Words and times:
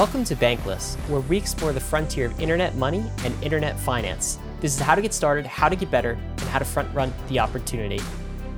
Welcome 0.00 0.24
to 0.24 0.34
Bankless, 0.34 0.96
where 1.10 1.20
we 1.20 1.36
explore 1.36 1.74
the 1.74 1.78
frontier 1.78 2.24
of 2.24 2.40
internet 2.40 2.74
money 2.76 3.04
and 3.22 3.44
internet 3.44 3.78
finance. 3.78 4.38
This 4.58 4.74
is 4.74 4.80
how 4.80 4.94
to 4.94 5.02
get 5.02 5.12
started, 5.12 5.44
how 5.44 5.68
to 5.68 5.76
get 5.76 5.90
better, 5.90 6.12
and 6.12 6.40
how 6.40 6.58
to 6.58 6.64
front 6.64 6.88
run 6.94 7.12
the 7.28 7.38
opportunity. 7.38 8.00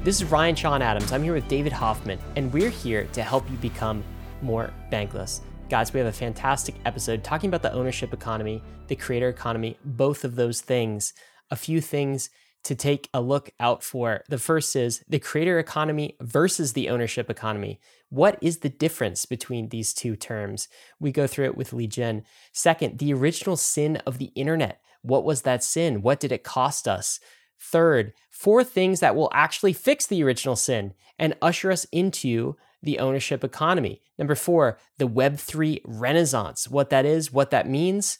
This 0.04 0.22
is 0.22 0.30
Ryan 0.30 0.54
Sean 0.54 0.82
Adams. 0.82 1.10
I'm 1.10 1.24
here 1.24 1.34
with 1.34 1.48
David 1.48 1.72
Hoffman, 1.72 2.20
and 2.36 2.52
we're 2.52 2.70
here 2.70 3.08
to 3.14 3.24
help 3.24 3.50
you 3.50 3.56
become 3.56 4.04
more 4.40 4.72
bankless. 4.92 5.40
Guys, 5.68 5.92
we 5.92 5.98
have 5.98 6.06
a 6.06 6.12
fantastic 6.12 6.76
episode 6.84 7.24
talking 7.24 7.48
about 7.48 7.62
the 7.62 7.72
ownership 7.72 8.14
economy, 8.14 8.62
the 8.86 8.94
creator 8.94 9.28
economy, 9.28 9.76
both 9.84 10.22
of 10.22 10.36
those 10.36 10.60
things. 10.60 11.12
A 11.50 11.56
few 11.56 11.80
things 11.80 12.30
to 12.62 12.76
take 12.76 13.08
a 13.12 13.20
look 13.20 13.50
out 13.58 13.82
for. 13.82 14.22
The 14.28 14.38
first 14.38 14.76
is 14.76 15.02
the 15.08 15.18
creator 15.18 15.58
economy 15.58 16.14
versus 16.20 16.74
the 16.74 16.88
ownership 16.88 17.28
economy. 17.28 17.80
What 18.12 18.36
is 18.42 18.58
the 18.58 18.68
difference 18.68 19.24
between 19.24 19.70
these 19.70 19.94
two 19.94 20.16
terms? 20.16 20.68
We 21.00 21.12
go 21.12 21.26
through 21.26 21.46
it 21.46 21.56
with 21.56 21.72
Li 21.72 21.86
Jin. 21.86 22.24
Second, 22.52 22.98
the 22.98 23.14
original 23.14 23.56
sin 23.56 24.02
of 24.04 24.18
the 24.18 24.30
internet. 24.34 24.82
What 25.00 25.24
was 25.24 25.42
that 25.42 25.64
sin? 25.64 26.02
What 26.02 26.20
did 26.20 26.30
it 26.30 26.44
cost 26.44 26.86
us? 26.86 27.20
Third, 27.58 28.12
four 28.28 28.64
things 28.64 29.00
that 29.00 29.16
will 29.16 29.30
actually 29.32 29.72
fix 29.72 30.06
the 30.06 30.22
original 30.22 30.56
sin 30.56 30.92
and 31.18 31.38
usher 31.40 31.72
us 31.72 31.86
into 31.90 32.56
the 32.82 32.98
ownership 32.98 33.42
economy. 33.42 34.02
Number 34.18 34.34
four, 34.34 34.76
the 34.98 35.08
Web3 35.08 35.80
renaissance. 35.86 36.68
What 36.68 36.90
that 36.90 37.06
is, 37.06 37.32
what 37.32 37.50
that 37.50 37.66
means. 37.66 38.18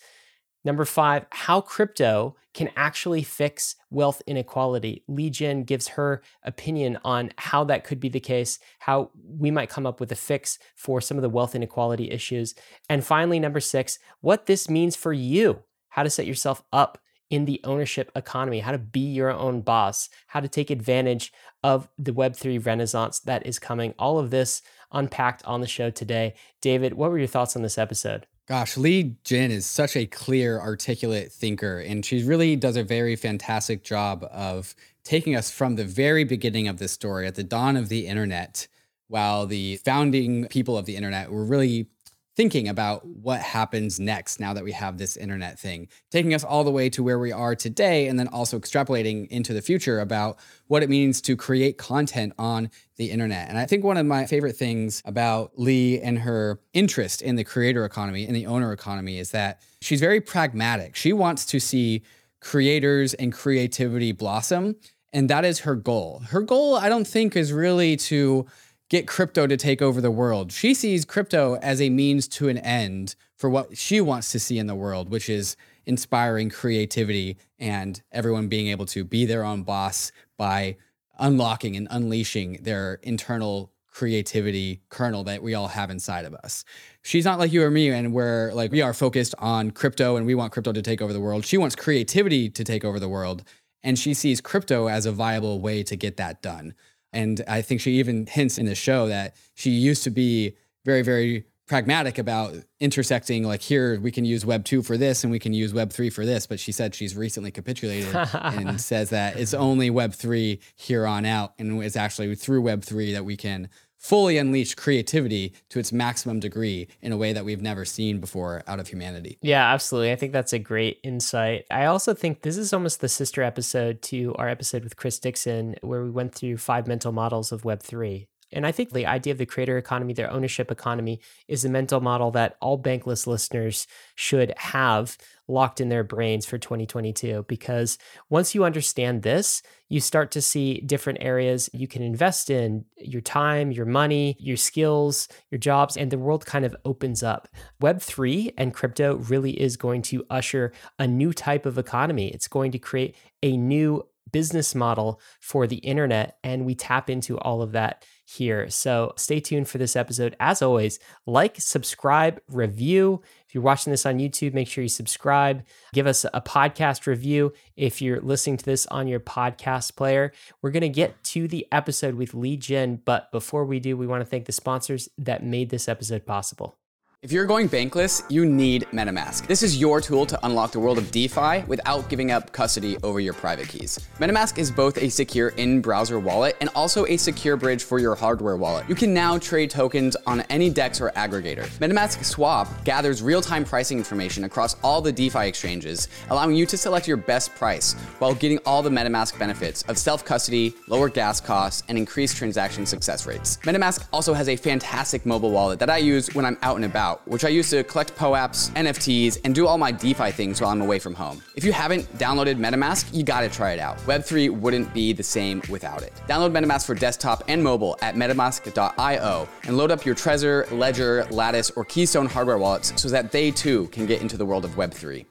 Number 0.65 0.85
five, 0.85 1.27
how 1.31 1.61
crypto 1.61 2.37
can 2.55 2.71
actually 2.77 3.23
fix 3.23 3.77
wealth 3.91 4.23
inequality. 4.27 5.03
Li 5.09 5.31
Jin 5.31 5.65
gives 5.65 5.89
her 5.89 6.23
opinion 6.45 6.99
on 7.05 7.33
how 7.39 7.65
that 7.65 7.85
could 7.85 7.99
be 7.99 8.09
the 8.09 8.21
case, 8.21 8.59
how 8.81 9.11
we 9.27 9.51
might 9.51 9.71
come 9.71 9.87
up 9.87 10.01
with 10.01 10.13
a 10.13 10.17
fix 10.17 10.59
for 10.75 11.01
some 11.01 11.17
of 11.17 11.23
the 11.23 11.31
wealth 11.31 11.55
inequality 11.55 12.11
issues. 12.11 12.55
And 12.89 13.05
finally, 13.05 13.41
number 13.41 13.61
six, 13.61 13.99
what 14.21 14.47
this 14.47 14.69
means 14.69 14.97
for 14.97 15.13
you, 15.13 15.63
how 15.91 16.03
to 16.03 16.11
set 16.11 16.27
yourself 16.27 16.63
up 16.73 16.99
in 17.31 17.47
the 17.47 17.61
ownership 17.65 18.13
economy, 18.15 18.61
how 18.61 18.73
to 18.73 18.79
be 18.79 19.01
your 19.01 19.31
own 19.31 19.63
boss, 19.63 20.11
how 20.29 20.41
to 20.41 20.49
take 20.49 20.69
advantage 20.69 21.33
of 21.65 21.89
the 21.97 22.13
Web3 22.13 22.65
renaissance 22.65 23.19
that 23.21 23.47
is 23.47 23.59
coming. 23.59 23.95
All 23.99 24.19
of 24.19 24.31
this 24.31 24.61
unpacked 24.93 25.43
on 25.47 25.63
the 25.63 25.67
show 25.67 25.89
today. 25.89 26.35
David, 26.61 26.93
what 26.93 27.11
were 27.11 27.19
your 27.19 27.27
thoughts 27.27 27.57
on 27.57 27.63
this 27.63 27.79
episode? 27.79 28.27
Gosh, 28.49 28.77
Li 28.77 29.17
Jin 29.25 29.53
is 29.53 29.67
such 29.67 29.97
a 29.97 30.05
clear, 30.05 30.59
articulate 30.59 31.31
thinker, 31.31 31.79
and 31.79 32.05
she 32.05 32.25
really 32.25 32.57
does 32.57 32.77
a 32.77 32.83
very 32.83 33.15
fantastic 33.15 33.85
job 33.85 34.27
of 34.33 34.75
taking 35.05 35.37
us 35.37 35.51
from 35.51 35.77
the 35.77 35.85
very 35.85 36.25
beginning 36.25 36.67
of 36.67 36.79
this 36.79 36.91
story 36.93 37.27
at 37.27 37.37
the 37.37 37.45
dawn 37.45 37.77
of 37.77 37.89
the 37.89 38.07
internet, 38.07 38.67
while 39.07 39.47
the 39.47 39.77
founding 39.77 40.49
people 40.49 40.77
of 40.77 40.87
the 40.87 40.97
internet 40.97 41.31
were 41.31 41.45
really 41.45 41.87
thinking 42.35 42.69
about 42.69 43.07
what 43.07 43.41
happens 43.41 44.01
next 44.01 44.41
now 44.41 44.55
that 44.55 44.65
we 44.65 44.73
have 44.73 44.97
this 44.97 45.17
internet 45.17 45.59
thing, 45.59 45.89
taking 46.11 46.33
us 46.33 46.45
all 46.45 46.65
the 46.65 46.71
way 46.71 46.89
to 46.89 47.03
where 47.03 47.19
we 47.19 47.31
are 47.31 47.55
today, 47.55 48.09
and 48.09 48.19
then 48.19 48.29
also 48.29 48.59
extrapolating 48.59 49.29
into 49.29 49.53
the 49.53 49.61
future 49.61 50.01
about 50.01 50.39
what 50.67 50.83
it 50.83 50.89
means 50.89 51.21
to 51.21 51.37
create 51.37 51.77
content 51.77 52.33
on 52.39 52.71
the 52.97 53.11
internet. 53.11 53.49
And 53.49 53.59
I 53.59 53.67
think 53.67 53.85
one 53.85 53.97
of 53.97 54.07
my 54.07 54.27
favorite 54.27 54.57
things 54.57 55.03
about 55.05 55.53
Li 55.57 56.01
and 56.01 56.19
her 56.21 56.61
interest 56.73 57.21
in 57.21 57.37
the 57.37 57.45
creator 57.45 57.85
economy 57.85 58.27
and 58.27 58.35
the 58.35 58.47
owner 58.47 58.73
economy 58.73 59.19
is 59.19 59.31
that 59.33 59.61
she's 59.81 60.01
very 60.01 60.21
pragmatic. 60.21 60.97
She 60.97 61.13
wants 61.13 61.45
to 61.47 61.61
see 61.61 62.03
creators 62.41 63.15
and 63.15 63.33
creativity 63.33 64.13
blossom. 64.13 64.77
And 65.13 65.29
that 65.29 65.45
is 65.45 65.61
her 65.61 65.75
goal. 65.75 66.23
Her 66.31 66.41
goal, 66.41 66.77
I 66.77 66.89
don't 66.89 67.07
think, 67.07 67.37
is 67.37 67.53
really 67.53 67.97
to 67.99 68.47
get 68.93 69.09
crypto 69.09 69.47
to 69.47 69.57
take 69.57 69.81
over 69.81 70.03
the 70.03 70.11
world. 70.11 70.53
She 70.53 70.75
sees 70.75 71.07
crypto 71.07 71.57
as 71.63 71.81
a 71.81 71.89
means 71.89 72.29
to 72.29 72.51
an 72.51 72.59
end 72.59 73.17
for 73.39 73.49
what 73.49 73.79
she 73.79 74.03
wants 74.03 74.31
to 74.33 74.39
see 74.39 74.59
in 74.59 74.67
the 74.67 74.75
world, 74.75 75.09
which 75.09 75.31
is 75.31 75.57
inspiring 75.87 76.51
creativity 76.51 77.39
and 77.59 78.03
everyone 78.13 78.49
being 78.49 78.67
able 78.69 78.85
to 78.85 79.03
be 79.03 79.25
their 79.25 79.45
own 79.45 79.63
boss 79.63 80.13
by 80.37 80.77
unlocking 81.19 81.75
and 81.75 81.89
unleashing 81.91 82.59
their 82.65 83.01
internal 83.03 83.73
creativity 83.91 84.83
kernel 84.91 85.25
that 85.25 85.43
we 85.43 85.55
all 85.55 85.69
have 85.69 85.91
inside 85.91 86.27
of 86.27 86.35
us. 86.35 86.63
She's 87.01 87.25
not 87.25 87.39
like 87.39 87.51
you 87.51 87.63
or 87.63 87.71
me, 87.71 87.89
and 87.89 88.13
we're 88.13 88.53
like, 88.53 88.73
we 88.73 88.83
are 88.83 88.93
focused 88.93 89.35
on 89.39 89.71
crypto 89.71 90.17
and 90.17 90.27
we 90.27 90.35
want 90.35 90.53
crypto 90.53 90.71
to 90.71 90.83
take 90.83 91.01
over 91.01 91.15
the 91.15 91.21
world. 91.21 91.47
She 91.47 91.57
wants 91.57 91.75
creativity 91.75 92.51
to 92.51 92.63
take 92.63 92.85
over 92.85 93.01
the 93.01 93.09
world. 93.09 93.43
And 93.83 93.99
she 93.99 94.15
sees 94.15 94.41
crypto 94.41 94.89
as 94.89 95.07
a 95.07 95.13
viable 95.13 95.61
way 95.61 95.83
to 95.83 95.97
get 95.97 96.17
that 96.17 96.41
done. 96.41 96.75
And 97.13 97.43
I 97.47 97.63
think 97.63 97.81
she 97.81 97.93
even 97.93 98.27
hints 98.27 98.59
in 98.59 98.67
the 98.67 98.75
show 98.75 99.09
that 99.09 99.37
she 99.55 99.71
used 99.71 100.05
to 100.05 100.11
be 100.11 100.57
very, 100.85 101.03
very 101.03 101.45
pragmatic 101.69 102.19
about 102.19 102.55
intersecting 102.81 103.45
like 103.45 103.63
here 103.63 103.99
we 104.01 104.11
can 104.11 104.25
use 104.25 104.45
web 104.45 104.65
2 104.65 104.83
for 104.83 104.99
this 104.99 105.25
and 105.25 105.31
we 105.31 105.39
can 105.39 105.55
use 105.55 105.73
web 105.73 105.93
3 105.93 106.11
for 106.11 106.27
this. 106.27 106.47
But 106.47 106.61
she 106.61 106.73
said 106.73 106.95
she's 106.95 107.17
recently 107.17 107.51
capitulated 107.51 108.15
and 108.35 108.81
says 108.81 109.11
that 109.11 109.39
it's 109.39 109.55
only 109.55 109.89
web 109.91 110.13
3 110.13 110.61
here 110.77 111.07
on 111.07 111.25
out 111.25 111.55
and 111.59 111.83
it's 111.83 111.97
actually 111.97 112.35
through 112.35 112.63
web 112.63 112.83
3 112.83 113.13
that 113.13 113.25
we 113.25 113.37
can 113.37 113.69
fully 114.03 114.37
unleash 114.37 114.75
creativity 114.75 115.55
to 115.71 115.79
its 115.79 115.93
maximum 115.93 116.41
degree 116.41 116.89
in 117.01 117.13
a 117.13 117.17
way 117.17 117.33
that 117.33 117.45
we've 117.45 117.63
never 117.63 117.85
seen 117.85 118.19
before 118.19 118.63
out 118.67 118.81
of 118.81 118.89
humanity. 118.89 119.39
Yeah, 119.41 119.73
absolutely. 119.73 120.11
I 120.11 120.17
think 120.17 120.33
that's 120.33 120.53
a 120.53 120.59
great 120.59 120.99
insight. 121.05 121.65
I 121.71 121.87
also 121.87 122.13
think 122.13 122.43
this 122.43 122.57
is 122.57 122.73
almost 122.73 123.01
the 123.01 123.09
sister 123.09 123.43
episode 123.43 124.03
to 124.03 124.35
our 124.35 124.49
episode 124.49 124.83
with 124.83 124.97
Chris 124.97 125.21
Dixon, 125.21 125.77
where 125.83 126.03
we 126.03 126.11
went 126.11 126.35
through 126.35 126.57
five 126.57 126.89
mental 126.89 127.13
models 127.13 127.53
of 127.53 127.63
Web3. 127.63 128.27
And 128.53 128.67
I 128.67 128.73
think 128.73 128.91
the 128.91 129.07
idea 129.07 129.33
of 129.33 129.39
the 129.39 129.47
creator 129.47 129.79
economy, 129.79 130.13
their 130.13 130.31
ownership 130.31 130.71
economy, 130.71 131.21
is 131.49 131.65
a 131.65 131.71
mental 131.71 132.01
model 132.01 132.31
that 132.33 132.57
all 132.61 132.79
bankless 132.79 133.27
listeners 133.27 133.87
should 134.15 134.53
have 134.59 135.17
locked 135.53 135.81
in 135.81 135.89
their 135.89 136.03
brains 136.03 136.47
for 136.47 136.59
2022. 136.59 137.45
Because 137.49 137.99
once 138.31 138.55
you 138.55 138.65
understand 138.65 139.23
this, 139.23 139.63
you 139.89 140.01
start 140.01 140.31
to 140.33 140.41
see 140.41 140.81
different 140.81 141.19
areas 141.21 141.69
you 141.73 141.87
can 141.87 142.03
invest 142.03 142.49
in 142.49 142.85
your 142.97 143.21
time, 143.21 143.71
your 143.71 143.87
money, 143.87 144.37
your 144.41 144.57
skills, 144.57 145.29
your 145.51 145.59
jobs, 145.59 145.97
and 145.97 146.11
the 146.11 146.19
world 146.19 146.47
kind 146.47 146.65
of 146.65 146.75
opens 146.85 147.23
up. 147.23 147.49
Web3 147.83 148.55
and 148.57 148.73
crypto 148.73 149.17
really 149.17 149.61
is 149.61 149.77
going 149.77 150.03
to 150.03 150.25
usher 150.31 150.73
a 150.99 151.07
new 151.07 151.33
type 151.33 151.67
of 151.67 151.79
economy. 151.79 152.29
It's 152.29 152.49
going 152.49 152.73
to 152.73 152.79
create 152.79 153.17
a 153.43 153.57
new 153.57 154.03
business 154.33 154.75
model 154.75 155.21
for 155.41 155.67
the 155.67 155.77
internet, 155.77 156.39
and 156.43 156.65
we 156.65 156.75
tap 156.75 157.11
into 157.11 157.39
all 157.39 157.61
of 157.61 157.73
that 157.73 158.05
here. 158.25 158.71
So 158.71 159.13
stay 159.17 159.41
tuned 159.41 159.69
for 159.69 159.79
this 159.79 159.95
episode. 159.95 160.35
As 160.41 160.63
always, 160.63 160.99
like, 161.27 161.61
subscribe, 161.61 162.41
review. 162.49 163.23
If 163.53 163.57
you're 163.57 163.65
watching 163.65 163.91
this 163.91 164.07
on 164.07 164.17
YouTube, 164.19 164.55
make 164.55 164.67
sure 164.67 164.81
you 164.81 164.89
subscribe. 164.89 165.63
Give 165.93 166.07
us 166.07 166.25
a 166.33 166.41
podcast 166.41 167.07
review 167.07 167.53
if 167.77 168.01
you're 168.01 168.19
listening 168.19 168.57
to 168.57 168.65
this 168.65 168.87
on 168.87 169.07
your 169.07 169.21
podcast 169.21 169.95
player. 169.95 170.33
We're 170.63 170.71
going 170.71 170.81
to 170.81 170.89
get 170.89 171.23
to 171.25 171.47
the 171.47 171.69
episode 171.71 172.15
with 172.15 172.33
Li 172.33 172.57
Jin, 172.57 173.03
but 173.05 173.31
before 173.31 173.67
we 173.67 173.79
do, 173.79 173.95
we 173.95 174.07
want 174.07 174.23
to 174.23 174.25
thank 174.25 174.47
the 174.47 174.53
sponsors 174.53 175.11
that 175.19 175.45
made 175.45 175.69
this 175.69 175.87
episode 175.87 176.25
possible. 176.25 176.79
If 177.23 177.31
you're 177.31 177.47
going 177.47 177.69
bankless, 177.69 178.25
you 178.29 178.45
need 178.45 178.85
MetaMask. 178.93 179.47
This 179.47 179.63
is 179.63 179.77
your 179.77 180.01
tool 180.01 180.27
to 180.27 180.37
unlock 180.45 180.73
the 180.73 180.81
world 180.81 180.99
of 180.99 181.13
DeFi 181.13 181.61
without 181.69 182.09
giving 182.09 182.33
up 182.33 182.51
custody 182.51 182.97
over 183.05 183.21
your 183.21 183.33
private 183.33 183.69
keys. 183.69 183.97
MetaMask 184.19 184.59
is 184.59 184.73
both 184.73 184.99
a 184.99 185.09
secure 185.09 185.51
in 185.51 185.81
browser 185.81 186.19
wallet 186.19 186.57
and 186.61 186.69
also 186.75 187.07
a 187.07 187.17
secure 187.17 187.57
bridge 187.57 187.85
for 187.85 188.01
your 188.01 188.17
hardware 188.17 188.57
wallet. 188.57 188.89
You 188.89 188.97
can 188.97 189.15
now 189.15 189.39
trade 189.39 189.71
tokens 189.71 190.17
on 190.27 190.41
any 190.51 190.69
DEX 190.69 191.01
or 191.01 191.11
aggregator. 191.11 191.65
MetaMask 191.79 192.25
Swap 192.25 192.67
gathers 192.85 193.23
real 193.23 193.41
time 193.41 193.65
pricing 193.65 193.99
information 193.99 194.43
across 194.43 194.75
all 194.83 195.01
the 195.01 195.13
DeFi 195.13 195.47
exchanges, 195.47 196.09
allowing 196.31 196.57
you 196.57 196.67
to 196.67 196.77
select 196.77 197.07
your 197.07 197.19
best 197.19 197.55
price 197.55 197.93
while 198.19 198.35
getting 198.35 198.59
all 198.67 198.83
the 198.83 198.91
MetaMask 198.91 199.39
benefits 199.39 199.83
of 199.83 199.97
self 199.97 200.25
custody, 200.25 200.75
lower 200.89 201.09
gas 201.09 201.41
costs, 201.41 201.85
and 201.87 201.97
increased 201.97 202.37
transaction 202.37 202.85
success 202.85 203.29
rates. 203.29 203.59
MetaMask 203.59 204.09
also 204.13 204.35
has 204.35 204.49
a 204.49 204.57
fantastic 204.57 205.25
mobile 205.25 205.53
wallet 205.53 205.79
that 205.79 205.89
I 205.89 205.99
use 205.99 206.35
when 206.35 206.45
I'm 206.45 206.59
out 206.63 206.75
and 206.75 206.85
about 206.85 207.12
which 207.25 207.45
I 207.45 207.49
use 207.49 207.71
to 207.71 207.85
collect 207.85 208.15
POAPs, 208.17 208.71
NFTs, 208.73 209.39
and 209.45 209.55
do 209.55 209.67
all 209.67 209.79
my 209.79 209.93
DeFi 209.93 210.31
things 210.33 210.61
while 210.61 210.71
I'm 210.71 210.81
away 210.81 210.99
from 210.99 211.15
home. 211.15 211.43
If 211.57 211.65
you 211.65 211.73
haven't 211.73 212.11
downloaded 212.19 212.57
MetaMask, 212.57 213.15
you 213.15 213.23
gotta 213.23 213.49
try 213.49 213.73
it 213.73 213.79
out. 213.79 213.99
Web3 213.99 214.51
wouldn't 214.51 214.93
be 214.95 215.13
the 215.13 215.23
same 215.23 215.63
without 215.69 216.03
it. 216.03 216.13
Download 216.29 216.53
MetaMask 216.53 216.87
for 216.87 216.95
desktop 216.95 217.43
and 217.49 217.63
mobile 217.63 217.99
at 218.03 218.15
metamask.io 218.15 219.49
and 219.65 219.77
load 219.77 219.91
up 219.91 220.05
your 220.05 220.15
Trezor, 220.15 220.71
Ledger, 220.71 221.27
Lattice, 221.31 221.71
or 221.71 221.85
Keystone 221.85 222.27
hardware 222.27 222.59
wallets 222.59 222.93
so 223.01 223.09
that 223.09 223.33
they 223.33 223.51
too 223.51 223.89
can 223.89 224.07
get 224.07 224.23
into 224.23 224.37
the 224.37 224.47
world 224.47 224.65
of 224.65 224.73
Web3. 224.73 225.25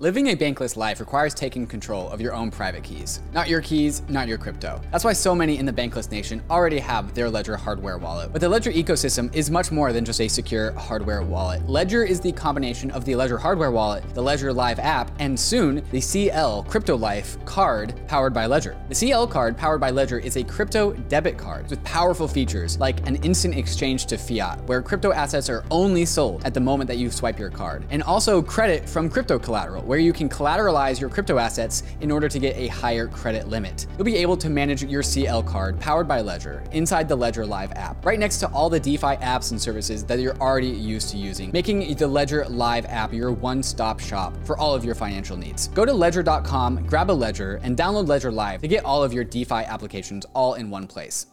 Living 0.00 0.30
a 0.30 0.36
bankless 0.36 0.76
life 0.76 0.98
requires 0.98 1.32
taking 1.32 1.68
control 1.68 2.10
of 2.10 2.20
your 2.20 2.34
own 2.34 2.50
private 2.50 2.82
keys. 2.82 3.20
Not 3.32 3.48
your 3.48 3.60
keys, 3.60 4.02
not 4.08 4.26
your 4.26 4.38
crypto. 4.38 4.80
That's 4.90 5.04
why 5.04 5.12
so 5.12 5.36
many 5.36 5.58
in 5.58 5.66
the 5.66 5.72
bankless 5.72 6.10
nation 6.10 6.42
already 6.50 6.80
have 6.80 7.14
their 7.14 7.30
Ledger 7.30 7.56
hardware 7.56 7.96
wallet. 7.96 8.32
But 8.32 8.40
the 8.40 8.48
Ledger 8.48 8.72
ecosystem 8.72 9.32
is 9.32 9.52
much 9.52 9.70
more 9.70 9.92
than 9.92 10.04
just 10.04 10.20
a 10.20 10.26
secure 10.26 10.72
hardware 10.72 11.22
wallet. 11.22 11.64
Ledger 11.68 12.02
is 12.02 12.18
the 12.18 12.32
combination 12.32 12.90
of 12.90 13.04
the 13.04 13.14
Ledger 13.14 13.38
hardware 13.38 13.70
wallet, 13.70 14.02
the 14.14 14.20
Ledger 14.20 14.52
Live 14.52 14.80
app, 14.80 15.12
and 15.20 15.38
soon 15.38 15.80
the 15.92 16.00
CL 16.00 16.64
Crypto 16.64 16.96
Life 16.96 17.42
card 17.44 17.94
powered 18.08 18.34
by 18.34 18.46
Ledger. 18.46 18.76
The 18.88 18.96
CL 18.96 19.28
card 19.28 19.56
powered 19.56 19.80
by 19.80 19.90
Ledger 19.90 20.18
is 20.18 20.36
a 20.36 20.42
crypto 20.42 20.92
debit 21.08 21.38
card 21.38 21.70
with 21.70 21.84
powerful 21.84 22.26
features 22.26 22.80
like 22.80 23.06
an 23.06 23.14
instant 23.22 23.54
exchange 23.54 24.06
to 24.06 24.18
fiat, 24.18 24.60
where 24.64 24.82
crypto 24.82 25.12
assets 25.12 25.48
are 25.48 25.64
only 25.70 26.04
sold 26.04 26.44
at 26.44 26.52
the 26.52 26.58
moment 26.58 26.88
that 26.88 26.98
you 26.98 27.12
swipe 27.12 27.38
your 27.38 27.50
card, 27.50 27.84
and 27.90 28.02
also 28.02 28.42
credit 28.42 28.88
from 28.88 29.08
crypto 29.08 29.38
collateral 29.38 29.84
where 29.94 30.00
you 30.00 30.12
can 30.12 30.28
collateralize 30.28 31.00
your 31.00 31.08
crypto 31.08 31.38
assets 31.38 31.84
in 32.00 32.10
order 32.10 32.28
to 32.28 32.40
get 32.40 32.56
a 32.56 32.66
higher 32.66 33.06
credit 33.06 33.46
limit. 33.46 33.86
You'll 33.96 34.04
be 34.04 34.16
able 34.16 34.36
to 34.38 34.50
manage 34.50 34.82
your 34.82 35.04
CL 35.04 35.44
card 35.44 35.78
powered 35.78 36.08
by 36.08 36.20
Ledger 36.20 36.64
inside 36.72 37.08
the 37.08 37.14
Ledger 37.14 37.46
Live 37.46 37.70
app, 37.76 38.04
right 38.04 38.18
next 38.18 38.38
to 38.38 38.48
all 38.48 38.68
the 38.68 38.80
DeFi 38.80 39.18
apps 39.18 39.52
and 39.52 39.62
services 39.62 40.02
that 40.06 40.18
you're 40.18 40.36
already 40.38 40.66
used 40.66 41.10
to 41.10 41.16
using, 41.16 41.52
making 41.52 41.94
the 41.94 42.08
Ledger 42.08 42.44
Live 42.46 42.86
app 42.86 43.12
your 43.12 43.30
one 43.30 43.62
stop 43.62 44.00
shop 44.00 44.34
for 44.42 44.58
all 44.58 44.74
of 44.74 44.84
your 44.84 44.96
financial 44.96 45.36
needs. 45.36 45.68
Go 45.68 45.84
to 45.84 45.92
ledger.com, 45.92 46.86
grab 46.86 47.08
a 47.08 47.12
Ledger, 47.12 47.60
and 47.62 47.76
download 47.76 48.08
Ledger 48.08 48.32
Live 48.32 48.62
to 48.62 48.66
get 48.66 48.84
all 48.84 49.04
of 49.04 49.12
your 49.12 49.22
DeFi 49.22 49.62
applications 49.62 50.26
all 50.34 50.54
in 50.54 50.70
one 50.70 50.88
place. 50.88 51.28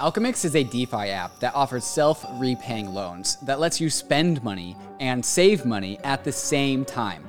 Alchemix 0.00 0.44
is 0.44 0.56
a 0.56 0.64
DeFi 0.64 1.10
app 1.10 1.38
that 1.38 1.54
offers 1.54 1.84
self 1.84 2.26
repaying 2.32 2.92
loans 2.92 3.36
that 3.42 3.60
lets 3.60 3.80
you 3.80 3.88
spend 3.88 4.42
money 4.42 4.76
and 4.98 5.24
save 5.24 5.64
money 5.64 6.00
at 6.02 6.24
the 6.24 6.32
same 6.32 6.84
time. 6.84 7.24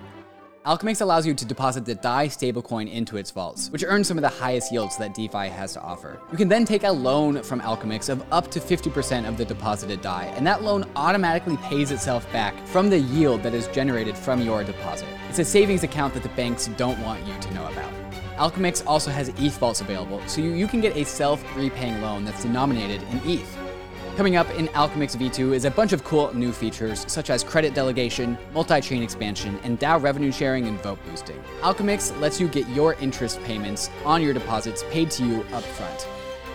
Alchemix 0.68 1.00
allows 1.00 1.26
you 1.26 1.34
to 1.34 1.46
deposit 1.46 1.86
the 1.86 1.96
DAI 1.96 2.28
stablecoin 2.28 2.92
into 2.92 3.16
its 3.16 3.32
vaults, 3.32 3.70
which 3.70 3.86
earns 3.88 4.06
some 4.06 4.18
of 4.18 4.22
the 4.22 4.28
highest 4.28 4.70
yields 4.70 4.98
that 4.98 5.14
DeFi 5.14 5.48
has 5.48 5.72
to 5.72 5.82
offer. 5.82 6.20
You 6.30 6.38
can 6.38 6.50
then 6.50 6.66
take 6.66 6.84
a 6.84 6.92
loan 6.92 7.42
from 7.42 7.62
Alchemix 7.62 8.10
of 8.10 8.22
up 8.34 8.52
to 8.52 8.60
50% 8.60 9.30
of 9.30 9.38
the 9.38 9.46
deposited 9.46 10.02
DAI, 10.02 10.26
and 10.36 10.46
that 10.46 10.64
loan 10.64 10.84
automatically 10.98 11.56
pays 11.56 11.92
itself 11.92 12.30
back 12.34 12.54
from 12.68 12.90
the 12.90 13.00
yield 13.00 13.44
that 13.44 13.54
is 13.54 13.68
generated 13.68 14.18
from 14.18 14.42
your 14.42 14.66
deposit. 14.66 15.08
It's 15.30 15.40
a 15.40 15.46
savings 15.46 15.84
account 15.84 16.14
that 16.16 16.24
the 16.24 16.36
banks 16.36 16.68
don't 16.76 17.02
want 17.02 17.26
you 17.26 17.40
to 17.40 17.54
know 17.54 17.66
about. 17.68 17.94
Alchemix 18.36 18.86
also 18.86 19.10
has 19.10 19.30
ETH 19.30 19.58
vaults 19.60 19.80
available, 19.80 20.22
so 20.28 20.42
you, 20.42 20.52
you 20.52 20.68
can 20.68 20.82
get 20.82 20.98
a 20.98 21.06
self 21.06 21.42
repaying 21.56 22.02
loan 22.02 22.26
that's 22.26 22.44
denominated 22.44 23.02
in 23.04 23.22
ETH. 23.24 23.67
Coming 24.18 24.36
up 24.36 24.50
in 24.56 24.68
Alchemix 24.70 25.16
V2 25.16 25.54
is 25.54 25.66
a 25.66 25.70
bunch 25.70 25.94
of 25.94 26.04
cool 26.04 26.34
new 26.34 26.52
features, 26.52 27.06
such 27.08 27.30
as 27.30 27.44
credit 27.44 27.76
delegation, 27.76 28.36
multi 28.52 28.82
chain 28.82 29.04
expansion, 29.04 29.60
and 29.62 29.80
DAO 29.80 30.02
revenue 30.02 30.32
sharing 30.32 30.66
and 30.66 30.82
vote 30.82 30.98
boosting. 31.06 31.40
Alchemix 31.62 32.20
lets 32.20 32.42
you 32.42 32.48
get 32.48 32.68
your 32.70 32.96
interest 32.96 33.40
payments 33.44 33.92
on 34.06 34.24
your 34.24 34.34
deposits 34.34 34.84
paid 34.90 35.12
to 35.12 35.24
you 35.24 35.42
upfront. 35.52 36.08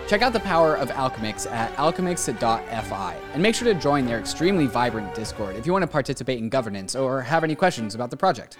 Check 0.09 0.21
out 0.21 0.33
the 0.33 0.41
power 0.41 0.75
of 0.75 0.89
Alchemix 0.89 1.49
at 1.49 1.73
alchemix.fi 1.77 3.17
and 3.31 3.41
make 3.41 3.55
sure 3.55 3.73
to 3.73 3.79
join 3.79 4.05
their 4.05 4.19
extremely 4.19 4.67
vibrant 4.67 5.15
Discord 5.15 5.55
if 5.55 5.65
you 5.65 5.71
want 5.71 5.83
to 5.83 5.87
participate 5.87 6.39
in 6.39 6.49
governance 6.49 6.97
or 6.97 7.21
have 7.21 7.45
any 7.45 7.55
questions 7.55 7.95
about 7.95 8.09
the 8.09 8.17
project. 8.17 8.57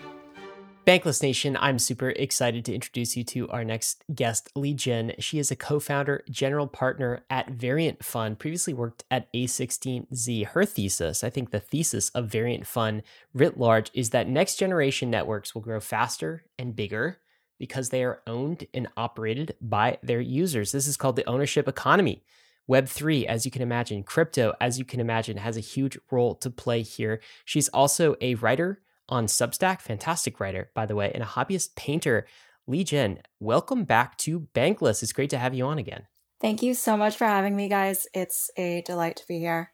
Bankless 0.85 1.23
Nation, 1.23 1.57
I'm 1.61 1.79
super 1.79 2.09
excited 2.09 2.65
to 2.65 2.75
introduce 2.75 3.15
you 3.15 3.23
to 3.25 3.47
our 3.49 3.63
next 3.63 4.03
guest, 4.13 4.49
Li 4.53 4.73
Jin. 4.73 5.13
She 5.17 5.39
is 5.39 5.49
a 5.49 5.55
co 5.55 5.79
founder, 5.79 6.25
general 6.29 6.67
partner 6.67 7.23
at 7.29 7.51
Variant 7.51 8.03
Fund, 8.03 8.37
previously 8.37 8.73
worked 8.73 9.05
at 9.09 9.31
A16Z. 9.31 10.47
Her 10.47 10.65
thesis, 10.65 11.23
I 11.23 11.29
think 11.29 11.51
the 11.51 11.61
thesis 11.61 12.09
of 12.09 12.27
Variant 12.27 12.67
Fund 12.67 13.03
writ 13.33 13.57
large, 13.57 13.91
is 13.93 14.09
that 14.09 14.27
next 14.27 14.55
generation 14.55 15.09
networks 15.09 15.55
will 15.55 15.61
grow 15.61 15.79
faster 15.79 16.43
and 16.59 16.75
bigger 16.75 17.19
because 17.57 17.87
they 17.87 18.03
are 18.03 18.21
owned 18.27 18.67
and 18.73 18.89
operated 18.97 19.55
by 19.61 19.99
their 20.03 20.19
users. 20.19 20.73
This 20.73 20.87
is 20.87 20.97
called 20.97 21.15
the 21.15 21.29
ownership 21.29 21.65
economy. 21.65 22.25
Web3, 22.69 23.23
as 23.23 23.45
you 23.45 23.51
can 23.51 23.61
imagine, 23.61 24.03
crypto, 24.03 24.53
as 24.59 24.77
you 24.79 24.83
can 24.83 24.99
imagine, 24.99 25.37
has 25.37 25.55
a 25.55 25.61
huge 25.61 25.97
role 26.11 26.35
to 26.35 26.49
play 26.49 26.81
here. 26.81 27.21
She's 27.45 27.69
also 27.69 28.17
a 28.19 28.35
writer 28.35 28.81
on 29.13 29.27
Substack. 29.27 29.79
Fantastic 29.79 30.39
writer, 30.39 30.71
by 30.73 30.87
the 30.87 30.95
way, 30.95 31.11
and 31.13 31.21
a 31.21 31.27
hobbyist 31.27 31.75
painter. 31.75 32.25
Li 32.65 32.83
Jin, 32.83 33.19
welcome 33.39 33.83
back 33.83 34.17
to 34.17 34.47
Bankless. 34.55 35.03
It's 35.03 35.13
great 35.13 35.29
to 35.29 35.37
have 35.37 35.53
you 35.53 35.65
on 35.65 35.77
again. 35.77 36.07
Thank 36.41 36.63
you 36.63 36.73
so 36.73 36.97
much 36.97 37.15
for 37.15 37.25
having 37.25 37.55
me, 37.55 37.69
guys. 37.69 38.07
It's 38.13 38.49
a 38.57 38.81
delight 38.81 39.17
to 39.17 39.27
be 39.27 39.39
here. 39.39 39.71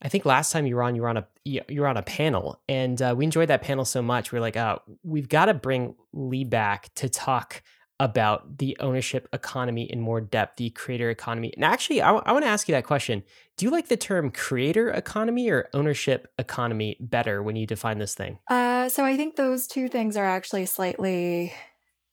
I 0.00 0.08
think 0.08 0.24
last 0.24 0.50
time 0.50 0.64
you 0.66 0.76
were 0.76 0.82
on, 0.82 0.94
you 0.94 1.02
were 1.02 1.08
on 1.08 1.18
a 1.18 1.26
you 1.44 1.62
were 1.80 1.86
on 1.86 1.96
a 1.96 2.02
panel, 2.02 2.60
and 2.68 3.00
uh, 3.02 3.14
we 3.16 3.24
enjoyed 3.24 3.48
that 3.48 3.62
panel 3.62 3.84
so 3.84 4.00
much. 4.00 4.32
We 4.32 4.38
are 4.38 4.40
like, 4.40 4.56
oh, 4.56 4.80
we've 5.02 5.28
got 5.28 5.46
to 5.46 5.54
bring 5.54 5.94
Li 6.12 6.44
back 6.44 6.94
to 6.96 7.08
talk 7.08 7.62
about 8.00 8.58
the 8.58 8.76
ownership 8.80 9.28
economy 9.32 9.90
in 9.90 10.00
more 10.00 10.20
depth, 10.20 10.56
the 10.56 10.70
creator 10.70 11.10
economy. 11.10 11.52
And 11.54 11.64
actually, 11.64 12.00
I, 12.00 12.08
w- 12.08 12.22
I 12.24 12.32
want 12.32 12.44
to 12.44 12.48
ask 12.48 12.68
you 12.68 12.74
that 12.74 12.84
question. 12.84 13.24
Do 13.56 13.64
you 13.66 13.72
like 13.72 13.88
the 13.88 13.96
term 13.96 14.30
creator 14.30 14.90
economy 14.90 15.50
or 15.50 15.68
ownership 15.74 16.32
economy 16.38 16.96
better 17.00 17.42
when 17.42 17.56
you 17.56 17.66
define 17.66 17.98
this 17.98 18.14
thing? 18.14 18.38
Uh, 18.48 18.88
so 18.88 19.04
I 19.04 19.16
think 19.16 19.34
those 19.34 19.66
two 19.66 19.88
things 19.88 20.16
are 20.16 20.24
actually 20.24 20.66
slightly 20.66 21.52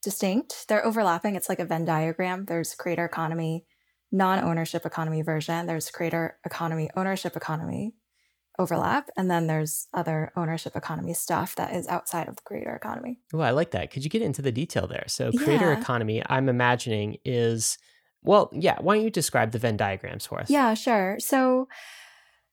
distinct. 0.02 0.68
They're 0.68 0.86
overlapping. 0.86 1.36
It's 1.36 1.50
like 1.50 1.60
a 1.60 1.66
Venn 1.66 1.86
diagram. 1.86 2.46
There's 2.46 2.74
creator 2.74 3.06
economy, 3.06 3.66
non 4.12 4.40
ownership 4.40 4.86
economy 4.86 5.22
version. 5.22 5.68
There's 5.68 5.92
creator 5.92 6.40
economy, 6.46 6.90
ownership 6.96 7.36
economy 7.36 7.94
overlap. 8.60 9.10
And 9.18 9.30
then 9.30 9.48
there's 9.48 9.88
other 9.94 10.31
ownership 10.36 10.75
economy 10.75 11.13
stuff 11.13 11.56
that 11.56 11.74
is 11.75 11.88
outside 11.88 12.28
of 12.28 12.36
the 12.36 12.42
creator 12.44 12.75
economy. 12.75 13.19
Oh, 13.34 13.40
I 13.40 13.52
like 13.52 13.72
that. 13.72 13.92
Could 13.92 14.04
you 14.04 14.10
get 14.10 14.22
into 14.22 14.42
the 14.42 14.52
detail 14.52 14.88
there? 14.88 15.06
So, 15.07 15.31
creator 15.31 15.72
yeah. 15.72 15.80
economy, 15.80 16.22
I'm 16.28 16.50
imagining, 16.50 17.18
is 17.25 17.78
well, 18.22 18.50
yeah. 18.54 18.78
Why 18.81 18.96
don't 18.96 19.04
you 19.04 19.12
describe 19.12 19.52
the 19.52 19.60
Venn 19.60 19.78
diagrams 19.78 20.25
for 20.25 20.40
us? 20.40 20.50
Yeah, 20.50 20.74
sure. 20.74 21.18
So, 21.19 21.68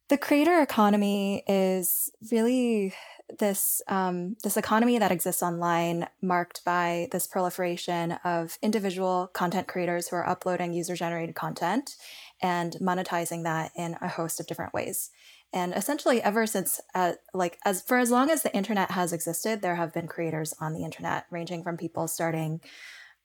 the 0.08 0.18
creator 0.18 0.60
economy 0.60 1.42
is 1.46 2.10
really 2.30 2.92
this 3.38 3.80
um, 3.88 4.36
this 4.42 4.56
economy 4.56 4.98
that 4.98 5.12
exists 5.12 5.42
online, 5.42 6.08
marked 6.20 6.64
by 6.64 7.08
this 7.12 7.26
proliferation 7.26 8.12
of 8.24 8.58
individual 8.62 9.30
content 9.32 9.68
creators 9.68 10.08
who 10.08 10.16
are 10.16 10.28
uploading 10.28 10.72
user 10.72 10.94
generated 10.94 11.34
content 11.34 11.96
and 12.42 12.76
monetizing 12.80 13.44
that 13.44 13.70
in 13.76 13.96
a 14.00 14.08
host 14.08 14.40
of 14.40 14.46
different 14.46 14.74
ways. 14.74 15.10
And 15.52 15.74
essentially, 15.74 16.22
ever 16.22 16.46
since, 16.46 16.80
uh, 16.94 17.12
like, 17.34 17.58
as 17.64 17.82
for 17.82 17.98
as 17.98 18.10
long 18.10 18.30
as 18.30 18.42
the 18.42 18.54
internet 18.54 18.92
has 18.92 19.12
existed, 19.12 19.60
there 19.60 19.76
have 19.76 19.92
been 19.92 20.06
creators 20.06 20.54
on 20.60 20.72
the 20.72 20.84
internet, 20.84 21.26
ranging 21.30 21.62
from 21.62 21.76
people 21.76 22.08
starting 22.08 22.60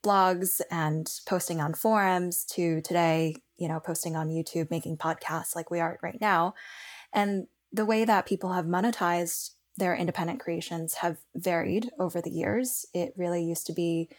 blogs 0.03 0.62
and 0.69 1.09
posting 1.25 1.62
on 1.62 1.74
forums 1.74 2.44
to 2.45 2.81
today, 2.81 3.35
you 3.57 3.68
know, 3.68 3.79
posting 3.79 4.15
on 4.15 4.29
YouTube, 4.29 4.69
making 4.69 4.97
podcasts 4.97 5.56
like 5.56 5.71
we 5.71 5.79
are 5.79 5.97
right 6.03 6.19
now. 6.21 6.53
And 7.13 7.47
the 7.71 7.85
way 7.85 8.06
that 8.06 8.25
people 8.25 8.53
have 8.53 8.65
monetized 8.65 9.51
their 9.77 9.95
independent 9.95 10.39
creations 10.39 10.95
have 10.95 11.18
varied 11.35 11.89
over 12.00 12.21
the 12.21 12.31
years. 12.31 12.85
It 12.94 13.13
really 13.15 13.44
used 13.44 13.68
to 13.68 13.73
be 13.73 14.09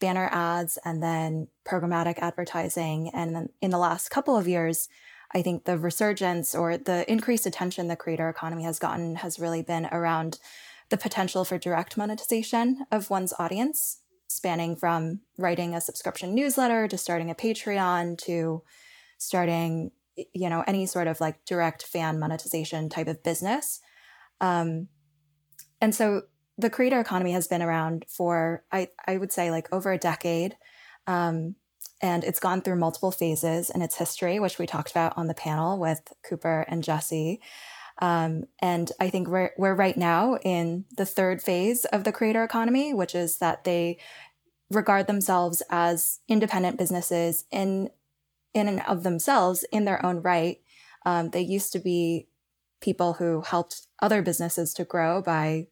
banner 0.00 0.28
ads 0.32 0.78
and 0.84 1.02
then 1.02 1.48
programmatic 1.66 2.18
advertising. 2.18 3.10
And 3.12 3.48
in 3.60 3.70
the 3.70 3.78
last 3.78 4.10
couple 4.10 4.36
of 4.36 4.46
years, 4.46 4.88
I 5.34 5.42
think 5.42 5.64
the 5.64 5.78
resurgence 5.78 6.54
or 6.54 6.78
the 6.78 7.10
increased 7.10 7.46
attention 7.46 7.88
the 7.88 7.96
creator 7.96 8.28
economy 8.28 8.64
has 8.64 8.78
gotten 8.78 9.16
has 9.16 9.38
really 9.38 9.62
been 9.62 9.86
around 9.92 10.38
the 10.88 10.96
potential 10.96 11.44
for 11.44 11.58
direct 11.58 11.96
monetization 11.96 12.86
of 12.90 13.10
one's 13.10 13.34
audience, 13.38 14.00
spanning 14.26 14.74
from 14.74 15.20
writing 15.36 15.74
a 15.74 15.80
subscription 15.80 16.34
newsletter 16.34 16.88
to 16.88 16.96
starting 16.96 17.30
a 17.30 17.34
Patreon 17.34 18.16
to 18.18 18.62
starting, 19.18 19.90
you 20.32 20.48
know, 20.48 20.64
any 20.66 20.86
sort 20.86 21.06
of 21.06 21.20
like 21.20 21.44
direct 21.44 21.82
fan 21.82 22.18
monetization 22.18 22.88
type 22.88 23.08
of 23.08 23.22
business. 23.22 23.80
Um, 24.40 24.88
and 25.80 25.94
so 25.94 26.22
the 26.56 26.70
creator 26.70 27.00
economy 27.00 27.32
has 27.32 27.46
been 27.46 27.62
around 27.62 28.04
for, 28.08 28.64
I, 28.72 28.88
I 29.06 29.18
would 29.18 29.30
say, 29.30 29.50
like 29.50 29.72
over 29.72 29.92
a 29.92 29.98
decade. 29.98 30.56
Um, 31.06 31.54
and 32.00 32.24
it's 32.24 32.40
gone 32.40 32.62
through 32.62 32.76
multiple 32.76 33.10
phases 33.10 33.70
in 33.70 33.82
its 33.82 33.96
history, 33.96 34.38
which 34.38 34.58
we 34.58 34.66
talked 34.66 34.90
about 34.90 35.16
on 35.16 35.26
the 35.26 35.34
panel 35.34 35.78
with 35.78 36.00
Cooper 36.28 36.64
and 36.68 36.84
Jesse. 36.84 37.40
Um, 38.00 38.44
and 38.60 38.92
I 39.00 39.10
think 39.10 39.28
we're, 39.28 39.50
we're 39.58 39.74
right 39.74 39.96
now 39.96 40.36
in 40.36 40.84
the 40.96 41.06
third 41.06 41.42
phase 41.42 41.84
of 41.86 42.04
the 42.04 42.12
creator 42.12 42.44
economy, 42.44 42.94
which 42.94 43.14
is 43.14 43.38
that 43.38 43.64
they 43.64 43.98
regard 44.70 45.06
themselves 45.06 45.62
as 45.70 46.20
independent 46.28 46.78
businesses 46.78 47.44
in 47.50 47.90
in 48.54 48.66
and 48.66 48.80
of 48.88 49.02
themselves 49.02 49.64
in 49.72 49.84
their 49.84 50.04
own 50.04 50.22
right. 50.22 50.58
Um, 51.04 51.30
they 51.30 51.42
used 51.42 51.72
to 51.74 51.78
be 51.78 52.28
people 52.80 53.14
who 53.14 53.42
helped 53.42 53.86
other 54.00 54.22
businesses 54.22 54.72
to 54.74 54.84
grow 54.84 55.20
by 55.22 55.66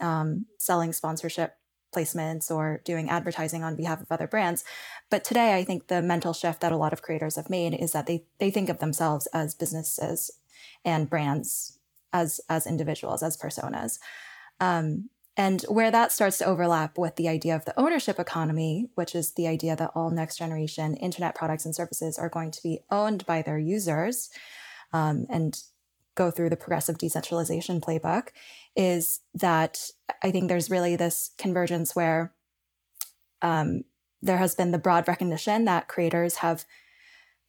um, 0.00 0.46
selling 0.58 0.92
sponsorship 0.92 1.55
placements 1.96 2.50
or 2.50 2.80
doing 2.84 3.08
advertising 3.08 3.64
on 3.64 3.76
behalf 3.76 4.00
of 4.00 4.10
other 4.10 4.26
brands. 4.26 4.64
But 5.10 5.24
today, 5.24 5.56
I 5.56 5.64
think 5.64 5.86
the 5.86 6.02
mental 6.02 6.32
shift 6.32 6.60
that 6.60 6.72
a 6.72 6.76
lot 6.76 6.92
of 6.92 7.02
creators 7.02 7.36
have 7.36 7.48
made 7.48 7.74
is 7.74 7.92
that 7.92 8.06
they 8.06 8.24
they 8.38 8.50
think 8.50 8.68
of 8.68 8.78
themselves 8.78 9.26
as 9.32 9.54
businesses 9.54 10.30
and 10.84 11.08
brands 11.08 11.78
as 12.12 12.40
as 12.48 12.66
individuals 12.66 13.22
as 13.22 13.36
personas. 13.36 13.98
Um, 14.60 15.10
and 15.36 15.62
where 15.68 15.90
that 15.90 16.12
starts 16.12 16.38
to 16.38 16.46
overlap 16.46 16.96
with 16.96 17.16
the 17.16 17.28
idea 17.28 17.54
of 17.54 17.66
the 17.66 17.78
ownership 17.78 18.18
economy, 18.18 18.88
which 18.94 19.14
is 19.14 19.32
the 19.32 19.46
idea 19.46 19.76
that 19.76 19.90
all 19.94 20.10
next 20.10 20.38
generation 20.38 20.94
internet 20.94 21.34
products 21.34 21.66
and 21.66 21.74
services 21.74 22.18
are 22.18 22.30
going 22.30 22.50
to 22.52 22.62
be 22.62 22.80
owned 22.90 23.26
by 23.26 23.42
their 23.42 23.58
users 23.58 24.30
um, 24.94 25.26
and 25.28 25.60
go 26.14 26.30
through 26.30 26.48
the 26.48 26.56
progressive 26.56 26.96
decentralization 26.96 27.80
playbook, 27.80 28.28
is 28.76 29.20
that 29.34 29.90
I 30.22 30.30
think 30.30 30.48
there's 30.48 30.70
really 30.70 30.96
this 30.96 31.30
convergence 31.38 31.96
where 31.96 32.32
um, 33.42 33.82
there 34.22 34.38
has 34.38 34.54
been 34.54 34.70
the 34.70 34.78
broad 34.78 35.08
recognition 35.08 35.64
that 35.64 35.88
creators 35.88 36.36
have 36.36 36.64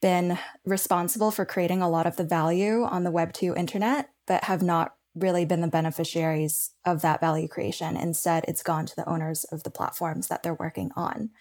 been 0.01 0.37
responsible 0.65 1.31
for 1.31 1.45
creating 1.45 1.81
a 1.81 1.89
lot 1.89 2.05
of 2.05 2.17
the 2.17 2.23
value 2.23 2.83
on 2.83 3.03
the 3.03 3.11
Web 3.11 3.33
2 3.33 3.55
internet, 3.55 4.09
but 4.25 4.45
have 4.45 4.61
not 4.61 4.95
really 5.15 5.45
been 5.45 5.61
the 5.61 5.67
beneficiaries 5.67 6.71
of 6.85 7.01
that 7.01 7.19
value 7.19 7.47
creation. 7.47 7.97
Instead, 7.97 8.45
it's 8.47 8.61
gone 8.61 8.85
to 8.85 8.95
the 8.95 9.07
owners 9.09 9.43
of 9.45 9.63
the 9.63 9.71
platforms 9.71 10.27
that 10.27 10.43
they're 10.43 10.53
working 10.53 10.91
on. 10.95 11.31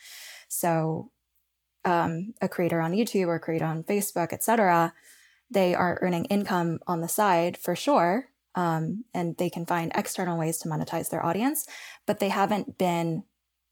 So, 0.48 1.10
um, 1.84 2.34
a 2.40 2.48
creator 2.48 2.80
on 2.80 2.92
YouTube 2.92 3.26
or 3.26 3.36
a 3.36 3.40
creator 3.40 3.66
on 3.66 3.84
Facebook, 3.84 4.32
etc., 4.32 4.94
they 5.48 5.74
are 5.74 5.98
earning 6.02 6.24
income 6.24 6.80
on 6.86 7.00
the 7.02 7.08
side 7.08 7.56
for 7.56 7.76
sure, 7.76 8.30
um, 8.56 9.04
and 9.14 9.36
they 9.36 9.50
can 9.50 9.66
find 9.66 9.92
external 9.94 10.38
ways 10.38 10.58
to 10.58 10.68
monetize 10.68 11.10
their 11.10 11.24
audience, 11.24 11.66
but 12.06 12.18
they 12.18 12.30
haven't 12.30 12.78
been 12.78 13.22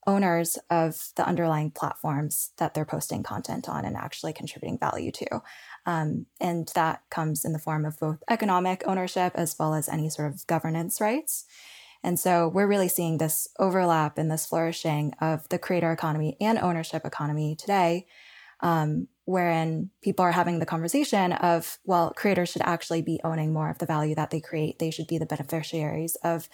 owners 0.07 0.59
of 0.71 1.09
the 1.17 1.27
underlying 1.27 1.71
platforms 1.71 2.51
that 2.59 2.75
they're 2.75 2.85
posting 2.85 3.23
content 3.23 3.69
on 3.69 3.87
and 3.87 3.97
actually 3.97 4.35
contributing 4.35 4.79
value 4.79 5.11
to. 5.11 5.43
Um, 5.87 6.27
and 6.39 6.71
that 6.75 7.03
comes 7.11 7.45
in 7.45 7.55
the 7.55 7.59
form 7.59 7.87
of 7.87 7.99
both 7.99 8.23
economic 8.29 8.83
ownership 8.87 9.33
as 9.35 9.57
well 9.59 9.75
as 9.75 9.89
any 9.89 10.11
sort 10.11 10.31
of 10.31 10.47
governance 10.47 11.01
rights. 11.01 11.47
And 12.03 12.21
so 12.21 12.49
we're 12.49 12.67
really 12.67 12.89
seeing 12.89 13.17
this 13.17 13.49
overlap 13.59 14.19
and 14.19 14.31
this 14.31 14.45
flourishing 14.45 15.15
of 15.23 15.49
the 15.49 15.59
creator 15.59 15.91
economy 15.91 16.37
and 16.39 16.59
ownership 16.59 17.07
economy 17.07 17.57
today, 17.57 18.07
um, 18.65 19.09
wherein 19.27 19.91
people 20.03 20.25
are 20.25 20.33
having 20.33 20.59
the 20.59 20.67
conversation 20.67 21.33
of, 21.33 21.79
well, 21.85 22.13
creators 22.17 22.49
should 22.49 22.63
actually 22.63 23.03
be 23.03 23.21
owning 23.23 23.53
more 23.53 23.71
of 23.71 23.79
the 23.79 23.87
value 23.87 24.15
that 24.15 24.31
they 24.31 24.41
create. 24.41 24.79
They 24.79 24.91
should 24.91 25.07
be 25.07 25.19
the 25.19 25.27
beneficiaries 25.27 26.17
of 26.25 26.49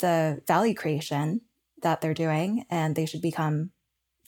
the 0.00 0.42
value 0.46 0.74
creation 0.74 1.42
that 1.82 2.00
they're 2.00 2.12
doing, 2.12 2.64
and 2.70 2.96
they 2.96 3.06
should 3.06 3.22
become, 3.22 3.70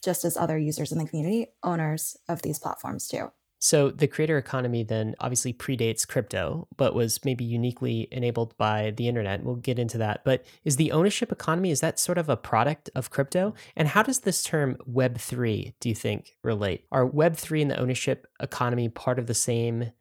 just 0.01 0.23
as 0.23 0.37
other 0.37 0.57
users 0.57 0.93
in 0.93 0.99
the 0.99 1.05
community, 1.05 1.47
owners 1.63 2.15
of 2.29 2.41
these 2.41 2.59
platforms 2.59 3.09
too. 3.09 3.31
So 3.63 3.91
the 3.91 4.07
creator 4.07 4.39
economy 4.39 4.83
then 4.83 5.15
obviously 5.19 5.53
predates 5.53 6.07
crypto, 6.07 6.67
but 6.77 6.95
was 6.95 7.23
maybe 7.23 7.45
uniquely 7.45 8.07
enabled 8.11 8.57
by 8.57 8.91
the 8.97 9.07
internet. 9.07 9.43
We'll 9.43 9.55
get 9.55 9.77
into 9.77 9.99
that. 9.99 10.23
But 10.25 10.43
is 10.65 10.77
the 10.77 10.91
ownership 10.91 11.31
economy 11.31 11.69
is 11.69 11.79
that 11.81 11.99
sort 11.99 12.17
of 12.17 12.27
a 12.27 12.35
product 12.35 12.89
of 12.95 13.11
crypto? 13.11 13.53
And 13.75 13.87
how 13.87 14.01
does 14.01 14.21
this 14.21 14.41
term 14.41 14.77
web3 14.91 15.75
do 15.79 15.89
you 15.89 15.95
think 15.95 16.37
relate? 16.43 16.85
Are 16.91 17.07
web3 17.07 17.61
and 17.61 17.71
the 17.71 17.79
ownership 17.79 18.25
economy 18.39 18.89
part 18.89 19.19
of 19.19 19.27
the 19.27 19.35
same 19.35 19.91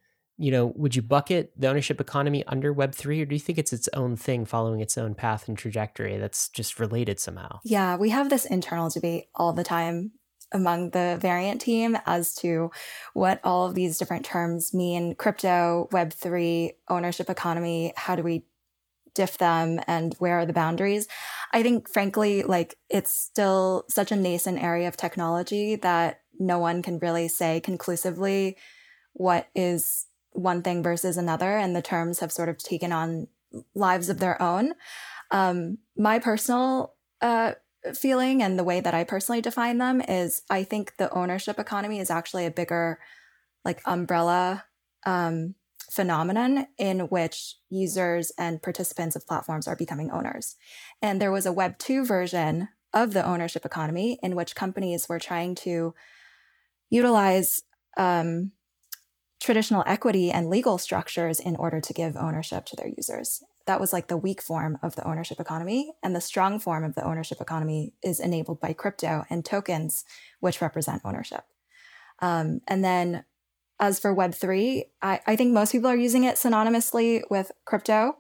you 0.40 0.50
know, 0.50 0.72
would 0.74 0.96
you 0.96 1.02
bucket 1.02 1.52
the 1.54 1.68
ownership 1.68 2.00
economy 2.00 2.42
under 2.46 2.74
Web3, 2.74 3.20
or 3.20 3.24
do 3.26 3.34
you 3.34 3.38
think 3.38 3.58
it's 3.58 3.74
its 3.74 3.90
own 3.92 4.16
thing 4.16 4.46
following 4.46 4.80
its 4.80 4.96
own 4.96 5.14
path 5.14 5.46
and 5.48 5.58
trajectory 5.58 6.16
that's 6.16 6.48
just 6.48 6.80
related 6.80 7.20
somehow? 7.20 7.60
Yeah, 7.62 7.96
we 7.96 8.08
have 8.08 8.30
this 8.30 8.46
internal 8.46 8.88
debate 8.88 9.26
all 9.34 9.52
the 9.52 9.62
time 9.62 10.12
among 10.52 10.90
the 10.90 11.18
variant 11.20 11.60
team 11.60 11.96
as 12.06 12.34
to 12.36 12.70
what 13.14 13.40
all 13.44 13.66
of 13.66 13.74
these 13.74 13.98
different 13.98 14.24
terms 14.24 14.74
mean 14.74 15.14
crypto, 15.14 15.88
Web3, 15.92 16.72
ownership 16.88 17.30
economy. 17.30 17.92
How 17.96 18.16
do 18.16 18.22
we 18.22 18.44
diff 19.14 19.38
them 19.38 19.80
and 19.86 20.14
where 20.18 20.38
are 20.38 20.46
the 20.46 20.52
boundaries? 20.52 21.08
I 21.52 21.62
think, 21.62 21.88
frankly, 21.88 22.42
like 22.42 22.76
it's 22.88 23.12
still 23.12 23.84
such 23.88 24.12
a 24.12 24.16
nascent 24.16 24.62
area 24.62 24.88
of 24.88 24.96
technology 24.96 25.76
that 25.76 26.20
no 26.38 26.58
one 26.58 26.82
can 26.82 26.98
really 26.98 27.28
say 27.28 27.60
conclusively 27.60 28.56
what 29.12 29.48
is 29.54 30.06
one 30.32 30.62
thing 30.62 30.82
versus 30.82 31.16
another, 31.16 31.56
and 31.56 31.74
the 31.74 31.82
terms 31.82 32.20
have 32.20 32.32
sort 32.32 32.48
of 32.48 32.58
taken 32.58 32.92
on 32.92 33.26
lives 33.74 34.08
of 34.08 34.20
their 34.20 34.40
own. 34.40 34.74
Um, 35.30 35.78
my 35.96 36.18
personal 36.18 36.94
uh, 37.20 37.54
feeling 37.94 38.42
and 38.42 38.58
the 38.58 38.64
way 38.64 38.80
that 38.80 38.94
I 38.94 39.04
personally 39.04 39.40
define 39.40 39.78
them 39.78 40.00
is 40.00 40.42
I 40.50 40.64
think 40.64 40.96
the 40.96 41.12
ownership 41.12 41.58
economy 41.58 41.98
is 41.98 42.10
actually 42.10 42.46
a 42.46 42.50
bigger, 42.50 42.98
like, 43.64 43.80
umbrella 43.86 44.64
um, 45.06 45.54
phenomenon 45.90 46.66
in 46.78 47.00
which 47.00 47.56
users 47.68 48.32
and 48.38 48.62
participants 48.62 49.16
of 49.16 49.26
platforms 49.26 49.66
are 49.66 49.76
becoming 49.76 50.10
owners. 50.10 50.56
And 51.02 51.20
there 51.20 51.32
was 51.32 51.46
a 51.46 51.52
Web 51.52 51.78
2 51.78 52.04
version 52.04 52.68
of 52.92 53.12
the 53.12 53.24
ownership 53.24 53.64
economy 53.64 54.18
in 54.22 54.36
which 54.36 54.54
companies 54.54 55.08
were 55.08 55.18
trying 55.18 55.54
to 55.54 55.94
utilize 56.90 57.62
um, 57.96 58.52
traditional 59.40 59.84
equity 59.86 60.30
and 60.30 60.48
legal 60.48 60.78
structures 60.78 61.40
in 61.40 61.56
order 61.56 61.80
to 61.80 61.92
give 61.92 62.16
ownership 62.16 62.66
to 62.66 62.76
their 62.76 62.88
users. 62.88 63.42
That 63.66 63.80
was 63.80 63.92
like 63.92 64.08
the 64.08 64.16
weak 64.16 64.42
form 64.42 64.78
of 64.82 64.96
the 64.96 65.06
ownership 65.06 65.38
economy. 65.40 65.92
And 66.02 66.14
the 66.14 66.20
strong 66.20 66.58
form 66.58 66.84
of 66.84 66.94
the 66.94 67.04
ownership 67.04 67.40
economy 67.40 67.94
is 68.02 68.20
enabled 68.20 68.60
by 68.60 68.72
crypto 68.72 69.24
and 69.30 69.44
tokens, 69.44 70.04
which 70.40 70.60
represent 70.60 71.02
ownership. 71.04 71.44
Um, 72.20 72.60
and 72.66 72.84
then 72.84 73.24
as 73.78 73.98
for 73.98 74.14
Web3, 74.14 74.84
I, 75.00 75.20
I, 75.26 75.36
think 75.36 75.54
most 75.54 75.72
people 75.72 75.88
are 75.88 75.96
using 75.96 76.24
it 76.24 76.36
synonymously 76.36 77.22
with 77.30 77.50
crypto. 77.64 78.18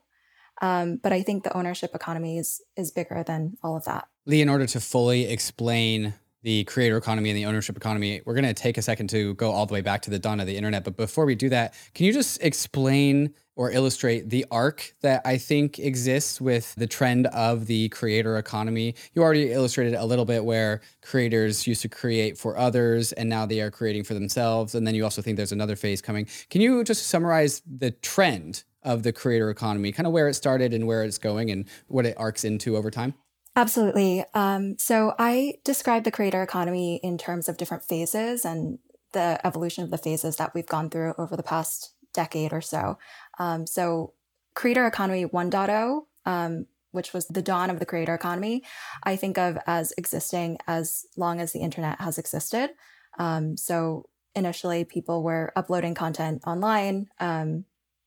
Um, 0.62 0.98
but 1.02 1.12
I 1.12 1.22
think 1.22 1.44
the 1.44 1.56
ownership 1.56 1.94
economy 1.94 2.38
is, 2.38 2.62
is 2.76 2.90
bigger 2.90 3.22
than 3.26 3.58
all 3.62 3.76
of 3.76 3.84
that. 3.84 4.08
Li, 4.26 4.40
in 4.40 4.48
order 4.48 4.66
to 4.66 4.80
fully 4.80 5.26
explain 5.26 6.14
the 6.42 6.64
creator 6.64 6.96
economy 6.96 7.30
and 7.30 7.36
the 7.36 7.46
ownership 7.46 7.76
economy, 7.76 8.22
we're 8.24 8.34
going 8.34 8.44
to 8.44 8.54
take 8.54 8.78
a 8.78 8.82
second 8.82 9.08
to 9.10 9.34
go 9.34 9.50
all 9.50 9.66
the 9.66 9.74
way 9.74 9.80
back 9.80 10.02
to 10.02 10.10
the 10.10 10.18
dawn 10.18 10.40
of 10.40 10.46
the 10.46 10.56
internet. 10.56 10.84
But 10.84 10.96
before 10.96 11.26
we 11.26 11.34
do 11.34 11.48
that, 11.50 11.74
can 11.94 12.06
you 12.06 12.12
just 12.12 12.42
explain 12.42 13.34
or 13.56 13.70
illustrate 13.70 14.30
the 14.30 14.46
arc 14.50 14.94
that 15.02 15.20
I 15.26 15.36
think 15.36 15.78
exists 15.78 16.40
with 16.40 16.74
the 16.76 16.86
trend 16.86 17.26
of 17.28 17.66
the 17.66 17.90
creator 17.90 18.38
economy? 18.38 18.94
You 19.12 19.22
already 19.22 19.52
illustrated 19.52 19.94
a 19.94 20.04
little 20.04 20.24
bit 20.24 20.44
where 20.44 20.80
creators 21.02 21.66
used 21.66 21.82
to 21.82 21.88
create 21.88 22.38
for 22.38 22.56
others 22.56 23.12
and 23.12 23.28
now 23.28 23.44
they 23.44 23.60
are 23.60 23.70
creating 23.70 24.04
for 24.04 24.14
themselves. 24.14 24.74
And 24.74 24.86
then 24.86 24.94
you 24.94 25.04
also 25.04 25.20
think 25.20 25.36
there's 25.36 25.52
another 25.52 25.76
phase 25.76 26.00
coming. 26.00 26.26
Can 26.48 26.62
you 26.62 26.82
just 26.84 27.08
summarize 27.08 27.60
the 27.66 27.90
trend 27.90 28.64
of 28.82 29.02
the 29.02 29.12
creator 29.12 29.50
economy, 29.50 29.92
kind 29.92 30.06
of 30.06 30.12
where 30.14 30.26
it 30.26 30.34
started 30.34 30.72
and 30.72 30.86
where 30.86 31.04
it's 31.04 31.18
going 31.18 31.50
and 31.50 31.66
what 31.88 32.06
it 32.06 32.14
arcs 32.16 32.44
into 32.44 32.78
over 32.78 32.90
time? 32.90 33.12
Absolutely. 33.56 34.24
Um, 34.32 34.76
so 34.78 35.14
I 35.18 35.54
describe 35.64 36.04
the 36.04 36.12
creator 36.12 36.42
economy 36.42 37.00
in 37.02 37.18
terms 37.18 37.48
of 37.48 37.56
different 37.56 37.84
phases 37.84 38.44
and 38.44 38.78
the 39.12 39.40
evolution 39.44 39.82
of 39.84 39.90
the 39.90 39.98
phases 39.98 40.36
that 40.36 40.54
we've 40.54 40.66
gone 40.66 40.88
through 40.88 41.14
over 41.18 41.36
the 41.36 41.42
past 41.42 41.94
decade 42.12 42.52
or 42.52 42.60
so. 42.60 42.98
Um, 43.38 43.66
so, 43.66 44.14
creator 44.54 44.86
economy 44.86 45.24
1.0, 45.24 46.02
um, 46.26 46.66
which 46.92 47.12
was 47.12 47.26
the 47.26 47.42
dawn 47.42 47.70
of 47.70 47.78
the 47.78 47.86
creator 47.86 48.14
economy, 48.14 48.62
I 49.02 49.16
think 49.16 49.38
of 49.38 49.58
as 49.66 49.92
existing 49.96 50.58
as 50.66 51.06
long 51.16 51.40
as 51.40 51.52
the 51.52 51.60
internet 51.60 52.00
has 52.00 52.18
existed. 52.18 52.70
Um, 53.18 53.56
so, 53.56 54.08
initially, 54.34 54.84
people 54.84 55.22
were 55.22 55.52
uploading 55.56 55.94
content 55.94 56.42
online. 56.46 57.08
Um, 57.18 57.64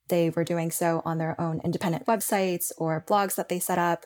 they 0.09 0.29
were 0.29 0.43
doing 0.43 0.69
so 0.69 1.01
on 1.05 1.17
their 1.17 1.39
own 1.39 1.62
independent 1.63 2.05
websites 2.05 2.71
or 2.77 3.03
blogs 3.07 3.35
that 3.35 3.50
they 3.50 3.59
set 3.59 3.77
up. 3.77 4.05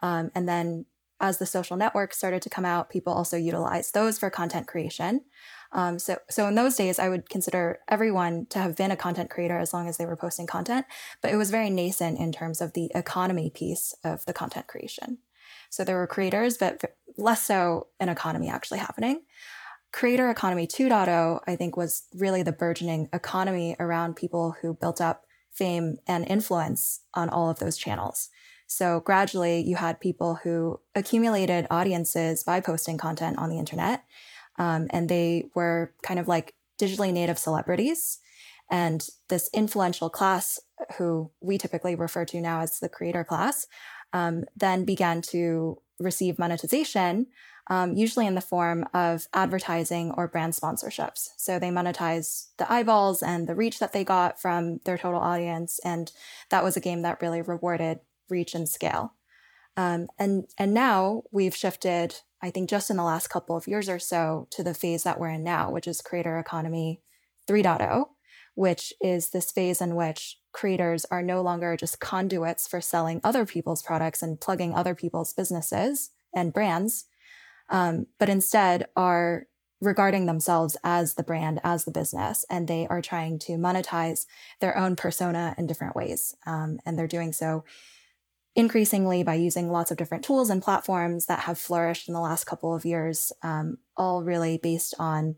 Um, 0.00 0.30
and 0.34 0.48
then 0.48 0.86
as 1.20 1.38
the 1.38 1.46
social 1.46 1.76
networks 1.76 2.16
started 2.16 2.42
to 2.42 2.50
come 2.50 2.64
out, 2.64 2.90
people 2.90 3.12
also 3.12 3.36
utilized 3.36 3.94
those 3.94 4.18
for 4.18 4.30
content 4.30 4.68
creation. 4.68 5.22
Um, 5.72 5.98
so, 5.98 6.18
so 6.30 6.46
in 6.46 6.54
those 6.54 6.76
days, 6.76 6.98
I 6.98 7.08
would 7.08 7.28
consider 7.28 7.80
everyone 7.88 8.46
to 8.50 8.58
have 8.58 8.76
been 8.76 8.90
a 8.90 8.96
content 8.96 9.28
creator 9.28 9.58
as 9.58 9.74
long 9.74 9.88
as 9.88 9.96
they 9.96 10.06
were 10.06 10.16
posting 10.16 10.46
content, 10.46 10.86
but 11.20 11.32
it 11.32 11.36
was 11.36 11.50
very 11.50 11.70
nascent 11.70 12.18
in 12.18 12.32
terms 12.32 12.60
of 12.60 12.72
the 12.72 12.90
economy 12.94 13.50
piece 13.50 13.94
of 14.04 14.24
the 14.26 14.32
content 14.32 14.66
creation. 14.66 15.18
So 15.70 15.84
there 15.84 15.96
were 15.96 16.06
creators, 16.06 16.56
but 16.56 16.96
less 17.16 17.42
so 17.42 17.88
an 18.00 18.08
economy 18.08 18.48
actually 18.48 18.78
happening. 18.78 19.22
Creator 19.92 20.30
Economy 20.30 20.66
2.0, 20.66 21.40
I 21.46 21.56
think, 21.56 21.76
was 21.76 22.04
really 22.14 22.42
the 22.42 22.52
burgeoning 22.52 23.08
economy 23.12 23.74
around 23.80 24.16
people 24.16 24.56
who 24.60 24.74
built 24.74 25.00
up 25.00 25.24
fame 25.50 25.96
and 26.06 26.26
influence 26.28 27.00
on 27.14 27.28
all 27.28 27.50
of 27.50 27.58
those 27.58 27.76
channels. 27.76 28.28
So 28.68 29.00
gradually, 29.00 29.62
you 29.66 29.76
had 29.76 29.98
people 29.98 30.36
who 30.44 30.78
accumulated 30.94 31.66
audiences 31.70 32.44
by 32.44 32.60
posting 32.60 32.98
content 32.98 33.38
on 33.38 33.48
the 33.48 33.58
internet. 33.58 34.04
Um, 34.58 34.88
and 34.90 35.08
they 35.08 35.46
were 35.54 35.94
kind 36.02 36.20
of 36.20 36.28
like 36.28 36.54
digitally 36.78 37.12
native 37.12 37.38
celebrities. 37.38 38.18
And 38.70 39.06
this 39.30 39.48
influential 39.54 40.10
class, 40.10 40.60
who 40.98 41.30
we 41.40 41.56
typically 41.56 41.94
refer 41.94 42.26
to 42.26 42.40
now 42.40 42.60
as 42.60 42.78
the 42.78 42.90
creator 42.90 43.24
class, 43.24 43.66
um, 44.12 44.44
then 44.54 44.84
began 44.84 45.22
to 45.22 45.80
receive 45.98 46.38
monetization, 46.38 47.26
um, 47.68 47.96
usually 47.96 48.26
in 48.26 48.34
the 48.34 48.40
form 48.42 48.84
of 48.92 49.28
advertising 49.32 50.12
or 50.12 50.28
brand 50.28 50.52
sponsorships. 50.52 51.28
So 51.38 51.58
they 51.58 51.70
monetized 51.70 52.48
the 52.58 52.70
eyeballs 52.70 53.22
and 53.22 53.46
the 53.46 53.54
reach 53.54 53.78
that 53.78 53.94
they 53.94 54.04
got 54.04 54.40
from 54.40 54.80
their 54.84 54.98
total 54.98 55.20
audience. 55.20 55.80
And 55.84 56.12
that 56.50 56.62
was 56.62 56.76
a 56.76 56.80
game 56.80 57.02
that 57.02 57.22
really 57.22 57.40
rewarded 57.40 58.00
reach 58.30 58.54
and 58.54 58.68
scale. 58.68 59.14
Um, 59.76 60.08
and 60.18 60.46
and 60.58 60.74
now 60.74 61.22
we've 61.30 61.54
shifted, 61.54 62.16
I 62.42 62.50
think, 62.50 62.68
just 62.68 62.90
in 62.90 62.96
the 62.96 63.04
last 63.04 63.28
couple 63.28 63.56
of 63.56 63.68
years 63.68 63.88
or 63.88 63.98
so, 63.98 64.48
to 64.50 64.64
the 64.64 64.74
phase 64.74 65.04
that 65.04 65.20
we're 65.20 65.28
in 65.28 65.44
now, 65.44 65.70
which 65.70 65.86
is 65.86 66.00
creator 66.00 66.38
economy 66.38 67.00
3.0, 67.48 68.06
which 68.54 68.92
is 69.00 69.30
this 69.30 69.52
phase 69.52 69.80
in 69.80 69.94
which 69.94 70.38
creators 70.52 71.04
are 71.06 71.22
no 71.22 71.42
longer 71.42 71.76
just 71.76 72.00
conduits 72.00 72.66
for 72.66 72.80
selling 72.80 73.20
other 73.22 73.46
people's 73.46 73.82
products 73.82 74.20
and 74.20 74.40
plugging 74.40 74.74
other 74.74 74.96
people's 74.96 75.32
businesses 75.32 76.10
and 76.34 76.52
brands, 76.52 77.04
um, 77.70 78.06
but 78.18 78.28
instead 78.28 78.88
are 78.96 79.46
regarding 79.80 80.26
themselves 80.26 80.76
as 80.82 81.14
the 81.14 81.22
brand, 81.22 81.60
as 81.62 81.84
the 81.84 81.92
business, 81.92 82.44
and 82.50 82.66
they 82.66 82.86
are 82.88 83.00
trying 83.00 83.38
to 83.38 83.52
monetize 83.52 84.26
their 84.60 84.76
own 84.76 84.96
persona 84.96 85.54
in 85.56 85.68
different 85.68 85.94
ways. 85.94 86.34
Um, 86.46 86.80
and 86.84 86.98
they're 86.98 87.06
doing 87.06 87.32
so 87.32 87.64
increasingly 88.58 89.22
by 89.22 89.34
using 89.34 89.70
lots 89.70 89.92
of 89.92 89.96
different 89.96 90.24
tools 90.24 90.50
and 90.50 90.60
platforms 90.60 91.26
that 91.26 91.38
have 91.38 91.56
flourished 91.56 92.08
in 92.08 92.12
the 92.12 92.20
last 92.20 92.44
couple 92.44 92.74
of 92.74 92.84
years, 92.84 93.30
um, 93.44 93.78
all 93.96 94.24
really 94.24 94.58
based 94.60 94.94
on 94.98 95.36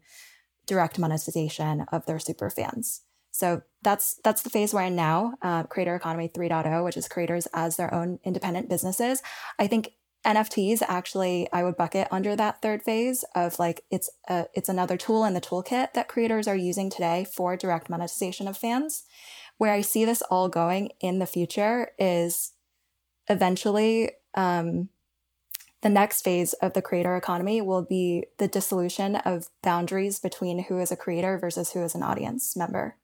direct 0.67 0.99
monetization 0.99 1.83
of 1.93 2.07
their 2.07 2.19
super 2.19 2.49
fans. 2.49 3.03
So 3.31 3.61
that's 3.83 4.19
that's 4.25 4.41
the 4.41 4.49
phase 4.49 4.73
we're 4.73 4.85
in 4.85 4.97
now, 4.97 5.35
uh, 5.43 5.65
Creator 5.65 5.97
Economy 5.97 6.31
3.0, 6.35 6.83
which 6.83 6.97
is 6.97 7.09
creators 7.09 7.47
as 7.53 7.77
their 7.77 7.93
own 7.93 8.21
independent 8.25 8.71
businesses. 8.71 9.21
I 9.59 9.67
think 9.67 9.91
NFTs 10.25 10.83
actually 10.89 11.47
I 11.53 11.63
would 11.63 11.77
bucket 11.77 12.09
under 12.11 12.35
that 12.37 12.63
third 12.63 12.83
phase 12.83 13.23
of 13.35 13.59
like 13.59 13.83
it's 13.91 14.09
a, 14.31 14.47
it's 14.55 14.71
another 14.71 14.97
tool 14.97 15.27
in 15.27 15.35
the 15.35 15.43
toolkit 15.43 15.93
that 15.93 16.09
creators 16.09 16.49
are 16.49 16.57
using 16.57 16.89
today 16.89 17.27
for 17.31 17.55
direct 17.55 17.91
monetization 17.91 18.49
of 18.49 18.57
fans. 18.57 19.05
Where 19.59 19.75
I 19.75 19.83
see 19.83 20.07
this 20.07 20.23
all 20.23 20.49
going 20.49 20.93
in 21.01 21.19
the 21.19 21.27
future 21.27 21.91
is 21.99 22.53
eventually 23.29 24.13
um, 24.35 24.89
the 25.83 25.89
next 25.89 26.23
phase 26.23 26.53
of 26.55 26.75
the 26.75 26.83
creator 26.83 27.17
economy 27.17 27.61
will 27.61 27.83
be 27.83 28.27
the 28.39 28.49
dissolution 28.49 29.17
of 29.17 29.49
boundaries 29.63 30.19
between 30.19 30.65
who 30.65 30.79
is 30.79 30.93
a 30.93 30.97
creator 30.97 31.39
versus 31.39 31.73
who 31.73 31.83
is 31.83 31.95
an 31.95 32.03
audience 32.03 32.57
member. 32.57 32.97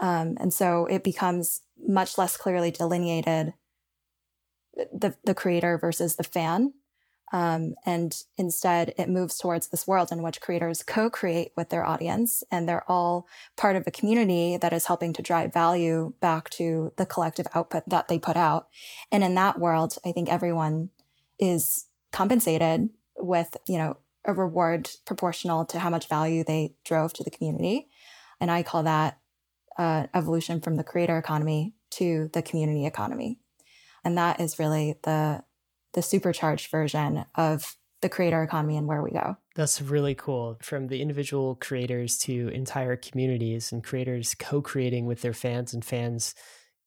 Um, 0.00 0.36
and 0.38 0.52
so 0.52 0.86
it 0.86 1.02
becomes 1.02 1.62
much 1.86 2.18
less 2.18 2.36
clearly 2.36 2.70
delineated 2.70 3.54
the, 4.74 5.16
the 5.24 5.34
creator 5.34 5.78
versus 5.78 6.16
the 6.16 6.24
fan. 6.24 6.74
Um, 7.32 7.74
and 7.84 8.16
instead, 8.36 8.94
it 8.96 9.08
moves 9.08 9.38
towards 9.38 9.68
this 9.68 9.86
world 9.86 10.10
in 10.10 10.22
which 10.22 10.40
creators 10.40 10.82
co 10.82 11.10
create 11.10 11.52
with 11.56 11.68
their 11.68 11.84
audience, 11.84 12.42
and 12.50 12.68
they're 12.68 12.90
all 12.90 13.26
part 13.56 13.76
of 13.76 13.86
a 13.86 13.90
community 13.90 14.56
that 14.56 14.72
is 14.72 14.86
helping 14.86 15.12
to 15.14 15.22
drive 15.22 15.52
value 15.52 16.14
back 16.20 16.48
to 16.50 16.92
the 16.96 17.06
collective 17.06 17.46
output 17.54 17.88
that 17.88 18.08
they 18.08 18.18
put 18.18 18.36
out. 18.36 18.68
And 19.12 19.22
in 19.22 19.34
that 19.34 19.58
world, 19.58 19.98
I 20.04 20.12
think 20.12 20.30
everyone 20.30 20.90
is 21.38 21.86
compensated 22.12 22.88
with, 23.16 23.56
you 23.66 23.78
know, 23.78 23.98
a 24.24 24.32
reward 24.32 24.90
proportional 25.04 25.64
to 25.66 25.78
how 25.78 25.90
much 25.90 26.08
value 26.08 26.44
they 26.44 26.74
drove 26.84 27.12
to 27.14 27.24
the 27.24 27.30
community. 27.30 27.88
And 28.40 28.50
I 28.50 28.62
call 28.62 28.82
that 28.84 29.18
uh, 29.78 30.06
evolution 30.14 30.60
from 30.60 30.76
the 30.76 30.84
creator 30.84 31.16
economy 31.16 31.74
to 31.90 32.30
the 32.32 32.42
community 32.42 32.86
economy. 32.86 33.38
And 34.04 34.16
that 34.18 34.40
is 34.40 34.58
really 34.58 34.98
the 35.02 35.44
the 35.94 36.02
supercharged 36.02 36.70
version 36.70 37.24
of 37.34 37.76
the 38.00 38.08
creator 38.08 38.42
economy 38.42 38.76
and 38.76 38.86
where 38.86 39.02
we 39.02 39.10
go. 39.10 39.36
That's 39.56 39.82
really 39.82 40.14
cool. 40.14 40.58
From 40.62 40.86
the 40.86 41.02
individual 41.02 41.56
creators 41.56 42.16
to 42.18 42.48
entire 42.48 42.96
communities 42.96 43.72
and 43.72 43.82
creators 43.82 44.34
co-creating 44.38 45.06
with 45.06 45.22
their 45.22 45.32
fans 45.32 45.74
and 45.74 45.84
fans 45.84 46.34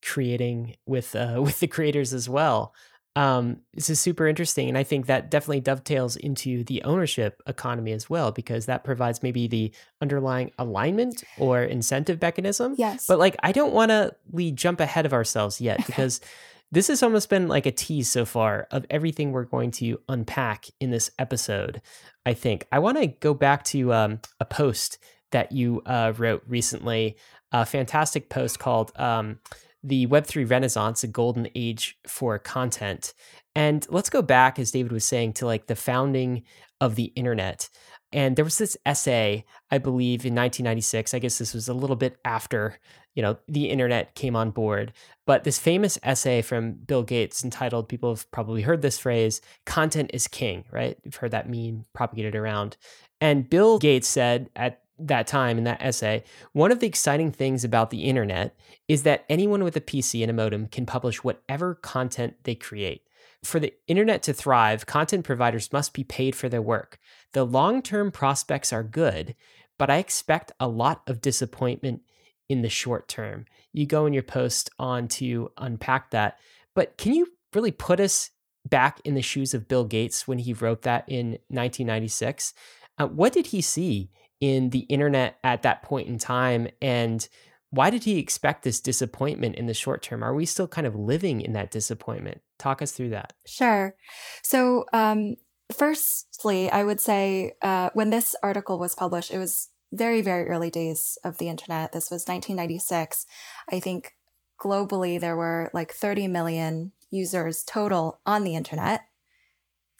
creating 0.03 0.75
with 0.85 1.15
uh, 1.15 1.37
with 1.43 1.59
the 1.59 1.67
creators 1.67 2.13
as 2.13 2.29
well. 2.29 2.73
Um, 3.17 3.57
this 3.73 3.89
is 3.89 3.99
super 3.99 4.25
interesting, 4.25 4.69
and 4.69 4.77
I 4.77 4.83
think 4.83 5.07
that 5.07 5.29
definitely 5.29 5.59
dovetails 5.59 6.15
into 6.15 6.63
the 6.63 6.81
ownership 6.83 7.41
economy 7.45 7.91
as 7.91 8.09
well, 8.09 8.31
because 8.31 8.67
that 8.67 8.85
provides 8.85 9.21
maybe 9.21 9.47
the 9.47 9.73
underlying 9.99 10.51
alignment 10.57 11.21
or 11.37 11.61
incentive 11.61 12.21
mechanism. 12.21 12.75
Yes. 12.77 13.07
But 13.07 13.19
like, 13.19 13.35
I 13.43 13.51
don't 13.51 13.73
want 13.73 13.89
to 13.89 14.15
we 14.29 14.51
jump 14.51 14.79
ahead 14.79 15.05
of 15.05 15.11
ourselves 15.11 15.59
yet 15.59 15.85
because 15.85 16.21
this 16.71 16.87
has 16.87 17.03
almost 17.03 17.29
been 17.29 17.47
like 17.47 17.65
a 17.65 17.71
tease 17.71 18.09
so 18.09 18.25
far 18.25 18.67
of 18.71 18.85
everything 18.89 19.31
we're 19.31 19.43
going 19.43 19.71
to 19.71 19.99
unpack 20.07 20.67
in 20.79 20.89
this 20.89 21.11
episode. 21.19 21.81
I 22.25 22.33
think 22.33 22.65
I 22.71 22.79
want 22.79 22.97
to 22.97 23.07
go 23.07 23.33
back 23.33 23.63
to 23.65 23.93
um, 23.93 24.19
a 24.39 24.45
post 24.45 24.97
that 25.31 25.51
you 25.51 25.81
uh, 25.85 26.13
wrote 26.17 26.43
recently, 26.47 27.17
a 27.51 27.65
fantastic 27.65 28.29
post 28.29 28.59
called 28.59 28.91
um, 28.97 29.39
"The 29.83 30.07
Web3 30.07 30.49
Renaissance: 30.49 31.03
A 31.03 31.07
Golden 31.07 31.49
Age 31.55 31.97
for 32.07 32.39
Content." 32.39 33.13
And 33.53 33.85
let's 33.89 34.09
go 34.09 34.21
back, 34.21 34.57
as 34.59 34.71
David 34.71 34.93
was 34.93 35.03
saying, 35.03 35.33
to 35.33 35.45
like 35.45 35.67
the 35.67 35.75
founding 35.75 36.43
of 36.79 36.95
the 36.95 37.11
internet. 37.15 37.69
And 38.13 38.35
there 38.35 38.45
was 38.45 38.57
this 38.57 38.77
essay, 38.85 39.45
I 39.69 39.77
believe, 39.77 40.25
in 40.25 40.35
1996. 40.35 41.13
I 41.13 41.19
guess 41.19 41.37
this 41.37 41.53
was 41.53 41.67
a 41.67 41.73
little 41.73 41.95
bit 41.95 42.17
after 42.25 42.77
you 43.15 43.21
know 43.21 43.37
the 43.47 43.69
internet 43.69 44.15
came 44.15 44.35
on 44.35 44.51
board. 44.51 44.93
But 45.25 45.43
this 45.43 45.59
famous 45.59 45.97
essay 46.03 46.41
from 46.41 46.73
bill 46.73 47.03
gates 47.03 47.43
entitled 47.43 47.89
people 47.89 48.09
have 48.09 48.29
probably 48.31 48.61
heard 48.61 48.81
this 48.81 48.99
phrase 48.99 49.41
content 49.65 50.11
is 50.13 50.27
king 50.27 50.65
right? 50.71 50.97
You've 51.03 51.15
heard 51.15 51.31
that 51.31 51.49
meme 51.49 51.85
propagated 51.93 52.35
around. 52.35 52.77
And 53.19 53.49
bill 53.49 53.79
gates 53.79 54.07
said 54.07 54.49
at 54.55 54.81
that 54.99 55.27
time 55.27 55.57
in 55.57 55.63
that 55.63 55.81
essay 55.81 56.23
one 56.53 56.71
of 56.71 56.79
the 56.79 56.87
exciting 56.87 57.31
things 57.31 57.63
about 57.63 57.89
the 57.89 58.03
internet 58.03 58.55
is 58.87 59.03
that 59.03 59.25
anyone 59.29 59.63
with 59.63 59.75
a 59.75 59.81
pc 59.81 60.21
and 60.21 60.29
a 60.29 60.33
modem 60.33 60.67
can 60.67 60.85
publish 60.85 61.23
whatever 61.23 61.75
content 61.75 62.35
they 62.43 62.55
create. 62.55 63.03
For 63.43 63.59
the 63.59 63.73
internet 63.87 64.21
to 64.23 64.33
thrive, 64.33 64.85
content 64.85 65.25
providers 65.25 65.73
must 65.73 65.93
be 65.93 66.03
paid 66.03 66.35
for 66.35 66.47
their 66.47 66.61
work. 66.61 66.99
The 67.33 67.43
long 67.43 67.81
term 67.81 68.11
prospects 68.11 68.71
are 68.71 68.83
good, 68.83 69.35
but 69.79 69.89
I 69.89 69.97
expect 69.97 70.51
a 70.59 70.67
lot 70.67 71.01
of 71.07 71.21
disappointment 71.21 72.01
in 72.51 72.61
the 72.61 72.69
short 72.69 73.07
term. 73.07 73.45
You 73.71 73.85
go 73.85 74.05
in 74.05 74.11
your 74.11 74.23
post 74.23 74.69
on 74.77 75.07
to 75.07 75.51
unpack 75.57 76.11
that. 76.11 76.37
But 76.75 76.97
can 76.97 77.13
you 77.13 77.27
really 77.55 77.71
put 77.71 78.01
us 78.01 78.31
back 78.67 78.99
in 79.05 79.13
the 79.13 79.21
shoes 79.21 79.53
of 79.53 79.69
Bill 79.69 79.85
Gates 79.85 80.27
when 80.27 80.39
he 80.39 80.51
wrote 80.51 80.81
that 80.81 81.05
in 81.07 81.39
1996? 81.47 82.53
Uh, 82.97 83.07
what 83.07 83.31
did 83.31 83.47
he 83.47 83.61
see 83.61 84.09
in 84.41 84.71
the 84.71 84.79
internet 84.81 85.37
at 85.45 85.61
that 85.61 85.81
point 85.81 86.09
in 86.09 86.17
time? 86.17 86.67
And 86.81 87.25
why 87.69 87.89
did 87.89 88.03
he 88.03 88.19
expect 88.19 88.63
this 88.63 88.81
disappointment 88.81 89.55
in 89.55 89.67
the 89.67 89.73
short 89.73 90.01
term? 90.01 90.23
Are 90.23 90.35
we 90.35 90.45
still 90.45 90.67
kind 90.67 90.85
of 90.85 90.93
living 90.93 91.39
in 91.39 91.53
that 91.53 91.71
disappointment? 91.71 92.41
Talk 92.59 92.81
us 92.81 92.91
through 92.91 93.11
that. 93.11 93.31
Sure. 93.47 93.95
So, 94.43 94.85
um, 94.91 95.35
firstly, 95.71 96.69
I 96.69 96.83
would 96.83 96.99
say 96.99 97.53
uh, 97.61 97.91
when 97.93 98.09
this 98.09 98.35
article 98.43 98.77
was 98.77 98.93
published, 98.93 99.31
it 99.31 99.37
was 99.37 99.69
very, 99.91 100.21
very 100.21 100.47
early 100.47 100.69
days 100.69 101.17
of 101.23 101.37
the 101.37 101.49
internet. 101.49 101.91
This 101.91 102.09
was 102.09 102.27
1996. 102.27 103.25
I 103.71 103.79
think 103.79 104.15
globally 104.59 105.19
there 105.19 105.35
were 105.35 105.69
like 105.73 105.91
30 105.91 106.27
million 106.27 106.91
users 107.09 107.63
total 107.63 108.19
on 108.25 108.43
the 108.43 108.55
internet. 108.55 109.01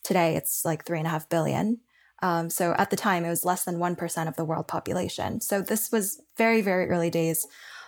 Today 0.04 0.36
it's 0.36 0.64
like 0.64 0.86
three 0.86 1.00
and 1.00 1.08
a 1.08 1.12
half 1.12 1.30
billion. 1.30 1.80
Um, 2.22 2.50
so 2.50 2.74
at 2.78 2.90
the 2.90 2.96
time 2.96 3.26
it 3.26 3.30
was 3.30 3.46
less 3.46 3.64
than 3.64 3.78
1% 3.78 4.28
of 4.28 4.36
the 4.36 4.46
world 4.46 4.68
population. 4.68 5.42
So 5.42 5.62
this 5.62 5.92
was 5.92 6.22
very, 6.38 6.62
very 6.62 6.88
early 6.90 7.10
days. 7.10 7.48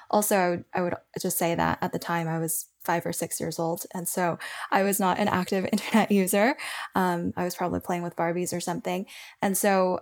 Also, 0.10 0.64
I 0.74 0.82
would 0.82 0.96
just 1.22 1.38
say 1.38 1.56
that 1.56 1.78
at 1.82 1.92
the 1.92 2.00
time 2.00 2.28
I 2.28 2.40
was 2.40 2.68
five 2.84 3.06
or 3.06 3.14
six 3.14 3.40
years 3.40 3.60
old. 3.60 3.86
And 3.94 4.08
so 4.08 4.38
I 4.72 4.84
was 4.84 5.00
not 5.00 5.20
an 5.20 5.28
active 5.28 5.66
internet 5.72 6.12
user. 6.12 6.56
Um, 6.96 7.34
I 7.38 7.44
was 7.44 7.56
probably 7.56 7.80
playing 7.80 8.04
with 8.04 8.16
Barbies 8.16 8.56
or 8.56 8.60
something. 8.60 9.06
And 9.42 9.58
so 9.58 10.02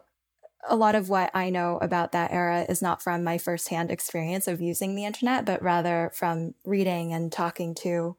a 0.68 0.76
lot 0.76 0.96
of 0.96 1.10
what 1.10 1.32
I 1.34 1.50
know 1.50 1.78
about 1.82 2.12
that 2.12 2.32
era 2.32 2.66
is 2.70 2.82
not 2.82 3.02
from 3.02 3.24
my 3.24 3.38
firsthand 3.38 3.92
experience 3.92 4.48
of 4.48 4.62
using 4.62 4.96
the 4.96 5.06
internet, 5.06 5.46
but 5.46 5.62
rather 5.62 6.12
from 6.14 6.54
reading 6.66 7.14
and 7.14 7.32
talking 7.32 7.74
to 7.76 8.16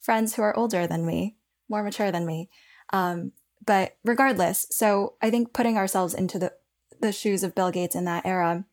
friends 0.00 0.34
who 0.34 0.42
are 0.42 0.56
older 0.56 0.86
than 0.86 1.06
me, 1.06 1.36
more 1.68 1.82
mature 1.82 2.10
than 2.10 2.26
me. 2.26 2.50
Um, 2.92 3.32
but 3.64 3.96
regardless, 4.04 4.66
so 4.70 5.14
I 5.22 5.30
think 5.30 5.52
putting 5.52 5.76
ourselves 5.76 6.14
into 6.14 6.38
the, 6.38 6.52
the 7.00 7.12
shoes 7.12 7.42
of 7.42 7.54
Bill 7.54 7.70
Gates 7.70 7.94
in 7.94 8.04
that 8.04 8.26
era, 8.26 8.64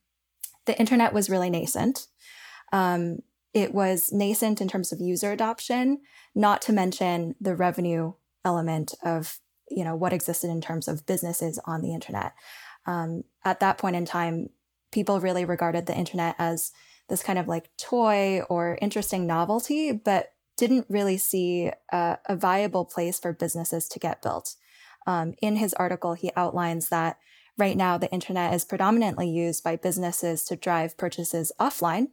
the 0.65 0.77
internet 0.77 1.13
was 1.13 1.29
really 1.29 1.49
nascent. 1.49 2.07
Um, 2.73 3.19
it 3.53 3.73
was 3.73 4.12
nascent 4.12 4.62
in 4.62 4.67
terms 4.67 4.91
of 4.91 4.99
user 4.99 5.31
adoption, 5.31 5.99
not 6.34 6.62
to 6.63 6.73
mention 6.73 7.36
the 7.39 7.55
revenue 7.55 8.13
element 8.43 8.93
of 9.03 9.39
you 9.69 9.84
know 9.86 9.95
what 9.95 10.12
existed 10.12 10.49
in 10.49 10.60
terms 10.60 10.88
of 10.88 11.05
businesses 11.05 11.60
on 11.65 11.81
the 11.81 11.93
internet 11.93 12.34
um, 12.86 13.24
at 13.44 13.60
that 13.60 13.78
point 13.78 13.96
in 13.96 14.06
time, 14.06 14.50
people 14.91 15.20
really 15.20 15.46
regarded 15.46 15.86
the 15.86 15.98
internet 15.98 16.36
as 16.38 16.72
this 17.10 17.24
kind 17.24 17.39
of 17.39 17.48
like 17.48 17.70
toy 17.78 18.41
or 18.50 18.78
interesting 18.82 19.28
novelty, 19.28 19.91
but 19.91 20.34
didn't 20.58 20.86
really 20.89 21.17
see 21.17 21.72
a, 21.91 22.17
a 22.28 22.36
viable 22.36 22.86
place 22.86 23.20
for 23.20 23.34
businesses 23.34 23.88
to 23.88 24.00
get 24.00 24.22
built. 24.22 24.56
Um, 25.08 25.34
in 25.41 25.56
his 25.56 25.74
article, 25.74 26.13
he 26.13 26.32
outlines 26.36 26.89
that 26.89 27.17
right 27.58 27.76
now 27.76 27.98
the 27.98 28.12
internet 28.12 28.54
is 28.54 28.65
predominantly 28.65 29.30
used 29.30 29.63
by 29.63 29.76
businesses 29.76 30.44
to 30.46 30.56
drive 30.56 30.98
purchases 30.98 31.52
offline. 31.60 32.08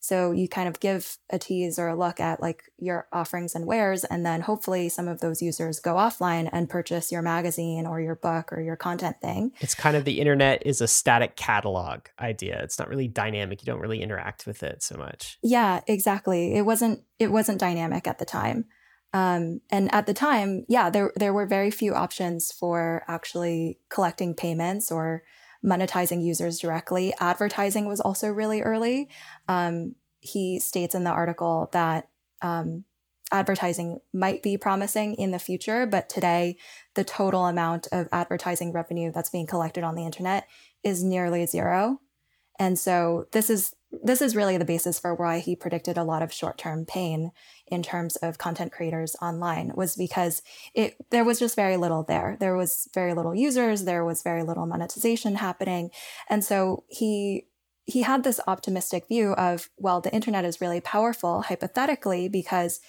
So 0.00 0.30
you 0.30 0.48
kind 0.48 0.68
of 0.68 0.80
give 0.80 1.18
a 1.30 1.38
tease 1.38 1.78
or 1.78 1.88
a 1.88 1.96
look 1.96 2.20
at 2.20 2.40
like 2.40 2.64
your 2.78 3.08
offerings 3.12 3.54
and 3.54 3.66
wares, 3.66 4.04
and 4.04 4.24
then 4.24 4.42
hopefully 4.42 4.88
some 4.88 5.08
of 5.08 5.20
those 5.20 5.42
users 5.42 5.80
go 5.80 5.94
offline 5.94 6.48
and 6.52 6.68
purchase 6.68 7.10
your 7.10 7.22
magazine 7.22 7.86
or 7.86 8.00
your 8.00 8.14
book 8.14 8.52
or 8.52 8.60
your 8.60 8.76
content 8.76 9.20
thing. 9.20 9.52
It's 9.60 9.74
kind 9.74 9.96
of 9.96 10.04
the 10.04 10.20
internet 10.20 10.62
is 10.64 10.80
a 10.80 10.88
static 10.88 11.36
catalog 11.36 12.06
idea. 12.20 12.60
It's 12.62 12.78
not 12.78 12.88
really 12.88 13.08
dynamic. 13.08 13.62
You 13.62 13.66
don't 13.66 13.80
really 13.80 14.02
interact 14.02 14.46
with 14.46 14.62
it 14.62 14.82
so 14.82 14.96
much. 14.96 15.38
Yeah, 15.42 15.80
exactly. 15.86 16.54
It 16.54 16.62
wasn't 16.62 17.02
it 17.18 17.32
wasn't 17.32 17.58
dynamic 17.58 18.06
at 18.06 18.18
the 18.18 18.24
time. 18.24 18.66
Um, 19.12 19.62
and 19.70 19.92
at 19.94 20.06
the 20.06 20.14
time, 20.14 20.64
yeah, 20.68 20.90
there 20.90 21.12
there 21.16 21.32
were 21.32 21.46
very 21.46 21.70
few 21.70 21.94
options 21.94 22.52
for 22.52 23.04
actually 23.08 23.78
collecting 23.88 24.34
payments 24.34 24.92
or 24.92 25.22
monetizing 25.64 26.24
users 26.24 26.58
directly. 26.58 27.12
Advertising 27.20 27.86
was 27.86 28.00
also 28.00 28.28
really 28.28 28.62
early. 28.62 29.08
Um, 29.48 29.94
he 30.20 30.58
states 30.58 30.94
in 30.94 31.04
the 31.04 31.10
article 31.10 31.68
that 31.72 32.08
um, 32.42 32.84
advertising 33.32 34.00
might 34.12 34.42
be 34.42 34.56
promising 34.56 35.14
in 35.14 35.30
the 35.30 35.38
future, 35.38 35.86
but 35.86 36.08
today 36.08 36.56
the 36.94 37.04
total 37.04 37.46
amount 37.46 37.86
of 37.92 38.08
advertising 38.12 38.72
revenue 38.72 39.12
that's 39.12 39.30
being 39.30 39.46
collected 39.46 39.84
on 39.84 39.94
the 39.94 40.04
internet 40.04 40.46
is 40.82 41.02
nearly 41.02 41.46
zero. 41.46 42.00
And 42.58 42.78
so 42.78 43.26
this 43.32 43.50
is 43.50 43.74
this 43.90 44.20
is 44.20 44.36
really 44.36 44.58
the 44.58 44.64
basis 44.64 44.98
for 44.98 45.14
why 45.14 45.38
he 45.38 45.56
predicted 45.56 45.96
a 45.96 46.04
lot 46.04 46.22
of 46.22 46.32
short-term 46.32 46.84
pain 46.84 47.30
in 47.66 47.82
terms 47.82 48.16
of 48.16 48.36
content 48.36 48.70
creators 48.70 49.16
online 49.22 49.72
was 49.74 49.96
because 49.96 50.42
it 50.74 50.96
there 51.10 51.24
was 51.24 51.38
just 51.38 51.56
very 51.56 51.76
little 51.76 52.02
there. 52.02 52.36
There 52.38 52.56
was 52.56 52.88
very 52.94 53.14
little 53.14 53.34
users. 53.34 53.84
There 53.84 54.04
was 54.04 54.22
very 54.22 54.42
little 54.42 54.66
monetization 54.66 55.36
happening. 55.36 55.90
And 56.28 56.44
so 56.44 56.84
he 56.88 57.46
he 57.84 58.02
had 58.02 58.24
this 58.24 58.40
optimistic 58.46 59.08
view 59.08 59.32
of 59.32 59.70
well 59.78 60.00
the 60.02 60.12
internet 60.12 60.44
is 60.44 60.60
really 60.60 60.80
powerful 60.80 61.42
hypothetically 61.42 62.28
because 62.28 62.80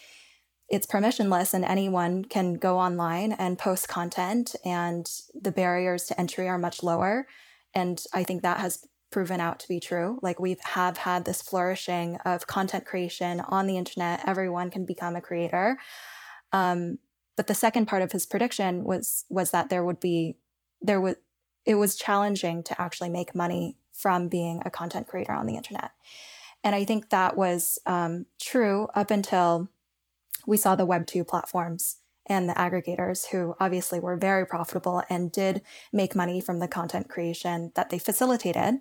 it's 0.68 0.86
permissionless 0.86 1.54
and 1.54 1.64
anyone 1.66 2.26
can 2.26 2.56
go 2.56 2.78
online 2.78 3.32
and 3.32 3.58
post 3.58 3.88
content 3.88 4.56
and 4.66 5.10
the 5.34 5.52
barriers 5.52 6.04
to 6.06 6.20
entry 6.20 6.48
are 6.50 6.58
much 6.58 6.84
lower. 6.84 7.26
And 7.74 8.04
i 8.14 8.24
think 8.24 8.42
that 8.42 8.60
has 8.60 8.86
proven 9.12 9.40
out 9.40 9.60
to 9.60 9.68
be 9.68 9.80
true. 9.80 10.20
Like 10.22 10.40
we 10.40 10.58
have 10.62 10.98
had 10.98 11.26
this 11.26 11.42
flourishing 11.42 12.18
of 12.26 12.48
content 12.48 12.86
creation 12.86 13.42
on 13.42 13.68
the 13.68 13.78
internet. 13.78 14.28
Everyone 14.28 14.70
can 14.70 14.86
become 14.86 15.16
a 15.16 15.22
creator. 15.22 15.78
Um, 16.52 17.00
but 17.36 17.48
the 17.48 17.56
second 17.56 17.88
part 17.88 18.02
of 18.02 18.12
his 18.12 18.26
prediction 18.26 18.84
was 18.84 19.26
was 19.30 19.52
that 19.52 19.70
there 19.70 19.84
would 19.84 20.00
be 20.00 20.38
there 20.82 21.02
was 21.02 21.16
it 21.66 21.76
was 21.76 21.96
challenging 21.96 22.64
to 22.64 22.82
actually 22.82 23.10
make 23.10 23.36
money 23.36 23.78
from 23.94 24.28
being 24.28 24.62
a 24.66 24.70
content 24.70 25.08
creator 25.08 25.34
on 25.34 25.46
the 25.46 25.56
internet. 25.56 25.92
And 26.64 26.76
I 26.76 26.84
think 26.84 27.10
that 27.10 27.38
was 27.38 27.80
um, 27.86 28.26
true 28.40 28.88
up 28.96 29.12
until 29.12 29.70
we 30.48 30.58
saw 30.58 30.76
the 30.76 30.86
Web 30.86 31.06
two 31.06 31.24
platforms 31.24 31.98
and 32.26 32.48
the 32.48 32.54
aggregators 32.54 33.28
who 33.28 33.56
obviously 33.60 34.00
were 34.00 34.16
very 34.16 34.46
profitable 34.46 35.04
and 35.10 35.32
did 35.32 35.62
make 35.92 36.16
money 36.16 36.40
from 36.40 36.60
the 36.60 36.68
content 36.68 37.10
creation 37.10 37.72
that 37.76 37.90
they 37.90 38.00
facilitated. 38.00 38.76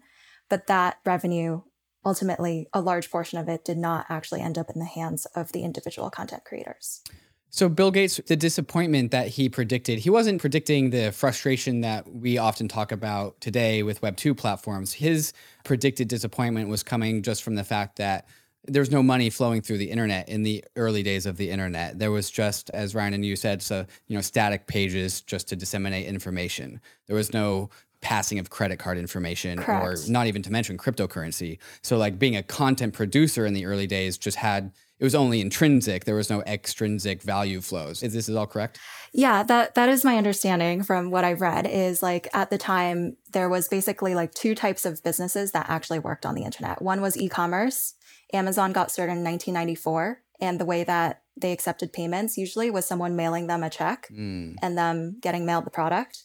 But 0.48 0.66
that 0.66 0.98
revenue, 1.04 1.62
ultimately, 2.04 2.68
a 2.72 2.80
large 2.80 3.10
portion 3.10 3.38
of 3.38 3.48
it 3.48 3.64
did 3.64 3.78
not 3.78 4.06
actually 4.08 4.40
end 4.40 4.58
up 4.58 4.70
in 4.70 4.78
the 4.78 4.86
hands 4.86 5.26
of 5.34 5.52
the 5.52 5.62
individual 5.62 6.10
content 6.10 6.44
creators. 6.44 7.02
So, 7.50 7.68
Bill 7.68 7.90
Gates, 7.90 8.20
the 8.26 8.36
disappointment 8.36 9.10
that 9.10 9.28
he 9.28 9.48
predicted, 9.48 10.00
he 10.00 10.10
wasn't 10.10 10.40
predicting 10.40 10.90
the 10.90 11.12
frustration 11.12 11.80
that 11.80 12.06
we 12.12 12.36
often 12.36 12.68
talk 12.68 12.92
about 12.92 13.40
today 13.40 13.82
with 13.82 14.02
Web2 14.02 14.36
platforms. 14.36 14.92
His 14.92 15.32
predicted 15.64 16.08
disappointment 16.08 16.68
was 16.68 16.82
coming 16.82 17.22
just 17.22 17.42
from 17.42 17.54
the 17.54 17.64
fact 17.64 17.96
that 17.96 18.28
there's 18.64 18.90
no 18.90 19.02
money 19.02 19.30
flowing 19.30 19.62
through 19.62 19.78
the 19.78 19.90
internet 19.90 20.28
in 20.28 20.42
the 20.42 20.62
early 20.76 21.02
days 21.02 21.24
of 21.24 21.38
the 21.38 21.50
internet. 21.50 21.98
There 21.98 22.10
was 22.10 22.30
just, 22.30 22.68
as 22.70 22.94
Ryan 22.94 23.14
and 23.14 23.24
you 23.24 23.34
said, 23.34 23.62
so 23.62 23.86
you 24.08 24.14
know, 24.14 24.20
static 24.20 24.66
pages 24.66 25.22
just 25.22 25.48
to 25.48 25.56
disseminate 25.56 26.06
information. 26.06 26.80
There 27.06 27.16
was 27.16 27.32
no 27.32 27.70
passing 28.00 28.38
of 28.38 28.50
credit 28.50 28.78
card 28.78 28.96
information 28.98 29.58
Correct. 29.58 30.08
or 30.08 30.10
not 30.10 30.26
even 30.26 30.42
to 30.42 30.52
mention 30.52 30.78
cryptocurrency. 30.78 31.58
So 31.82 31.96
like 31.96 32.18
being 32.18 32.36
a 32.36 32.42
content 32.42 32.94
producer 32.94 33.44
in 33.44 33.54
the 33.54 33.66
early 33.66 33.86
days 33.86 34.16
just 34.16 34.36
had 34.36 34.72
it 34.98 35.04
was 35.04 35.14
only 35.14 35.40
intrinsic. 35.40 36.04
There 36.04 36.16
was 36.16 36.28
no 36.28 36.42
extrinsic 36.42 37.22
value 37.22 37.60
flows. 37.60 38.02
Is 38.02 38.12
this 38.12 38.28
is 38.28 38.34
all 38.34 38.48
correct? 38.48 38.80
Yeah, 39.12 39.44
that 39.44 39.74
that 39.74 39.88
is 39.88 40.04
my 40.04 40.16
understanding 40.16 40.82
from 40.82 41.10
what 41.10 41.24
I've 41.24 41.40
read 41.40 41.66
is 41.66 42.02
like 42.02 42.28
at 42.34 42.50
the 42.50 42.58
time 42.58 43.16
there 43.32 43.48
was 43.48 43.68
basically 43.68 44.14
like 44.14 44.34
two 44.34 44.54
types 44.54 44.84
of 44.84 45.02
businesses 45.02 45.52
that 45.52 45.66
actually 45.68 46.00
worked 46.00 46.26
on 46.26 46.34
the 46.34 46.42
internet. 46.42 46.82
One 46.82 47.00
was 47.00 47.16
e-commerce. 47.16 47.94
Amazon 48.32 48.72
got 48.72 48.90
started 48.90 49.12
in 49.12 49.24
1994 49.24 50.20
and 50.40 50.60
the 50.60 50.64
way 50.64 50.84
that 50.84 51.22
they 51.36 51.52
accepted 51.52 51.92
payments 51.92 52.36
usually 52.36 52.70
was 52.70 52.84
someone 52.84 53.16
mailing 53.16 53.46
them 53.46 53.62
a 53.62 53.70
check 53.70 54.08
mm. 54.12 54.54
and 54.60 54.76
them 54.76 55.18
getting 55.20 55.46
mailed 55.46 55.64
the 55.64 55.70
product. 55.70 56.24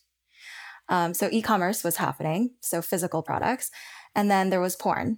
Um, 0.94 1.14
so 1.14 1.28
e-commerce 1.32 1.84
was 1.84 1.98
happening, 1.98 2.52
so 2.62 2.82
physical 2.82 3.24
products, 3.24 3.72
and 4.16 4.30
then 4.30 4.50
there 4.52 4.62
was 4.62 4.76
porn, 4.76 5.18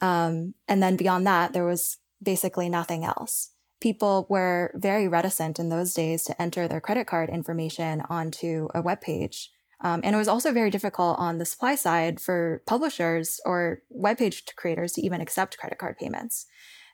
um, 0.00 0.54
and 0.66 0.82
then 0.82 0.96
beyond 0.96 1.26
that, 1.26 1.52
there 1.52 1.66
was 1.66 1.98
basically 2.22 2.68
nothing 2.68 3.04
else. 3.04 3.50
People 3.80 4.26
were 4.28 4.72
very 4.74 5.08
reticent 5.08 5.58
in 5.58 5.68
those 5.68 5.94
days 5.94 6.24
to 6.24 6.42
enter 6.42 6.68
their 6.68 6.80
credit 6.80 7.06
card 7.06 7.30
information 7.30 8.02
onto 8.08 8.68
a 8.74 8.82
web 8.82 9.00
page. 9.00 9.50
Um, 9.82 10.00
and 10.04 10.14
it 10.14 10.18
was 10.18 10.28
also 10.28 10.52
very 10.52 10.70
difficult 10.70 11.18
on 11.18 11.38
the 11.38 11.46
supply 11.46 11.74
side 11.74 12.20
for 12.20 12.62
publishers 12.66 13.40
or 13.46 13.82
web 13.88 14.18
page 14.18 14.44
creators 14.56 14.92
to 14.92 15.02
even 15.02 15.22
accept 15.22 15.56
credit 15.56 15.78
card 15.78 15.96
payments. 15.98 16.46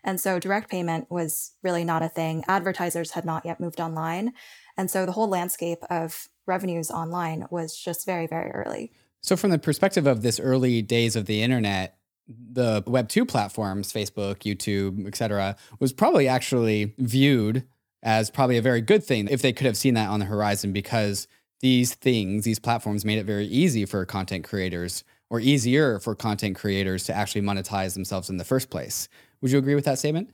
And 0.04 0.20
so 0.20 0.38
direct 0.38 0.70
payment 0.70 1.10
was 1.10 1.54
really 1.64 1.82
not 1.82 2.02
a 2.02 2.08
thing. 2.08 2.44
Advertisers 2.46 3.12
had 3.12 3.24
not 3.24 3.44
yet 3.44 3.58
moved 3.58 3.80
online. 3.80 4.34
And 4.76 4.88
so 4.88 5.04
the 5.04 5.12
whole 5.12 5.28
landscape 5.28 5.82
of 5.90 6.28
revenues 6.46 6.90
online 6.90 7.46
was 7.50 7.76
just 7.76 8.06
very, 8.06 8.26
very 8.26 8.50
early. 8.50 8.92
So, 9.20 9.36
from 9.36 9.50
the 9.50 9.58
perspective 9.58 10.06
of 10.06 10.22
this 10.22 10.38
early 10.38 10.82
days 10.82 11.16
of 11.16 11.26
the 11.26 11.42
internet, 11.42 11.98
the 12.28 12.82
Web 12.86 13.08
2 13.08 13.24
platforms, 13.24 13.92
Facebook, 13.92 14.38
YouTube, 14.38 15.06
etc., 15.06 15.56
was 15.78 15.92
probably 15.92 16.28
actually 16.28 16.94
viewed 16.98 17.64
as 18.02 18.30
probably 18.30 18.56
a 18.56 18.62
very 18.62 18.80
good 18.80 19.02
thing 19.02 19.28
if 19.28 19.42
they 19.42 19.52
could 19.52 19.66
have 19.66 19.76
seen 19.76 19.94
that 19.94 20.08
on 20.08 20.20
the 20.20 20.26
horizon 20.26 20.72
because 20.72 21.26
these 21.60 21.94
things, 21.94 22.44
these 22.44 22.58
platforms 22.58 23.04
made 23.04 23.18
it 23.18 23.24
very 23.24 23.46
easy 23.46 23.84
for 23.84 24.04
content 24.04 24.44
creators 24.44 25.02
or 25.30 25.40
easier 25.40 25.98
for 25.98 26.14
content 26.14 26.56
creators 26.56 27.04
to 27.04 27.14
actually 27.14 27.40
monetize 27.40 27.94
themselves 27.94 28.30
in 28.30 28.36
the 28.36 28.44
first 28.44 28.70
place. 28.70 29.08
Would 29.40 29.50
you 29.50 29.58
agree 29.58 29.74
with 29.74 29.84
that 29.84 29.98
statement? 29.98 30.30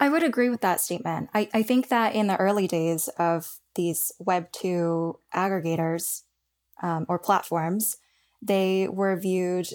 I 0.00 0.08
would 0.08 0.22
agree 0.22 0.48
with 0.48 0.60
that 0.60 0.80
statement. 0.80 1.28
I, 1.34 1.48
I 1.52 1.62
think 1.62 1.88
that 1.88 2.14
in 2.14 2.28
the 2.28 2.36
early 2.36 2.68
days 2.68 3.08
of 3.18 3.58
these 3.78 4.12
Web2 4.20 5.14
aggregators 5.32 6.24
um, 6.82 7.06
or 7.08 7.18
platforms, 7.18 7.96
they 8.42 8.88
were 8.88 9.16
viewed 9.16 9.68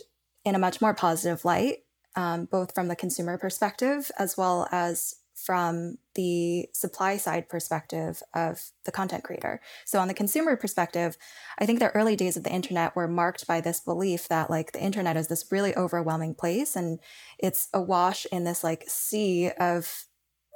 in 0.44 0.56
a 0.56 0.60
much 0.60 0.82
more 0.82 0.94
positive 0.94 1.46
light, 1.46 1.86
um, 2.16 2.46
both 2.46 2.76
from 2.76 2.90
the 2.90 2.98
consumer 2.98 3.38
perspective 3.38 4.12
as 4.20 4.38
well 4.38 4.68
as 4.72 5.16
from 5.34 5.98
the 6.16 6.68
supply 6.74 7.18
side 7.18 7.48
perspective 7.50 8.22
of 8.34 8.72
the 8.84 8.92
content 8.92 9.24
creator. 9.24 9.62
So, 9.86 10.00
on 10.00 10.08
the 10.08 10.14
consumer 10.14 10.56
perspective, 10.56 11.18
I 11.58 11.66
think 11.66 11.80
the 11.80 11.90
early 11.92 12.16
days 12.16 12.38
of 12.38 12.44
the 12.44 12.52
internet 12.52 12.96
were 12.96 13.08
marked 13.08 13.48
by 13.48 13.62
this 13.62 13.80
belief 13.80 14.28
that, 14.28 14.50
like, 14.50 14.74
the 14.74 14.84
internet 14.84 15.18
is 15.18 15.30
this 15.30 15.52
really 15.52 15.76
overwhelming 15.76 16.36
place 16.36 16.76
and 16.76 17.00
it's 17.40 17.70
awash 17.74 18.28
in 18.32 18.44
this, 18.44 18.64
like, 18.64 18.84
sea 18.88 19.50
of 19.60 20.06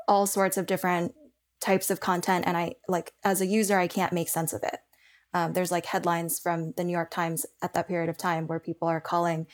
all 0.07 0.27
sorts 0.27 0.57
of 0.57 0.67
different 0.67 1.15
types 1.59 1.89
of 1.89 1.99
content 1.99 2.45
and 2.47 2.57
i 2.57 2.73
like 2.87 3.13
as 3.23 3.41
a 3.41 3.45
user 3.45 3.77
i 3.77 3.87
can't 3.87 4.13
make 4.13 4.29
sense 4.29 4.53
of 4.53 4.63
it. 4.63 4.79
Um, 5.33 5.53
there's 5.53 5.71
like 5.71 5.85
headlines 5.85 6.39
from 6.39 6.73
the 6.77 6.83
new 6.83 6.93
york 6.93 7.11
times 7.11 7.45
at 7.61 7.73
that 7.73 7.87
period 7.87 8.09
of 8.09 8.17
time 8.17 8.47
where 8.47 8.59
people 8.59 8.87
are 8.87 9.01
calling 9.01 9.47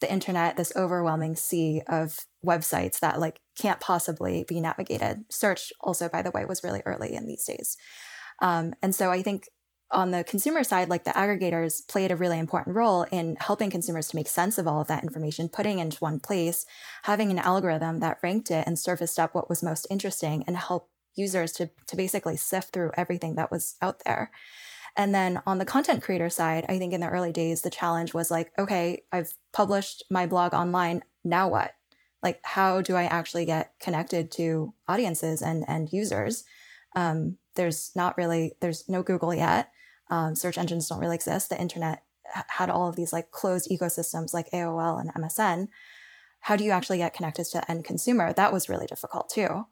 the 0.00 0.10
internet 0.10 0.56
this 0.56 0.72
overwhelming 0.76 1.36
sea 1.36 1.82
of 1.86 2.20
websites 2.44 3.00
that 3.00 3.20
like 3.20 3.40
can't 3.58 3.80
possibly 3.80 4.44
be 4.48 4.60
navigated. 4.60 5.24
Search 5.28 5.72
also 5.80 6.08
by 6.08 6.22
the 6.22 6.30
way 6.30 6.44
was 6.44 6.64
really 6.64 6.82
early 6.86 7.14
in 7.14 7.26
these 7.26 7.44
days. 7.44 7.76
Um, 8.40 8.74
and 8.82 8.94
so 8.94 9.10
i 9.10 9.22
think 9.22 9.48
on 9.90 10.12
the 10.12 10.24
consumer 10.24 10.62
side 10.62 10.88
like 10.88 11.04
the 11.04 11.10
aggregators 11.10 11.86
played 11.88 12.10
a 12.10 12.16
really 12.16 12.38
important 12.38 12.76
role 12.76 13.02
in 13.10 13.36
helping 13.40 13.70
consumers 13.70 14.08
to 14.08 14.16
make 14.16 14.28
sense 14.28 14.58
of 14.58 14.66
all 14.66 14.80
of 14.80 14.86
that 14.86 15.02
information 15.02 15.48
putting 15.48 15.78
into 15.78 15.98
one 15.98 16.20
place 16.20 16.64
having 17.02 17.30
an 17.30 17.38
algorithm 17.38 18.00
that 18.00 18.18
ranked 18.22 18.50
it 18.50 18.66
and 18.66 18.78
surfaced 18.78 19.18
up 19.18 19.34
what 19.34 19.48
was 19.48 19.62
most 19.62 19.86
interesting 19.90 20.44
and 20.46 20.56
help 20.56 20.88
users 21.14 21.52
to, 21.52 21.70
to 21.86 21.96
basically 21.96 22.36
sift 22.36 22.72
through 22.72 22.92
everything 22.96 23.34
that 23.36 23.50
was 23.50 23.76
out 23.82 24.02
there. 24.04 24.30
And 24.96 25.14
then 25.14 25.40
on 25.46 25.58
the 25.58 25.64
content 25.64 26.02
creator 26.02 26.30
side, 26.30 26.66
I 26.68 26.78
think 26.78 26.92
in 26.92 27.00
the 27.00 27.08
early 27.08 27.32
days, 27.32 27.62
the 27.62 27.70
challenge 27.70 28.12
was 28.12 28.30
like, 28.30 28.52
okay, 28.58 29.04
I've 29.12 29.34
published 29.52 30.04
my 30.10 30.26
blog 30.26 30.52
online. 30.52 31.02
Now 31.24 31.48
what? 31.48 31.72
Like, 32.22 32.40
how 32.42 32.82
do 32.82 32.96
I 32.96 33.04
actually 33.04 33.44
get 33.44 33.72
connected 33.80 34.30
to 34.32 34.74
audiences 34.88 35.42
and, 35.42 35.64
and 35.68 35.92
users? 35.92 36.44
Um, 36.96 37.38
there's 37.56 37.92
not 37.94 38.16
really, 38.18 38.56
there's 38.60 38.88
no 38.88 39.02
Google 39.02 39.32
yet. 39.32 39.70
Um, 40.10 40.34
search 40.34 40.58
engines 40.58 40.88
don't 40.88 40.98
really 40.98 41.14
exist. 41.14 41.50
The 41.50 41.60
internet 41.60 42.02
had 42.48 42.70
all 42.70 42.88
of 42.88 42.96
these 42.96 43.12
like 43.12 43.30
closed 43.30 43.70
ecosystems 43.70 44.34
like 44.34 44.50
AOL 44.50 45.00
and 45.00 45.12
MSN. 45.14 45.68
how 46.42 46.56
do 46.56 46.64
you 46.64 46.70
actually 46.70 46.98
get 46.98 47.12
connected 47.12 47.44
to 47.44 47.58
the 47.58 47.70
end 47.70 47.84
consumer? 47.84 48.32
That 48.32 48.52
was 48.52 48.68
really 48.68 48.86
difficult 48.86 49.28
too. 49.28 49.66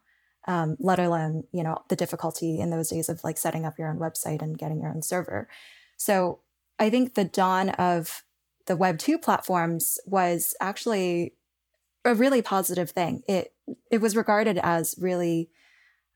Um, 0.48 0.76
let 0.80 0.98
alone, 0.98 1.44
you 1.52 1.62
know, 1.62 1.82
the 1.90 1.94
difficulty 1.94 2.58
in 2.58 2.70
those 2.70 2.88
days 2.88 3.10
of 3.10 3.22
like 3.22 3.36
setting 3.36 3.66
up 3.66 3.78
your 3.78 3.88
own 3.88 3.98
website 3.98 4.40
and 4.40 4.56
getting 4.56 4.80
your 4.80 4.88
own 4.90 5.02
server. 5.02 5.46
So 5.98 6.40
I 6.78 6.88
think 6.88 7.14
the 7.14 7.24
dawn 7.24 7.68
of 7.70 8.22
the 8.66 8.76
Web 8.76 8.98
2 8.98 9.18
platforms 9.18 9.98
was 10.06 10.54
actually 10.58 11.34
a 12.04 12.14
really 12.14 12.40
positive 12.40 12.90
thing. 12.90 13.22
It 13.28 13.52
it 13.90 14.00
was 14.00 14.16
regarded 14.16 14.58
as 14.58 14.94
really 14.98 15.50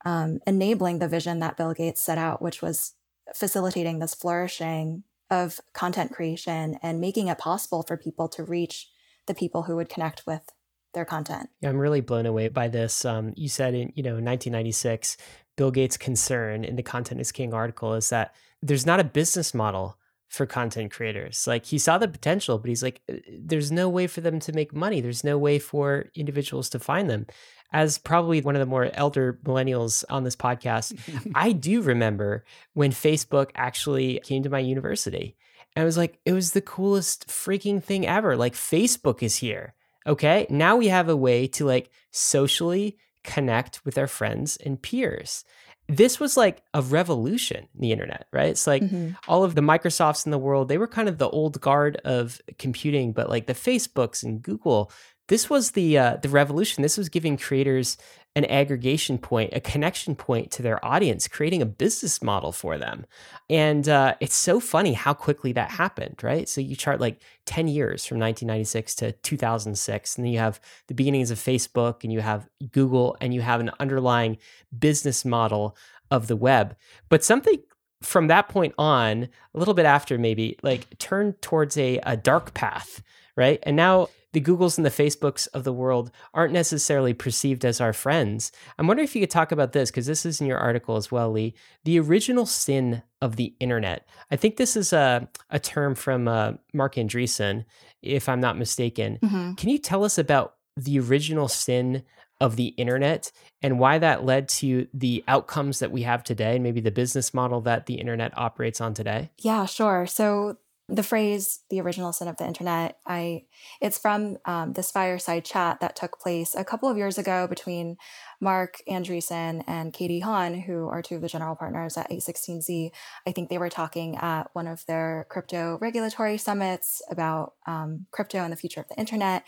um, 0.05 0.41
enabling 0.47 0.99
the 0.99 1.09
vision 1.09 1.41
that 1.41 1.57
Bill 1.57 1.75
Gates 1.75 2.01
set 2.01 2.19
out, 2.19 2.41
which 2.41 2.63
was 2.63 2.95
facilitating 3.35 3.99
this 3.99 4.15
flourishing 4.15 5.05
of 5.31 5.61
content 5.73 6.13
creation 6.13 6.79
and 6.83 7.01
making 7.01 7.29
it 7.29 7.39
possible 7.39 7.83
for 7.83 7.97
people 7.97 8.29
to 8.29 8.43
reach 8.43 8.89
the 9.27 9.35
people 9.35 9.65
who 9.65 9.77
would 9.77 9.89
connect 9.89 10.27
with 10.27 10.51
their 10.93 11.05
content. 11.05 11.51
Yeah, 11.61 11.71
I'm 11.71 11.79
really 11.79 12.01
blown 12.01 12.27
away 12.27 12.49
by 12.49 12.69
this. 12.69 13.05
Um, 13.05 13.33
you 13.37 13.49
said 13.49 13.75
in 13.75 13.93
you 13.95 14.03
know 14.03 14.15
1996, 14.15 15.17
Bill 15.57 15.71
Gates' 15.71 15.97
concern 15.97 16.65
in 16.65 16.77
the 16.77 16.83
Content 16.83 17.21
is 17.21 17.33
King 17.33 17.55
article 17.55 17.95
is 17.95 18.09
that 18.11 18.35
there's 18.63 18.87
not 18.87 19.01
a 19.01 19.05
business 19.05 19.55
model 19.55 19.99
for 20.29 20.47
content 20.47 20.91
creators. 20.91 21.47
Like 21.47 21.67
he 21.67 21.79
saw 21.79 21.99
the 21.99 22.09
potential, 22.09 22.59
but 22.59 22.69
he's 22.69 22.83
like, 22.83 23.03
uh, 23.11 23.17
there's 23.39 23.71
no 23.71 23.89
way 23.89 24.07
for 24.07 24.23
them 24.23 24.41
to 24.41 24.53
make 24.53 24.75
money. 24.75 25.03
There's 25.03 25.25
no 25.25 25.37
way 25.37 25.59
for 25.59 26.07
individuals 26.15 26.71
to 26.71 26.79
find 26.79 27.11
them. 27.11 27.27
As 27.71 27.99
probably 27.99 28.41
one 28.41 28.57
of 28.57 28.61
the 28.61 28.67
more 28.67 28.91
elder 28.95 29.39
millennials 29.45 30.05
on 30.09 30.25
this 30.25 30.37
podcast, 30.37 30.99
I 31.35 31.53
do 31.53 31.83
remember 31.83 32.45
when 32.73 32.93
Facebook 32.93 33.51
actually 33.55 34.21
came 34.25 34.43
to 34.43 34.51
my 34.51 34.59
university. 34.59 35.37
And 35.77 35.83
I 35.83 35.85
was 35.87 35.99
like, 35.99 36.19
it 36.25 36.33
was 36.33 36.53
the 36.53 36.61
coolest 36.63 37.29
freaking 37.29 37.83
thing 37.83 38.07
ever. 38.07 38.37
Like, 38.37 38.55
Facebook 38.55 39.23
is 39.23 39.37
here. 39.37 39.75
Okay. 40.07 40.47
Now 40.51 40.77
we 40.77 40.89
have 40.89 41.09
a 41.09 41.17
way 41.17 41.47
to 41.49 41.65
like 41.65 41.91
socially 42.11 42.97
connect 43.25 43.85
with 43.85 43.99
our 43.99 44.09
friends 44.09 44.57
and 44.57 44.81
peers 44.83 45.45
this 45.89 46.21
was 46.21 46.37
like 46.37 46.63
a 46.73 46.81
revolution 46.81 47.69
in 47.75 47.81
the 47.81 47.93
internet, 47.93 48.27
right? 48.33 48.49
It's 48.49 48.67
like 48.67 48.83
mm-hmm. 48.83 49.11
all 49.29 49.45
of 49.45 49.55
the 49.55 49.61
Microsofts 49.61 50.25
in 50.25 50.33
the 50.33 50.39
world, 50.39 50.69
they 50.69 50.79
were 50.79 50.87
kind 50.87 51.09
of 51.09 51.19
the 51.19 51.29
old 51.29 51.61
guard 51.61 51.97
of 52.05 52.41
computing, 52.59 53.13
but 53.13 53.29
like 53.29 53.47
the 53.47 53.55
Facebooks 53.55 54.23
and 54.23 54.41
Google, 54.41 54.91
this 55.29 55.49
was 55.49 55.73
the 55.73 55.99
uh, 55.99 56.17
the 56.17 56.29
revolution. 56.29 56.83
This 56.83 56.99
was 56.99 57.09
giving 57.09 57.37
creators 57.37 57.97
an 58.35 58.45
aggregation 58.47 59.19
point, 59.19 59.51
a 59.53 59.61
connection 59.61 60.15
point 60.15 60.51
to 60.51 60.63
their 60.63 60.83
audience, 60.85 61.29
creating 61.29 61.61
a 61.61 61.67
business 61.67 62.23
model 62.23 62.51
for 62.51 62.79
them. 62.79 63.05
And 63.51 63.87
uh, 63.89 64.15
it's 64.21 64.35
so 64.35 64.59
funny 64.59 64.95
how 64.95 65.13
quickly 65.13 65.53
that 65.53 65.71
happened, 65.71 66.23
right? 66.23 66.49
So 66.49 66.61
you 66.61 66.75
chart 66.75 66.99
like 66.99 67.21
10 67.45 67.69
years 67.69 68.07
from 68.07 68.19
1996 68.19 68.95
to 68.97 69.13
2006, 69.13 70.17
and 70.17 70.25
then 70.25 70.33
you 70.33 70.39
have 70.39 70.61
the 70.87 70.95
beginnings 70.95 71.31
of 71.31 71.39
Facebook 71.39 72.05
and 72.05 72.13
you 72.13 72.21
have 72.21 72.49
Google 72.71 73.17
and 73.21 73.35
you 73.35 73.43
have 73.43 73.61
an 73.61 73.71
underlying 73.79 74.39
business 74.77 75.27
model 75.27 75.77
of 76.11 76.27
the 76.27 76.37
web. 76.37 76.75
But 77.11 77.23
something 77.23 77.63
from 78.03 78.29
that 78.29 78.49
point 78.49 78.75
on, 78.79 79.29
a 79.55 79.59
little 79.59 79.75
bit 79.75 79.87
after 79.87 80.17
maybe, 80.17 80.59
like 80.63 80.99
turned 80.99 81.41
towards 81.43 81.77
a, 81.77 81.99
a 82.05 82.17
dark 82.17 82.55
path, 82.55 83.03
right? 83.37 83.61
And 83.65 83.77
now 83.77 84.09
the 84.33 84.41
Googles 84.41 84.77
and 84.77 84.85
the 84.85 84.91
Facebooks 84.91 85.49
of 85.55 85.65
the 85.65 85.73
world 85.73 86.11
aren't 86.33 86.53
necessarily 86.53 87.15
perceived 87.15 87.65
as 87.65 87.81
our 87.81 87.93
friends. 87.93 88.53
I'm 88.79 88.87
wondering 88.87 89.05
if 89.05 89.15
you 89.15 89.23
could 89.23 89.31
talk 89.31 89.53
about 89.53 89.73
this, 89.73 89.91
because 89.91 90.07
this 90.07 90.25
is 90.25 90.41
in 90.41 90.47
your 90.47 90.59
article 90.59 90.97
as 90.97 91.11
well, 91.11 91.31
Li. 91.31 91.55
The 91.85 92.01
original 92.01 92.47
sin 92.47 93.03
of 93.21 93.37
the 93.37 93.55
internet. 93.61 94.09
I 94.31 94.37
think 94.37 94.57
this 94.57 94.77
is 94.77 94.93
a, 94.93 95.29
a 95.51 95.61
term 95.61 95.95
from 95.95 96.29
uh, 96.29 96.53
Marc 96.73 96.95
Andreessen, 96.97 97.65
if 98.03 98.29
I'm 98.29 98.41
not 98.41 98.59
mistaken. 98.59 99.19
Mm-hmm. 99.23 99.53
Can 99.55 99.69
you 99.69 99.79
tell 99.79 100.05
us 100.05 100.19
about 100.19 100.55
the 100.77 100.99
original 100.99 101.49
sin 101.49 102.03
of 102.41 102.57
the 102.57 102.69
internet 102.69 103.31
and 103.61 103.79
why 103.79 103.99
that 103.99 104.25
led 104.25 104.49
to 104.49 104.89
the 104.93 105.23
outcomes 105.29 105.79
that 105.79 105.93
we 105.93 106.03
have 106.03 106.25
today 106.25 106.55
and 106.55 106.65
maybe 106.65 106.81
the 106.81 106.91
business 106.91 107.33
model 107.33 107.61
that 107.61 107.87
the 107.87 107.95
internet 107.95 108.37
operates 108.37 108.81
on 108.81 108.95
today? 108.95 109.31
Yeah, 109.39 109.65
sure. 109.67 110.07
So 110.07 110.57
the 110.95 111.03
phrase 111.03 111.61
the 111.71 111.81
original 111.81 112.13
sin 112.13 112.29
of 112.29 112.37
the 112.37 112.47
internet 112.47 112.99
i 113.07 113.45
it's 113.81 113.99
from 113.99 114.37
um, 114.45 114.73
this 114.75 114.91
fireside 114.91 115.45
chat 115.45 115.81
that 115.81 115.97
took 115.97 116.21
place 116.21 116.55
a 116.55 116.65
couple 116.65 116.89
of 116.89 116.97
years 116.97 117.19
ago 117.19 117.47
between 117.47 117.97
Marc 118.41 118.79
Andreessen 118.89 119.63
and 119.67 119.93
Katie 119.93 120.21
Haun 120.21 120.55
who 120.55 120.89
are 120.89 121.01
two 121.01 121.17
of 121.17 121.23
the 121.23 121.29
general 121.29 121.57
partners 121.57 121.97
at 121.97 122.11
a16z 122.11 122.91
i 123.27 123.33
think 123.33 123.49
they 123.49 123.59
were 123.59 123.71
talking 123.71 124.17
at 124.17 124.49
one 124.53 124.67
of 124.67 124.85
their 124.87 125.27
crypto 125.31 125.79
regulatory 125.81 126.37
summits 126.37 127.01
about 127.11 127.55
um, 127.67 128.07
crypto 128.11 128.39
and 128.39 128.53
the 128.53 128.57
future 128.57 128.81
of 128.81 128.89
the 128.89 128.99
internet. 128.99 129.45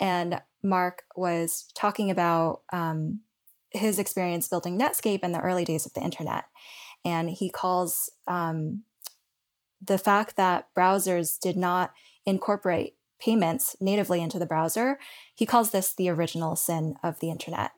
And 0.00 0.40
mark 0.62 1.02
was 1.16 1.66
talking 1.74 2.10
about 2.10 2.62
um, 2.72 3.20
his 3.70 3.98
experience 3.98 4.48
building 4.48 4.78
netscape 4.78 5.22
in 5.22 5.32
the 5.32 5.40
early 5.40 5.64
days 5.64 5.86
of 5.86 5.92
the 5.94 6.02
internet. 6.02 6.44
And 7.04 7.28
he 7.28 7.50
calls 7.50 8.10
um, 8.26 8.84
the 9.84 9.98
fact 9.98 10.36
that 10.36 10.68
browsers 10.76 11.38
did 11.38 11.56
not 11.56 11.92
incorporate 12.26 12.94
payments 13.20 13.76
natively 13.80 14.20
into 14.20 14.38
the 14.38 14.46
browser, 14.46 14.98
he 15.34 15.46
calls 15.46 15.70
this 15.70 15.92
the 15.92 16.08
original 16.08 16.56
sin 16.56 16.96
of 17.02 17.20
the 17.20 17.30
internet. 17.30 17.72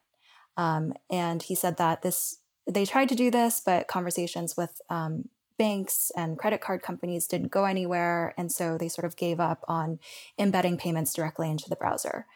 Um, 0.57 0.95
and 1.11 1.42
he 1.42 1.55
said 1.55 1.77
that 1.77 2.03
this 2.03 2.38
they 2.69 2.85
tried 2.85 3.09
to 3.11 3.14
do 3.14 3.31
this, 3.31 3.62
but 3.64 3.87
conversations 3.87 4.57
with 4.57 4.81
um, 4.90 5.29
banks 5.57 6.11
and 6.16 6.37
credit 6.37 6.61
card 6.61 6.83
companies 6.83 7.29
didn't 7.29 7.53
go 7.53 7.64
anywhere, 7.64 8.35
and 8.37 8.51
so 8.51 8.77
they 8.77 8.88
sort 8.88 9.05
of 9.05 9.16
gave 9.16 9.38
up 9.38 9.64
on 9.69 10.01
embedding 10.37 10.77
payments 10.77 11.14
directly 11.14 11.49
into 11.49 11.69
the 11.69 11.77
browser. 11.77 12.27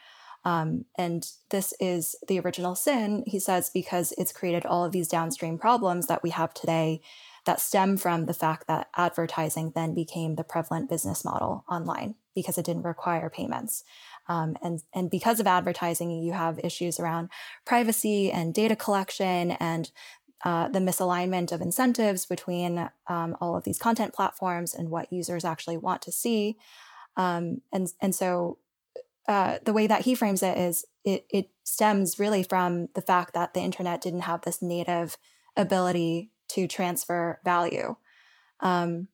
Um, 0.45 0.87
and 0.97 1.27
this 1.51 1.75
is 1.81 2.15
the 2.29 2.39
original 2.41 2.75
sin, 2.75 3.25
he 3.27 3.39
says, 3.39 3.71
because 3.71 4.13
it's 4.17 4.33
created 4.33 4.65
all 4.65 4.85
of 4.85 4.93
these 4.93 5.09
downstream 5.09 5.59
problems 5.59 6.07
that 6.07 6.23
we 6.23 6.31
have 6.31 6.55
today 6.55 7.03
that 7.47 7.61
stem 7.61 7.97
from 7.97 8.27
the 8.27 8.35
fact 8.35 8.67
that 8.67 8.89
advertising 8.97 9.73
then 9.75 9.95
became 9.95 10.37
the 10.37 10.45
prevalent 10.45 10.89
business 10.89 11.25
model 11.25 11.65
online 11.69 12.15
because 12.35 12.59
it 12.59 12.65
didn't 12.65 12.83
require 12.83 13.31
payments. 13.31 13.85
Um, 14.29 14.57
and, 14.63 14.81
and 14.95 15.11
because 15.11 15.41
of 15.41 15.47
advertising, 15.47 16.11
you 16.11 16.33
have 16.33 16.61
issues 16.63 17.01
around 17.01 17.31
privacy 17.65 18.31
and 18.31 18.55
data 18.55 18.77
collection 18.77 19.53
and 19.53 19.91
uh, 20.45 20.69
the 20.69 20.79
misalignment 20.79 21.53
of 21.53 21.61
incentives 21.61 22.25
between 22.25 22.89
um, 23.09 23.37
all 23.41 23.57
of 23.57 23.65
these 23.65 23.79
content 23.79 24.15
platforms 24.15 24.75
and 24.75 24.91
what 24.91 25.13
users 25.13 25.45
actually 25.45 25.77
want 25.77 26.01
to 26.03 26.13
see. 26.13 26.57
Um, 27.17 27.61
and, 27.73 27.89
and 28.01 28.15
so 28.15 28.59
uh, 29.29 29.59
the 29.65 29.73
way 29.73 29.87
that 29.87 30.03
he 30.03 30.15
frames 30.15 30.43
it 30.43 30.57
is 30.57 30.85
it, 31.05 31.27
it 31.31 31.51
stems 31.65 32.19
really 32.19 32.43
from 32.43 32.89
the 32.95 33.03
fact 33.03 33.35
that 33.35 33.55
the 33.55 33.61
internet 33.61 34.01
didn't 34.01 34.23
have 34.23 34.43
this 34.43 34.63
native 34.63 35.17
ability 35.57 36.31
to 36.51 36.67
transfer 36.67 37.41
value. 37.45 37.97
Um, 38.61 39.09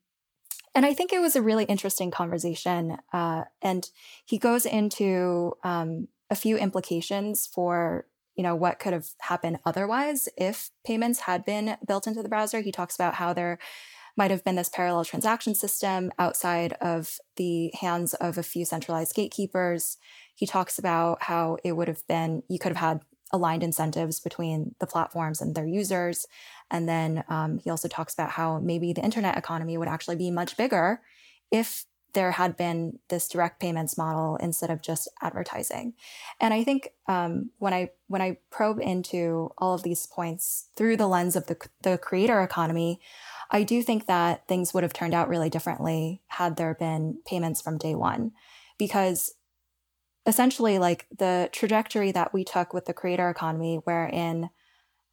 and 0.75 0.85
I 0.85 0.93
think 0.93 1.11
it 1.11 1.21
was 1.21 1.35
a 1.35 1.41
really 1.41 1.65
interesting 1.65 2.11
conversation. 2.11 2.97
Uh, 3.11 3.45
and 3.61 3.89
he 4.25 4.37
goes 4.37 4.65
into 4.65 5.53
um, 5.63 6.07
a 6.29 6.35
few 6.35 6.57
implications 6.57 7.47
for 7.47 8.05
you 8.35 8.43
know 8.43 8.55
what 8.55 8.77
could 8.77 8.93
have 8.93 9.07
happened 9.21 9.57
otherwise 9.65 10.29
if 10.37 10.69
payments 10.85 11.21
had 11.21 11.43
been 11.43 11.77
built 11.87 12.05
into 12.05 12.21
the 12.21 12.29
browser. 12.29 12.61
He 12.61 12.71
talks 12.71 12.93
about 12.93 13.15
how 13.15 13.33
there 13.33 13.57
might 14.15 14.31
have 14.31 14.43
been 14.43 14.55
this 14.55 14.69
parallel 14.69 15.05
transaction 15.05 15.55
system 15.55 16.11
outside 16.19 16.73
of 16.73 17.17
the 17.35 17.71
hands 17.79 18.13
of 18.15 18.37
a 18.37 18.43
few 18.43 18.65
centralized 18.65 19.15
gatekeepers. 19.15 19.97
He 20.35 20.45
talks 20.45 20.77
about 20.77 21.23
how 21.23 21.57
it 21.63 21.73
would 21.73 21.87
have 21.87 22.05
been 22.07 22.43
you 22.47 22.59
could 22.59 22.73
have 22.75 22.77
had 22.77 23.01
aligned 23.31 23.63
incentives 23.63 24.19
between 24.19 24.75
the 24.79 24.87
platforms 24.87 25.41
and 25.41 25.55
their 25.55 25.67
users. 25.67 26.27
And 26.71 26.87
then 26.87 27.23
um, 27.29 27.59
he 27.59 27.69
also 27.69 27.87
talks 27.87 28.13
about 28.13 28.31
how 28.31 28.59
maybe 28.59 28.93
the 28.93 29.03
internet 29.03 29.37
economy 29.37 29.77
would 29.77 29.87
actually 29.87 30.15
be 30.15 30.31
much 30.31 30.57
bigger 30.57 31.01
if 31.51 31.85
there 32.13 32.31
had 32.31 32.57
been 32.57 32.97
this 33.09 33.27
direct 33.27 33.59
payments 33.59 33.97
model 33.97 34.37
instead 34.37 34.71
of 34.71 34.81
just 34.81 35.07
advertising. 35.21 35.93
And 36.39 36.53
I 36.53 36.63
think 36.63 36.89
um, 37.07 37.51
when 37.59 37.73
I 37.73 37.91
when 38.07 38.21
I 38.21 38.37
probe 38.49 38.79
into 38.79 39.51
all 39.57 39.75
of 39.75 39.83
these 39.83 40.07
points 40.07 40.69
through 40.75 40.97
the 40.97 41.07
lens 41.07 41.35
of 41.35 41.47
the 41.47 41.57
the 41.83 41.97
creator 41.97 42.41
economy, 42.41 42.99
I 43.51 43.63
do 43.63 43.83
think 43.83 44.07
that 44.07 44.47
things 44.47 44.73
would 44.73 44.83
have 44.83 44.93
turned 44.93 45.13
out 45.13 45.29
really 45.29 45.49
differently 45.49 46.21
had 46.27 46.55
there 46.55 46.73
been 46.73 47.19
payments 47.25 47.61
from 47.61 47.77
day 47.77 47.93
one, 47.93 48.31
because 48.79 49.35
essentially 50.27 50.77
like 50.77 51.07
the 51.17 51.49
trajectory 51.51 52.11
that 52.11 52.33
we 52.33 52.43
took 52.43 52.73
with 52.73 52.85
the 52.85 52.93
creator 52.93 53.29
economy, 53.29 53.79
wherein, 53.85 54.49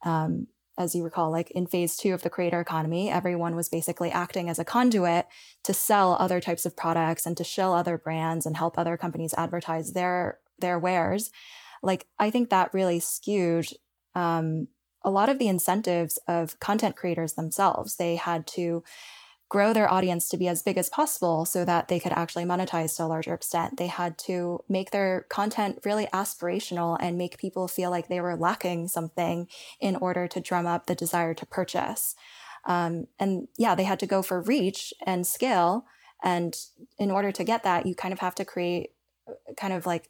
um, 0.03 0.47
as 0.77 0.93
you 0.93 1.03
recall, 1.03 1.31
like 1.31 1.49
in 1.51 1.65
phase 1.65 1.95
two 1.95 2.13
of 2.13 2.21
the 2.21 2.29
creator 2.29 2.59
economy, 2.59 3.09
everyone 3.09 3.55
was 3.55 3.69
basically 3.69 4.11
acting 4.11 4.49
as 4.49 4.59
a 4.59 4.65
conduit 4.65 5.25
to 5.63 5.73
sell 5.73 6.17
other 6.19 6.41
types 6.41 6.65
of 6.65 6.75
products 6.75 7.25
and 7.25 7.37
to 7.37 7.45
shill 7.45 7.71
other 7.71 7.97
brands 7.97 8.45
and 8.45 8.57
help 8.57 8.77
other 8.77 8.97
companies 8.97 9.33
advertise 9.37 9.93
their 9.93 10.39
their 10.59 10.77
wares. 10.77 11.31
Like 11.81 12.07
I 12.19 12.29
think 12.29 12.49
that 12.49 12.73
really 12.73 12.99
skewed 12.99 13.67
um, 14.15 14.67
a 15.01 15.09
lot 15.09 15.29
of 15.29 15.39
the 15.39 15.47
incentives 15.47 16.19
of 16.27 16.59
content 16.59 16.97
creators 16.97 17.33
themselves. 17.33 17.95
They 17.95 18.17
had 18.17 18.45
to 18.47 18.83
grow 19.47 19.73
their 19.73 19.91
audience 19.91 20.27
to 20.29 20.37
be 20.37 20.47
as 20.47 20.63
big 20.63 20.77
as 20.77 20.89
possible 20.89 21.45
so 21.45 21.63
that 21.63 21.87
they 21.87 21.99
could 21.99 22.11
actually 22.11 22.45
monetize 22.45 22.95
to 22.95 23.03
a 23.03 23.05
larger 23.05 23.33
extent. 23.33 23.77
They 23.77 23.87
had 23.87 24.17
to 24.19 24.59
make 24.67 24.91
their 24.91 25.25
content 25.29 25.79
really 25.85 26.07
aspirational 26.07 26.97
and 26.99 27.17
make 27.17 27.37
people 27.37 27.67
feel 27.67 27.91
like 27.91 28.07
they 28.07 28.21
were 28.21 28.35
lacking 28.35 28.87
something 28.87 29.47
in 29.79 29.95
order 29.97 30.27
to 30.27 30.41
drum 30.41 30.65
up 30.65 30.87
the 30.87 30.95
desire 30.95 31.33
to 31.35 31.45
purchase. 31.45 32.15
Um, 32.65 33.05
and 33.19 33.47
yeah, 33.57 33.75
they 33.75 33.83
had 33.83 33.99
to 33.99 34.07
go 34.07 34.21
for 34.21 34.41
reach 34.41 34.93
and 35.05 35.27
scale. 35.27 35.85
And 36.23 36.55
in 36.97 37.11
order 37.11 37.31
to 37.31 37.43
get 37.43 37.63
that, 37.63 37.85
you 37.85 37.93
kind 37.93 38.13
of 38.13 38.19
have 38.19 38.35
to 38.35 38.45
create 38.45 38.91
uh, 39.27 39.53
kind 39.55 39.73
of 39.73 39.85
like 39.85 40.09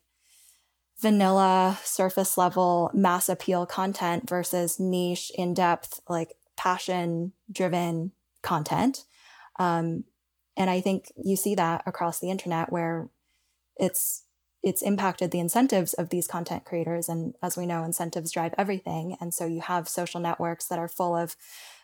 vanilla, 1.02 1.78
surface 1.84 2.38
level, 2.38 2.90
mass 2.94 3.28
appeal 3.28 3.66
content 3.66 4.30
versus 4.30 4.80
niche, 4.80 5.30
in 5.36 5.54
depth, 5.54 6.00
like 6.08 6.36
passion 6.56 7.34
driven 7.52 8.14
content. 8.42 9.04
Um, 9.60 10.06
and 10.58 10.70
I 10.70 10.82
think 10.82 11.12
you 11.16 11.36
see 11.36 11.56
that 11.56 11.84
across 11.86 12.20
the 12.20 12.30
internet 12.30 12.72
where 12.72 13.10
it's 13.78 14.24
it's 14.64 14.82
impacted 14.82 15.30
the 15.30 15.40
incentives 15.40 15.94
of 15.94 16.10
these 16.10 16.28
content 16.28 16.66
creators. 16.66 17.08
And 17.08 17.36
as 17.44 17.56
we 17.56 17.68
know 17.68 17.84
incentives 17.84 18.32
drive 18.32 18.56
everything. 18.58 19.16
And 19.22 19.32
so 19.32 19.46
you 19.46 19.62
have 19.62 19.88
social 19.88 20.20
networks 20.20 20.66
that 20.68 20.80
are 20.80 20.88
full 20.88 21.16
of 21.16 21.36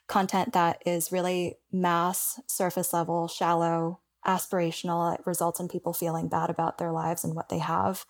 content 0.07 0.53
that 0.53 0.81
is 0.83 1.11
really 1.11 1.57
mass 1.71 2.39
surface 2.47 2.91
level 2.91 3.27
shallow 3.27 3.99
aspirational. 4.25 5.13
It 5.13 5.21
results 5.27 5.59
in 5.59 5.67
people 5.67 5.93
feeling 5.93 6.27
bad 6.27 6.49
about 6.49 6.79
their 6.79 6.91
lives 6.91 7.23
and 7.23 7.35
what 7.35 7.49
they 7.49 7.59
have. 7.59 8.05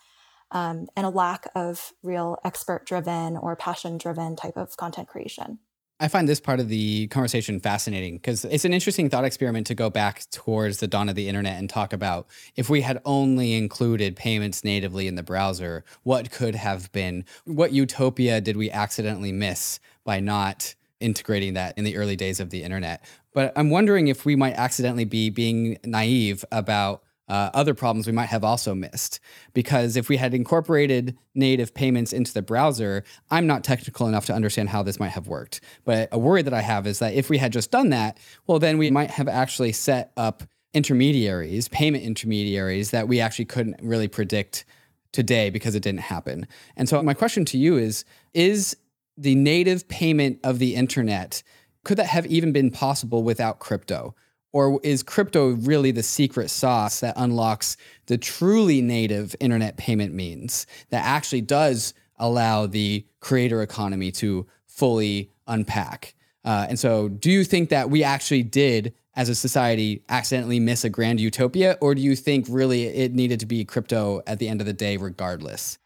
Um, 0.52 0.88
and 0.96 1.06
a 1.06 1.10
lack 1.10 1.48
of 1.54 1.92
real 2.02 2.38
expert 2.46 2.86
driven 2.86 3.36
or 3.36 3.58
passion 3.58 3.98
driven 3.98 4.38
type 4.38 4.56
of 4.56 4.78
content 4.78 5.10
creation 5.10 5.60
I 6.02 6.08
find 6.08 6.28
this 6.28 6.40
part 6.40 6.60
of 6.60 6.68
the 6.68 7.06
conversation 7.08 7.60
fascinating 7.60 8.16
because 8.16 8.44
it's 8.44 8.66
an 8.66 8.74
interesting 8.74 9.08
thought 9.08 9.24
experiment 9.24 9.68
to 9.68 9.76
go 9.76 9.92
back 9.92 10.24
towards 10.32 10.80
the 10.80 10.88
dawn 10.88 11.10
of 11.10 11.16
the 11.16 11.30
internet 11.30 11.60
and 11.60 11.70
talk 11.70 11.94
about 11.94 12.26
if 12.56 12.72
we 12.72 12.82
had 12.82 13.00
only 13.06 13.54
included 13.54 14.16
payments 14.16 14.64
natively 14.64 15.08
in 15.08 15.14
the 15.14 15.22
browser, 15.22 15.86
what 16.02 16.32
could 16.32 16.56
have 16.56 16.92
been? 16.92 17.24
What 17.46 17.72
utopia 17.72 18.42
did 18.42 18.58
we 18.58 18.72
accidentally 18.72 19.32
miss 19.32 19.80
by 20.04 20.20
not 20.20 20.74
integrating 21.00 21.54
that 21.54 21.78
in 21.78 21.84
the 21.84 21.96
early 21.96 22.16
days 22.16 22.40
of 22.40 22.50
the 22.50 22.64
internet? 22.64 23.06
But 23.32 23.54
I'm 23.56 23.70
wondering 23.70 24.08
if 24.08 24.26
we 24.26 24.36
might 24.36 24.56
accidentally 24.56 25.06
be 25.06 25.30
being 25.30 25.78
naive 25.86 26.44
about 26.52 27.04
uh, 27.32 27.50
other 27.54 27.74
problems 27.74 28.06
we 28.06 28.12
might 28.12 28.26
have 28.26 28.44
also 28.44 28.76
missed. 28.76 29.22
Because 29.54 29.96
if 29.96 30.10
we 30.10 30.18
had 30.18 30.34
incorporated 30.34 31.18
native 31.34 31.74
payments 31.74 32.12
into 32.12 32.34
the 32.34 32.42
browser, 32.42 33.06
I'm 33.32 33.48
not 33.48 33.64
technical 33.64 34.06
enough 34.06 34.26
to 34.26 34.34
understand 34.34 34.68
how 34.68 34.84
this 34.84 35.00
might 35.00 35.14
have 35.14 35.28
worked. 35.28 35.62
But 35.86 36.10
a 36.12 36.20
worry 36.20 36.42
that 36.42 36.54
I 36.54 36.60
have 36.62 36.86
is 36.86 37.00
that 37.00 37.14
if 37.14 37.30
we 37.30 37.38
had 37.38 37.54
just 37.54 37.72
done 37.72 37.90
that, 37.92 38.18
well, 38.48 38.60
then 38.60 38.78
we 38.78 38.92
might 38.92 39.12
have 39.12 39.30
actually 39.30 39.72
set 39.72 40.12
up 40.18 40.44
intermediaries, 40.74 41.70
payment 41.70 42.04
intermediaries 42.04 42.92
that 42.92 43.08
we 43.08 43.22
actually 43.22 43.46
couldn't 43.46 43.80
really 43.82 44.10
predict 44.10 44.66
today 45.14 45.50
because 45.50 45.74
it 45.74 45.84
didn't 45.84 46.02
happen. 46.02 46.46
And 46.76 46.90
so 46.90 47.02
my 47.02 47.14
question 47.14 47.46
to 47.46 47.58
you 47.58 47.78
is 47.78 48.04
is 48.34 48.76
the 49.18 49.36
native 49.36 49.88
payment 49.88 50.40
of 50.44 50.60
the 50.60 50.76
internet 50.76 51.44
could 51.84 51.98
that 51.98 52.08
have 52.08 52.26
even 52.28 52.52
been 52.52 52.72
possible 52.72 53.24
without 53.24 53.60
crypto? 53.60 54.16
Or 54.54 54.80
is 54.84 55.02
crypto 55.02 55.52
really 55.52 55.92
the 55.92 56.04
secret 56.04 56.50
sauce 56.50 57.00
that 57.00 57.14
unlocks 57.18 57.78
the 58.08 58.18
truly 58.18 58.82
native 58.82 59.36
internet 59.40 59.78
payment 59.78 60.14
means 60.14 60.68
that 60.90 61.06
actually 61.06 61.42
does 61.42 61.94
allow 62.18 62.68
the 62.68 63.06
creator 63.20 63.62
economy 63.62 64.12
to 64.12 64.46
fully 64.68 65.32
unpack? 65.48 66.14
Uh, 66.44 66.66
and 66.70 66.80
so, 66.80 67.08
do 67.08 67.32
you 67.32 67.44
think 67.44 67.70
that 67.70 67.90
we 67.90 68.04
actually 68.04 68.44
did, 68.44 68.94
as 69.16 69.30
a 69.30 69.36
society, 69.36 70.04
accidentally 70.10 70.60
miss 70.60 70.84
a 70.84 70.90
grand 70.90 71.20
utopia? 71.20 71.78
Or 71.82 71.94
do 71.94 72.02
you 72.02 72.16
think 72.16 72.46
really 72.50 72.88
it 72.88 73.14
needed 73.14 73.40
to 73.42 73.46
be 73.46 73.64
crypto 73.64 74.22
at 74.26 74.40
the 74.40 74.50
end 74.50 74.60
of 74.60 74.68
the 74.68 74.74
day, 74.74 74.98
regardless? 74.98 75.78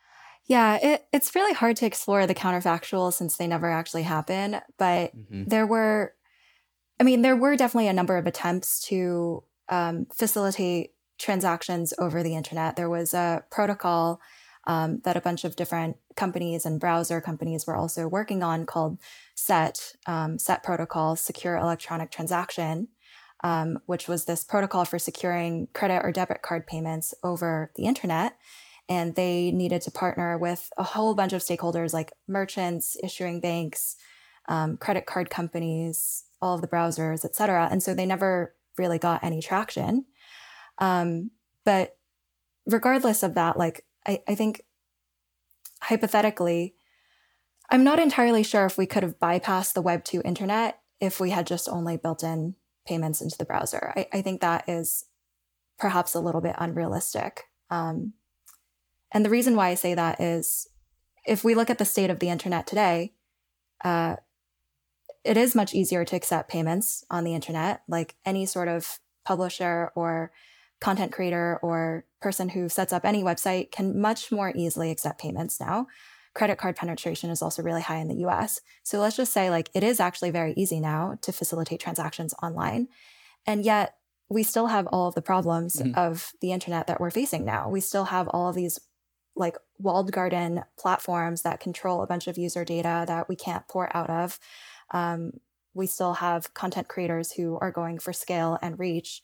Yeah, 0.46 0.78
it, 0.82 1.08
it's 1.12 1.34
really 1.36 1.54
hard 1.54 1.76
to 1.78 1.86
explore 1.86 2.28
the 2.28 2.36
counterfactual 2.36 3.12
since 3.12 3.36
they 3.36 3.48
never 3.48 3.70
actually 3.70 4.04
happen. 4.04 4.62
But 4.78 5.16
mm-hmm. 5.16 5.46
there 5.46 5.66
were 5.66 6.14
I 7.00 7.04
mean, 7.04 7.22
there 7.22 7.36
were 7.36 7.56
definitely 7.56 7.88
a 7.88 7.94
number 7.94 8.18
of 8.18 8.26
attempts 8.26 8.80
to 8.88 9.44
um, 9.70 10.08
facilitate 10.16 10.92
transactions 11.18 11.94
over 11.98 12.24
the 12.24 12.36
internet. 12.36 12.76
There 12.76 12.90
was 12.90 13.14
a 13.14 13.44
protocol 13.50 14.22
um, 14.68 15.02
that 15.04 15.18
a 15.18 15.22
bunch 15.22 15.44
of 15.44 15.56
different 15.56 15.98
companies 16.16 16.66
and 16.66 16.80
browser 16.80 17.22
companies 17.22 17.68
were 17.68 17.76
also 17.76 18.08
working 18.08 18.42
on 18.42 18.66
called 18.66 19.00
SET, 19.36 19.94
um, 20.08 20.40
SET 20.40 20.64
protocol, 20.64 21.16
Secure 21.16 21.56
Electronic 21.56 22.12
Transaction, 22.12 22.88
um, 23.44 23.80
which 23.86 24.08
was 24.08 24.26
this 24.26 24.44
protocol 24.44 24.86
for 24.86 24.98
securing 24.98 25.68
credit 25.74 26.02
or 26.04 26.12
debit 26.12 26.42
card 26.42 26.66
payments 26.66 27.14
over 27.24 27.72
the 27.76 27.84
internet. 27.84 28.38
And 28.88 29.16
they 29.16 29.52
needed 29.52 29.82
to 29.84 29.92
partner 29.92 30.38
with 30.38 30.70
a 30.78 30.84
whole 30.84 31.16
bunch 31.16 31.34
of 31.34 31.42
stakeholders 31.42 31.94
like 31.94 32.14
merchants, 32.28 32.96
issuing 33.04 33.40
banks, 33.40 33.96
um, 34.48 34.78
credit 34.78 35.06
card 35.06 35.30
companies, 35.30 36.24
all 36.46 36.56
of 36.56 36.62
the 36.62 36.68
browsers, 36.68 37.26
et 37.26 37.36
cetera. 37.36 37.68
And 37.70 37.82
so 37.82 37.94
they 37.94 38.06
never 38.06 38.56
really 38.78 39.00
got 39.00 39.24
any 39.24 39.42
traction. 39.42 40.06
Um, 40.78 41.32
but 41.64 41.98
regardless 42.68 43.24
of 43.24 43.34
that, 43.34 43.58
like, 43.58 43.86
I, 44.06 44.22
I 44.28 44.36
think 44.36 44.62
hypothetically, 45.82 46.76
I'm 47.70 47.84
not 47.84 48.00
entirely 48.00 48.44
sure 48.44 48.66
if 48.66 48.78
we 48.78 48.86
could 48.86 49.04
have 49.04 49.20
bypassed 49.20 49.74
the 49.74 49.82
Web 49.82 50.04
2 50.04 50.22
internet 50.24 50.80
if 51.00 51.20
we 51.20 51.32
had 51.32 51.48
just 51.48 51.68
only 51.68 51.98
built 51.98 52.24
in 52.24 52.56
payments 52.88 53.22
into 53.22 53.38
the 53.38 53.46
browser. 53.46 53.92
I, 53.96 54.08
I 54.14 54.22
think 54.22 54.42
that 54.42 54.70
is 54.70 55.06
perhaps 55.80 56.14
a 56.14 56.20
little 56.20 56.42
bit 56.42 56.56
unrealistic. 56.60 57.46
Um, 57.72 58.14
and 59.12 59.26
the 59.26 59.30
reason 59.32 59.56
why 59.56 59.70
I 59.70 59.76
say 59.76 59.96
that 59.96 60.22
is 60.22 60.68
if 61.26 61.44
we 61.44 61.56
look 61.56 61.72
at 61.72 61.80
the 61.80 61.86
state 61.86 62.12
of 62.12 62.20
the 62.20 62.30
internet 62.30 62.68
today, 62.68 63.14
uh, 63.84 64.18
it 65.26 65.38
is 65.38 65.56
much 65.56 65.74
easier 65.74 66.06
to 66.06 66.16
accept 66.16 66.50
payments 66.50 67.04
on 67.10 67.24
the 67.24 67.34
internet, 67.34 67.82
like 67.88 68.16
any 68.26 68.46
sort 68.46 68.68
of 68.68 69.00
publisher 69.26 69.92
or 69.96 70.32
content 70.80 71.12
creator 71.12 71.60
or 71.64 72.06
person 72.22 72.50
who 72.50 72.70
sets 72.70 72.94
up 72.94 73.04
any 73.06 73.24
website 73.24 73.72
can 73.72 74.00
much 74.00 74.32
more 74.32 74.54
easily 74.56 74.92
accept 74.92 75.20
payments 75.20 75.60
now. 75.60 75.88
Credit 76.36 76.58
card 76.58 76.76
penetration 76.76 77.30
is 77.30 77.42
also 77.42 77.64
really 77.64 77.82
high 77.82 77.98
in 77.98 78.08
the 78.08 78.26
US. 78.28 78.62
So 78.84 79.00
let's 79.00 79.16
just 79.16 79.34
say 79.34 79.50
like 79.50 79.70
it 79.74 79.84
is 79.84 80.00
actually 80.00 80.32
very 80.32 80.54
easy 80.56 80.80
now 80.80 81.18
to 81.22 81.32
facilitate 81.32 81.80
transactions 81.80 82.34
online. 82.44 82.88
And 83.48 83.66
yet 83.66 83.96
we 84.30 84.44
still 84.44 84.68
have 84.68 84.88
all 84.88 85.08
of 85.08 85.16
the 85.16 85.22
problems 85.22 85.78
mm-hmm. 85.78 85.98
of 85.98 86.34
the 86.42 86.52
internet 86.52 86.88
that 86.88 87.00
we're 87.00 87.12
facing 87.12 87.46
now. 87.46 87.70
We 87.70 87.80
still 87.80 88.06
have 88.06 88.28
all 88.28 88.50
of 88.50 88.56
these 88.56 88.80
like 89.36 89.58
walled 89.80 90.12
garden 90.12 90.64
platforms 90.78 91.42
that 91.42 91.60
control 91.60 92.02
a 92.02 92.08
bunch 92.08 92.28
of 92.28 92.38
user 92.38 92.64
data 92.64 93.06
that 93.08 93.28
we 93.28 93.36
can't 93.36 93.68
pour 93.68 93.96
out 93.96 94.10
of 94.10 94.40
um, 94.92 95.34
we 95.74 95.88
still 95.88 96.14
have 96.14 96.54
content 96.54 96.88
creators 96.88 97.34
who 97.34 97.58
are 97.60 97.72
going 97.72 98.00
for 98.00 98.14
scale 98.14 98.58
and 98.62 98.80
reach. 98.80 99.22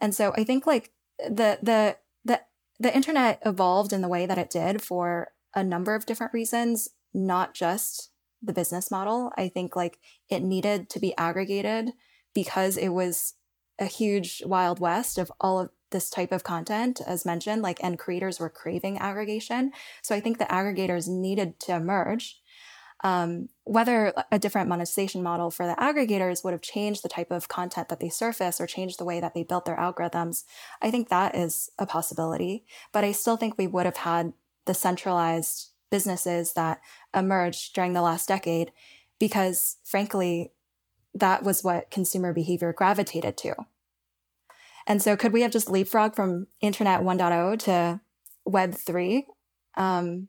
And 0.00 0.14
so 0.14 0.32
I 0.36 0.44
think 0.44 0.66
like 0.66 0.92
the 1.18 1.58
the 1.62 1.96
the 2.24 2.40
the 2.78 2.94
internet 2.94 3.40
evolved 3.44 3.92
in 3.92 4.00
the 4.00 4.08
way 4.08 4.26
that 4.26 4.38
it 4.38 4.50
did 4.50 4.82
for 4.82 5.28
a 5.54 5.62
number 5.62 5.94
of 5.94 6.06
different 6.06 6.32
reasons, 6.32 6.88
not 7.12 7.54
just 7.54 8.10
the 8.42 8.52
business 8.52 8.90
model. 8.90 9.30
I 9.36 9.48
think 9.48 9.76
like 9.76 9.98
it 10.28 10.42
needed 10.42 10.88
to 10.90 11.00
be 11.00 11.16
aggregated 11.16 11.90
because 12.34 12.76
it 12.76 12.88
was 12.88 13.34
a 13.78 13.86
huge 13.86 14.42
wild 14.46 14.78
west 14.80 15.18
of 15.18 15.32
all 15.40 15.60
of 15.60 15.70
this 15.90 16.08
type 16.08 16.30
of 16.30 16.44
content 16.44 17.00
as 17.04 17.24
mentioned 17.24 17.62
like 17.62 17.82
and 17.82 17.98
creators 17.98 18.38
were 18.38 18.48
craving 18.48 18.98
aggregation 18.98 19.72
so 20.02 20.14
i 20.14 20.20
think 20.20 20.38
the 20.38 20.44
aggregators 20.44 21.08
needed 21.08 21.58
to 21.58 21.74
emerge 21.74 22.39
um, 23.02 23.48
whether 23.64 24.12
a 24.30 24.38
different 24.38 24.68
monetization 24.68 25.22
model 25.22 25.50
for 25.50 25.66
the 25.66 25.74
aggregators 25.74 26.44
would 26.44 26.52
have 26.52 26.60
changed 26.60 27.02
the 27.02 27.08
type 27.08 27.30
of 27.30 27.48
content 27.48 27.88
that 27.88 28.00
they 28.00 28.10
surface 28.10 28.60
or 28.60 28.66
changed 28.66 28.98
the 28.98 29.04
way 29.04 29.20
that 29.20 29.32
they 29.34 29.42
built 29.42 29.64
their 29.64 29.76
algorithms, 29.76 30.44
I 30.82 30.90
think 30.90 31.08
that 31.08 31.34
is 31.34 31.70
a 31.78 31.86
possibility. 31.86 32.64
But 32.92 33.04
I 33.04 33.12
still 33.12 33.36
think 33.36 33.56
we 33.56 33.66
would 33.66 33.86
have 33.86 33.98
had 33.98 34.34
the 34.66 34.74
centralized 34.74 35.70
businesses 35.90 36.52
that 36.52 36.80
emerged 37.14 37.74
during 37.74 37.94
the 37.94 38.02
last 38.02 38.28
decade 38.28 38.70
because, 39.18 39.78
frankly, 39.82 40.52
that 41.14 41.42
was 41.42 41.64
what 41.64 41.90
consumer 41.90 42.32
behavior 42.32 42.72
gravitated 42.72 43.36
to. 43.38 43.54
And 44.86 45.02
so, 45.02 45.16
could 45.16 45.32
we 45.32 45.42
have 45.42 45.50
just 45.50 45.68
leapfrogged 45.68 46.16
from 46.16 46.46
Internet 46.60 47.00
1.0 47.00 47.58
to 47.60 48.00
Web 48.44 48.74
3? 48.74 49.26
Um, 49.76 50.28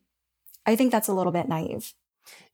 I 0.65 0.75
think 0.75 0.91
that's 0.91 1.07
a 1.07 1.13
little 1.13 1.31
bit 1.31 1.47
naive. 1.47 1.93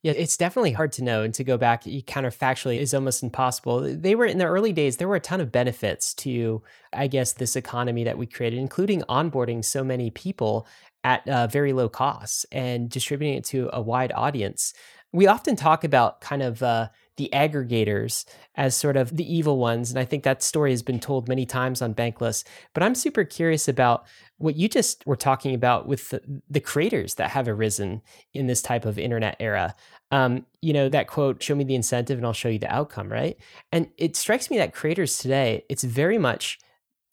Yeah, 0.03 0.13
it's 0.13 0.37
definitely 0.37 0.71
hard 0.71 0.91
to 0.93 1.03
know. 1.03 1.23
And 1.23 1.33
to 1.33 1.43
go 1.43 1.57
back 1.57 1.83
counterfactually 1.83 2.79
is 2.79 2.93
almost 2.93 3.23
impossible. 3.23 3.81
They 3.81 4.15
were 4.15 4.25
in 4.25 4.37
the 4.37 4.45
early 4.45 4.73
days, 4.73 4.97
there 4.97 5.07
were 5.07 5.15
a 5.15 5.19
ton 5.19 5.41
of 5.41 5.51
benefits 5.51 6.13
to, 6.15 6.61
I 6.93 7.07
guess, 7.07 7.33
this 7.33 7.55
economy 7.55 8.03
that 8.03 8.17
we 8.17 8.25
created, 8.25 8.59
including 8.59 9.01
onboarding 9.03 9.63
so 9.63 9.83
many 9.83 10.09
people 10.11 10.67
at 11.03 11.27
uh, 11.27 11.47
very 11.47 11.73
low 11.73 11.89
costs 11.89 12.45
and 12.51 12.89
distributing 12.89 13.37
it 13.37 13.43
to 13.45 13.69
a 13.73 13.81
wide 13.81 14.11
audience. 14.15 14.73
We 15.13 15.27
often 15.27 15.55
talk 15.55 15.83
about 15.83 16.21
kind 16.21 16.41
of 16.41 16.61
uh, 16.61 16.89
the 17.17 17.29
aggregators 17.33 18.25
as 18.55 18.75
sort 18.75 18.95
of 18.95 19.17
the 19.17 19.35
evil 19.35 19.57
ones. 19.57 19.89
And 19.89 19.99
I 19.99 20.05
think 20.05 20.23
that 20.23 20.41
story 20.41 20.71
has 20.71 20.81
been 20.81 20.99
told 20.99 21.27
many 21.27 21.45
times 21.45 21.81
on 21.81 21.93
Bankless. 21.93 22.43
But 22.73 22.83
I'm 22.83 22.95
super 22.95 23.23
curious 23.23 23.67
about 23.67 24.05
what 24.37 24.55
you 24.55 24.69
just 24.69 25.05
were 25.05 25.15
talking 25.15 25.53
about 25.53 25.87
with 25.87 26.09
the, 26.09 26.21
the 26.49 26.59
creators 26.59 27.15
that 27.15 27.31
have 27.31 27.47
arisen 27.47 28.01
in 28.33 28.47
this 28.47 28.61
type 28.61 28.85
of 28.85 28.99
internet 28.99 29.35
era. 29.39 29.75
Um, 30.11 30.45
you 30.61 30.73
know, 30.73 30.89
that 30.89 31.07
quote, 31.07 31.41
show 31.43 31.55
me 31.55 31.63
the 31.63 31.75
incentive 31.75 32.17
and 32.17 32.25
I'll 32.25 32.33
show 32.33 32.49
you 32.49 32.59
the 32.59 32.73
outcome, 32.73 33.11
right? 33.11 33.37
And 33.71 33.89
it 33.97 34.15
strikes 34.15 34.49
me 34.49 34.57
that 34.57 34.73
creators 34.73 35.17
today, 35.17 35.65
it's 35.69 35.83
very 35.83 36.17
much, 36.17 36.59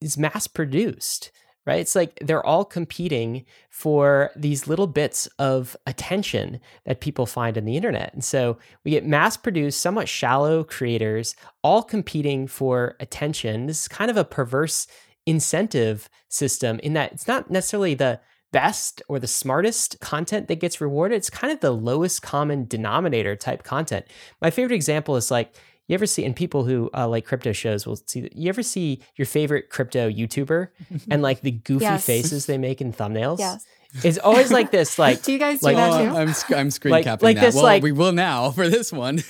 it's 0.00 0.18
mass 0.18 0.46
produced 0.46 1.32
right? 1.66 1.80
It's 1.80 1.94
like 1.94 2.18
they're 2.20 2.44
all 2.44 2.64
competing 2.64 3.44
for 3.70 4.30
these 4.36 4.66
little 4.66 4.86
bits 4.86 5.26
of 5.38 5.76
attention 5.86 6.60
that 6.84 7.00
people 7.00 7.26
find 7.26 7.56
on 7.56 7.64
the 7.64 7.76
internet. 7.76 8.12
And 8.12 8.24
so 8.24 8.58
we 8.84 8.90
get 8.90 9.06
mass 9.06 9.36
produced, 9.36 9.80
somewhat 9.80 10.08
shallow 10.08 10.64
creators 10.64 11.34
all 11.62 11.82
competing 11.82 12.46
for 12.46 12.96
attention. 13.00 13.66
This 13.66 13.82
is 13.82 13.88
kind 13.88 14.10
of 14.10 14.16
a 14.16 14.24
perverse 14.24 14.86
incentive 15.26 16.08
system 16.28 16.78
in 16.80 16.92
that 16.92 17.12
it's 17.12 17.26
not 17.28 17.50
necessarily 17.50 17.94
the 17.94 18.20
best 18.52 19.02
or 19.08 19.18
the 19.18 19.26
smartest 19.26 19.98
content 20.00 20.46
that 20.46 20.60
gets 20.60 20.80
rewarded. 20.80 21.16
It's 21.16 21.30
kind 21.30 21.52
of 21.52 21.58
the 21.60 21.72
lowest 21.72 22.22
common 22.22 22.66
denominator 22.66 23.34
type 23.34 23.64
content. 23.64 24.06
My 24.40 24.50
favorite 24.50 24.76
example 24.76 25.16
is 25.16 25.30
like, 25.30 25.54
you 25.88 25.94
ever 25.94 26.06
see 26.06 26.24
and 26.24 26.34
people 26.34 26.64
who 26.64 26.90
uh, 26.94 27.06
like 27.06 27.24
crypto 27.24 27.52
shows 27.52 27.86
will 27.86 27.96
see 27.96 28.28
you 28.34 28.48
ever 28.48 28.62
see 28.62 29.02
your 29.16 29.26
favorite 29.26 29.70
crypto 29.70 30.10
youtuber 30.10 30.68
and 31.10 31.22
like 31.22 31.40
the 31.40 31.50
goofy 31.50 31.84
yes. 31.84 32.06
faces 32.06 32.46
they 32.46 32.58
make 32.58 32.80
in 32.80 32.92
thumbnails? 32.92 33.38
Yes. 33.38 33.64
It's 34.02 34.18
always 34.18 34.50
like 34.50 34.70
this 34.70 34.98
like 34.98 35.22
do 35.22 35.32
you 35.32 35.38
guys 35.38 35.62
like, 35.62 35.76
do 35.76 35.80
that 35.80 35.98
too? 35.98 36.54
I'm, 36.54 36.58
I'm 36.58 36.70
screen 36.70 36.92
like, 36.92 37.04
capping 37.04 37.26
like 37.26 37.36
that. 37.36 37.46
this, 37.46 37.54
well 37.54 37.64
like, 37.64 37.82
we 37.82 37.92
will 37.92 38.12
now 38.12 38.50
for 38.52 38.68
this 38.68 38.92
one. 38.92 39.22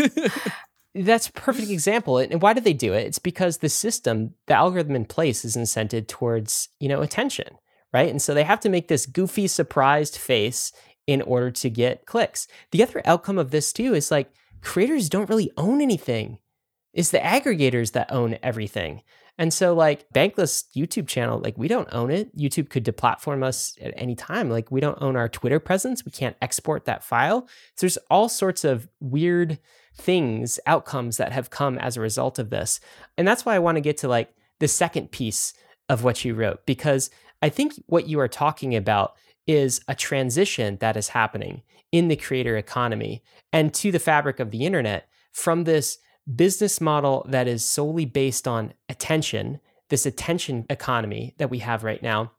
That's 0.94 1.28
a 1.28 1.32
perfect 1.32 1.70
example 1.70 2.18
and 2.18 2.40
why 2.40 2.52
do 2.52 2.60
they 2.60 2.72
do 2.72 2.92
it? 2.92 3.06
It's 3.06 3.18
because 3.18 3.58
the 3.58 3.68
system 3.68 4.34
the 4.46 4.54
algorithm 4.54 4.94
in 4.94 5.04
place 5.04 5.44
is 5.44 5.56
incented 5.56 6.08
towards 6.08 6.68
you 6.78 6.88
know 6.88 7.02
attention 7.02 7.58
right? 7.94 8.10
And 8.10 8.20
so 8.20 8.34
they 8.34 8.42
have 8.42 8.60
to 8.60 8.68
make 8.68 8.88
this 8.88 9.06
goofy 9.06 9.46
surprised 9.46 10.18
face 10.18 10.72
in 11.06 11.22
order 11.22 11.50
to 11.52 11.70
get 11.70 12.06
clicks. 12.06 12.48
The 12.72 12.82
other 12.82 13.00
outcome 13.06 13.38
of 13.38 13.52
this 13.52 13.72
too 13.72 13.94
is 13.94 14.10
like 14.10 14.30
creators 14.60 15.08
don't 15.08 15.28
really 15.28 15.50
own 15.56 15.80
anything 15.80 16.38
it's 16.94 17.10
the 17.10 17.18
aggregators 17.18 17.92
that 17.92 18.10
own 18.10 18.38
everything. 18.42 19.02
And 19.36 19.52
so, 19.52 19.74
like 19.74 20.08
Bankless 20.12 20.64
YouTube 20.76 21.08
channel, 21.08 21.40
like 21.40 21.58
we 21.58 21.66
don't 21.66 21.92
own 21.92 22.10
it. 22.10 22.34
YouTube 22.36 22.70
could 22.70 22.84
deplatform 22.84 23.42
us 23.42 23.76
at 23.82 23.92
any 23.96 24.14
time. 24.14 24.48
Like 24.48 24.70
we 24.70 24.80
don't 24.80 25.02
own 25.02 25.16
our 25.16 25.28
Twitter 25.28 25.58
presence. 25.58 26.04
We 26.04 26.12
can't 26.12 26.36
export 26.40 26.84
that 26.84 27.02
file. 27.02 27.48
So 27.74 27.80
there's 27.86 27.98
all 28.10 28.28
sorts 28.28 28.64
of 28.64 28.88
weird 29.00 29.58
things, 29.96 30.60
outcomes 30.66 31.16
that 31.16 31.32
have 31.32 31.50
come 31.50 31.78
as 31.78 31.96
a 31.96 32.00
result 32.00 32.38
of 32.38 32.50
this. 32.50 32.78
And 33.18 33.26
that's 33.26 33.44
why 33.44 33.56
I 33.56 33.60
want 33.60 33.76
to 33.76 33.80
get 33.80 33.96
to 33.98 34.08
like 34.08 34.32
the 34.60 34.68
second 34.68 35.10
piece 35.10 35.52
of 35.88 36.04
what 36.04 36.24
you 36.24 36.34
wrote, 36.34 36.64
because 36.64 37.10
I 37.42 37.48
think 37.48 37.74
what 37.86 38.08
you 38.08 38.20
are 38.20 38.28
talking 38.28 38.74
about 38.74 39.16
is 39.46 39.80
a 39.88 39.94
transition 39.94 40.78
that 40.80 40.96
is 40.96 41.08
happening 41.08 41.62
in 41.92 42.08
the 42.08 42.16
creator 42.16 42.56
economy 42.56 43.22
and 43.52 43.74
to 43.74 43.92
the 43.92 43.98
fabric 43.98 44.40
of 44.40 44.50
the 44.50 44.64
internet 44.64 45.08
from 45.32 45.64
this 45.64 45.98
business 46.32 46.80
model 46.80 47.26
that 47.28 47.46
is 47.46 47.64
solely 47.64 48.04
based 48.04 48.48
on 48.48 48.72
attention, 48.88 49.60
this 49.90 50.06
attention 50.06 50.66
economy 50.70 51.34
that 51.38 51.50
we 51.50 51.58
have 51.58 51.84
right 51.84 52.02
now, 52.02 52.32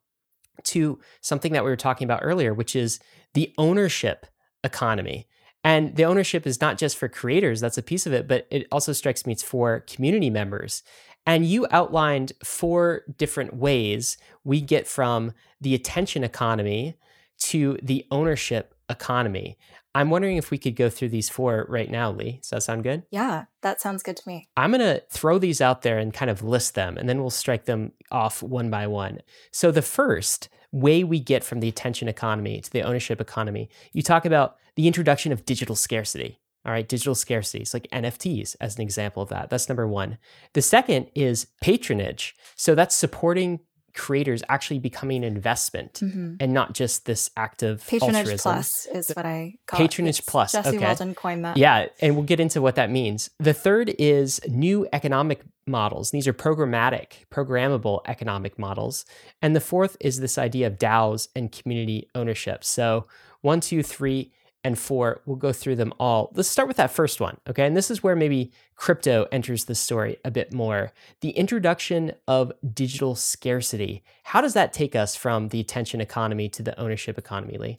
to 0.63 0.99
something 1.21 1.53
that 1.53 1.63
we 1.63 1.69
were 1.69 1.75
talking 1.75 2.05
about 2.05 2.21
earlier, 2.23 2.53
which 2.53 2.75
is 2.75 2.99
the 3.33 3.53
ownership 3.57 4.25
economy. 4.63 5.27
And 5.63 5.95
the 5.95 6.05
ownership 6.05 6.45
is 6.45 6.61
not 6.61 6.77
just 6.77 6.97
for 6.97 7.09
creators, 7.09 7.59
that's 7.59 7.77
a 7.77 7.83
piece 7.83 8.05
of 8.05 8.13
it, 8.13 8.27
but 8.27 8.47
it 8.51 8.67
also 8.71 8.93
strikes 8.93 9.25
me 9.25 9.33
it's 9.33 9.43
for 9.43 9.81
community 9.81 10.29
members. 10.29 10.83
And 11.25 11.45
you 11.45 11.65
outlined 11.71 12.33
four 12.43 13.03
different 13.17 13.55
ways 13.55 14.17
we 14.43 14.61
get 14.61 14.87
from 14.87 15.33
the 15.59 15.73
attention 15.73 16.23
economy 16.23 16.95
to 17.39 17.79
the 17.81 18.05
ownership 18.11 18.74
economy. 18.89 19.57
I'm 19.93 20.09
wondering 20.09 20.35
if 20.35 20.51
we 20.51 20.57
could 20.57 20.75
go 20.75 20.89
through 20.89 21.09
these 21.09 21.29
four 21.29 21.65
right 21.69 21.89
now, 21.89 22.11
Li. 22.11 22.39
Does 22.41 22.49
that 22.49 22.63
sound 22.63 22.83
good? 22.83 23.03
Yeah, 23.11 23.45
that 23.61 23.79
sounds 23.79 24.03
good 24.03 24.17
to 24.17 24.27
me. 24.27 24.49
I'm 24.57 24.71
going 24.71 24.81
to 24.81 25.01
throw 25.09 25.39
these 25.39 25.61
out 25.61 25.83
there 25.83 25.97
and 25.97 26.13
kind 26.13 26.29
of 26.29 26.43
list 26.43 26.75
them, 26.75 26.97
and 26.97 27.07
then 27.07 27.21
we'll 27.21 27.29
strike 27.29 27.65
them 27.65 27.93
off 28.11 28.43
one 28.43 28.69
by 28.69 28.87
one. 28.87 29.19
So, 29.51 29.71
the 29.71 29.81
first 29.81 30.49
way 30.71 31.05
we 31.05 31.19
get 31.21 31.43
from 31.45 31.61
the 31.61 31.69
attention 31.69 32.09
economy 32.09 32.59
to 32.59 32.69
the 32.69 32.81
ownership 32.81 33.21
economy, 33.21 33.69
you 33.93 34.01
talk 34.01 34.25
about 34.25 34.57
the 34.75 34.87
introduction 34.87 35.31
of 35.31 35.45
digital 35.45 35.75
scarcity. 35.75 36.41
All 36.65 36.71
right, 36.71 36.87
digital 36.87 37.15
scarcity. 37.15 37.59
It's 37.59 37.73
like 37.73 37.87
NFTs 37.93 38.55
as 38.59 38.75
an 38.75 38.81
example 38.81 39.21
of 39.21 39.29
that. 39.29 39.49
That's 39.49 39.69
number 39.69 39.87
one. 39.87 40.17
The 40.53 40.63
second 40.63 41.07
is 41.13 41.47
patronage. 41.61 42.35
So 42.55 42.73
that's 42.73 42.95
supporting 42.95 43.59
creators 43.95 44.43
actually 44.49 44.79
becoming 44.79 45.23
an 45.23 45.35
investment 45.35 45.93
mm-hmm. 45.93 46.35
and 46.39 46.53
not 46.53 46.73
just 46.73 47.05
this 47.05 47.29
act 47.37 47.63
of 47.63 47.85
patronage 47.87 48.17
altruism. 48.17 48.51
plus 48.53 48.85
is 48.87 49.11
what 49.15 49.25
I 49.25 49.55
call 49.65 49.79
patronage 49.79 50.19
it. 50.19 50.25
plus. 50.27 50.51
Jesse 50.51 50.69
okay. 50.69 50.85
Walden 50.85 51.15
coined 51.15 51.45
that. 51.45 51.57
Yeah, 51.57 51.87
and 52.01 52.15
we'll 52.15 52.25
get 52.25 52.39
into 52.39 52.61
what 52.61 52.75
that 52.75 52.91
means. 52.91 53.29
The 53.39 53.53
third 53.53 53.93
is 53.97 54.39
new 54.47 54.87
economic 54.93 55.41
models. 55.67 56.11
These 56.11 56.27
are 56.27 56.33
programmatic, 56.33 57.25
programmable 57.31 58.01
economic 58.05 58.59
models. 58.59 59.05
And 59.41 59.55
the 59.55 59.61
fourth 59.61 59.97
is 59.99 60.19
this 60.19 60.37
idea 60.37 60.67
of 60.67 60.77
DAOs 60.77 61.29
and 61.35 61.51
community 61.51 62.09
ownership. 62.13 62.63
So 62.63 63.07
one, 63.41 63.61
two, 63.61 63.81
three, 63.81 64.31
and 64.65 64.79
four. 64.79 65.21
We'll 65.27 65.35
go 65.35 65.53
through 65.53 65.75
them 65.75 65.93
all. 65.99 66.31
Let's 66.33 66.49
start 66.49 66.67
with 66.67 66.77
that 66.77 66.89
first 66.89 67.21
one. 67.21 67.37
Okay. 67.47 67.67
And 67.67 67.77
this 67.77 67.91
is 67.91 68.01
where 68.01 68.15
maybe 68.15 68.51
crypto 68.75 69.27
enters 69.31 69.65
the 69.65 69.75
story 69.75 70.17
a 70.25 70.31
bit 70.31 70.51
more. 70.51 70.91
The 71.21 71.29
introduction 71.29 72.13
of 72.27 72.51
digital 72.73 73.13
scarcity. 73.13 74.03
How 74.23 74.41
does 74.41 74.55
that 74.55 74.73
take 74.73 74.95
us 74.95 75.15
from 75.15 75.49
the 75.49 75.59
attention 75.59 76.01
economy 76.01 76.49
to 76.49 76.63
the 76.63 76.77
ownership 76.79 77.19
economy, 77.19 77.59
Li? 77.59 77.77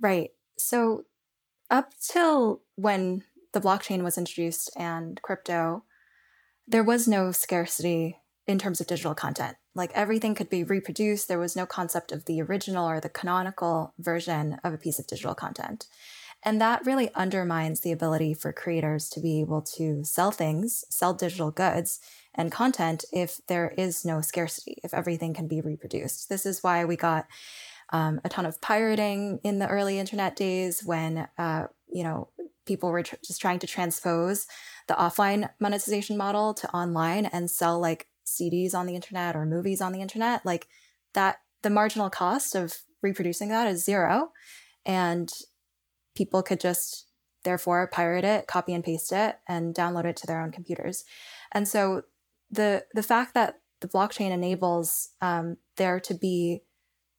Right. 0.00 0.30
So, 0.56 1.04
up 1.68 1.94
till 2.00 2.62
when 2.76 3.24
the 3.52 3.60
blockchain 3.60 4.02
was 4.02 4.16
introduced 4.16 4.70
and 4.76 5.20
crypto, 5.22 5.82
there 6.66 6.84
was 6.84 7.08
no 7.08 7.32
scarcity 7.32 8.18
in 8.46 8.58
terms 8.58 8.80
of 8.80 8.86
digital 8.86 9.14
content. 9.14 9.56
Like 9.74 9.90
everything 9.94 10.34
could 10.34 10.50
be 10.50 10.64
reproduced. 10.64 11.26
There 11.26 11.38
was 11.38 11.56
no 11.56 11.66
concept 11.66 12.12
of 12.12 12.24
the 12.24 12.40
original 12.42 12.88
or 12.88 13.00
the 13.00 13.08
canonical 13.08 13.94
version 13.98 14.58
of 14.64 14.72
a 14.72 14.78
piece 14.78 14.98
of 14.98 15.06
digital 15.06 15.34
content. 15.34 15.86
And 16.42 16.60
that 16.60 16.86
really 16.86 17.12
undermines 17.14 17.80
the 17.80 17.92
ability 17.92 18.34
for 18.34 18.52
creators 18.52 19.08
to 19.10 19.20
be 19.20 19.40
able 19.40 19.60
to 19.76 20.04
sell 20.04 20.30
things, 20.30 20.84
sell 20.88 21.12
digital 21.12 21.50
goods 21.50 22.00
and 22.34 22.50
content 22.50 23.04
if 23.12 23.40
there 23.46 23.74
is 23.76 24.04
no 24.04 24.20
scarcity, 24.20 24.78
if 24.82 24.94
everything 24.94 25.34
can 25.34 25.48
be 25.48 25.60
reproduced. 25.60 26.28
This 26.28 26.46
is 26.46 26.62
why 26.62 26.84
we 26.84 26.96
got 26.96 27.26
um, 27.92 28.20
a 28.24 28.28
ton 28.28 28.46
of 28.46 28.60
pirating 28.60 29.40
in 29.42 29.58
the 29.58 29.68
early 29.68 29.98
internet 29.98 30.36
days 30.36 30.82
when, 30.82 31.28
uh, 31.36 31.66
you 31.92 32.04
know, 32.04 32.28
people 32.64 32.90
were 32.90 33.02
tr- 33.02 33.16
just 33.24 33.40
trying 33.40 33.58
to 33.58 33.66
transpose 33.66 34.46
the 34.86 34.94
offline 34.94 35.50
monetization 35.58 36.16
model 36.16 36.54
to 36.54 36.70
online 36.74 37.26
and 37.26 37.50
sell 37.50 37.78
like 37.80 38.06
CDs 38.24 38.74
on 38.74 38.86
the 38.86 38.94
internet 38.94 39.36
or 39.36 39.44
movies 39.44 39.80
on 39.80 39.92
the 39.92 40.00
internet. 40.00 40.46
Like 40.46 40.68
that, 41.14 41.40
the 41.62 41.70
marginal 41.70 42.08
cost 42.08 42.54
of 42.54 42.78
reproducing 43.02 43.48
that 43.48 43.66
is 43.66 43.84
zero. 43.84 44.30
And 44.86 45.30
people 46.20 46.42
could 46.42 46.60
just 46.60 47.06
therefore 47.44 47.88
pirate 47.90 48.26
it, 48.26 48.46
copy 48.46 48.74
and 48.74 48.84
paste 48.84 49.10
it, 49.10 49.38
and 49.48 49.74
download 49.74 50.04
it 50.04 50.16
to 50.18 50.26
their 50.26 50.42
own 50.42 50.52
computers. 50.52 51.04
And 51.52 51.66
so 51.66 52.02
the 52.50 52.84
the 52.92 53.02
fact 53.02 53.32
that 53.32 53.60
the 53.80 53.88
blockchain 53.88 54.30
enables 54.30 55.10
um, 55.22 55.56
there 55.78 55.98
to 56.00 56.12
be 56.12 56.60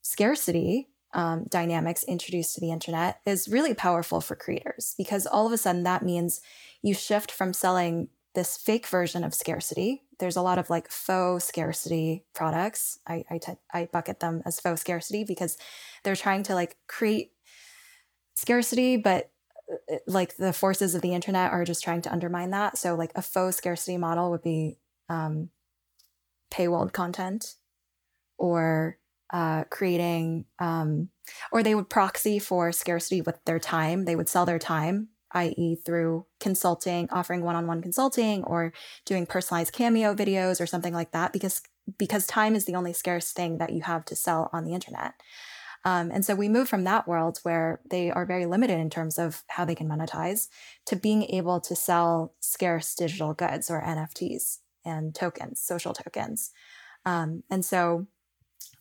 scarcity 0.04 0.90
um, 1.14 1.46
dynamics 1.50 2.04
introduced 2.04 2.54
to 2.54 2.62
the 2.62 2.72
internet 2.72 3.22
is 3.26 3.48
really 3.48 3.74
powerful 3.74 4.22
for 4.22 4.36
creators 4.36 4.94
because 5.00 5.26
all 5.26 5.48
of 5.48 5.52
a 5.52 5.58
sudden 5.58 5.84
that 5.84 6.04
means 6.04 6.42
you 6.84 6.94
shift 6.94 7.32
from 7.32 7.52
selling 7.52 8.10
this 8.36 8.56
fake 8.56 8.88
version 8.88 9.24
of 9.24 9.34
scarcity. 9.34 10.04
There's 10.20 10.38
a 10.38 10.42
lot 10.42 10.60
of 10.60 10.70
like 10.70 10.90
faux 10.92 11.44
scarcity 11.44 12.24
products. 12.36 13.00
I 13.08 13.26
I, 13.32 13.40
t- 13.40 13.64
I 13.74 13.90
bucket 13.92 14.20
them 14.20 14.44
as 14.46 14.60
faux 14.60 14.80
scarcity 14.82 15.24
because 15.24 15.58
they're 16.04 16.16
trying 16.16 16.44
to 16.44 16.54
like 16.54 16.78
create 16.88 17.32
scarcity, 18.36 18.98
but 18.98 19.32
uh, 19.72 19.98
like 20.08 20.38
the 20.38 20.54
forces 20.54 20.96
of 20.96 21.02
the 21.02 21.14
internet 21.14 21.52
are 21.52 21.66
just 21.66 21.84
trying 21.84 22.02
to 22.04 22.12
undermine 22.12 22.52
that. 22.52 22.78
So, 22.78 22.96
like 22.96 23.12
a 23.16 23.22
faux 23.22 23.58
scarcity 23.58 23.98
model 23.98 24.32
would 24.32 24.44
be 24.44 24.78
um, 25.10 25.50
paywalled 26.52 26.94
content 26.94 27.56
or 28.38 28.98
uh, 29.32 29.64
creating, 29.66 30.46
um, 30.60 31.10
or 31.52 31.64
they 31.64 31.76
would 31.76 31.90
proxy 31.90 32.40
for 32.40 32.72
scarcity 32.72 33.22
with 33.22 33.44
their 33.46 33.60
time. 33.60 34.06
They 34.06 34.16
would 34.16 34.28
sell 34.28 34.46
their 34.46 34.60
time, 34.60 35.10
i.e., 35.32 35.78
through 35.86 36.26
consulting, 36.40 37.08
offering 37.12 37.42
one 37.42 37.56
on 37.56 37.68
one 37.68 37.82
consulting 37.82 38.44
or 38.44 38.74
doing 39.06 39.26
personalized 39.26 39.72
cameo 39.74 40.14
videos 40.14 40.60
or 40.60 40.66
something 40.66 40.94
like 40.94 41.12
that, 41.12 41.32
because 41.32 41.62
because 41.98 42.28
time 42.28 42.56
is 42.56 42.66
the 42.66 42.76
only 42.76 42.94
scarce 42.94 43.32
thing 43.32 43.58
that 43.58 43.72
you 43.72 43.82
have 43.82 44.06
to 44.06 44.16
sell 44.16 44.50
on 44.54 44.66
the 44.66 44.74
internet. 44.74 45.14
Um, 45.84 46.12
and 46.12 46.24
so 46.24 46.36
we 46.36 46.50
move 46.50 46.70
from 46.70 46.84
that 46.84 47.08
world 47.08 47.40
where 47.44 47.82
they 47.90 48.12
are 48.12 48.26
very 48.26 48.46
limited 48.46 48.80
in 48.80 48.90
terms 48.90 49.18
of 49.18 49.44
how 49.48 49.66
they 49.66 49.76
can 49.76 49.90
monetize 49.90 50.48
to 50.86 50.96
being 50.96 51.24
able 51.24 51.60
to 51.62 51.76
sell 51.76 52.34
scarce 52.40 52.94
digital 52.94 53.34
goods 53.34 53.70
or 53.70 53.82
NFTs 53.82 54.60
and 54.86 55.16
tokens, 55.16 55.60
social 55.60 55.94
tokens. 55.94 56.52
Um, 57.06 57.44
and 57.50 57.66
so 57.66 58.08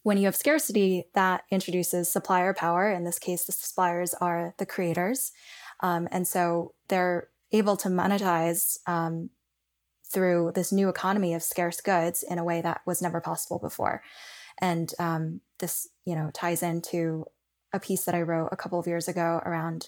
when 0.02 0.18
you 0.18 0.24
have 0.26 0.36
scarcity, 0.36 1.04
that 1.14 1.44
introduces 1.50 2.10
supplier 2.10 2.54
power. 2.54 2.90
In 2.90 3.04
this 3.04 3.18
case, 3.18 3.44
the 3.44 3.52
suppliers 3.52 4.14
are 4.14 4.54
the 4.58 4.66
creators. 4.66 5.32
Um, 5.80 6.08
and 6.10 6.26
so 6.26 6.74
they're 6.88 7.28
able 7.52 7.76
to 7.78 7.88
monetize 7.88 8.78
um, 8.86 9.30
through 10.10 10.52
this 10.54 10.72
new 10.72 10.88
economy 10.88 11.34
of 11.34 11.42
scarce 11.42 11.80
goods 11.80 12.22
in 12.22 12.38
a 12.38 12.44
way 12.44 12.60
that 12.60 12.80
was 12.86 13.02
never 13.02 13.20
possible 13.20 13.58
before. 13.58 14.02
And 14.60 14.92
um, 14.98 15.40
this, 15.58 15.88
you 16.10 16.16
know, 16.16 16.28
ties 16.34 16.60
into 16.60 17.24
a 17.72 17.78
piece 17.78 18.04
that 18.04 18.16
I 18.16 18.22
wrote 18.22 18.48
a 18.50 18.56
couple 18.56 18.80
of 18.80 18.88
years 18.88 19.06
ago 19.06 19.40
around 19.46 19.86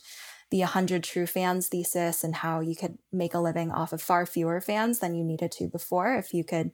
the 0.52 0.60
100 0.60 1.02
true 1.02 1.26
fans 1.26 1.66
thesis 1.66 2.22
and 2.22 2.36
how 2.36 2.60
you 2.60 2.76
could 2.76 2.98
make 3.10 3.34
a 3.34 3.40
living 3.40 3.72
off 3.72 3.92
of 3.92 4.00
far 4.00 4.24
fewer 4.24 4.60
fans 4.60 5.00
than 5.00 5.16
you 5.16 5.24
needed 5.24 5.50
to 5.50 5.66
before 5.66 6.14
if 6.14 6.32
you 6.32 6.44
could 6.44 6.70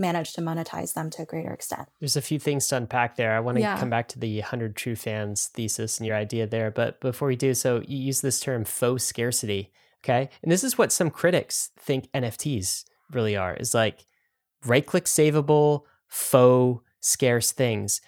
manage 0.00 0.32
to 0.32 0.40
monetize 0.40 0.94
them 0.94 1.10
to 1.10 1.22
a 1.22 1.26
greater 1.26 1.52
extent. 1.52 1.88
There's 2.00 2.16
a 2.16 2.22
few 2.22 2.40
things 2.40 2.66
to 2.68 2.76
unpack 2.76 3.14
there. 3.14 3.36
I 3.36 3.40
want 3.40 3.56
to 3.56 3.62
yeah. 3.62 3.78
come 3.78 3.90
back 3.90 4.08
to 4.08 4.18
the 4.18 4.40
100 4.40 4.74
true 4.74 4.96
fans 4.96 5.46
thesis 5.46 5.98
and 5.98 6.06
your 6.08 6.16
idea 6.16 6.46
there. 6.48 6.72
But 6.72 7.00
before 7.00 7.28
we 7.28 7.36
do 7.36 7.54
so, 7.54 7.82
you 7.86 7.98
use 7.98 8.20
this 8.20 8.40
term 8.40 8.64
faux 8.64 9.04
scarcity. 9.04 9.70
Okay. 10.02 10.28
And 10.42 10.50
this 10.50 10.64
is 10.64 10.76
what 10.76 10.90
some 10.90 11.10
critics 11.10 11.70
think 11.78 12.10
NFTs 12.12 12.84
really 13.12 13.36
are 13.36 13.54
is 13.54 13.74
like 13.74 14.06
right 14.64 14.84
click 14.84 15.04
savable, 15.04 15.82
faux 16.08 16.82
scarce 17.00 17.52
things. 17.52 18.00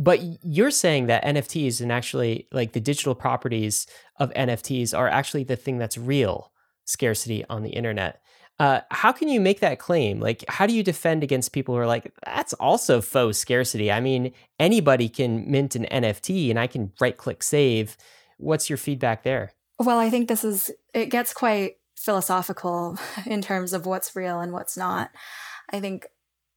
But 0.00 0.20
you're 0.42 0.70
saying 0.70 1.08
that 1.08 1.22
NFTs 1.24 1.82
and 1.82 1.92
actually 1.92 2.48
like 2.52 2.72
the 2.72 2.80
digital 2.80 3.14
properties 3.14 3.86
of 4.16 4.32
NFTs 4.32 4.96
are 4.96 5.08
actually 5.08 5.44
the 5.44 5.56
thing 5.56 5.76
that's 5.76 5.98
real 5.98 6.52
scarcity 6.86 7.44
on 7.50 7.62
the 7.62 7.68
internet. 7.68 8.22
Uh, 8.58 8.80
how 8.90 9.12
can 9.12 9.28
you 9.28 9.42
make 9.42 9.60
that 9.60 9.78
claim? 9.78 10.18
Like, 10.18 10.42
how 10.48 10.66
do 10.66 10.72
you 10.72 10.82
defend 10.82 11.22
against 11.22 11.52
people 11.52 11.74
who 11.74 11.80
are 11.82 11.86
like, 11.86 12.12
that's 12.24 12.54
also 12.54 13.02
faux 13.02 13.36
scarcity? 13.36 13.92
I 13.92 14.00
mean, 14.00 14.32
anybody 14.58 15.10
can 15.10 15.50
mint 15.50 15.76
an 15.76 15.86
NFT 15.90 16.48
and 16.48 16.58
I 16.58 16.66
can 16.66 16.92
right 16.98 17.16
click 17.16 17.42
save. 17.42 17.98
What's 18.38 18.70
your 18.70 18.78
feedback 18.78 19.22
there? 19.22 19.52
Well, 19.78 19.98
I 19.98 20.08
think 20.08 20.28
this 20.28 20.44
is, 20.44 20.70
it 20.94 21.10
gets 21.10 21.34
quite 21.34 21.76
philosophical 21.94 22.98
in 23.26 23.42
terms 23.42 23.74
of 23.74 23.84
what's 23.84 24.16
real 24.16 24.40
and 24.40 24.52
what's 24.52 24.78
not. 24.78 25.10
I 25.70 25.80
think 25.80 26.06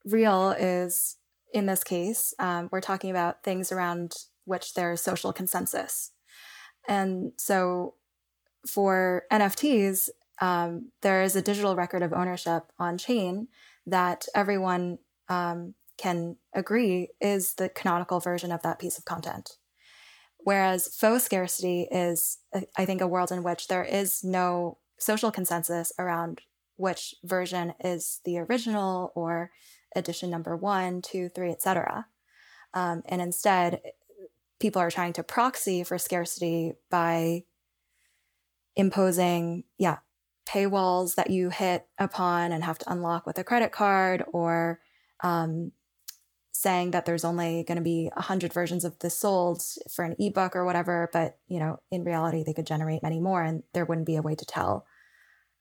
real 0.06 0.52
is, 0.52 1.18
in 1.54 1.68
this 1.68 1.84
case, 1.84 2.34
um, 2.40 2.68
we're 2.72 2.82
talking 2.82 3.12
about 3.12 3.44
things 3.44 3.72
around 3.72 4.14
which 4.46 4.74
there's 4.74 5.02
social 5.02 5.32
consensus. 5.32 6.12
And 6.88 7.32
so 7.38 7.94
for 8.68 9.24
NFTs, 9.32 10.10
um, 10.42 10.92
there 11.02 11.22
is 11.22 11.36
a 11.36 11.42
digital 11.42 11.76
record 11.76 12.02
of 12.02 12.12
ownership 12.12 12.64
on 12.80 12.98
chain 12.98 13.48
that 13.86 14.26
everyone 14.36 14.98
um, 15.30 15.76
can 15.98 16.38
agree 16.54 17.10
is 17.22 17.54
the 17.54 17.70
canonical 17.70 18.20
version 18.20 18.52
of 18.52 18.62
that 18.64 18.80
piece 18.80 18.98
of 18.98 19.06
content. 19.06 19.58
Whereas 20.40 20.88
faux 20.88 21.24
scarcity 21.24 21.88
is, 21.90 22.40
I 22.76 22.86
think, 22.86 23.00
a 23.00 23.08
world 23.08 23.32
in 23.32 23.44
which 23.44 23.68
there 23.68 23.84
is 23.84 24.24
no 24.24 24.80
social 24.98 25.32
consensus 25.32 25.94
around 25.98 26.42
which 26.76 27.16
version 27.24 27.74
is 27.84 28.20
the 28.26 28.40
original 28.40 29.12
or 29.16 29.52
edition 29.96 30.30
number 30.30 30.56
one, 30.56 31.02
two, 31.02 31.30
three, 31.30 31.52
etc. 31.52 32.08
Um, 32.74 33.04
and 33.06 33.22
instead, 33.22 33.82
people 34.60 34.82
are 34.82 34.92
trying 34.92 35.14
to 35.14 35.24
proxy 35.24 35.84
for 35.84 35.98
scarcity 35.98 36.74
by 36.90 37.44
imposing, 38.76 39.64
yeah, 39.78 39.98
paywalls 40.48 41.16
that 41.16 41.30
you 41.30 41.50
hit 41.50 41.88
upon 41.98 42.52
and 42.52 42.64
have 42.64 42.78
to 42.78 42.92
unlock 42.92 43.26
with 43.26 43.38
a 43.38 43.44
credit 43.44 43.72
card 43.72 44.24
or 44.34 44.80
um, 45.22 45.72
saying 46.52 46.92
that 46.92 47.06
there's 47.06 47.26
only 47.26 47.64
going 47.64 47.78
to 47.78 47.84
be 47.84 48.10
100 48.14 48.54
versions 48.54 48.86
of 48.86 48.98
this 49.00 49.18
sold 49.18 49.62
for 49.94 50.06
an 50.06 50.16
ebook 50.20 50.56
or 50.56 50.66
whatever 50.66 51.10
but 51.12 51.38
you 51.48 51.60
know 51.60 51.80
in 51.92 52.04
reality 52.04 52.44
they 52.44 52.54
could 52.54 52.68
generate 52.68 53.02
many 53.02 53.20
more 53.20 53.42
and 53.42 53.64
there 53.74 53.86
wouldn't 53.86 54.08
be 54.08 54.16
a 54.16 54.22
way 54.22 54.36
to 54.36 54.46
tell 54.46 54.86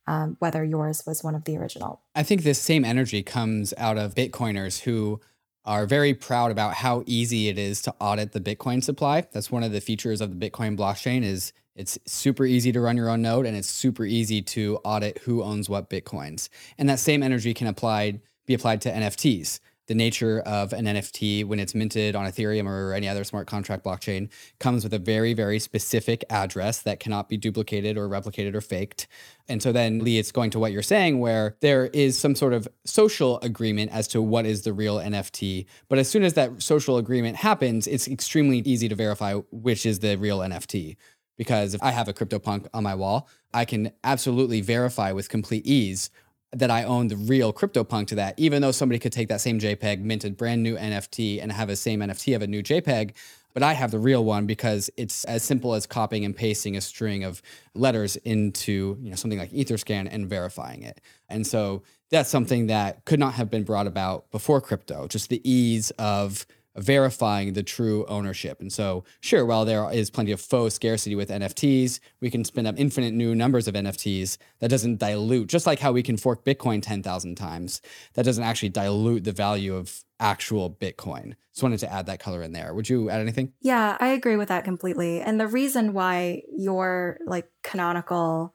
um, 0.06 0.36
whether 0.38 0.64
yours 0.64 1.02
was 1.06 1.22
one 1.22 1.34
of 1.34 1.44
the 1.44 1.56
original 1.56 2.00
i 2.14 2.22
think 2.22 2.42
this 2.42 2.60
same 2.60 2.84
energy 2.84 3.22
comes 3.22 3.72
out 3.78 3.98
of 3.98 4.14
bitcoiners 4.14 4.82
who 4.82 5.20
are 5.64 5.86
very 5.86 6.12
proud 6.12 6.50
about 6.50 6.74
how 6.74 7.04
easy 7.06 7.48
it 7.48 7.56
is 7.56 7.80
to 7.80 7.94
audit 8.00 8.32
the 8.32 8.40
bitcoin 8.40 8.82
supply 8.82 9.24
that's 9.32 9.50
one 9.50 9.62
of 9.62 9.72
the 9.72 9.80
features 9.80 10.20
of 10.20 10.38
the 10.38 10.50
bitcoin 10.50 10.76
blockchain 10.76 11.22
is 11.22 11.52
it's 11.74 11.98
super 12.06 12.44
easy 12.44 12.70
to 12.72 12.80
run 12.80 12.96
your 12.96 13.08
own 13.08 13.22
node 13.22 13.46
and 13.46 13.56
it's 13.56 13.68
super 13.68 14.04
easy 14.04 14.42
to 14.42 14.78
audit 14.84 15.18
who 15.18 15.42
owns 15.42 15.68
what 15.68 15.88
bitcoins. 15.88 16.48
And 16.76 16.88
that 16.88 16.98
same 16.98 17.22
energy 17.22 17.54
can 17.54 17.66
apply 17.66 18.20
be 18.44 18.54
applied 18.54 18.80
to 18.82 18.92
NFTs. 18.92 19.60
The 19.92 19.98
nature 19.98 20.40
of 20.46 20.72
an 20.72 20.86
NFT 20.86 21.44
when 21.44 21.60
it's 21.60 21.74
minted 21.74 22.16
on 22.16 22.24
Ethereum 22.24 22.64
or 22.64 22.94
any 22.94 23.08
other 23.08 23.24
smart 23.24 23.46
contract 23.46 23.84
blockchain 23.84 24.30
comes 24.58 24.84
with 24.84 24.94
a 24.94 24.98
very, 24.98 25.34
very 25.34 25.58
specific 25.58 26.24
address 26.30 26.80
that 26.80 26.98
cannot 26.98 27.28
be 27.28 27.36
duplicated 27.36 27.98
or 27.98 28.08
replicated 28.08 28.54
or 28.54 28.62
faked. 28.62 29.06
And 29.48 29.62
so 29.62 29.70
then, 29.70 29.98
Li, 29.98 30.18
it's 30.18 30.32
going 30.32 30.48
to 30.52 30.58
what 30.58 30.72
you're 30.72 30.80
saying, 30.80 31.20
where 31.20 31.56
there 31.60 31.88
is 31.88 32.18
some 32.18 32.34
sort 32.34 32.54
of 32.54 32.66
social 32.86 33.38
agreement 33.40 33.92
as 33.92 34.08
to 34.08 34.22
what 34.22 34.46
is 34.46 34.62
the 34.62 34.72
real 34.72 34.96
NFT. 34.96 35.66
But 35.90 35.98
as 35.98 36.08
soon 36.08 36.22
as 36.22 36.32
that 36.32 36.62
social 36.62 36.96
agreement 36.96 37.36
happens, 37.36 37.86
it's 37.86 38.08
extremely 38.08 38.60
easy 38.60 38.88
to 38.88 38.94
verify 38.94 39.34
which 39.50 39.84
is 39.84 39.98
the 39.98 40.16
real 40.16 40.38
NFT 40.38 40.96
because 41.36 41.74
if 41.74 41.82
I 41.82 41.90
have 41.90 42.08
a 42.08 42.14
CryptoPunk 42.14 42.68
on 42.72 42.82
my 42.82 42.94
wall, 42.94 43.28
I 43.52 43.66
can 43.66 43.92
absolutely 44.04 44.62
verify 44.62 45.12
with 45.12 45.28
complete 45.28 45.66
ease 45.66 46.08
that 46.52 46.70
I 46.70 46.84
own 46.84 47.08
the 47.08 47.16
real 47.16 47.52
CryptoPunk 47.52 48.08
to 48.08 48.14
that, 48.16 48.34
even 48.38 48.62
though 48.62 48.72
somebody 48.72 48.98
could 48.98 49.12
take 49.12 49.28
that 49.28 49.40
same 49.40 49.58
JPEG, 49.58 50.00
mint 50.00 50.24
a 50.24 50.30
brand 50.30 50.62
new 50.62 50.76
NFT, 50.76 51.42
and 51.42 51.50
have 51.50 51.68
a 51.68 51.76
same 51.76 52.00
NFT 52.00 52.36
of 52.36 52.42
a 52.42 52.46
new 52.46 52.62
JPEG. 52.62 53.12
But 53.54 53.62
I 53.62 53.74
have 53.74 53.90
the 53.90 53.98
real 53.98 54.24
one 54.24 54.46
because 54.46 54.90
it's 54.96 55.24
as 55.24 55.42
simple 55.42 55.74
as 55.74 55.86
copying 55.86 56.24
and 56.24 56.34
pasting 56.34 56.76
a 56.76 56.80
string 56.80 57.22
of 57.22 57.42
letters 57.74 58.16
into 58.16 58.96
you 59.00 59.10
know 59.10 59.16
something 59.16 59.38
like 59.38 59.52
Etherscan 59.52 60.08
and 60.10 60.26
verifying 60.26 60.82
it. 60.82 61.00
And 61.28 61.46
so 61.46 61.82
that's 62.10 62.30
something 62.30 62.66
that 62.68 63.04
could 63.04 63.20
not 63.20 63.34
have 63.34 63.50
been 63.50 63.64
brought 63.64 63.86
about 63.86 64.30
before 64.30 64.60
crypto. 64.60 65.06
Just 65.06 65.28
the 65.28 65.40
ease 65.48 65.90
of 65.92 66.46
verifying 66.76 67.52
the 67.52 67.62
true 67.62 68.04
ownership. 68.06 68.60
And 68.60 68.72
so, 68.72 69.04
sure, 69.20 69.44
while 69.44 69.64
there 69.64 69.90
is 69.92 70.10
plenty 70.10 70.32
of 70.32 70.40
faux 70.40 70.74
scarcity 70.74 71.14
with 71.14 71.28
NFTs, 71.30 72.00
we 72.20 72.30
can 72.30 72.44
spin 72.44 72.66
up 72.66 72.74
infinite 72.78 73.12
new 73.12 73.34
numbers 73.34 73.68
of 73.68 73.74
NFTs. 73.74 74.38
That 74.60 74.70
doesn't 74.70 74.98
dilute, 74.98 75.48
just 75.48 75.66
like 75.66 75.80
how 75.80 75.92
we 75.92 76.02
can 76.02 76.16
fork 76.16 76.44
Bitcoin 76.44 76.82
10,000 76.82 77.34
times, 77.36 77.80
that 78.14 78.24
doesn't 78.24 78.44
actually 78.44 78.70
dilute 78.70 79.24
the 79.24 79.32
value 79.32 79.74
of 79.74 80.04
actual 80.20 80.70
Bitcoin. 80.70 81.34
Just 81.52 81.62
wanted 81.62 81.80
to 81.80 81.92
add 81.92 82.06
that 82.06 82.20
color 82.20 82.42
in 82.42 82.52
there. 82.52 82.72
Would 82.72 82.88
you 82.88 83.10
add 83.10 83.20
anything? 83.20 83.52
Yeah, 83.60 83.96
I 84.00 84.08
agree 84.08 84.36
with 84.36 84.48
that 84.48 84.64
completely. 84.64 85.20
And 85.20 85.38
the 85.38 85.48
reason 85.48 85.92
why 85.92 86.42
your 86.56 87.18
like 87.26 87.50
canonical 87.62 88.54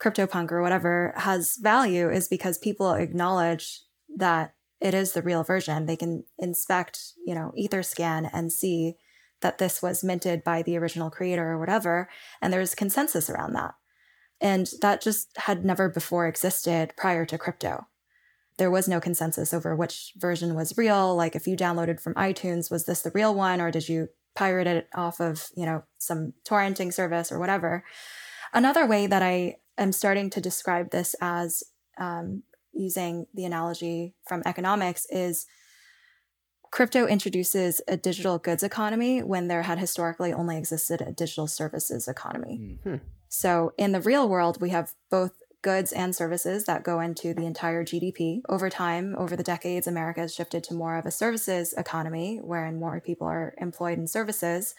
CryptoPunk 0.00 0.52
or 0.52 0.62
whatever 0.62 1.12
has 1.16 1.56
value 1.56 2.08
is 2.08 2.28
because 2.28 2.58
people 2.58 2.92
acknowledge 2.92 3.80
that 4.16 4.54
it 4.80 4.94
is 4.94 5.12
the 5.12 5.22
real 5.22 5.42
version. 5.42 5.86
They 5.86 5.96
can 5.96 6.24
inspect, 6.38 7.12
you 7.26 7.34
know, 7.34 7.52
Etherscan 7.58 8.30
and 8.32 8.52
see 8.52 8.96
that 9.40 9.58
this 9.58 9.82
was 9.82 10.04
minted 10.04 10.42
by 10.44 10.62
the 10.62 10.76
original 10.76 11.10
creator 11.10 11.52
or 11.52 11.58
whatever. 11.58 12.08
And 12.40 12.52
there's 12.52 12.74
consensus 12.74 13.30
around 13.30 13.54
that. 13.54 13.74
And 14.40 14.70
that 14.82 15.00
just 15.00 15.36
had 15.36 15.64
never 15.64 15.88
before 15.88 16.26
existed 16.26 16.92
prior 16.96 17.24
to 17.26 17.38
crypto. 17.38 17.86
There 18.56 18.70
was 18.70 18.88
no 18.88 19.00
consensus 19.00 19.52
over 19.52 19.74
which 19.74 20.12
version 20.16 20.54
was 20.54 20.76
real. 20.76 21.14
Like 21.14 21.36
if 21.36 21.46
you 21.46 21.56
downloaded 21.56 22.00
from 22.00 22.14
iTunes, 22.14 22.70
was 22.70 22.86
this 22.86 23.02
the 23.02 23.12
real 23.12 23.34
one 23.34 23.60
or 23.60 23.70
did 23.70 23.88
you 23.88 24.08
pirate 24.34 24.66
it 24.66 24.88
off 24.94 25.20
of, 25.20 25.48
you 25.56 25.66
know, 25.66 25.84
some 25.98 26.34
torrenting 26.44 26.92
service 26.92 27.30
or 27.30 27.38
whatever? 27.38 27.84
Another 28.52 28.86
way 28.86 29.06
that 29.06 29.22
I 29.22 29.56
am 29.76 29.92
starting 29.92 30.30
to 30.30 30.40
describe 30.40 30.90
this 30.90 31.14
as 31.20 31.62
um, 31.98 32.42
using 32.72 33.26
the 33.34 33.44
analogy 33.44 34.14
from 34.26 34.42
economics 34.46 35.06
is 35.10 35.46
crypto 36.70 37.06
introduces 37.06 37.80
a 37.88 37.96
digital 37.96 38.38
goods 38.38 38.62
economy 38.62 39.22
when 39.22 39.48
there 39.48 39.62
had 39.62 39.78
historically 39.78 40.32
only 40.32 40.56
existed 40.56 41.00
a 41.00 41.12
digital 41.12 41.46
services 41.46 42.08
economy. 42.08 42.78
Mm-hmm. 42.84 42.96
So 43.28 43.72
in 43.78 43.92
the 43.92 44.00
real 44.00 44.28
world, 44.28 44.60
we 44.60 44.70
have 44.70 44.94
both 45.10 45.32
goods 45.62 45.92
and 45.92 46.14
services 46.14 46.64
that 46.64 46.84
go 46.84 47.00
into 47.00 47.34
the 47.34 47.44
entire 47.44 47.84
GDP. 47.84 48.40
Over 48.48 48.70
time, 48.70 49.14
over 49.18 49.34
the 49.34 49.42
decades, 49.42 49.86
America 49.86 50.20
has 50.20 50.34
shifted 50.34 50.62
to 50.64 50.74
more 50.74 50.96
of 50.96 51.06
a 51.06 51.10
services 51.10 51.74
economy 51.76 52.38
wherein 52.42 52.78
more 52.78 53.00
people 53.00 53.26
are 53.26 53.54
employed 53.58 53.98
in 53.98 54.06
services 54.06 54.74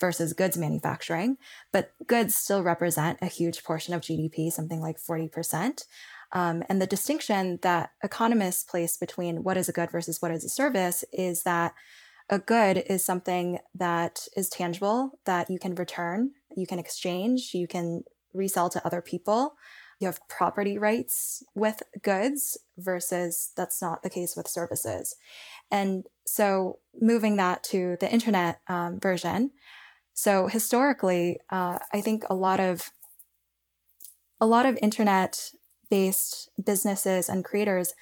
versus 0.00 0.32
goods 0.32 0.56
manufacturing. 0.56 1.36
But 1.70 1.92
goods 2.06 2.34
still 2.34 2.62
represent 2.62 3.18
a 3.20 3.26
huge 3.26 3.62
portion 3.62 3.94
of 3.94 4.00
GDP, 4.00 4.50
something 4.50 4.80
like 4.80 4.96
40%. 4.98 5.84
Um, 6.32 6.62
and 6.68 6.80
the 6.80 6.86
distinction 6.86 7.58
that 7.62 7.90
economists 8.02 8.64
place 8.64 8.96
between 8.96 9.42
what 9.42 9.56
is 9.56 9.68
a 9.68 9.72
good 9.72 9.90
versus 9.90 10.22
what 10.22 10.30
is 10.30 10.44
a 10.44 10.48
service 10.48 11.04
is 11.12 11.42
that 11.42 11.74
a 12.30 12.38
good 12.38 12.82
is 12.88 13.04
something 13.04 13.58
that 13.74 14.26
is 14.36 14.48
tangible, 14.48 15.18
that 15.26 15.50
you 15.50 15.58
can 15.58 15.74
return, 15.74 16.30
you 16.56 16.66
can 16.66 16.78
exchange, 16.78 17.50
you 17.52 17.66
can 17.66 18.04
resell 18.32 18.70
to 18.70 18.84
other 18.86 19.02
people. 19.02 19.54
You 20.00 20.06
have 20.06 20.26
property 20.28 20.78
rights 20.78 21.44
with 21.54 21.82
goods 22.02 22.58
versus 22.76 23.52
that's 23.56 23.80
not 23.80 24.02
the 24.02 24.10
case 24.10 24.34
with 24.34 24.48
services. 24.48 25.14
And 25.70 26.04
so 26.26 26.78
moving 27.00 27.36
that 27.36 27.62
to 27.64 27.96
the 28.00 28.10
internet 28.10 28.60
um, 28.66 28.98
version. 28.98 29.52
So 30.14 30.48
historically, 30.48 31.38
uh, 31.50 31.78
I 31.92 32.00
think 32.00 32.24
a 32.28 32.34
lot 32.34 32.58
of 32.58 32.90
a 34.40 34.46
lot 34.46 34.66
of 34.66 34.76
internet 34.82 35.52
based 35.92 36.48
businesses 36.64 37.28
and 37.28 37.44
creators 37.44 37.92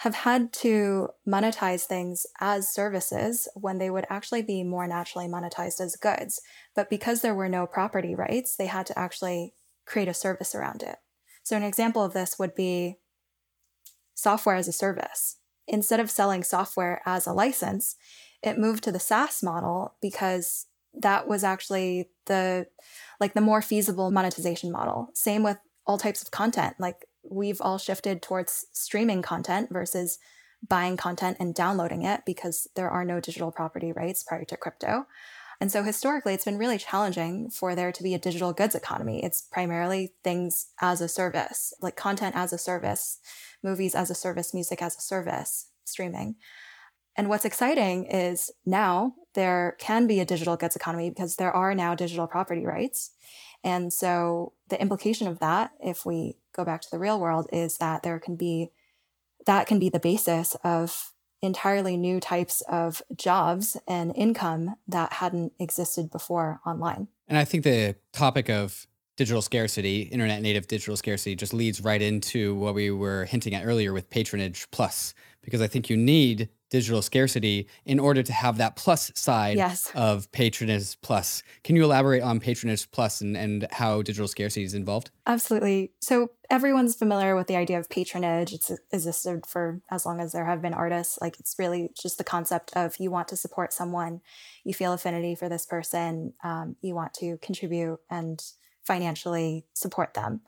have 0.00 0.14
had 0.14 0.52
to 0.52 1.08
monetize 1.26 1.84
things 1.84 2.26
as 2.38 2.70
services 2.70 3.48
when 3.54 3.78
they 3.78 3.88
would 3.88 4.04
actually 4.10 4.42
be 4.42 4.62
more 4.62 4.86
naturally 4.86 5.26
monetized 5.26 5.80
as 5.80 5.96
goods. 5.96 6.42
But 6.76 6.90
because 6.90 7.22
there 7.22 7.34
were 7.34 7.48
no 7.48 7.66
property 7.66 8.14
rights, 8.14 8.56
they 8.56 8.66
had 8.66 8.84
to 8.86 8.98
actually 8.98 9.54
create 9.86 10.06
a 10.06 10.12
service 10.12 10.54
around 10.54 10.82
it. 10.82 10.96
So, 11.42 11.56
an 11.56 11.62
example 11.62 12.04
of 12.04 12.12
this 12.12 12.38
would 12.38 12.54
be 12.54 12.96
software 14.14 14.56
as 14.56 14.68
a 14.68 14.72
service. 14.72 15.38
Instead 15.66 15.98
of 15.98 16.10
selling 16.10 16.44
software 16.44 17.00
as 17.06 17.26
a 17.26 17.32
license, 17.32 17.96
it 18.42 18.58
moved 18.58 18.84
to 18.84 18.92
the 18.92 19.00
SaaS 19.00 19.42
model 19.42 19.94
because 20.02 20.66
that 20.92 21.26
was 21.26 21.42
actually 21.42 22.10
the 22.26 22.66
like 23.18 23.32
the 23.32 23.40
more 23.40 23.62
feasible 23.62 24.10
monetization 24.10 24.70
model. 24.70 25.08
Same 25.14 25.42
with 25.42 25.56
all 25.86 25.96
types 25.96 26.22
of 26.22 26.30
content. 26.30 26.76
Like 26.78 27.06
we've 27.22 27.60
all 27.60 27.78
shifted 27.78 28.22
towards 28.22 28.66
streaming 28.72 29.22
content 29.22 29.68
versus 29.70 30.18
buying 30.66 30.96
content 30.96 31.36
and 31.40 31.54
downloading 31.54 32.02
it 32.02 32.22
because 32.26 32.68
there 32.76 32.90
are 32.90 33.04
no 33.04 33.20
digital 33.20 33.50
property 33.50 33.92
rights 33.92 34.22
prior 34.22 34.44
to 34.44 34.56
crypto. 34.56 35.06
And 35.60 35.70
so 35.70 35.82
historically, 35.82 36.32
it's 36.32 36.44
been 36.44 36.58
really 36.58 36.78
challenging 36.78 37.50
for 37.50 37.74
there 37.74 37.92
to 37.92 38.02
be 38.02 38.14
a 38.14 38.18
digital 38.18 38.52
goods 38.54 38.74
economy. 38.74 39.22
It's 39.22 39.42
primarily 39.42 40.14
things 40.24 40.68
as 40.80 41.02
a 41.02 41.08
service, 41.08 41.74
like 41.82 41.96
content 41.96 42.34
as 42.34 42.52
a 42.52 42.58
service, 42.58 43.18
movies 43.62 43.94
as 43.94 44.10
a 44.10 44.14
service, 44.14 44.54
music 44.54 44.80
as 44.80 44.96
a 44.96 45.02
service, 45.02 45.68
streaming. 45.84 46.36
And 47.14 47.28
what's 47.28 47.44
exciting 47.44 48.06
is 48.06 48.50
now 48.64 49.14
there 49.34 49.76
can 49.78 50.06
be 50.06 50.20
a 50.20 50.24
digital 50.24 50.56
goods 50.56 50.76
economy 50.76 51.10
because 51.10 51.36
there 51.36 51.52
are 51.52 51.74
now 51.74 51.94
digital 51.94 52.26
property 52.26 52.64
rights. 52.64 53.10
And 53.62 53.92
so 53.92 54.54
the 54.68 54.80
implication 54.80 55.28
of 55.28 55.40
that, 55.40 55.72
if 55.80 56.06
we 56.06 56.36
go 56.54 56.64
back 56.64 56.80
to 56.82 56.90
the 56.90 56.98
real 56.98 57.18
world, 57.20 57.48
is 57.52 57.78
that 57.78 58.02
there 58.02 58.18
can 58.18 58.36
be 58.36 58.70
that 59.46 59.66
can 59.66 59.78
be 59.78 59.88
the 59.88 60.00
basis 60.00 60.54
of 60.62 61.12
entirely 61.42 61.96
new 61.96 62.20
types 62.20 62.60
of 62.68 63.00
jobs 63.16 63.76
and 63.88 64.14
income 64.14 64.76
that 64.86 65.14
hadn't 65.14 65.52
existed 65.58 66.10
before 66.10 66.60
online. 66.66 67.08
And 67.26 67.38
I 67.38 67.44
think 67.44 67.64
the 67.64 67.96
topic 68.12 68.50
of 68.50 68.86
digital 69.16 69.40
scarcity, 69.42 70.02
internet 70.02 70.42
native 70.42 70.66
digital 70.66 70.96
scarcity, 70.96 71.34
just 71.34 71.54
leads 71.54 71.80
right 71.80 72.02
into 72.02 72.54
what 72.56 72.74
we 72.74 72.90
were 72.90 73.24
hinting 73.24 73.54
at 73.54 73.64
earlier 73.64 73.92
with 73.92 74.10
patronage 74.10 74.70
plus, 74.70 75.14
because 75.42 75.62
I 75.62 75.66
think 75.66 75.88
you 75.88 75.96
need 75.96 76.48
digital 76.70 77.02
scarcity 77.02 77.66
in 77.84 77.98
order 77.98 78.22
to 78.22 78.32
have 78.32 78.56
that 78.58 78.76
plus 78.76 79.12
side 79.14 79.56
yes. 79.56 79.90
of 79.94 80.30
patronage 80.32 80.96
plus. 81.02 81.42
Can 81.64 81.76
you 81.76 81.84
elaborate 81.84 82.22
on 82.22 82.40
patronage 82.40 82.90
plus 82.92 83.20
and, 83.20 83.36
and 83.36 83.66
how 83.72 84.02
digital 84.02 84.28
scarcity 84.28 84.64
is 84.64 84.72
involved? 84.72 85.10
Absolutely. 85.26 85.92
So 86.00 86.30
everyone's 86.48 86.94
familiar 86.94 87.36
with 87.36 87.48
the 87.48 87.56
idea 87.56 87.78
of 87.78 87.90
patronage. 87.90 88.52
It's 88.52 88.70
existed 88.92 89.44
for 89.46 89.80
as 89.90 90.06
long 90.06 90.20
as 90.20 90.32
there 90.32 90.46
have 90.46 90.62
been 90.62 90.74
artists. 90.74 91.18
Like 91.20 91.38
it's 91.40 91.56
really 91.58 91.90
just 92.00 92.18
the 92.18 92.24
concept 92.24 92.72
of 92.74 92.96
you 92.98 93.10
want 93.10 93.28
to 93.28 93.36
support 93.36 93.72
someone, 93.72 94.20
you 94.64 94.72
feel 94.72 94.92
affinity 94.92 95.34
for 95.34 95.48
this 95.48 95.66
person, 95.66 96.34
um, 96.42 96.76
you 96.80 96.94
want 96.94 97.14
to 97.14 97.36
contribute 97.38 97.98
and 98.08 98.42
financially 98.84 99.66
support 99.74 100.14
them. 100.14 100.40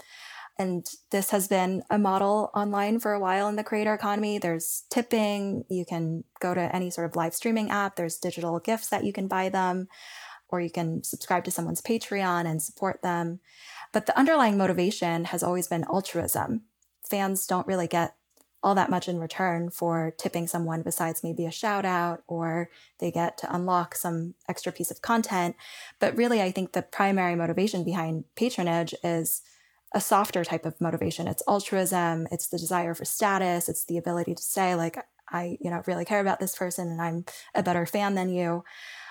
And 0.62 0.86
this 1.10 1.30
has 1.30 1.48
been 1.48 1.82
a 1.90 1.98
model 1.98 2.52
online 2.54 3.00
for 3.00 3.12
a 3.12 3.18
while 3.18 3.48
in 3.48 3.56
the 3.56 3.64
creator 3.64 3.92
economy. 3.92 4.38
There's 4.38 4.84
tipping. 4.90 5.64
You 5.68 5.84
can 5.84 6.22
go 6.40 6.54
to 6.54 6.74
any 6.74 6.88
sort 6.88 7.10
of 7.10 7.16
live 7.16 7.34
streaming 7.34 7.68
app. 7.68 7.96
There's 7.96 8.16
digital 8.16 8.60
gifts 8.60 8.88
that 8.90 9.02
you 9.02 9.12
can 9.12 9.26
buy 9.26 9.48
them, 9.48 9.88
or 10.50 10.60
you 10.60 10.70
can 10.70 11.02
subscribe 11.02 11.42
to 11.46 11.50
someone's 11.50 11.82
Patreon 11.82 12.46
and 12.46 12.62
support 12.62 13.02
them. 13.02 13.40
But 13.92 14.06
the 14.06 14.16
underlying 14.16 14.56
motivation 14.56 15.24
has 15.26 15.42
always 15.42 15.66
been 15.66 15.84
altruism. 15.92 16.62
Fans 17.10 17.44
don't 17.44 17.66
really 17.66 17.88
get 17.88 18.14
all 18.62 18.76
that 18.76 18.90
much 18.90 19.08
in 19.08 19.18
return 19.18 19.68
for 19.68 20.14
tipping 20.16 20.46
someone 20.46 20.82
besides 20.82 21.24
maybe 21.24 21.44
a 21.44 21.50
shout 21.50 21.84
out 21.84 22.22
or 22.28 22.70
they 23.00 23.10
get 23.10 23.36
to 23.38 23.52
unlock 23.52 23.96
some 23.96 24.34
extra 24.48 24.70
piece 24.70 24.92
of 24.92 25.02
content. 25.02 25.56
But 25.98 26.16
really, 26.16 26.40
I 26.40 26.52
think 26.52 26.70
the 26.70 26.82
primary 26.82 27.34
motivation 27.34 27.82
behind 27.82 28.26
patronage 28.36 28.94
is 29.02 29.42
a 29.94 30.00
softer 30.00 30.44
type 30.44 30.64
of 30.64 30.80
motivation. 30.80 31.28
It's 31.28 31.42
altruism, 31.46 32.26
it's 32.30 32.48
the 32.48 32.58
desire 32.58 32.94
for 32.94 33.04
status, 33.04 33.68
it's 33.68 33.84
the 33.84 33.98
ability 33.98 34.34
to 34.34 34.42
say, 34.42 34.74
like, 34.74 34.96
I, 35.28 35.56
you 35.60 35.70
know, 35.70 35.82
really 35.86 36.04
care 36.04 36.20
about 36.20 36.40
this 36.40 36.56
person 36.56 36.88
and 36.88 37.00
I'm 37.00 37.24
a 37.54 37.62
better 37.62 37.86
fan 37.86 38.14
than 38.14 38.30
you. 38.30 38.64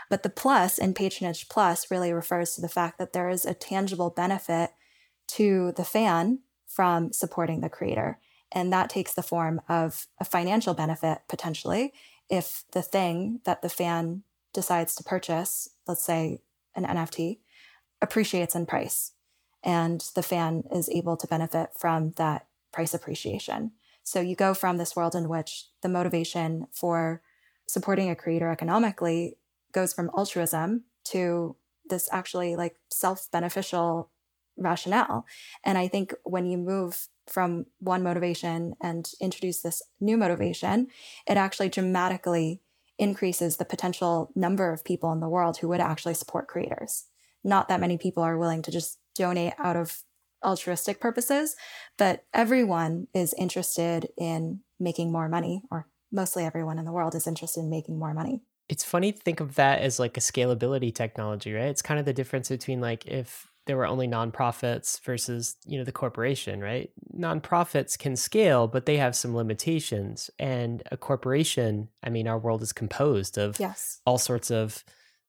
But 0.10 0.24
the 0.24 0.30
plus 0.30 0.78
in 0.78 0.94
patronage 0.94 1.50
plus 1.50 1.90
really 1.90 2.12
refers 2.12 2.56
to 2.56 2.62
the 2.62 2.70
fact 2.70 3.00
that 3.00 3.14
there 3.14 3.30
is 3.30 3.46
a 3.46 3.54
tangible 3.54 4.10
benefit 4.10 4.72
to 5.30 5.72
the 5.78 5.86
fan 5.86 6.40
from 6.68 7.14
supporting 7.14 7.62
the 7.62 7.70
creator. 7.70 8.20
And 8.52 8.72
that 8.74 8.90
takes 8.90 9.14
the 9.14 9.24
form 9.24 9.62
of 9.70 10.08
a 10.20 10.26
financial 10.26 10.74
benefit 10.74 11.20
potentially 11.30 11.94
if 12.30 12.64
the 12.72 12.82
thing 12.82 13.40
that 13.46 13.62
the 13.62 13.70
fan 13.70 14.24
decides 14.54 14.96
to 14.96 15.04
purchase, 15.04 15.70
let's 15.88 16.04
say 16.04 16.42
an 16.76 16.86
NFT, 16.86 17.40
appreciates 18.02 18.56
in 18.56 18.66
price 18.66 19.14
and 19.64 20.04
the 20.16 20.24
fan 20.24 20.64
is 20.74 20.90
able 20.90 21.18
to 21.18 21.28
benefit 21.28 21.70
from 21.78 22.12
that 22.18 22.48
price 22.72 22.94
appreciation. 22.94 23.72
So 24.04 24.20
you 24.20 24.36
go 24.36 24.54
from 24.54 24.78
this 24.78 24.96
world 24.96 25.16
in 25.16 25.30
which 25.30 25.68
the 25.82 25.90
motivation 25.90 26.68
for 26.72 27.22
supporting 27.68 28.10
a 28.10 28.16
creator 28.16 28.50
economically 28.50 29.38
goes 29.72 29.94
from 29.94 30.12
altruism 30.18 30.84
to 31.06 31.56
this 31.90 32.10
actually 32.12 32.56
like 32.56 32.76
self 32.90 33.30
beneficial 33.32 34.10
rationale. 34.58 35.26
And 35.64 35.78
I 35.78 35.88
think 35.88 36.14
when 36.24 36.46
you 36.46 36.58
move 36.58 37.08
from 37.28 37.66
one 37.80 38.04
motivation 38.04 38.74
and 38.82 39.10
introduce 39.22 39.62
this 39.62 39.82
new 40.00 40.18
motivation, 40.18 40.88
it 41.28 41.38
actually 41.38 41.70
dramatically 41.70 42.62
increases 42.98 43.58
the 43.58 43.66
potential 43.66 44.32
number 44.36 44.72
of 44.72 44.84
people 44.84 45.12
in 45.12 45.20
the 45.20 45.30
world 45.30 45.58
who 45.58 45.68
would 45.70 45.80
actually 45.80 46.14
support 46.14 46.48
creators. 46.48 47.06
Not 47.44 47.68
that 47.70 47.80
many 47.80 47.98
people 47.98 48.22
are 48.22 48.38
willing 48.38 48.62
to 48.64 48.72
just 48.72 49.00
donate 49.16 49.54
out 49.58 49.76
of 49.76 50.04
altruistic 50.44 51.00
purposes, 51.00 51.56
but 51.98 52.24
everyone 52.34 53.08
is 53.14 53.34
interested 53.38 54.10
in 54.18 54.62
making 54.80 55.12
more 55.12 55.30
money, 55.30 55.64
or 55.70 55.88
mostly 56.12 56.44
everyone 56.44 56.80
in 56.80 56.86
the 56.86 56.92
world 56.92 57.16
is 57.16 57.28
interested 57.28 57.62
in 57.62 57.70
making 57.70 58.00
more 58.00 58.14
money. 58.14 58.42
It's 58.70 58.84
funny 58.84 59.12
to 59.12 59.20
think 59.20 59.40
of 59.40 59.56
that 59.56 59.82
as 59.82 60.00
like 60.00 60.18
a 60.18 60.22
scalability 60.22 60.94
technology, 60.94 61.54
right? 61.54 61.66
It's 61.66 61.82
kind 61.82 62.00
of 62.00 62.06
the 62.06 62.14
difference 62.14 62.50
between 62.50 62.80
like 62.80 63.06
if 63.06 63.52
there 63.68 63.78
were 63.78 63.86
only 63.86 64.08
nonprofits 64.08 65.00
versus, 65.02 65.56
you 65.66 65.78
know, 65.78 65.84
the 65.84 65.92
corporation, 65.92 66.62
right? 66.62 66.90
Nonprofits 67.16 67.98
can 67.98 68.16
scale, 68.16 68.68
but 68.68 68.86
they 68.86 68.98
have 68.98 69.16
some 69.16 69.36
limitations. 69.36 70.32
And 70.40 70.82
a 70.92 70.98
corporation, 70.98 71.90
I 72.02 72.10
mean, 72.10 72.28
our 72.28 72.40
world 72.40 72.64
is 72.64 72.74
composed 72.74 73.38
of 73.38 73.60
yes. 73.60 74.02
all 74.06 74.18
sorts 74.18 74.50
of 74.50 74.84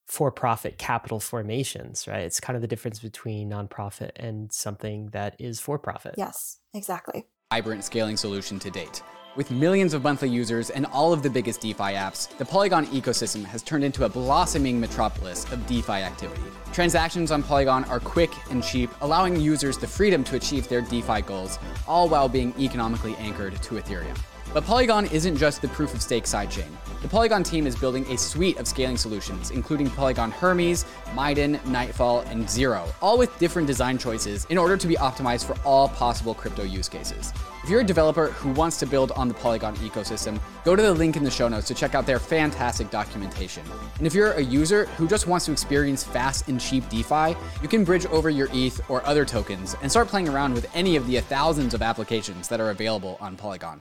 for-profit 0.07 0.79
capital 0.79 1.21
formations, 1.21 2.07
right? 2.07 2.23
It's 2.23 2.41
kind 2.41 2.57
of 2.57 2.63
the 2.63 2.69
difference 2.69 3.01
between 3.01 3.51
nonprofit 3.51 4.11
and 4.17 4.53
something 4.53 5.11
that 5.11 5.37
is 5.39 5.61
for-profit. 5.61 6.15
Yes, 6.19 6.59
exactly. 6.75 7.27
Vibrant 7.53 7.85
scaling 7.85 8.17
solution 8.17 8.59
to 8.59 8.71
date. 8.71 9.03
With 9.35 9.51
millions 9.51 9.95
of 9.95 10.03
monthly 10.03 10.29
users 10.29 10.69
and 10.69 10.85
all 10.85 11.15
of 11.15 11.23
the 11.23 11.31
biggest 11.31 11.63
DeFi 11.63 11.95
apps, 11.95 12.37
the 12.37 12.45
Polygon 12.45 12.85
ecosystem 12.89 13.45
has 13.47 13.63
turned 13.63 13.83
into 13.83 14.05
a 14.05 14.09
blossoming 14.09 14.79
metropolis 14.79 15.51
of 15.51 15.67
DeFi 15.67 15.93
activity. 15.93 16.43
Transactions 16.75 17.31
on 17.31 17.43
Polygon 17.43 17.85
are 17.85 17.99
quick 17.99 18.31
and 18.51 18.63
cheap, 18.63 18.91
allowing 19.01 19.41
users 19.41 19.79
the 19.79 19.87
freedom 19.87 20.23
to 20.25 20.37
achieve 20.37 20.69
their 20.69 20.83
DeFi 20.83 21.23
goals, 21.23 21.59
all 21.89 22.11
while 22.11 22.29
being 22.29 22.53
economically 22.59 23.15
anchored 23.17 23.55
to 23.63 23.77
Ethereum. 23.77 24.19
But 24.55 24.67
Polygon 24.67 25.07
isn't 25.07 25.39
just 25.39 25.63
the 25.63 25.69
proof 25.69 25.95
of 25.95 26.03
stake 26.03 26.25
sidechain. 26.25 26.69
The 27.01 27.09
Polygon 27.09 27.43
team 27.43 27.67
is 27.67 27.75
building 27.75 28.07
a 28.13 28.19
suite 28.19 28.59
of 28.59 28.69
scaling 28.69 28.99
solutions, 28.99 29.51
including 29.51 29.89
Polygon 29.89 30.31
Hermez, 30.31 30.85
Miden, 31.15 31.65
Nightfall, 31.65 32.21
and 32.21 32.49
Zero, 32.49 32.87
all 33.01 33.17
with 33.17 33.37
different 33.39 33.67
design 33.67 33.97
choices 33.97 34.45
in 34.51 34.59
order 34.59 34.77
to 34.77 34.87
be 34.87 34.95
optimized 34.97 35.47
for 35.47 35.57
all 35.65 35.89
possible 35.89 36.35
crypto 36.35 36.65
use 36.65 36.87
cases. 36.87 37.33
If 37.65 37.71
you're 37.71 37.81
a 37.81 37.85
developer 37.85 38.27
who 38.27 38.51
wants 38.53 38.79
to 38.81 38.87
build 38.87 39.11
on 39.13 39.27
the 39.27 39.35
Polygon 39.35 39.75
ecosystem, 39.77 40.39
go 40.65 40.77
to 40.77 40.83
the 40.83 40.93
link 40.93 41.17
in 41.17 41.25
the 41.25 41.31
show 41.31 41.49
notes 41.49 41.67
to 41.69 41.75
check 41.75 41.95
out 41.95 42.05
their 42.05 42.19
fantastic 42.19 42.91
documentation. 42.91 43.65
And 43.97 44.07
if 44.07 44.13
you're 44.15 44.33
a 44.33 44.43
user 44.43 44.85
who 44.97 45.09
just 45.09 45.27
wants 45.27 45.47
to 45.47 45.53
experience 45.53 46.05
fast 46.05 46.49
and 46.49 46.61
cheap 46.61 46.87
DeFi, 46.91 47.37
you 47.63 47.69
can 47.69 47.85
bridge 47.85 48.05
over 48.07 48.29
your 48.29 48.49
ETH 48.53 48.81
or 48.91 49.05
other 49.07 49.25
tokens 49.25 49.77
and 49.81 49.91
start 49.91 50.09
playing 50.09 50.29
around 50.29 50.53
with 50.53 50.69
any 50.75 50.97
of 50.97 51.07
the 51.07 51.21
thousands 51.21 51.73
of 51.73 51.81
applications 51.81 52.49
that 52.49 52.61
are 52.61 52.71
available 52.71 53.17
on 53.19 53.35
Polygon. 53.35 53.81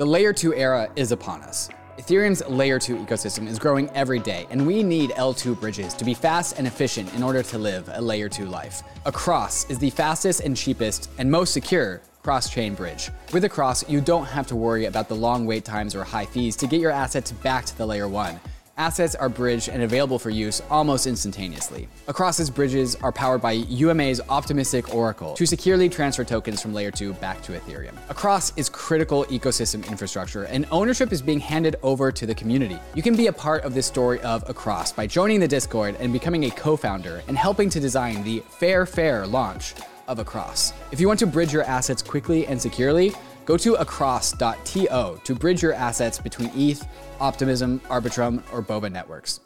The 0.00 0.06
Layer 0.06 0.32
2 0.32 0.54
era 0.54 0.88
is 0.96 1.12
upon 1.12 1.42
us. 1.42 1.68
Ethereum's 1.98 2.42
layer 2.48 2.78
2 2.78 2.96
ecosystem 2.96 3.46
is 3.46 3.58
growing 3.58 3.90
every 3.90 4.18
day, 4.18 4.46
and 4.48 4.66
we 4.66 4.82
need 4.82 5.10
L2 5.10 5.60
bridges 5.60 5.92
to 5.92 6.06
be 6.06 6.14
fast 6.14 6.56
and 6.56 6.66
efficient 6.66 7.12
in 7.12 7.22
order 7.22 7.42
to 7.42 7.58
live 7.58 7.86
a 7.92 8.00
layer 8.00 8.26
2 8.26 8.46
life. 8.46 8.82
Across 9.04 9.68
is 9.68 9.78
the 9.78 9.90
fastest 9.90 10.40
and 10.40 10.56
cheapest 10.56 11.10
and 11.18 11.30
most 11.30 11.52
secure 11.52 12.00
cross 12.22 12.48
chain 12.48 12.74
bridge. 12.74 13.10
With 13.34 13.44
Across, 13.44 13.90
you 13.90 14.00
don't 14.00 14.24
have 14.24 14.46
to 14.46 14.56
worry 14.56 14.86
about 14.86 15.06
the 15.06 15.16
long 15.16 15.44
wait 15.44 15.66
times 15.66 15.94
or 15.94 16.02
high 16.02 16.24
fees 16.24 16.56
to 16.56 16.66
get 16.66 16.80
your 16.80 16.92
assets 16.92 17.32
back 17.32 17.66
to 17.66 17.76
the 17.76 17.84
layer 17.84 18.08
1 18.08 18.40
assets 18.80 19.14
are 19.14 19.28
bridged 19.28 19.68
and 19.68 19.82
available 19.82 20.18
for 20.18 20.30
use 20.30 20.62
almost 20.70 21.06
instantaneously. 21.06 21.86
Across's 22.08 22.48
bridges 22.48 22.96
are 22.96 23.12
powered 23.12 23.42
by 23.42 23.52
UMA's 23.52 24.22
Optimistic 24.30 24.94
Oracle 24.94 25.34
to 25.34 25.44
securely 25.44 25.90
transfer 25.90 26.24
tokens 26.24 26.62
from 26.62 26.72
Layer 26.72 26.90
2 26.90 27.12
back 27.14 27.42
to 27.42 27.52
Ethereum. 27.52 27.94
Across 28.08 28.56
is 28.56 28.70
critical 28.70 29.26
ecosystem 29.26 29.86
infrastructure, 29.86 30.44
and 30.44 30.66
ownership 30.70 31.12
is 31.12 31.20
being 31.20 31.40
handed 31.40 31.76
over 31.82 32.10
to 32.10 32.24
the 32.24 32.34
community. 32.34 32.78
You 32.94 33.02
can 33.02 33.14
be 33.14 33.26
a 33.26 33.32
part 33.32 33.64
of 33.64 33.74
this 33.74 33.86
story 33.86 34.18
of 34.20 34.48
Across 34.48 34.92
by 34.94 35.06
joining 35.06 35.40
the 35.40 35.48
Discord 35.48 35.94
and 36.00 36.10
becoming 36.10 36.46
a 36.46 36.50
co-founder 36.50 37.22
and 37.28 37.36
helping 37.36 37.68
to 37.68 37.80
design 37.80 38.24
the 38.24 38.40
Fair 38.48 38.86
Fair 38.86 39.26
launch 39.26 39.74
of 40.08 40.18
Across. 40.18 40.72
If 40.90 41.00
you 41.00 41.06
want 41.06 41.20
to 41.20 41.26
bridge 41.26 41.52
your 41.52 41.64
assets 41.64 42.00
quickly 42.00 42.46
and 42.46 42.60
securely, 42.60 43.12
Go 43.50 43.56
to 43.56 43.74
across.to 43.74 45.20
to 45.24 45.34
bridge 45.34 45.60
your 45.60 45.74
assets 45.74 46.20
between 46.20 46.52
ETH, 46.54 46.86
Optimism, 47.18 47.80
Arbitrum, 47.88 48.44
or 48.52 48.62
Boba 48.62 48.92
networks. 48.92 49.40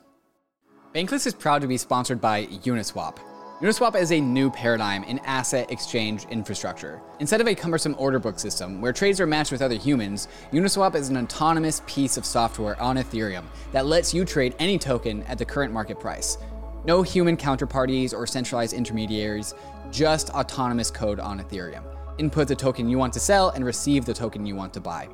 Bankless 0.95 1.27
is 1.27 1.33
proud 1.33 1.63
to 1.63 1.67
be 1.67 1.79
sponsored 1.79 2.21
by 2.21 2.45
Uniswap. 2.45 3.17
Uniswap 3.63 3.99
is 3.99 4.13
a 4.13 4.21
new 4.21 4.51
paradigm 4.51 5.05
in 5.05 5.21
asset 5.21 5.71
exchange 5.71 6.27
infrastructure. 6.27 7.01
Instead 7.19 7.41
of 7.41 7.49
a 7.49 7.55
cumbersome 7.55 7.97
order 7.99 8.19
book 8.19 8.39
system 8.39 8.83
where 8.83 8.93
trades 8.93 9.21
are 9.21 9.27
matched 9.27 9.53
with 9.53 9.63
other 9.63 9.75
humans, 9.75 10.29
Uniswap 10.53 10.95
is 10.95 11.09
an 11.09 11.17
autonomous 11.17 11.81
piece 11.87 12.19
of 12.19 12.27
software 12.27 12.79
on 12.83 12.99
Ethereum 12.99 13.47
that 13.73 13.87
lets 13.87 14.13
you 14.13 14.27
trade 14.27 14.55
any 14.59 14.79
token 14.79 15.23
at 15.23 15.39
the 15.39 15.47
current 15.47 15.73
market 15.73 15.99
price. 15.99 16.37
No 16.85 17.01
human 17.01 17.39
counterparties 17.39 18.13
or 18.13 18.27
centralized 18.27 18.75
intermediaries, 18.75 19.55
just 19.91 20.29
autonomous 20.29 20.91
code 20.91 21.21
on 21.21 21.41
Ethereum 21.41 21.94
input 22.19 22.49
the 22.49 22.57
token 22.57 22.89
you 22.89 22.99
want 22.99 23.12
to 23.15 23.21
sell, 23.21 23.51
and 23.51 23.65
receive 23.65 24.05
the 24.05 24.15
token 24.15 24.47
you 24.47 24.55
want 24.55 24.73
to 24.75 24.81
buy. 24.81 25.09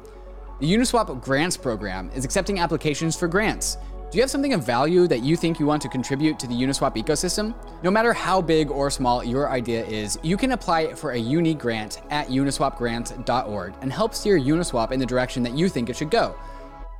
The 0.60 0.72
Uniswap 0.72 1.22
Grants 1.22 1.56
program 1.56 2.10
is 2.14 2.24
accepting 2.24 2.60
applications 2.60 3.16
for 3.16 3.28
grants. 3.28 3.78
Do 4.10 4.18
you 4.18 4.22
have 4.22 4.30
something 4.30 4.54
of 4.54 4.64
value 4.64 5.06
that 5.06 5.22
you 5.22 5.36
think 5.36 5.60
you 5.60 5.66
want 5.66 5.80
to 5.82 5.88
contribute 5.88 6.38
to 6.40 6.48
the 6.48 6.54
Uniswap 6.54 6.96
ecosystem? 6.96 7.54
No 7.84 7.90
matter 7.90 8.12
how 8.12 8.42
big 8.42 8.70
or 8.70 8.90
small 8.90 9.22
your 9.22 9.48
idea 9.48 9.84
is, 9.86 10.18
you 10.22 10.36
can 10.36 10.52
apply 10.52 10.94
for 10.94 11.12
a 11.12 11.16
uni 11.16 11.54
grant 11.54 12.02
at 12.10 12.26
uniswapgrant.org 12.28 13.74
and 13.80 13.92
help 13.92 14.14
steer 14.14 14.38
Uniswap 14.38 14.90
in 14.90 14.98
the 14.98 15.06
direction 15.06 15.44
that 15.44 15.52
you 15.52 15.68
think 15.68 15.88
it 15.88 15.96
should 15.96 16.10
go. 16.10 16.34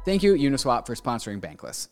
Thank 0.05 0.23
you, 0.23 0.35
Uniswap, 0.35 0.87
for 0.87 0.95
sponsoring 0.95 1.41
Bankless. 1.41 1.89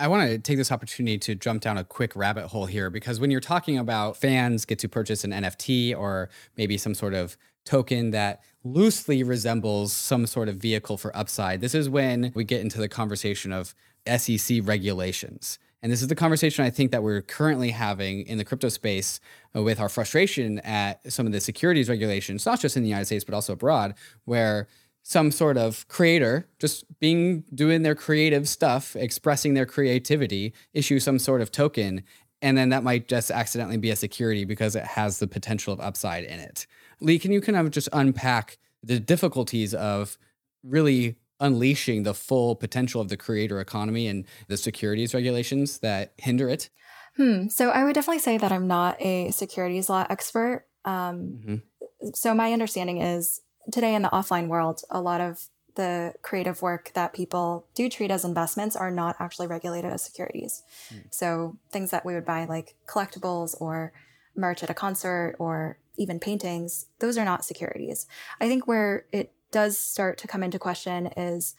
I 0.00 0.06
want 0.06 0.30
to 0.30 0.38
take 0.38 0.56
this 0.56 0.70
opportunity 0.70 1.18
to 1.18 1.34
jump 1.34 1.60
down 1.60 1.76
a 1.76 1.82
quick 1.82 2.14
rabbit 2.14 2.46
hole 2.46 2.66
here 2.66 2.88
because 2.88 3.18
when 3.18 3.32
you're 3.32 3.40
talking 3.40 3.78
about 3.78 4.16
fans 4.16 4.64
get 4.64 4.78
to 4.80 4.88
purchase 4.88 5.24
an 5.24 5.32
NFT 5.32 5.96
or 5.96 6.30
maybe 6.56 6.78
some 6.78 6.94
sort 6.94 7.14
of 7.14 7.36
token 7.64 8.12
that 8.12 8.40
loosely 8.62 9.24
resembles 9.24 9.92
some 9.92 10.26
sort 10.26 10.48
of 10.48 10.56
vehicle 10.56 10.98
for 10.98 11.14
upside, 11.16 11.60
this 11.60 11.74
is 11.74 11.88
when 11.88 12.30
we 12.36 12.44
get 12.44 12.60
into 12.60 12.78
the 12.78 12.88
conversation 12.88 13.52
of 13.52 13.74
SEC 14.16 14.60
regulations. 14.62 15.58
And 15.82 15.90
this 15.90 16.00
is 16.00 16.08
the 16.08 16.14
conversation 16.14 16.64
I 16.64 16.70
think 16.70 16.92
that 16.92 17.02
we're 17.02 17.22
currently 17.22 17.70
having 17.70 18.26
in 18.26 18.38
the 18.38 18.44
crypto 18.44 18.68
space 18.68 19.18
with 19.52 19.80
our 19.80 19.88
frustration 19.88 20.60
at 20.60 21.12
some 21.12 21.26
of 21.26 21.32
the 21.32 21.40
securities 21.40 21.88
regulations, 21.88 22.46
not 22.46 22.60
just 22.60 22.76
in 22.76 22.84
the 22.84 22.88
United 22.88 23.06
States, 23.06 23.24
but 23.24 23.34
also 23.34 23.52
abroad, 23.52 23.94
where 24.24 24.68
some 25.08 25.30
sort 25.30 25.56
of 25.56 25.88
creator 25.88 26.46
just 26.58 26.84
being 27.00 27.42
doing 27.54 27.80
their 27.80 27.94
creative 27.94 28.46
stuff, 28.46 28.94
expressing 28.94 29.54
their 29.54 29.64
creativity, 29.64 30.52
issue 30.74 31.00
some 31.00 31.18
sort 31.18 31.40
of 31.40 31.50
token, 31.50 32.02
and 32.42 32.58
then 32.58 32.68
that 32.68 32.82
might 32.82 33.08
just 33.08 33.30
accidentally 33.30 33.78
be 33.78 33.88
a 33.88 33.96
security 33.96 34.44
because 34.44 34.76
it 34.76 34.84
has 34.84 35.18
the 35.18 35.26
potential 35.26 35.72
of 35.72 35.80
upside 35.80 36.24
in 36.24 36.38
it. 36.38 36.66
Li, 37.00 37.18
can 37.18 37.32
you 37.32 37.40
kind 37.40 37.56
of 37.56 37.70
just 37.70 37.88
unpack 37.94 38.58
the 38.82 39.00
difficulties 39.00 39.72
of 39.72 40.18
really 40.62 41.16
unleashing 41.40 42.02
the 42.02 42.12
full 42.12 42.54
potential 42.54 43.00
of 43.00 43.08
the 43.08 43.16
creator 43.16 43.60
economy 43.60 44.08
and 44.08 44.26
the 44.48 44.58
securities 44.58 45.14
regulations 45.14 45.78
that 45.78 46.12
hinder 46.18 46.50
it? 46.50 46.68
Hmm. 47.16 47.48
So 47.48 47.70
I 47.70 47.84
would 47.84 47.94
definitely 47.94 48.20
say 48.20 48.36
that 48.36 48.52
I'm 48.52 48.66
not 48.66 49.00
a 49.00 49.30
securities 49.30 49.88
law 49.88 50.04
expert. 50.10 50.66
Um, 50.84 51.40
mm-hmm. 51.46 52.08
So 52.12 52.34
my 52.34 52.52
understanding 52.52 53.00
is 53.00 53.40
today 53.70 53.94
in 53.94 54.02
the 54.02 54.08
offline 54.08 54.48
world, 54.48 54.82
a 54.90 55.00
lot 55.00 55.20
of 55.20 55.48
the 55.74 56.12
creative 56.22 56.60
work 56.60 56.90
that 56.94 57.12
people 57.12 57.66
do 57.74 57.88
treat 57.88 58.10
as 58.10 58.24
investments 58.24 58.74
are 58.74 58.90
not 58.90 59.14
actually 59.20 59.46
regulated 59.46 59.92
as 59.92 60.02
securities. 60.02 60.64
Mm. 60.92 61.04
So 61.10 61.56
things 61.70 61.92
that 61.92 62.04
we 62.04 62.14
would 62.14 62.24
buy 62.24 62.46
like 62.46 62.74
collectibles 62.86 63.54
or 63.60 63.92
merch 64.34 64.62
at 64.62 64.70
a 64.70 64.74
concert 64.74 65.36
or 65.38 65.78
even 65.96 66.18
paintings, 66.18 66.86
those 66.98 67.16
are 67.16 67.24
not 67.24 67.44
securities. 67.44 68.06
I 68.40 68.48
think 68.48 68.66
where 68.66 69.06
it 69.12 69.32
does 69.52 69.78
start 69.78 70.18
to 70.18 70.28
come 70.28 70.42
into 70.42 70.58
question 70.58 71.06
is 71.16 71.54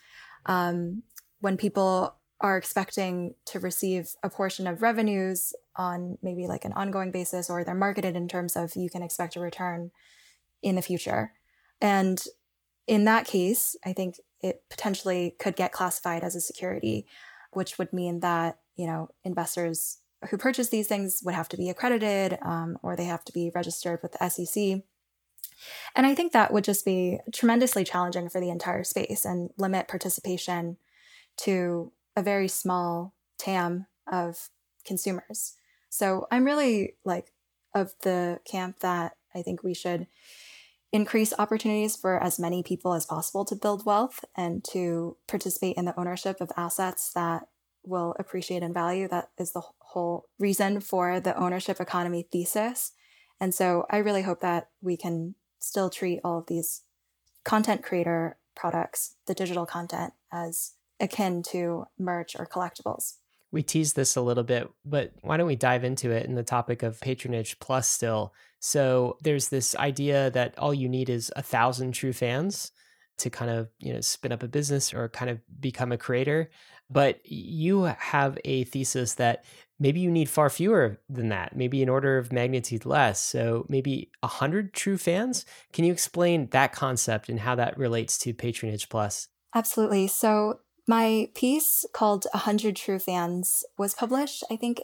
um, 0.46 1.04
when 1.40 1.58
people 1.58 2.16
are 2.42 2.58
expecting 2.58 3.36
to 3.46 3.60
receive 3.60 4.16
a 4.24 4.30
portion 4.30 4.68
of 4.68 4.82
revenues 4.82 5.54
on 5.76 6.18
maybe 6.22 6.48
like 6.48 6.66
an 6.66 6.74
ongoing 6.74 7.12
basis 7.12 7.50
or 7.50 7.64
they're 7.64 7.76
marketed 7.76 8.16
in 8.16 8.28
terms 8.28 8.56
of 8.56 8.76
you 8.76 8.90
can 8.90 9.02
expect 9.02 9.36
a 9.36 9.40
return 9.40 9.92
in 10.62 10.76
the 10.76 10.82
future. 10.82 11.34
And 11.82 12.22
in 12.88 13.06
that 13.06 13.26
case, 13.26 13.76
I 13.86 13.94
think 13.94 14.16
it 14.42 14.64
potentially 14.70 15.36
could 15.40 15.56
get 15.56 15.72
classified 15.72 16.24
as 16.24 16.36
a 16.36 16.42
security, 16.42 17.06
which 17.52 17.78
would 17.78 17.94
mean 17.94 18.22
that, 18.22 18.60
you 18.76 18.88
know, 18.88 19.10
investors 19.24 20.00
who 20.30 20.38
purchase 20.38 20.70
these 20.70 20.88
things 20.88 21.22
would 21.24 21.36
have 21.36 21.50
to 21.50 21.58
be 21.58 21.70
accredited 21.70 22.38
um, 22.42 22.78
or 22.84 22.96
they 22.96 23.06
have 23.06 23.24
to 23.26 23.34
be 23.34 23.52
registered 23.54 24.00
with 24.02 24.14
the 24.14 24.30
SEC. 24.30 24.82
And 25.96 26.06
I 26.06 26.16
think 26.16 26.32
that 26.32 26.54
would 26.54 26.64
just 26.64 26.86
be 26.86 27.20
tremendously 27.34 27.84
challenging 27.84 28.30
for 28.30 28.40
the 28.40 28.50
entire 28.50 28.84
space 28.84 29.26
and 29.26 29.50
limit 29.58 29.88
participation 29.88 30.78
to 31.38 31.92
a 32.16 32.24
very 32.24 32.48
small 32.48 33.14
TAM 33.38 33.88
of 34.12 34.50
consumers. 34.86 35.56
So 35.90 36.28
I'm 36.32 36.46
really 36.46 36.96
like 37.06 37.32
of 37.76 37.94
the 38.04 38.40
camp 38.46 38.80
that 38.80 39.14
I 39.36 39.42
think 39.42 39.64
we 39.64 39.74
should 39.74 40.08
increase 40.92 41.34
opportunities 41.38 41.96
for 41.96 42.22
as 42.22 42.40
many 42.40 42.64
people 42.64 42.94
as 42.94 43.06
possible 43.06 43.46
to 43.46 43.56
build 43.56 43.86
wealth 43.86 44.26
and 44.36 44.64
to 44.72 45.18
participate 45.28 45.78
in 45.78 45.86
the 45.86 46.00
ownership 46.00 46.42
of 46.42 46.52
assets 46.58 47.12
that 47.14 47.48
will 47.84 48.16
appreciate 48.20 48.64
in 48.64 48.74
value. 48.74 49.08
That 49.08 49.30
is 49.38 49.52
the 49.52 49.62
whole 49.80 50.28
reason 50.40 50.80
for 50.80 51.20
the 51.20 51.38
ownership 51.38 51.80
economy 51.80 52.28
thesis. 52.32 52.92
And 53.40 53.54
so 53.54 53.86
I 53.90 53.98
really 53.98 54.24
hope 54.24 54.42
that 54.42 54.70
we 54.82 54.98
can 54.98 55.36
still 55.60 55.90
treat 55.90 56.20
all 56.24 56.40
of 56.40 56.48
these 56.48 56.84
content 57.44 57.84
creator 57.84 58.38
products, 58.56 59.16
the 59.28 59.34
digital 59.34 59.66
content, 59.66 60.14
as 60.32 60.74
akin 61.00 61.42
to 61.44 61.86
merch 61.98 62.36
or 62.38 62.46
collectibles. 62.46 63.16
We 63.52 63.64
teased 63.64 63.96
this 63.96 64.16
a 64.16 64.22
little 64.22 64.44
bit, 64.44 64.70
but 64.86 65.12
why 65.22 65.38
don't 65.38 65.48
we 65.48 65.56
dive 65.56 65.84
into 65.84 66.12
it 66.12 66.26
in 66.26 66.36
the 66.36 66.44
topic 66.44 66.84
of 66.84 67.00
patronage 67.02 67.60
plus 67.60 67.88
still? 67.88 68.34
So 68.60 69.18
there's 69.24 69.50
this 69.50 69.76
idea 69.76 70.30
that 70.32 70.58
all 70.58 70.74
you 70.74 70.88
need 70.90 71.10
is 71.10 71.32
a 71.36 71.42
thousand 71.42 71.94
true 71.94 72.14
fans 72.14 72.72
to 73.20 73.30
kind 73.30 73.52
of 73.52 73.70
you 73.80 73.94
know 73.94 74.02
spin 74.02 74.32
up 74.32 74.44
a 74.44 74.48
business 74.48 74.94
or 74.94 75.08
kind 75.10 75.30
of 75.30 75.40
become 75.60 75.92
a 75.92 75.98
creator 75.98 76.50
but 76.90 77.20
you 77.24 77.84
have 77.84 78.40
a 78.46 78.64
thesis 78.64 79.14
that 79.16 79.46
maybe 79.80 80.00
you 80.00 80.10
need 80.10 80.28
far 80.28 80.50
fewer 80.50 81.00
than 81.10 81.30
that 81.30 81.56
maybe 81.56 81.84
an 81.84 81.90
order 81.90 82.18
of 82.18 82.32
magnitude 82.32 82.86
less 82.86 83.20
so 83.20 83.66
maybe 83.70 84.10
100 84.22 84.74
true 84.74 84.98
fans 84.98 85.46
can 85.74 85.86
you 85.86 85.92
explain 85.92 86.48
that 86.48 86.72
concept 86.72 87.30
and 87.30 87.42
how 87.42 87.56
that 87.56 87.78
relates 87.78 88.18
to 88.18 88.34
patronage 88.34 88.90
plus 88.90 89.28
absolutely 89.54 90.08
so 90.08 90.60
my 90.90 91.30
piece 91.36 91.86
called 91.94 92.26
100 92.34 92.76
true 92.76 93.00
fans 93.00 93.64
was 93.78 93.94
published 93.94 94.44
i 94.52 94.56
think 94.56 94.82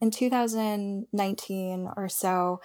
in 0.00 0.10
2019 0.10 1.90
or 1.96 2.08
so, 2.08 2.60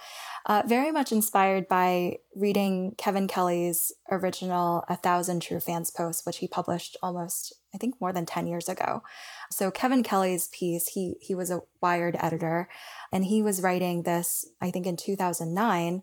uh, 0.46 0.62
very 0.66 0.92
much 0.92 1.12
inspired 1.12 1.66
by 1.66 2.18
reading 2.36 2.94
Kevin 2.98 3.26
Kelly's 3.26 3.90
original 4.10 4.84
A 4.88 4.96
Thousand 4.96 5.40
True 5.40 5.60
Fans 5.60 5.90
post, 5.90 6.26
which 6.26 6.38
he 6.38 6.48
published 6.48 6.96
almost, 7.02 7.54
I 7.74 7.78
think, 7.78 7.98
more 8.00 8.12
than 8.12 8.26
10 8.26 8.46
years 8.46 8.68
ago. 8.68 9.02
So 9.50 9.70
Kevin 9.70 10.02
Kelly's 10.02 10.48
piece, 10.48 10.88
he 10.88 11.14
he 11.20 11.34
was 11.34 11.50
a 11.50 11.62
Wired 11.80 12.16
editor, 12.20 12.68
and 13.10 13.24
he 13.24 13.42
was 13.42 13.62
writing 13.62 14.02
this, 14.02 14.46
I 14.60 14.70
think, 14.70 14.86
in 14.86 14.96
2009 14.96 16.02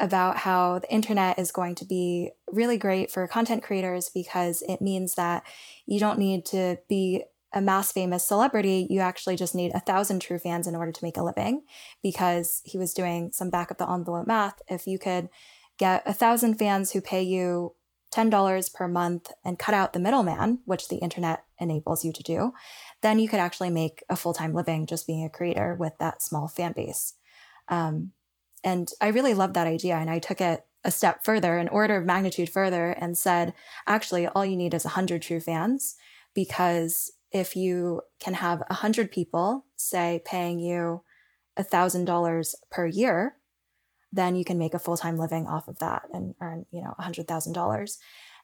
about 0.00 0.38
how 0.38 0.78
the 0.78 0.92
internet 0.92 1.38
is 1.38 1.52
going 1.52 1.74
to 1.76 1.84
be 1.84 2.30
really 2.50 2.78
great 2.78 3.10
for 3.10 3.26
content 3.28 3.62
creators 3.62 4.10
because 4.12 4.62
it 4.68 4.80
means 4.80 5.14
that 5.14 5.44
you 5.86 6.00
don't 6.00 6.18
need 6.18 6.44
to 6.46 6.78
be 6.88 7.22
a 7.52 7.60
mass 7.60 7.92
famous 7.92 8.24
celebrity, 8.24 8.86
you 8.88 9.00
actually 9.00 9.36
just 9.36 9.54
need 9.54 9.72
a 9.74 9.80
thousand 9.80 10.20
true 10.20 10.38
fans 10.38 10.66
in 10.66 10.76
order 10.76 10.92
to 10.92 11.04
make 11.04 11.16
a 11.16 11.22
living 11.22 11.62
because 12.02 12.62
he 12.64 12.78
was 12.78 12.94
doing 12.94 13.32
some 13.32 13.50
back 13.50 13.70
of 13.70 13.76
the 13.76 13.90
envelope 13.90 14.26
math. 14.26 14.60
If 14.68 14.86
you 14.86 14.98
could 14.98 15.28
get 15.78 16.02
a 16.06 16.14
thousand 16.14 16.54
fans 16.58 16.92
who 16.92 17.00
pay 17.00 17.22
you 17.22 17.74
$10 18.12 18.74
per 18.74 18.88
month 18.88 19.30
and 19.44 19.58
cut 19.58 19.74
out 19.74 19.92
the 19.92 20.00
middleman, 20.00 20.60
which 20.64 20.88
the 20.88 20.96
internet 20.96 21.44
enables 21.58 22.04
you 22.04 22.12
to 22.12 22.22
do, 22.22 22.52
then 23.02 23.18
you 23.18 23.28
could 23.28 23.40
actually 23.40 23.70
make 23.70 24.02
a 24.08 24.16
full 24.16 24.34
time 24.34 24.52
living 24.52 24.86
just 24.86 25.06
being 25.06 25.24
a 25.24 25.30
creator 25.30 25.76
with 25.78 25.92
that 25.98 26.22
small 26.22 26.48
fan 26.48 26.72
base. 26.72 27.14
Um, 27.68 28.12
and 28.62 28.90
I 29.00 29.08
really 29.08 29.34
loved 29.34 29.54
that 29.54 29.66
idea. 29.66 29.96
And 29.96 30.10
I 30.10 30.18
took 30.18 30.40
it 30.40 30.64
a 30.84 30.90
step 30.90 31.24
further, 31.24 31.58
an 31.58 31.68
order 31.68 31.96
of 31.96 32.06
magnitude 32.06 32.50
further, 32.50 32.90
and 32.90 33.16
said, 33.16 33.54
actually, 33.86 34.26
all 34.26 34.46
you 34.46 34.56
need 34.56 34.74
is 34.74 34.84
100 34.84 35.22
true 35.22 35.40
fans. 35.40 35.96
Because 36.34 37.12
if 37.32 37.56
you 37.56 38.02
can 38.18 38.34
have 38.34 38.60
100 38.68 39.10
people, 39.10 39.66
say, 39.76 40.22
paying 40.24 40.58
you 40.58 41.02
$1,000 41.58 42.54
per 42.70 42.86
year, 42.86 43.36
then 44.12 44.36
you 44.36 44.44
can 44.44 44.58
make 44.58 44.74
a 44.74 44.78
full 44.78 44.96
time 44.96 45.16
living 45.16 45.46
off 45.46 45.68
of 45.68 45.78
that 45.78 46.02
and 46.12 46.34
earn, 46.40 46.66
you 46.70 46.82
know, 46.82 46.94
$100,000. 46.98 47.96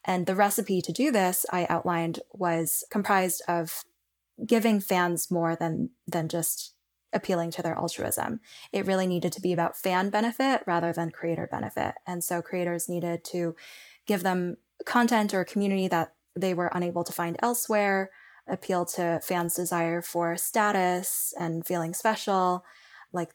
And 0.04 0.26
the 0.26 0.36
recipe 0.36 0.80
to 0.82 0.92
do 0.92 1.10
this 1.10 1.44
I 1.52 1.66
outlined 1.68 2.20
was 2.32 2.84
comprised 2.90 3.42
of 3.48 3.82
giving 4.44 4.80
fans 4.80 5.30
more 5.30 5.56
than 5.56 5.90
than 6.06 6.28
just 6.28 6.74
appealing 7.16 7.50
to 7.52 7.62
their 7.62 7.74
altruism. 7.74 8.40
It 8.72 8.86
really 8.86 9.06
needed 9.06 9.32
to 9.32 9.40
be 9.40 9.52
about 9.52 9.76
fan 9.76 10.10
benefit 10.10 10.62
rather 10.66 10.92
than 10.92 11.10
creator 11.10 11.48
benefit. 11.50 11.94
And 12.06 12.22
so 12.22 12.42
creators 12.42 12.88
needed 12.88 13.24
to 13.24 13.56
give 14.06 14.22
them 14.22 14.58
content 14.84 15.34
or 15.34 15.44
community 15.44 15.88
that 15.88 16.14
they 16.36 16.54
were 16.54 16.70
unable 16.72 17.02
to 17.02 17.12
find 17.12 17.36
elsewhere, 17.42 18.10
appeal 18.46 18.84
to 18.84 19.20
fans' 19.22 19.54
desire 19.56 20.02
for 20.02 20.36
status 20.36 21.34
and 21.38 21.66
feeling 21.66 21.94
special. 21.94 22.64
Like 23.12 23.34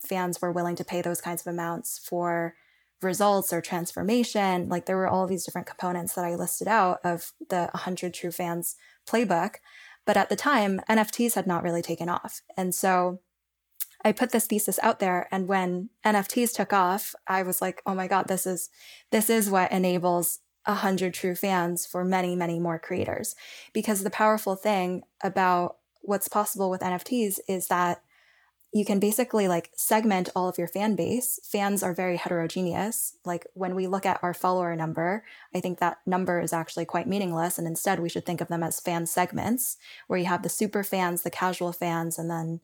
fans 0.00 0.40
were 0.40 0.50
willing 0.50 0.76
to 0.76 0.84
pay 0.84 1.02
those 1.02 1.20
kinds 1.20 1.42
of 1.42 1.52
amounts 1.52 1.98
for 1.98 2.54
results 3.02 3.52
or 3.52 3.60
transformation. 3.60 4.68
Like 4.68 4.86
there 4.86 4.96
were 4.96 5.08
all 5.08 5.26
these 5.26 5.44
different 5.44 5.66
components 5.66 6.14
that 6.14 6.24
I 6.24 6.34
listed 6.34 6.68
out 6.68 7.00
of 7.04 7.32
the 7.50 7.68
100 7.72 8.14
True 8.14 8.30
Fans 8.30 8.76
playbook. 9.06 9.56
But 10.06 10.16
at 10.16 10.28
the 10.28 10.36
time, 10.36 10.80
NFTs 10.88 11.34
had 11.34 11.46
not 11.46 11.62
really 11.62 11.82
taken 11.82 12.08
off. 12.08 12.42
And 12.56 12.74
so 12.74 13.20
I 14.04 14.12
put 14.12 14.30
this 14.30 14.46
thesis 14.46 14.78
out 14.82 14.98
there 14.98 15.28
and 15.30 15.46
when 15.46 15.90
NFTs 16.04 16.54
took 16.54 16.72
off, 16.72 17.14
I 17.26 17.42
was 17.42 17.62
like, 17.62 17.82
"Oh 17.86 17.94
my 17.94 18.08
god, 18.08 18.26
this 18.26 18.46
is 18.46 18.68
this 19.10 19.30
is 19.30 19.50
what 19.50 19.70
enables 19.70 20.40
a 20.66 20.72
100 20.72 21.14
true 21.14 21.34
fans 21.34 21.86
for 21.86 22.04
many, 22.04 22.34
many 22.34 22.58
more 22.58 22.78
creators." 22.78 23.36
Because 23.72 24.02
the 24.02 24.10
powerful 24.10 24.56
thing 24.56 25.02
about 25.22 25.76
what's 26.00 26.28
possible 26.28 26.68
with 26.68 26.82
NFTs 26.82 27.38
is 27.48 27.68
that 27.68 28.02
you 28.72 28.86
can 28.86 28.98
basically 28.98 29.48
like 29.48 29.70
segment 29.76 30.30
all 30.34 30.48
of 30.48 30.56
your 30.56 30.66
fan 30.66 30.96
base. 30.96 31.38
Fans 31.44 31.82
are 31.82 31.92
very 31.92 32.16
heterogeneous. 32.16 33.16
Like 33.24 33.46
when 33.52 33.74
we 33.74 33.86
look 33.86 34.06
at 34.06 34.18
our 34.22 34.32
follower 34.32 34.74
number, 34.74 35.24
I 35.54 35.60
think 35.60 35.78
that 35.78 35.98
number 36.06 36.40
is 36.40 36.54
actually 36.54 36.86
quite 36.86 37.06
meaningless. 37.06 37.58
And 37.58 37.66
instead, 37.66 38.00
we 38.00 38.08
should 38.08 38.24
think 38.24 38.40
of 38.40 38.48
them 38.48 38.62
as 38.62 38.80
fan 38.80 39.06
segments, 39.06 39.76
where 40.06 40.18
you 40.18 40.24
have 40.24 40.42
the 40.42 40.48
super 40.48 40.82
fans, 40.82 41.22
the 41.22 41.30
casual 41.30 41.72
fans, 41.72 42.18
and 42.18 42.30
then 42.30 42.60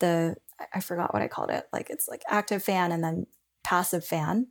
the, 0.00 0.36
I 0.74 0.80
forgot 0.80 1.14
what 1.14 1.22
I 1.22 1.28
called 1.28 1.50
it. 1.50 1.68
Like 1.72 1.88
it's 1.88 2.06
like 2.06 2.22
active 2.28 2.62
fan 2.62 2.92
and 2.92 3.02
then 3.02 3.26
passive 3.62 4.04
fan. 4.04 4.48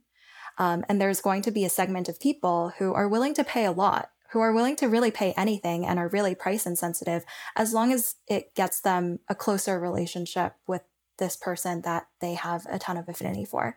Um, 0.57 0.83
and 0.89 0.99
there's 0.99 1.21
going 1.21 1.43
to 1.43 1.51
be 1.51 1.65
a 1.65 1.69
segment 1.69 2.09
of 2.09 2.19
people 2.19 2.73
who 2.79 2.93
are 2.93 3.07
willing 3.07 3.35
to 3.35 3.43
pay 3.43 3.65
a 3.65 3.71
lot 3.71 4.09
who 4.33 4.39
are 4.39 4.51
willing 4.51 4.75
to 4.75 4.89
really 4.89 5.11
pay 5.11 5.31
anything 5.37 5.85
and 5.85 5.99
are 5.99 6.07
really 6.07 6.33
price 6.33 6.65
insensitive 6.65 7.23
as 7.55 7.71
long 7.71 7.93
as 7.93 8.15
it 8.27 8.55
gets 8.55 8.81
them 8.81 9.19
a 9.29 9.35
closer 9.35 9.79
relationship 9.79 10.55
with 10.67 10.81
this 11.19 11.37
person 11.37 11.81
that 11.81 12.07
they 12.19 12.33
have 12.33 12.65
a 12.67 12.79
ton 12.79 12.97
of 12.97 13.07
affinity 13.07 13.45
for. 13.45 13.75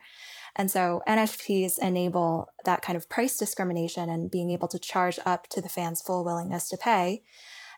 And 0.55 0.71
so 0.71 1.03
NFTs 1.07 1.77
enable 1.77 2.47
that 2.65 2.81
kind 2.81 2.97
of 2.97 3.07
price 3.07 3.37
discrimination 3.37 4.09
and 4.09 4.31
being 4.31 4.49
able 4.49 4.67
to 4.69 4.79
charge 4.79 5.19
up 5.27 5.47
to 5.49 5.61
the 5.61 5.69
fans' 5.69 6.01
full 6.01 6.25
willingness 6.25 6.67
to 6.69 6.77
pay, 6.77 7.21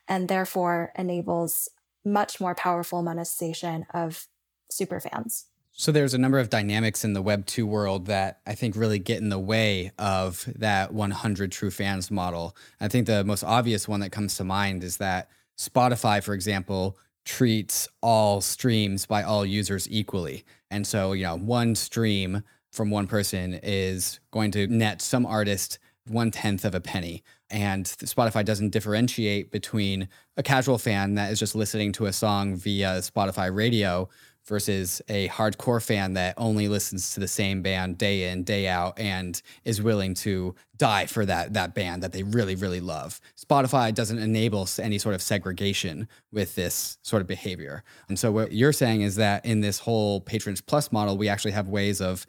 and 0.07 0.29
therefore 0.29 0.93
enables 0.95 1.67
much 2.05 2.39
more 2.39 2.55
powerful 2.55 3.03
monetization 3.03 3.85
of 3.93 4.27
super 4.71 5.01
fans. 5.01 5.47
So 5.71 5.91
there's 5.93 6.13
a 6.13 6.17
number 6.17 6.39
of 6.39 6.49
dynamics 6.49 7.05
in 7.05 7.13
the 7.13 7.21
Web 7.21 7.45
2 7.45 7.65
world 7.65 8.07
that 8.07 8.41
I 8.45 8.53
think 8.53 8.75
really 8.75 8.99
get 8.99 9.21
in 9.21 9.29
the 9.29 9.39
way 9.39 9.91
of 9.97 10.47
that 10.57 10.93
100 10.93 11.51
true 11.51 11.71
fans 11.71 12.11
model. 12.11 12.55
I 12.81 12.89
think 12.89 13.07
the 13.07 13.23
most 13.23 13.43
obvious 13.43 13.87
one 13.87 14.01
that 14.01 14.11
comes 14.11 14.35
to 14.37 14.43
mind 14.43 14.83
is 14.83 14.97
that 14.97 15.29
Spotify, 15.57 16.21
for 16.21 16.33
example, 16.33 16.97
treats 17.23 17.87
all 18.01 18.41
streams 18.41 19.05
by 19.05 19.23
all 19.23 19.45
users 19.45 19.87
equally. 19.89 20.43
And 20.69 20.85
so, 20.85 21.13
you 21.13 21.23
know, 21.23 21.37
one 21.37 21.75
stream 21.75 22.43
from 22.71 22.89
one 22.89 23.07
person 23.07 23.59
is 23.63 24.19
going 24.31 24.51
to 24.51 24.67
net 24.67 25.01
some 25.01 25.25
artist 25.25 25.79
one 26.09 26.31
tenth 26.31 26.65
of 26.65 26.75
a 26.75 26.81
penny. 26.81 27.23
And 27.49 27.85
Spotify 27.85 28.43
doesn't 28.43 28.71
differentiate 28.71 29.51
between 29.51 30.07
a 30.37 30.43
casual 30.43 30.77
fan 30.77 31.15
that 31.15 31.31
is 31.31 31.39
just 31.39 31.55
listening 31.55 31.91
to 31.93 32.05
a 32.05 32.13
song 32.13 32.55
via 32.55 32.99
Spotify 32.99 33.53
radio 33.53 34.09
versus 34.49 35.01
a 35.07 35.29
hardcore 35.29 35.81
fan 35.81 36.13
that 36.15 36.33
only 36.37 36.67
listens 36.67 37.13
to 37.13 37.19
the 37.19 37.27
same 37.27 37.61
band 37.61 37.97
day 37.97 38.29
in 38.29 38.43
day 38.43 38.67
out 38.67 38.99
and 38.99 39.41
is 39.63 39.81
willing 39.81 40.13
to 40.15 40.55
die 40.75 41.05
for 41.05 41.25
that 41.25 41.53
that 41.53 41.73
band 41.75 42.03
that 42.03 42.11
they 42.11 42.23
really 42.23 42.55
really 42.55 42.81
love. 42.81 43.21
Spotify 43.39 43.93
doesn't 43.93 44.17
enable 44.17 44.67
any 44.79 44.97
sort 44.97 45.15
of 45.15 45.21
segregation 45.21 46.07
with 46.31 46.55
this 46.55 46.97
sort 47.03 47.21
of 47.21 47.27
behavior. 47.27 47.83
And 48.09 48.17
so 48.19 48.31
what 48.31 48.51
you're 48.51 48.73
saying 48.73 49.01
is 49.01 49.15
that 49.15 49.45
in 49.45 49.61
this 49.61 49.79
whole 49.79 50.19
patrons 50.19 50.59
plus 50.59 50.91
model 50.91 51.17
we 51.17 51.29
actually 51.29 51.51
have 51.51 51.69
ways 51.69 52.01
of 52.01 52.25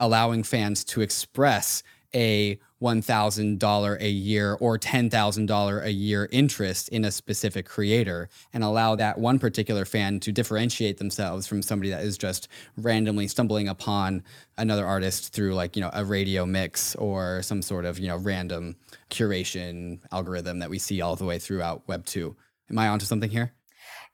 allowing 0.00 0.42
fans 0.42 0.82
to 0.82 1.00
express 1.00 1.82
a 2.14 2.58
$1,000 2.82 4.00
a 4.00 4.08
year 4.08 4.56
or 4.60 4.78
$10,000 4.78 5.84
a 5.84 5.92
year 5.92 6.28
interest 6.32 6.88
in 6.88 7.04
a 7.04 7.10
specific 7.10 7.66
creator 7.66 8.28
and 8.52 8.64
allow 8.64 8.96
that 8.96 9.18
one 9.18 9.38
particular 9.38 9.84
fan 9.84 10.18
to 10.20 10.32
differentiate 10.32 10.96
themselves 10.96 11.46
from 11.46 11.60
somebody 11.60 11.90
that 11.90 12.02
is 12.02 12.16
just 12.16 12.48
randomly 12.76 13.28
stumbling 13.28 13.68
upon 13.68 14.22
another 14.56 14.86
artist 14.86 15.32
through 15.34 15.54
like, 15.54 15.76
you 15.76 15.82
know, 15.82 15.90
a 15.92 16.04
radio 16.04 16.46
mix 16.46 16.94
or 16.96 17.42
some 17.42 17.60
sort 17.60 17.84
of, 17.84 17.98
you 17.98 18.08
know, 18.08 18.16
random 18.16 18.76
curation 19.10 20.00
algorithm 20.10 20.58
that 20.60 20.70
we 20.70 20.78
see 20.78 21.00
all 21.00 21.16
the 21.16 21.24
way 21.24 21.38
throughout 21.38 21.86
Web 21.86 22.06
2. 22.06 22.34
Am 22.70 22.78
I 22.78 22.88
onto 22.88 23.04
something 23.04 23.30
here? 23.30 23.52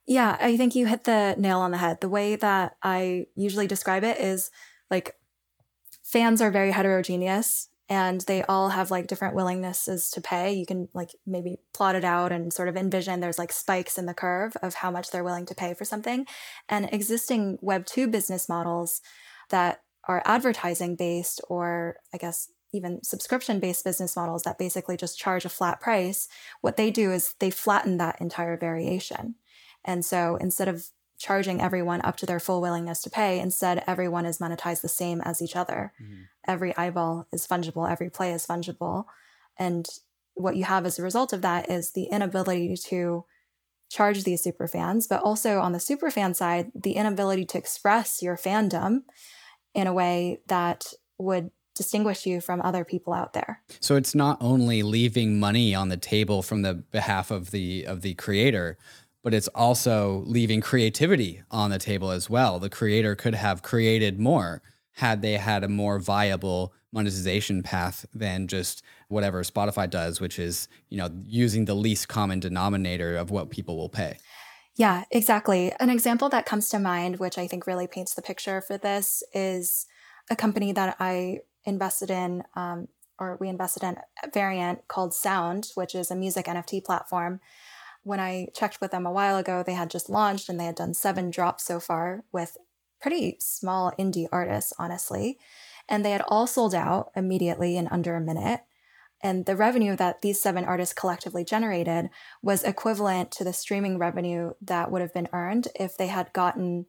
Yeah, 0.06 0.36
I 0.40 0.56
think 0.56 0.74
you 0.74 0.86
hit 0.86 1.04
the 1.04 1.34
nail 1.36 1.58
on 1.60 1.72
the 1.72 1.78
head. 1.78 2.00
The 2.00 2.08
way 2.08 2.36
that 2.36 2.76
I 2.82 3.26
usually 3.34 3.66
describe 3.66 4.04
it 4.04 4.18
is 4.18 4.50
like 4.90 5.16
fans 6.02 6.40
are 6.40 6.50
very 6.50 6.70
heterogeneous 6.70 7.68
and 7.88 8.22
they 8.22 8.42
all 8.44 8.70
have 8.70 8.90
like 8.90 9.06
different 9.06 9.36
willingnesses 9.36 10.12
to 10.12 10.20
pay. 10.20 10.52
You 10.52 10.66
can 10.66 10.88
like 10.92 11.10
maybe 11.26 11.58
plot 11.72 11.94
it 11.94 12.04
out 12.04 12.32
and 12.32 12.52
sort 12.52 12.68
of 12.68 12.76
envision 12.76 13.20
there's 13.20 13.38
like 13.38 13.52
spikes 13.52 13.96
in 13.96 14.06
the 14.06 14.14
curve 14.14 14.56
of 14.62 14.74
how 14.74 14.90
much 14.90 15.10
they're 15.10 15.24
willing 15.24 15.46
to 15.46 15.54
pay 15.54 15.72
for 15.74 15.84
something. 15.84 16.26
And 16.68 16.88
existing 16.92 17.58
Web 17.60 17.86
2 17.86 18.08
business 18.08 18.48
models 18.48 19.00
that 19.50 19.82
are 20.08 20.22
advertising 20.24 20.96
based 20.96 21.40
or 21.48 21.96
I 22.12 22.18
guess 22.18 22.50
even 22.72 23.02
subscription 23.04 23.60
based 23.60 23.84
business 23.84 24.16
models 24.16 24.42
that 24.42 24.58
basically 24.58 24.96
just 24.96 25.18
charge 25.18 25.44
a 25.44 25.48
flat 25.48 25.80
price, 25.80 26.28
what 26.60 26.76
they 26.76 26.90
do 26.90 27.12
is 27.12 27.34
they 27.38 27.50
flatten 27.50 27.98
that 27.98 28.20
entire 28.20 28.56
variation. 28.56 29.36
And 29.84 30.04
so 30.04 30.36
instead 30.36 30.66
of 30.66 30.88
charging 31.18 31.60
everyone 31.60 32.00
up 32.02 32.16
to 32.18 32.26
their 32.26 32.40
full 32.40 32.60
willingness 32.60 33.02
to 33.02 33.10
pay. 33.10 33.38
Instead, 33.38 33.82
everyone 33.86 34.26
is 34.26 34.38
monetized 34.38 34.82
the 34.82 34.88
same 34.88 35.20
as 35.22 35.40
each 35.40 35.56
other. 35.56 35.92
Mm-hmm. 36.02 36.22
Every 36.46 36.76
eyeball 36.76 37.26
is 37.32 37.46
fungible, 37.46 37.90
every 37.90 38.10
play 38.10 38.32
is 38.32 38.46
fungible. 38.46 39.04
And 39.58 39.88
what 40.34 40.56
you 40.56 40.64
have 40.64 40.84
as 40.84 40.98
a 40.98 41.02
result 41.02 41.32
of 41.32 41.42
that 41.42 41.70
is 41.70 41.92
the 41.92 42.04
inability 42.04 42.76
to 42.88 43.24
charge 43.88 44.24
these 44.24 44.42
super 44.42 44.68
fans, 44.68 45.06
but 45.06 45.22
also 45.22 45.60
on 45.60 45.72
the 45.72 45.80
super 45.80 46.10
fan 46.10 46.34
side, 46.34 46.70
the 46.74 46.92
inability 46.92 47.44
to 47.46 47.58
express 47.58 48.22
your 48.22 48.36
fandom 48.36 49.02
in 49.74 49.86
a 49.86 49.92
way 49.92 50.40
that 50.48 50.92
would 51.18 51.50
distinguish 51.74 52.26
you 52.26 52.40
from 52.40 52.60
other 52.62 52.84
people 52.84 53.12
out 53.12 53.34
there. 53.34 53.62
So 53.80 53.96
it's 53.96 54.14
not 54.14 54.38
only 54.40 54.82
leaving 54.82 55.38
money 55.38 55.74
on 55.74 55.90
the 55.90 55.96
table 55.96 56.42
from 56.42 56.62
the 56.62 56.74
behalf 56.74 57.30
of 57.30 57.50
the 57.50 57.84
of 57.84 58.00
the 58.00 58.14
creator, 58.14 58.78
but 59.26 59.34
it's 59.34 59.48
also 59.56 60.22
leaving 60.24 60.60
creativity 60.60 61.42
on 61.50 61.70
the 61.70 61.80
table 61.80 62.12
as 62.12 62.30
well. 62.30 62.60
The 62.60 62.70
creator 62.70 63.16
could 63.16 63.34
have 63.34 63.60
created 63.60 64.20
more 64.20 64.62
had 64.92 65.20
they 65.20 65.32
had 65.32 65.64
a 65.64 65.68
more 65.68 65.98
viable 65.98 66.72
monetization 66.92 67.64
path 67.64 68.06
than 68.14 68.46
just 68.46 68.84
whatever 69.08 69.42
Spotify 69.42 69.90
does, 69.90 70.20
which 70.20 70.38
is, 70.38 70.68
you 70.90 70.98
know, 70.98 71.10
using 71.24 71.64
the 71.64 71.74
least 71.74 72.06
common 72.06 72.38
denominator 72.38 73.16
of 73.16 73.32
what 73.32 73.50
people 73.50 73.76
will 73.76 73.88
pay. 73.88 74.16
Yeah, 74.76 75.02
exactly. 75.10 75.72
An 75.80 75.90
example 75.90 76.28
that 76.28 76.46
comes 76.46 76.68
to 76.68 76.78
mind, 76.78 77.16
which 77.16 77.36
I 77.36 77.48
think 77.48 77.66
really 77.66 77.88
paints 77.88 78.14
the 78.14 78.22
picture 78.22 78.60
for 78.60 78.78
this, 78.78 79.24
is 79.34 79.86
a 80.30 80.36
company 80.36 80.70
that 80.70 80.98
I 81.00 81.40
invested 81.64 82.12
in, 82.12 82.44
um, 82.54 82.86
or 83.18 83.38
we 83.40 83.48
invested 83.48 83.82
in 83.82 83.96
a 84.22 84.30
Variant 84.32 84.86
called 84.86 85.14
Sound, 85.14 85.70
which 85.74 85.96
is 85.96 86.12
a 86.12 86.14
music 86.14 86.46
NFT 86.46 86.84
platform 86.84 87.40
when 88.06 88.20
I 88.20 88.46
checked 88.54 88.80
with 88.80 88.92
them 88.92 89.04
a 89.04 89.10
while 89.10 89.36
ago, 89.36 89.64
they 89.66 89.74
had 89.74 89.90
just 89.90 90.08
launched 90.08 90.48
and 90.48 90.60
they 90.60 90.64
had 90.66 90.76
done 90.76 90.94
seven 90.94 91.28
drops 91.28 91.64
so 91.64 91.80
far 91.80 92.22
with 92.30 92.56
pretty 93.00 93.36
small 93.40 93.92
indie 93.98 94.28
artists, 94.30 94.72
honestly. 94.78 95.40
And 95.88 96.04
they 96.04 96.12
had 96.12 96.22
all 96.28 96.46
sold 96.46 96.72
out 96.72 97.10
immediately 97.16 97.76
in 97.76 97.88
under 97.88 98.14
a 98.14 98.20
minute. 98.20 98.60
And 99.20 99.44
the 99.44 99.56
revenue 99.56 99.96
that 99.96 100.22
these 100.22 100.40
seven 100.40 100.64
artists 100.64 100.94
collectively 100.94 101.44
generated 101.44 102.10
was 102.42 102.62
equivalent 102.62 103.32
to 103.32 103.44
the 103.44 103.52
streaming 103.52 103.98
revenue 103.98 104.52
that 104.60 104.92
would 104.92 105.02
have 105.02 105.12
been 105.12 105.28
earned 105.32 105.66
if 105.74 105.96
they 105.96 106.06
had 106.06 106.32
gotten 106.32 106.86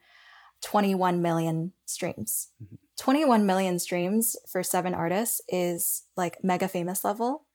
21 0.61 1.19
million 1.19 1.73
streams. 1.87 2.49
Mm-hmm. 2.63 2.75
21 2.99 3.45
million 3.47 3.79
streams 3.79 4.35
for 4.47 4.61
seven 4.61 4.93
artists 4.93 5.41
is 5.47 6.03
like 6.15 6.43
mega 6.43 6.67
famous 6.67 7.03
level. 7.03 7.46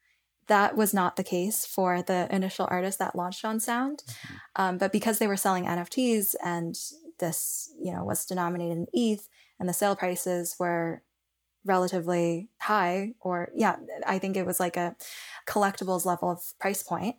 That 0.48 0.76
was 0.76 0.92
not 0.92 1.16
the 1.16 1.24
case 1.24 1.64
for 1.64 2.02
the 2.02 2.28
initial 2.34 2.66
artists 2.70 2.98
that 2.98 3.16
launched 3.16 3.44
on 3.44 3.60
Sound. 3.60 4.02
Mm-hmm. 4.06 4.34
Um, 4.56 4.78
but 4.78 4.92
because 4.92 5.18
they 5.18 5.26
were 5.26 5.36
selling 5.36 5.64
NFTs 5.64 6.34
and 6.44 6.76
this, 7.18 7.72
you 7.80 7.92
know, 7.92 8.04
was 8.04 8.24
denominated 8.26 8.72
in 8.72 8.86
ETH 8.92 9.28
and 9.60 9.68
the 9.68 9.72
sale 9.72 9.94
prices 9.94 10.56
were 10.58 11.02
relatively 11.64 12.48
high, 12.60 13.14
or 13.20 13.50
yeah, 13.54 13.76
I 14.06 14.18
think 14.18 14.36
it 14.36 14.44
was 14.44 14.58
like 14.58 14.76
a 14.76 14.96
collectibles 15.46 16.04
level 16.04 16.30
of 16.30 16.42
price 16.58 16.82
point. 16.82 17.16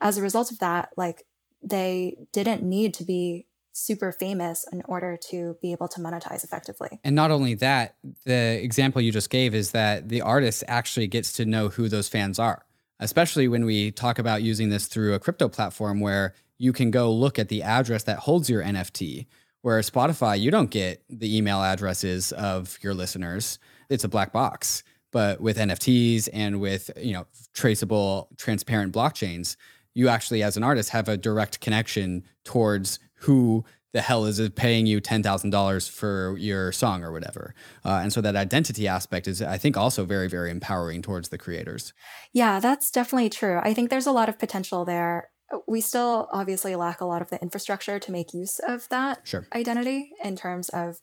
As 0.00 0.18
a 0.18 0.22
result 0.22 0.50
of 0.50 0.58
that, 0.58 0.90
like 0.96 1.24
they 1.62 2.18
didn't 2.32 2.62
need 2.62 2.92
to 2.94 3.04
be 3.04 3.46
super 3.72 4.10
famous 4.10 4.64
in 4.72 4.82
order 4.86 5.18
to 5.28 5.56
be 5.60 5.72
able 5.72 5.88
to 5.88 6.00
monetize 6.00 6.44
effectively. 6.44 6.98
And 7.04 7.14
not 7.14 7.30
only 7.30 7.54
that, 7.54 7.96
the 8.24 8.62
example 8.62 9.02
you 9.02 9.12
just 9.12 9.28
gave 9.30 9.54
is 9.54 9.72
that 9.72 10.08
the 10.08 10.22
artist 10.22 10.64
actually 10.66 11.06
gets 11.06 11.32
to 11.34 11.44
know 11.44 11.68
who 11.68 11.88
those 11.88 12.08
fans 12.08 12.38
are, 12.38 12.64
especially 13.00 13.48
when 13.48 13.64
we 13.64 13.90
talk 13.90 14.18
about 14.18 14.42
using 14.42 14.68
this 14.68 14.86
through 14.86 15.14
a 15.14 15.18
crypto 15.18 15.48
platform 15.48 16.00
where 16.00 16.34
you 16.58 16.72
can 16.72 16.90
go 16.90 17.12
look 17.12 17.38
at 17.38 17.48
the 17.48 17.62
address 17.62 18.04
that 18.04 18.20
holds 18.20 18.48
your 18.48 18.62
NFT. 18.62 19.26
Where 19.62 19.80
Spotify, 19.80 20.38
you 20.38 20.50
don't 20.50 20.70
get 20.70 21.02
the 21.08 21.36
email 21.36 21.60
addresses 21.62 22.30
of 22.32 22.78
your 22.82 22.94
listeners. 22.94 23.58
It's 23.90 24.04
a 24.04 24.08
black 24.08 24.32
box. 24.32 24.84
But 25.12 25.40
with 25.40 25.56
NFTs 25.56 26.28
and 26.32 26.60
with, 26.60 26.90
you 26.96 27.12
know, 27.12 27.26
traceable, 27.52 28.28
transparent 28.36 28.94
blockchains, 28.94 29.56
you 29.94 30.08
actually 30.08 30.42
as 30.42 30.56
an 30.56 30.62
artist 30.62 30.90
have 30.90 31.08
a 31.08 31.16
direct 31.16 31.60
connection 31.60 32.24
towards 32.44 32.98
who 33.20 33.64
the 33.96 34.02
hell 34.02 34.26
is 34.26 34.38
it 34.38 34.54
paying 34.54 34.84
you 34.84 35.00
$10,000 35.00 35.90
for 35.90 36.36
your 36.36 36.70
song 36.70 37.02
or 37.02 37.10
whatever. 37.10 37.54
Uh, 37.82 38.00
and 38.02 38.12
so 38.12 38.20
that 38.20 38.36
identity 38.36 38.86
aspect 38.86 39.26
is, 39.26 39.40
I 39.40 39.56
think, 39.56 39.74
also 39.74 40.04
very, 40.04 40.28
very 40.28 40.50
empowering 40.50 41.00
towards 41.00 41.30
the 41.30 41.38
creators. 41.38 41.94
Yeah, 42.34 42.60
that's 42.60 42.90
definitely 42.90 43.30
true. 43.30 43.58
I 43.62 43.72
think 43.72 43.88
there's 43.88 44.06
a 44.06 44.12
lot 44.12 44.28
of 44.28 44.38
potential 44.38 44.84
there. 44.84 45.30
We 45.66 45.80
still 45.80 46.28
obviously 46.30 46.76
lack 46.76 47.00
a 47.00 47.06
lot 47.06 47.22
of 47.22 47.30
the 47.30 47.40
infrastructure 47.40 47.98
to 47.98 48.12
make 48.12 48.34
use 48.34 48.60
of 48.68 48.86
that 48.90 49.20
sure. 49.24 49.48
identity 49.54 50.10
in 50.22 50.36
terms 50.36 50.68
of 50.68 50.98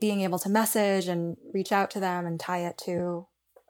being 0.00 0.22
able 0.22 0.38
to 0.38 0.48
message 0.48 1.08
and 1.08 1.36
reach 1.52 1.72
out 1.72 1.90
to 1.90 2.00
them 2.00 2.24
and 2.24 2.40
tie 2.40 2.64
it 2.64 2.78
to, 2.86 3.26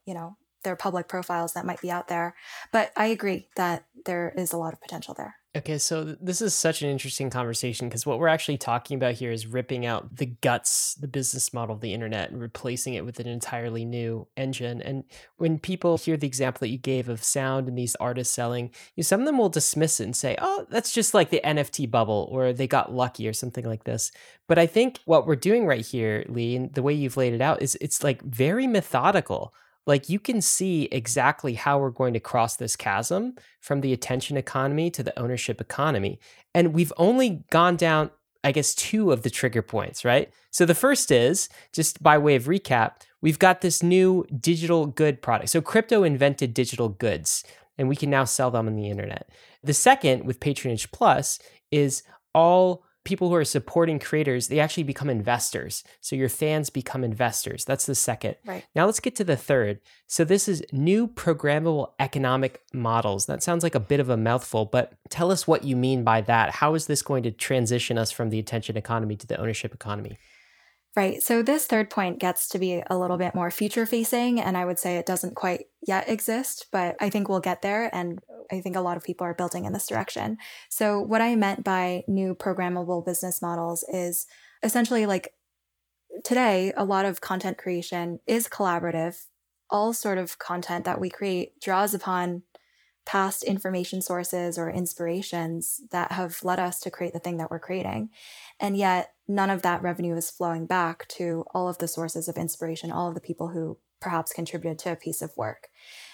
you 0.06 0.14
know, 0.14 0.36
their 0.62 0.76
public 0.76 1.08
profiles 1.08 1.54
that 1.54 1.66
might 1.66 1.80
be 1.80 1.90
out 1.90 2.06
there. 2.06 2.36
But 2.70 2.92
I 2.96 3.06
agree 3.06 3.48
that 3.56 3.84
there 4.06 4.32
is 4.36 4.52
a 4.52 4.58
lot 4.58 4.74
of 4.74 4.80
potential 4.80 5.12
there. 5.18 5.34
Okay, 5.55 5.76
so 5.76 6.03
this 6.03 6.40
is 6.40 6.55
such 6.55 6.80
an 6.80 6.88
interesting 6.88 7.28
conversation 7.28 7.86
because 7.86 8.07
what 8.07 8.18
we're 8.18 8.28
actually 8.28 8.57
talking 8.57 8.96
about 8.96 9.12
here 9.16 9.30
is 9.30 9.46
ripping 9.46 9.84
out 9.84 10.16
the 10.16 10.24
guts, 10.24 10.94
the 10.94 11.07
business 11.07 11.53
model 11.53 11.74
of 11.74 11.82
the 11.82 11.92
internet, 11.92 12.30
and 12.30 12.40
replacing 12.40 12.94
it 12.94 13.05
with 13.05 13.20
an 13.20 13.26
entirely 13.26 13.84
new 13.84 14.26
engine. 14.34 14.80
And 14.80 15.05
when 15.36 15.59
people 15.59 15.98
hear 15.98 16.16
the 16.16 16.26
example 16.26 16.61
that 16.61 16.70
you 16.70 16.78
gave 16.78 17.11
of 17.11 17.22
sound 17.22 17.68
and 17.68 17.76
these 17.76 17.94
artists 17.96 18.34
selling, 18.34 18.70
you 18.96 19.03
know, 19.03 19.03
some 19.03 19.20
of 19.20 19.26
them 19.26 19.36
will 19.36 19.50
dismiss 19.50 20.00
it 20.00 20.05
and 20.05 20.16
say, 20.16 20.36
"Oh, 20.40 20.64
that's 20.70 20.90
just 20.90 21.12
like 21.12 21.28
the 21.28 21.42
NFT 21.44 21.84
bubble, 21.84 22.30
or 22.32 22.55
they 22.55 22.66
got 22.66 22.94
lucky, 22.94 23.28
or 23.28 23.34
something 23.34 23.66
like 23.66 23.84
this." 23.84 24.11
But 24.48 24.59
I 24.59 24.66
think 24.66 25.00
what 25.05 25.26
we're 25.26 25.36
doing 25.36 25.66
right 25.66 25.84
here, 25.84 26.24
Li, 26.30 26.57
and 26.57 26.72
the 26.72 26.82
way 26.82 26.94
you've 26.94 27.18
laid 27.18 27.34
it 27.34 27.42
out 27.42 27.61
is 27.61 27.76
it's 27.78 28.03
like 28.03 28.22
very 28.22 28.66
methodical 28.66 29.53
like 29.86 30.08
you 30.08 30.20
can 30.20 30.40
see 30.40 30.84
exactly 30.92 31.54
how 31.54 31.78
we're 31.78 31.90
going 31.90 32.12
to 32.14 32.20
cross 32.20 32.56
this 32.56 32.76
chasm 32.76 33.34
from 33.60 33.80
the 33.80 33.92
attention 33.92 34.36
economy 34.36 34.90
to 34.90 35.02
the 35.02 35.18
ownership 35.18 35.60
economy. 35.60 36.20
And 36.54 36.72
we've 36.72 36.92
only 36.96 37.44
gone 37.50 37.76
down, 37.76 38.10
I 38.44 38.52
guess, 38.52 38.74
two 38.74 39.12
of 39.12 39.22
the 39.22 39.30
trigger 39.30 39.62
points, 39.62 40.04
right? 40.04 40.32
So 40.50 40.64
the 40.64 40.74
first 40.74 41.10
is 41.10 41.48
just 41.72 42.02
by 42.02 42.18
way 42.18 42.36
of 42.36 42.44
recap, 42.44 42.92
we've 43.20 43.38
got 43.38 43.60
this 43.60 43.82
new 43.82 44.24
digital 44.38 44.86
good 44.86 45.22
product. 45.22 45.50
So 45.50 45.60
crypto 45.60 46.04
invented 46.04 46.54
digital 46.54 46.88
goods, 46.88 47.44
and 47.78 47.88
we 47.88 47.96
can 47.96 48.10
now 48.10 48.24
sell 48.24 48.50
them 48.50 48.66
on 48.66 48.76
the 48.76 48.90
internet. 48.90 49.30
The 49.64 49.74
second, 49.74 50.24
with 50.26 50.40
Patronage 50.40 50.92
Plus, 50.92 51.38
is 51.70 52.02
all 52.34 52.84
people 53.05 53.28
who 53.28 53.34
are 53.34 53.44
supporting 53.44 53.98
creators, 53.98 54.48
they 54.48 54.61
actually 54.61 54.82
become 54.82 55.11
investors. 55.11 55.82
So 56.00 56.14
your 56.14 56.28
fans 56.28 56.70
become 56.70 57.03
investors. 57.03 57.64
That's 57.64 57.86
the 57.86 57.94
second. 57.94 58.36
Right. 58.44 58.64
Now 58.74 58.86
let's 58.86 59.00
get 59.00 59.16
to 59.16 59.24
the 59.24 59.36
third. 59.36 59.80
So 60.07 60.24
this 60.24 60.48
is 60.48 60.62
new 60.72 61.09
programmable 61.09 61.92
economic 61.98 62.61
models. 62.72 63.26
That 63.26 63.42
sounds 63.42 63.62
like 63.62 63.74
a 63.74 63.80
bit 63.80 64.00
of 64.00 64.09
a 64.09 64.16
mouthful, 64.16 64.66
but 64.66 64.94
tell 65.11 65.32
us 65.32 65.46
what 65.46 65.64
you 65.64 65.74
mean 65.76 66.05
by 66.05 66.20
that. 66.22 66.50
How 66.50 66.74
is 66.74 66.86
this 66.86 67.03
going 67.03 67.22
to 67.24 67.30
transition 67.30 67.98
us 67.98 68.11
from 68.11 68.30
the 68.30 68.38
attention 68.38 68.76
economy 68.76 69.16
to 69.16 69.26
the 69.26 69.40
ownership 69.40 69.74
economy? 69.74 70.18
Right. 70.95 71.22
So 71.22 71.43
this 71.43 71.66
third 71.66 71.88
point 71.88 72.18
gets 72.18 72.49
to 72.49 72.59
be 72.59 72.82
a 72.90 72.99
little 72.99 73.16
bit 73.16 73.34
more 73.34 73.51
future 73.51 73.86
facing. 73.86 74.38
And 74.38 74.59
I 74.59 74.66
would 74.66 74.78
say 74.78 74.99
it 74.99 75.07
doesn't 75.07 75.34
quite 75.34 75.66
yet 75.86 76.07
exist, 76.09 76.66
but 76.70 76.97
I 77.01 77.09
think 77.09 77.28
we'll 77.28 77.40
get 77.40 77.62
there. 77.62 77.95
And 77.95 78.20
I 78.51 78.61
think 78.61 78.76
a 78.76 78.82
lot 78.82 78.99
of 78.99 79.03
people 79.03 79.26
are 79.26 79.32
building 79.32 79.64
in 79.64 79.72
this 79.72 79.86
direction. 79.86 80.36
So, 80.68 81.01
what 81.01 81.22
I 81.22 81.34
meant 81.34 81.64
by 81.64 82.05
new 82.07 82.34
programmable 82.34 83.07
business 83.07 83.40
models 83.40 83.84
is 83.88 84.26
essentially 84.62 85.07
like 85.07 85.32
today, 86.24 86.74
a 86.76 86.84
lot 86.84 87.07
of 87.07 87.22
content 87.22 87.57
creation 87.57 88.20
is 88.26 88.47
collaborative. 88.49 89.24
All 89.70 89.95
sort 89.95 90.18
of 90.18 90.38
content 90.38 90.84
that 90.84 91.01
we 91.01 91.09
create 91.09 91.59
draws 91.59 91.95
upon 91.95 92.43
past 93.05 93.43
information 93.43 94.01
sources 94.01 94.59
or 94.59 94.70
inspirations 94.70 95.80
that 95.90 96.12
have 96.12 96.38
led 96.45 96.61
us 96.61 96.78
to 96.80 96.90
create 96.90 97.12
the 97.12 97.18
thing 97.18 97.38
that 97.38 97.51
we're 97.51 97.59
creating. 97.59 98.11
And 98.62 98.76
yet, 98.76 99.12
none 99.28 99.50
of 99.50 99.62
that 99.62 99.82
revenue 99.82 100.16
is 100.16 100.30
flowing 100.30 100.66
back 100.66 101.06
to 101.08 101.44
all 101.52 101.68
of 101.68 101.78
the 101.78 101.88
sources 101.88 102.28
of 102.28 102.36
inspiration, 102.36 102.92
all 102.92 103.08
of 103.08 103.14
the 103.14 103.20
people 103.20 103.48
who 103.48 103.78
perhaps 104.00 104.32
contributed 104.32 104.78
to 104.80 104.92
a 104.92 104.96
piece 104.96 105.20
of 105.20 105.36
work. 105.36 105.68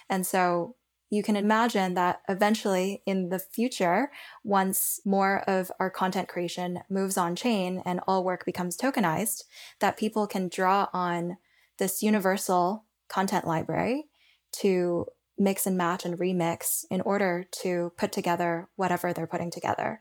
And 0.08 0.26
so, 0.26 0.74
you 1.10 1.22
can 1.22 1.36
imagine 1.36 1.94
that 1.94 2.20
eventually 2.28 3.02
in 3.06 3.30
the 3.30 3.38
future, 3.38 4.10
once 4.44 5.00
more 5.06 5.42
of 5.46 5.70
our 5.80 5.88
content 5.88 6.28
creation 6.28 6.80
moves 6.90 7.16
on 7.16 7.34
chain 7.34 7.82
and 7.86 8.00
all 8.06 8.24
work 8.24 8.44
becomes 8.44 8.76
tokenized, 8.76 9.44
that 9.80 9.96
people 9.96 10.26
can 10.26 10.48
draw 10.48 10.88
on 10.92 11.38
this 11.78 12.02
universal 12.02 12.84
content 13.08 13.46
library 13.46 14.04
to 14.52 15.06
mix 15.38 15.66
and 15.66 15.78
match 15.78 16.04
and 16.04 16.18
remix 16.18 16.84
in 16.90 17.00
order 17.02 17.46
to 17.62 17.92
put 17.96 18.12
together 18.12 18.68
whatever 18.76 19.12
they're 19.12 19.26
putting 19.26 19.50
together. 19.50 20.00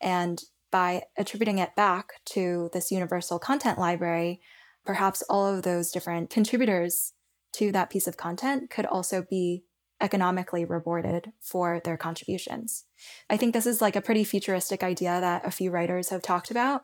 And 0.00 0.42
by 0.70 1.02
attributing 1.16 1.58
it 1.58 1.74
back 1.76 2.24
to 2.26 2.70
this 2.72 2.90
universal 2.90 3.38
content 3.38 3.78
library, 3.78 4.40
perhaps 4.84 5.22
all 5.28 5.46
of 5.46 5.62
those 5.62 5.90
different 5.90 6.30
contributors 6.30 7.12
to 7.54 7.72
that 7.72 7.90
piece 7.90 8.06
of 8.06 8.16
content 8.16 8.70
could 8.70 8.86
also 8.86 9.24
be 9.28 9.64
economically 10.00 10.64
rewarded 10.64 11.32
for 11.40 11.80
their 11.84 11.96
contributions. 11.96 12.84
I 13.30 13.36
think 13.36 13.54
this 13.54 13.66
is 13.66 13.80
like 13.80 13.96
a 13.96 14.02
pretty 14.02 14.24
futuristic 14.24 14.82
idea 14.82 15.20
that 15.20 15.46
a 15.46 15.50
few 15.50 15.70
writers 15.70 16.10
have 16.10 16.22
talked 16.22 16.50
about. 16.50 16.82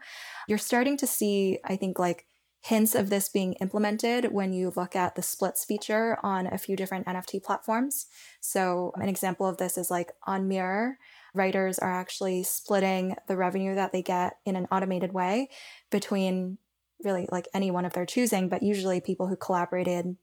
You're 0.49 0.59
starting 0.59 0.97
to 0.99 1.07
see, 1.07 1.59
I 1.65 1.77
think, 1.77 1.99
like 1.99 2.27
hints 2.63 2.95
of 2.95 3.11
this 3.11 3.29
being 3.29 3.55
implemented 3.55 4.33
when 4.33 4.53
you 4.53 4.73
look 4.77 4.95
at 4.95 5.15
the 5.15 5.23
splits 5.23 5.65
feature 5.65 6.17
on 6.23 6.47
a 6.47 6.59
few 6.59 6.77
different 6.77 7.07
NFT 7.07 7.43
platforms. 7.43 8.07
So, 8.41 8.93
an 8.97 9.09
example 9.09 9.47
of 9.47 9.57
this 9.59 9.77
is 9.77 9.91
like 9.91 10.13
on 10.27 10.49
Mirror, 10.49 10.99
writers 11.35 11.79
are 11.79 11.91
actually 11.91 12.43
splitting 12.43 13.17
the 13.27 13.37
revenue 13.37 13.75
that 13.75 13.93
they 13.93 14.03
get 14.03 14.35
in 14.45 14.57
an 14.57 14.69
automated 14.71 15.13
way 15.13 15.49
between 15.91 16.59
really 17.05 17.29
like 17.33 17.49
any 17.55 17.71
one 17.71 17.85
of 17.85 17.93
their 17.95 18.07
choosing, 18.07 18.49
but 18.49 18.63
usually 18.63 19.01
people 19.01 19.27
who 19.27 19.37
collaborated 19.37 20.17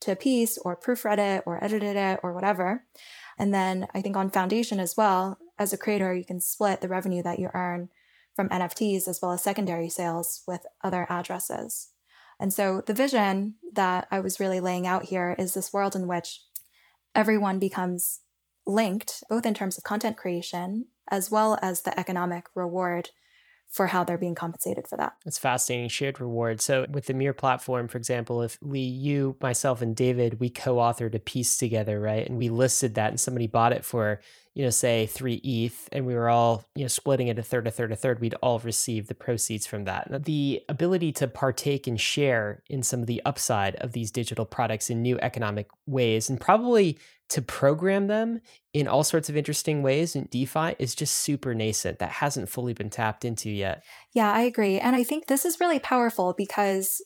to 0.00 0.12
a 0.12 0.16
piece 0.16 0.58
or 0.58 0.76
proofread 0.76 1.18
it 1.18 1.42
or 1.46 1.62
edited 1.62 1.96
it 1.96 2.20
or 2.22 2.32
whatever. 2.32 2.84
And 3.38 3.54
then 3.54 3.86
I 3.94 4.00
think 4.00 4.16
on 4.16 4.30
Foundation 4.30 4.80
as 4.80 4.96
well, 4.96 5.38
as 5.58 5.72
a 5.72 5.78
creator, 5.78 6.14
you 6.14 6.24
can 6.24 6.40
split 6.40 6.80
the 6.80 6.88
revenue 6.88 7.22
that 7.22 7.38
you 7.38 7.50
earn 7.54 7.88
from 8.36 8.48
NFTs 8.48 9.08
as 9.08 9.20
well 9.20 9.32
as 9.32 9.42
secondary 9.42 9.88
sales 9.88 10.42
with 10.46 10.66
other 10.82 11.06
addresses. 11.08 11.88
And 12.38 12.52
so 12.52 12.82
the 12.86 12.94
vision 12.94 13.54
that 13.72 14.06
I 14.10 14.20
was 14.20 14.38
really 14.38 14.60
laying 14.60 14.86
out 14.86 15.06
here 15.06 15.34
is 15.38 15.54
this 15.54 15.72
world 15.72 15.96
in 15.96 16.06
which 16.06 16.42
everyone 17.14 17.58
becomes 17.58 18.20
linked, 18.68 19.24
both 19.28 19.46
in 19.46 19.54
terms 19.54 19.76
of 19.76 19.82
content 19.82 20.16
creation 20.16 20.86
as 21.10 21.30
well 21.30 21.58
as 21.62 21.82
the 21.82 21.98
economic 21.98 22.46
reward 22.54 23.10
for 23.68 23.88
how 23.88 24.02
they're 24.02 24.16
being 24.16 24.34
compensated 24.34 24.86
for 24.88 24.96
that. 24.96 25.14
That's 25.24 25.38
fascinating. 25.38 25.88
Shared 25.88 26.20
reward. 26.20 26.60
So 26.60 26.86
with 26.90 27.06
the 27.06 27.14
Mirror 27.14 27.34
platform, 27.34 27.88
for 27.88 27.98
example, 27.98 28.42
if 28.42 28.58
Li, 28.62 28.80
you, 28.80 29.36
myself, 29.42 29.82
and 29.82 29.94
David, 29.94 30.40
we 30.40 30.48
co-authored 30.48 31.14
a 31.14 31.18
piece 31.18 31.58
together, 31.58 32.00
right? 32.00 32.26
And 32.26 32.38
we 32.38 32.48
listed 32.48 32.94
that 32.94 33.10
and 33.10 33.20
somebody 33.20 33.46
bought 33.46 33.72
it 33.72 33.84
for, 33.84 34.20
you 34.58 34.64
know, 34.64 34.70
say 34.70 35.06
three 35.06 35.36
ETH 35.44 35.88
and 35.92 36.04
we 36.04 36.16
were 36.16 36.28
all, 36.28 36.64
you 36.74 36.82
know, 36.82 36.88
splitting 36.88 37.28
it 37.28 37.38
a 37.38 37.44
third, 37.44 37.68
a 37.68 37.70
third, 37.70 37.92
a 37.92 37.96
third, 37.96 38.20
we'd 38.20 38.34
all 38.42 38.58
receive 38.58 39.06
the 39.06 39.14
proceeds 39.14 39.68
from 39.68 39.84
that. 39.84 40.24
The 40.24 40.64
ability 40.68 41.12
to 41.12 41.28
partake 41.28 41.86
and 41.86 41.98
share 41.98 42.64
in 42.68 42.82
some 42.82 42.98
of 42.98 43.06
the 43.06 43.22
upside 43.24 43.76
of 43.76 43.92
these 43.92 44.10
digital 44.10 44.44
products 44.44 44.90
in 44.90 45.00
new 45.00 45.16
economic 45.20 45.68
ways 45.86 46.28
and 46.28 46.40
probably 46.40 46.98
to 47.28 47.40
program 47.40 48.08
them 48.08 48.40
in 48.72 48.88
all 48.88 49.04
sorts 49.04 49.28
of 49.28 49.36
interesting 49.36 49.80
ways 49.80 50.16
in 50.16 50.24
DeFi 50.24 50.74
is 50.80 50.96
just 50.96 51.14
super 51.14 51.54
nascent. 51.54 52.00
That 52.00 52.10
hasn't 52.10 52.48
fully 52.48 52.72
been 52.72 52.90
tapped 52.90 53.24
into 53.24 53.50
yet. 53.50 53.84
Yeah, 54.12 54.32
I 54.32 54.40
agree. 54.40 54.80
And 54.80 54.96
I 54.96 55.04
think 55.04 55.26
this 55.26 55.44
is 55.44 55.60
really 55.60 55.78
powerful 55.78 56.34
because 56.36 57.00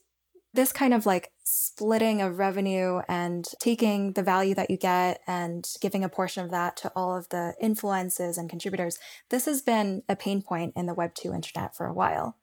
this 0.55 0.73
kind 0.73 0.93
of 0.93 1.07
like 1.07 1.33
splitting 1.45 2.21
of 2.21 2.39
revenue 2.39 3.01
and 3.09 3.47
taking 3.59 4.13
the 4.13 4.23
value 4.23 4.55
that 4.55 4.71
you 4.71 4.77
get 4.77 5.21
and 5.27 5.67
giving 5.81 6.05
a 6.05 6.09
portion 6.09 6.45
of 6.45 6.51
that 6.51 6.77
to 6.77 6.93
all 6.95 7.17
of 7.17 7.29
the 7.31 7.55
influences 7.61 8.37
and 8.37 8.51
contributors, 8.51 8.99
this 9.31 9.47
has 9.47 9.63
been 9.63 10.03
a 10.09 10.17
pain 10.17 10.43
point 10.43 10.75
in 10.77 10.87
the 10.87 10.95
Web2 10.95 11.35
internet 11.35 11.75
for 11.75 11.87
a 11.87 11.95
while. 11.95 12.37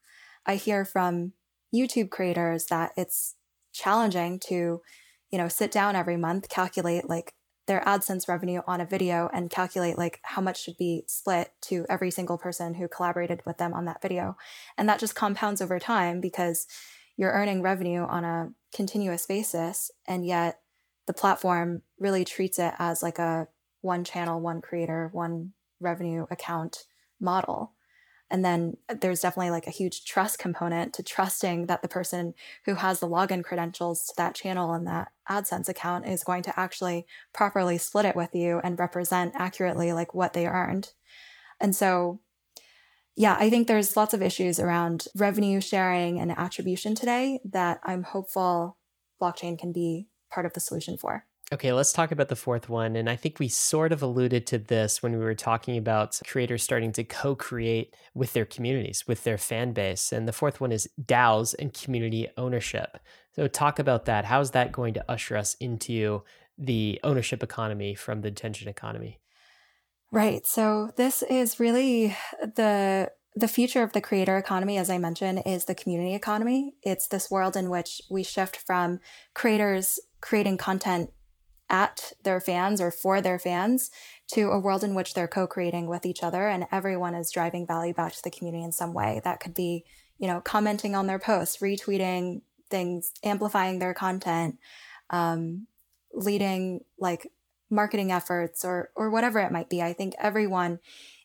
I 0.45 0.55
hear 0.55 0.85
from 0.85 1.33
YouTube 1.73 2.09
creators 2.09 2.65
that 2.65 2.91
it's 2.97 3.35
challenging 3.73 4.39
to, 4.47 4.81
you 5.29 5.37
know, 5.37 5.47
sit 5.47 5.71
down 5.71 5.95
every 5.95 6.17
month, 6.17 6.49
calculate 6.49 7.07
like 7.07 7.33
their 7.67 7.81
AdSense 7.81 8.27
revenue 8.27 8.61
on 8.65 8.81
a 8.81 8.85
video 8.85 9.29
and 9.31 9.51
calculate 9.51 9.95
like 9.95 10.19
how 10.23 10.41
much 10.41 10.63
should 10.63 10.77
be 10.77 11.03
split 11.05 11.51
to 11.61 11.85
every 11.87 12.09
single 12.09 12.39
person 12.39 12.73
who 12.73 12.87
collaborated 12.87 13.43
with 13.45 13.59
them 13.59 13.75
on 13.75 13.85
that 13.85 14.01
video. 14.01 14.35
And 14.75 14.89
that 14.89 14.99
just 14.99 15.13
compounds 15.13 15.61
over 15.61 15.77
time 15.77 16.19
because 16.19 16.65
you're 17.19 17.33
earning 17.33 17.61
revenue 17.61 18.03
on 18.03 18.23
a 18.23 18.49
continuous 18.73 19.25
basis 19.25 19.91
and 20.07 20.25
yet 20.25 20.61
the 21.05 21.13
platform 21.13 21.81
really 21.99 22.23
treats 22.23 22.57
it 22.57 22.73
as 22.79 23.03
like 23.03 23.19
a 23.19 23.45
one 23.81 24.05
channel 24.05 24.39
one 24.39 24.61
creator 24.61 25.09
one 25.11 25.51
revenue 25.81 26.25
account 26.31 26.85
model 27.19 27.73
and 28.31 28.45
then 28.45 28.77
there's 29.01 29.19
definitely 29.19 29.49
like 29.49 29.67
a 29.67 29.71
huge 29.71 30.05
trust 30.05 30.39
component 30.39 30.93
to 30.93 31.03
trusting 31.03 31.65
that 31.65 31.81
the 31.81 31.89
person 31.89 32.35
who 32.65 32.75
has 32.75 33.01
the 33.01 33.07
login 33.07 33.43
credentials 33.43 34.05
to 34.05 34.13
that 34.15 34.35
channel 34.35 34.73
and 34.73 34.87
that 34.87 35.11
AdSense 35.29 35.67
account 35.67 36.07
is 36.07 36.23
going 36.23 36.43
to 36.43 36.57
actually 36.57 37.05
properly 37.33 37.77
split 37.77 38.05
it 38.05 38.15
with 38.15 38.33
you 38.33 38.61
and 38.63 38.79
represent 38.79 39.33
accurately 39.35 39.91
like 39.93 40.13
what 40.13 40.33
they 40.33 40.45
earned. 40.45 40.93
And 41.59 41.75
so 41.75 42.19
yeah, 43.19 43.35
I 43.37 43.49
think 43.49 43.67
there's 43.67 43.97
lots 43.97 44.13
of 44.13 44.21
issues 44.21 44.61
around 44.61 45.07
revenue 45.13 45.59
sharing 45.59 46.21
and 46.21 46.31
attribution 46.31 46.95
today 46.95 47.41
that 47.51 47.81
I'm 47.83 48.03
hopeful 48.03 48.77
blockchain 49.21 49.59
can 49.59 49.73
be 49.73 50.07
part 50.31 50.45
of 50.45 50.53
the 50.53 50.61
solution 50.61 50.97
for. 50.97 51.25
Okay, 51.51 51.73
let's 51.73 51.91
talk 51.91 52.13
about 52.13 52.29
the 52.29 52.37
fourth 52.37 52.69
one. 52.69 52.95
And 52.95 53.09
I 53.09 53.17
think 53.17 53.37
we 53.37 53.49
sort 53.49 53.91
of 53.91 54.01
alluded 54.01 54.47
to 54.47 54.57
this 54.57 55.03
when 55.03 55.11
we 55.11 55.25
were 55.25 55.35
talking 55.35 55.77
about 55.77 56.17
creators 56.27 56.63
starting 56.63 56.93
to 56.93 57.03
co 57.03 57.35
create 57.35 57.93
with 58.13 58.31
their 58.31 58.45
communities, 58.45 59.05
with 59.05 59.25
their 59.25 59.37
fan 59.37 59.73
base. 59.73 60.13
And 60.13 60.25
the 60.25 60.31
fourth 60.31 60.61
one 60.61 60.71
is 60.71 60.87
DAOs 61.03 61.53
and 61.59 61.73
community 61.73 62.29
ownership. 62.37 62.99
So, 63.35 63.49
talk 63.49 63.79
about 63.79 64.05
that. 64.05 64.25
How's 64.25 64.51
that 64.51 64.71
going 64.71 64.93
to 64.93 65.11
usher 65.11 65.35
us 65.35 65.55
into 65.55 66.23
the 66.57 67.01
ownership 67.03 67.43
economy 67.43 67.95
from 67.95 68.21
the 68.21 68.29
attention 68.29 68.69
economy? 68.69 69.19
Right. 70.11 70.45
So 70.45 70.91
this 70.97 71.23
is 71.23 71.59
really 71.59 72.17
the 72.41 73.11
the 73.35 73.47
future 73.47 73.83
of 73.83 73.93
the 73.93 74.01
creator 74.01 74.37
economy, 74.37 74.77
as 74.77 74.89
I 74.89 74.97
mentioned, 74.97 75.43
is 75.45 75.65
the 75.65 75.75
community 75.75 76.15
economy. 76.15 76.73
It's 76.81 77.07
this 77.07 77.29
world 77.29 77.55
in 77.55 77.69
which 77.69 78.01
we 78.09 78.23
shift 78.23 78.57
from 78.57 78.99
creators 79.33 79.99
creating 80.19 80.57
content 80.57 81.11
at 81.69 82.11
their 82.23 82.41
fans 82.41 82.81
or 82.81 82.89
for 82.89 83.21
their 83.21 83.37
fans 83.37 83.91
to 84.33 84.49
a 84.49 84.59
world 84.59 84.83
in 84.83 84.95
which 84.95 85.13
they're 85.13 85.27
co-creating 85.27 85.87
with 85.87 86.05
each 86.05 86.23
other 86.23 86.47
and 86.47 86.65
everyone 86.71 87.13
is 87.13 87.31
driving 87.31 87.67
value 87.67 87.93
back 87.93 88.11
to 88.13 88.23
the 88.23 88.31
community 88.31 88.63
in 88.63 88.71
some 88.71 88.93
way. 88.93 89.21
That 89.23 89.39
could 89.39 89.53
be, 89.53 89.85
you 90.17 90.27
know, 90.27 90.41
commenting 90.41 90.95
on 90.95 91.05
their 91.05 91.19
posts, 91.19 91.57
retweeting 91.57 92.41
things, 92.71 93.11
amplifying 93.23 93.77
their 93.77 93.93
content, 93.93 94.57
um, 95.11 95.67
leading 96.11 96.81
like 96.97 97.31
marketing 97.69 98.11
efforts 98.11 98.65
or 98.65 98.89
or 98.95 99.09
whatever 99.09 99.39
it 99.39 99.51
might 99.51 99.69
be. 99.69 99.81
I 99.81 99.93
think 99.93 100.13
everyone 100.19 100.79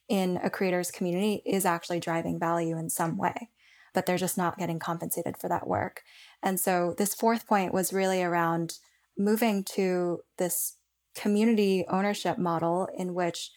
in 0.08 0.38
a 0.42 0.50
creator's 0.50 0.90
community 0.90 1.42
is 1.46 1.64
actually 1.64 2.00
driving 2.00 2.38
value 2.38 2.76
in 2.76 2.90
some 2.90 3.16
way, 3.16 3.48
but 3.94 4.06
they're 4.06 4.18
just 4.18 4.36
not 4.36 4.58
getting 4.58 4.78
compensated 4.78 5.36
for 5.38 5.48
that 5.48 5.66
work. 5.66 6.02
And 6.42 6.60
so 6.60 6.94
this 6.98 7.14
fourth 7.14 7.46
point 7.46 7.72
was 7.72 7.92
really 7.92 8.22
around 8.22 8.78
moving 9.16 9.64
to 9.64 10.20
this 10.36 10.76
community 11.14 11.84
ownership 11.88 12.36
model 12.36 12.88
in 12.96 13.14
which 13.14 13.50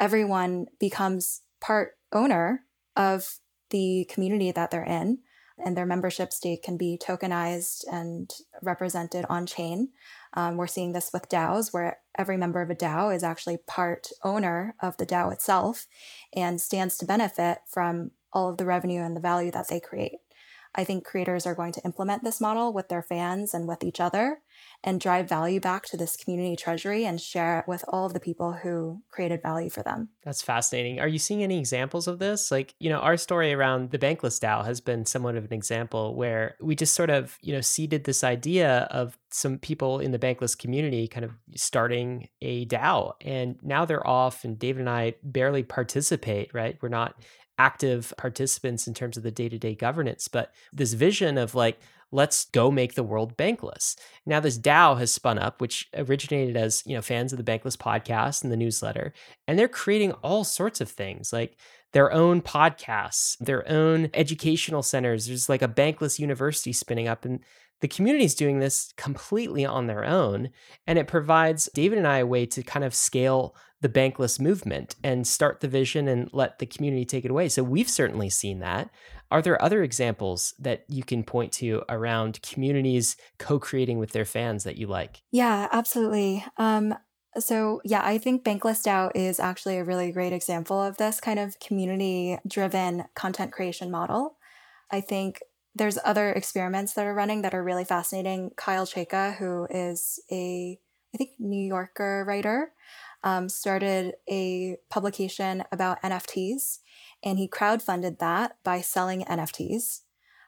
everyone 0.00 0.66
becomes 0.80 1.42
part 1.60 1.92
owner 2.12 2.64
of 2.96 3.38
the 3.70 4.06
community 4.10 4.50
that 4.50 4.70
they're 4.70 4.82
in 4.84 5.18
and 5.58 5.76
their 5.76 5.86
membership 5.86 6.32
stake 6.32 6.62
can 6.62 6.76
be 6.76 6.98
tokenized 6.98 7.84
and 7.90 8.32
represented 8.62 9.24
on 9.28 9.46
chain. 9.46 9.90
Um, 10.34 10.56
we're 10.56 10.66
seeing 10.66 10.92
this 10.92 11.12
with 11.12 11.28
DAOs, 11.28 11.72
where 11.72 11.98
every 12.18 12.36
member 12.36 12.60
of 12.60 12.70
a 12.70 12.74
DAO 12.74 13.14
is 13.14 13.22
actually 13.22 13.58
part 13.66 14.08
owner 14.22 14.74
of 14.82 14.96
the 14.96 15.06
DAO 15.06 15.32
itself 15.32 15.86
and 16.34 16.60
stands 16.60 16.98
to 16.98 17.06
benefit 17.06 17.58
from 17.66 18.10
all 18.32 18.48
of 18.48 18.56
the 18.56 18.66
revenue 18.66 19.00
and 19.00 19.16
the 19.16 19.20
value 19.20 19.52
that 19.52 19.68
they 19.68 19.80
create. 19.80 20.18
I 20.74 20.82
think 20.82 21.04
creators 21.04 21.46
are 21.46 21.54
going 21.54 21.72
to 21.72 21.84
implement 21.84 22.24
this 22.24 22.40
model 22.40 22.72
with 22.72 22.88
their 22.88 23.02
fans 23.02 23.54
and 23.54 23.68
with 23.68 23.84
each 23.84 24.00
other 24.00 24.40
and 24.86 25.00
drive 25.00 25.26
value 25.28 25.58
back 25.58 25.86
to 25.86 25.96
this 25.96 26.14
community 26.14 26.54
treasury 26.54 27.06
and 27.06 27.18
share 27.18 27.60
it 27.60 27.64
with 27.66 27.82
all 27.88 28.04
of 28.04 28.12
the 28.12 28.20
people 28.20 28.52
who 28.52 29.02
created 29.10 29.40
value 29.42 29.70
for 29.70 29.82
them. 29.82 30.10
That's 30.22 30.42
fascinating. 30.42 31.00
Are 31.00 31.08
you 31.08 31.18
seeing 31.18 31.42
any 31.42 31.58
examples 31.58 32.06
of 32.06 32.18
this? 32.18 32.50
Like, 32.50 32.74
you 32.78 32.90
know, 32.90 32.98
our 32.98 33.16
story 33.16 33.54
around 33.54 33.90
the 33.90 33.98
Bankless 33.98 34.38
DAO 34.38 34.64
has 34.64 34.82
been 34.82 35.06
somewhat 35.06 35.36
of 35.36 35.44
an 35.44 35.54
example 35.54 36.14
where 36.14 36.56
we 36.60 36.76
just 36.76 36.94
sort 36.94 37.08
of, 37.08 37.38
you 37.40 37.54
know, 37.54 37.62
seeded 37.62 38.04
this 38.04 38.22
idea 38.22 38.86
of 38.90 39.18
some 39.30 39.58
people 39.58 40.00
in 40.00 40.12
the 40.12 40.18
Bankless 40.18 40.56
community 40.56 41.08
kind 41.08 41.24
of 41.24 41.32
starting 41.56 42.28
a 42.42 42.66
DAO. 42.66 43.14
And 43.22 43.56
now 43.62 43.86
they're 43.86 44.06
off, 44.06 44.44
and 44.44 44.58
David 44.58 44.80
and 44.80 44.90
I 44.90 45.14
barely 45.22 45.62
participate, 45.62 46.50
right? 46.52 46.76
We're 46.82 46.90
not 46.90 47.14
active 47.56 48.12
participants 48.18 48.86
in 48.86 48.92
terms 48.94 49.16
of 49.16 49.22
the 49.22 49.30
day 49.30 49.48
to 49.48 49.58
day 49.58 49.74
governance, 49.74 50.28
but 50.28 50.52
this 50.72 50.92
vision 50.92 51.38
of 51.38 51.54
like, 51.54 51.78
let's 52.14 52.44
go 52.46 52.70
make 52.70 52.94
the 52.94 53.02
world 53.02 53.36
bankless. 53.36 53.96
Now 54.24 54.38
this 54.38 54.56
DAO 54.56 54.96
has 54.98 55.10
spun 55.10 55.36
up, 55.36 55.60
which 55.60 55.88
originated 55.94 56.56
as, 56.56 56.84
you 56.86 56.94
know, 56.94 57.02
fans 57.02 57.32
of 57.32 57.44
the 57.44 57.52
Bankless 57.52 57.76
podcast 57.76 58.44
and 58.44 58.52
the 58.52 58.56
newsletter, 58.56 59.12
and 59.48 59.58
they're 59.58 59.66
creating 59.66 60.12
all 60.22 60.44
sorts 60.44 60.80
of 60.80 60.88
things 60.88 61.32
like 61.32 61.56
their 61.92 62.12
own 62.12 62.40
podcasts, 62.40 63.36
their 63.38 63.68
own 63.68 64.10
educational 64.14 64.82
centers. 64.82 65.26
There's 65.26 65.48
like 65.48 65.62
a 65.62 65.68
bankless 65.68 66.20
university 66.20 66.72
spinning 66.72 67.08
up 67.08 67.24
and 67.24 67.40
the 67.80 67.88
community 67.88 68.24
is 68.24 68.36
doing 68.36 68.60
this 68.60 68.92
completely 68.96 69.66
on 69.66 69.88
their 69.88 70.04
own 70.04 70.50
and 70.86 70.98
it 70.98 71.08
provides 71.08 71.68
David 71.74 71.98
and 71.98 72.06
I 72.06 72.18
a 72.18 72.26
way 72.26 72.46
to 72.46 72.62
kind 72.62 72.84
of 72.84 72.94
scale 72.94 73.56
the 73.80 73.88
bankless 73.88 74.40
movement 74.40 74.94
and 75.02 75.26
start 75.26 75.60
the 75.60 75.68
vision 75.68 76.08
and 76.08 76.30
let 76.32 76.58
the 76.58 76.66
community 76.66 77.04
take 77.04 77.24
it 77.24 77.30
away. 77.30 77.48
So 77.48 77.62
we've 77.62 77.90
certainly 77.90 78.30
seen 78.30 78.60
that. 78.60 78.88
Are 79.34 79.42
there 79.42 79.60
other 79.60 79.82
examples 79.82 80.54
that 80.60 80.84
you 80.86 81.02
can 81.02 81.24
point 81.24 81.50
to 81.54 81.82
around 81.88 82.40
communities 82.40 83.16
co-creating 83.36 83.98
with 83.98 84.12
their 84.12 84.24
fans 84.24 84.62
that 84.62 84.76
you 84.76 84.86
like? 84.86 85.22
Yeah, 85.32 85.66
absolutely. 85.72 86.44
Um, 86.56 86.94
so 87.36 87.80
yeah, 87.84 88.02
I 88.04 88.18
think 88.18 88.44
Bankless 88.44 88.86
DAO 88.86 89.10
is 89.12 89.40
actually 89.40 89.78
a 89.78 89.84
really 89.84 90.12
great 90.12 90.32
example 90.32 90.80
of 90.80 90.98
this 90.98 91.18
kind 91.20 91.40
of 91.40 91.58
community-driven 91.58 93.06
content 93.16 93.50
creation 93.50 93.90
model. 93.90 94.36
I 94.92 95.00
think 95.00 95.42
there's 95.74 95.98
other 96.04 96.30
experiments 96.30 96.92
that 96.92 97.04
are 97.04 97.12
running 97.12 97.42
that 97.42 97.54
are 97.54 97.64
really 97.64 97.84
fascinating. 97.84 98.52
Kyle 98.54 98.86
Chayka, 98.86 99.34
who 99.38 99.66
is 99.68 100.20
a 100.30 100.78
I 101.12 101.18
think 101.18 101.30
New 101.40 101.66
Yorker 101.66 102.24
writer, 102.24 102.70
um, 103.24 103.48
started 103.48 104.14
a 104.30 104.76
publication 104.90 105.64
about 105.72 106.00
NFTs, 106.02 106.78
and 107.24 107.38
he 107.38 107.48
crowdfunded 107.48 108.18
that 108.18 108.56
by 108.62 108.82
selling 108.82 109.24
NFTs 109.24 110.02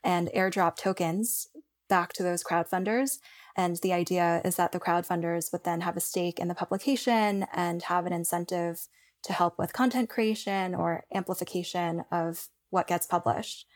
and 0.05 0.29
airdrop 0.37 0.77
tokens 0.77 1.49
back 1.89 2.13
to 2.13 2.23
those 2.23 2.45
crowdfunders. 2.45 3.19
And 3.57 3.79
the 3.83 3.95
idea 3.95 4.43
is 4.45 4.57
that 4.57 4.73
the 4.73 4.81
crowdfunders 4.81 5.51
would 5.53 5.65
then 5.65 5.81
have 5.81 5.97
a 5.97 6.01
stake 6.01 6.39
in 6.39 6.49
the 6.49 6.55
publication 6.55 7.47
and 7.53 7.83
have 7.85 8.05
an 8.05 8.13
incentive 8.13 8.87
to 9.23 9.33
help 9.33 9.59
with 9.59 9.73
content 9.73 10.11
creation 10.11 10.75
or 10.75 11.05
amplification 11.15 12.05
of 12.13 12.49
what 12.71 12.87
gets 12.87 13.07
published. 13.07 13.67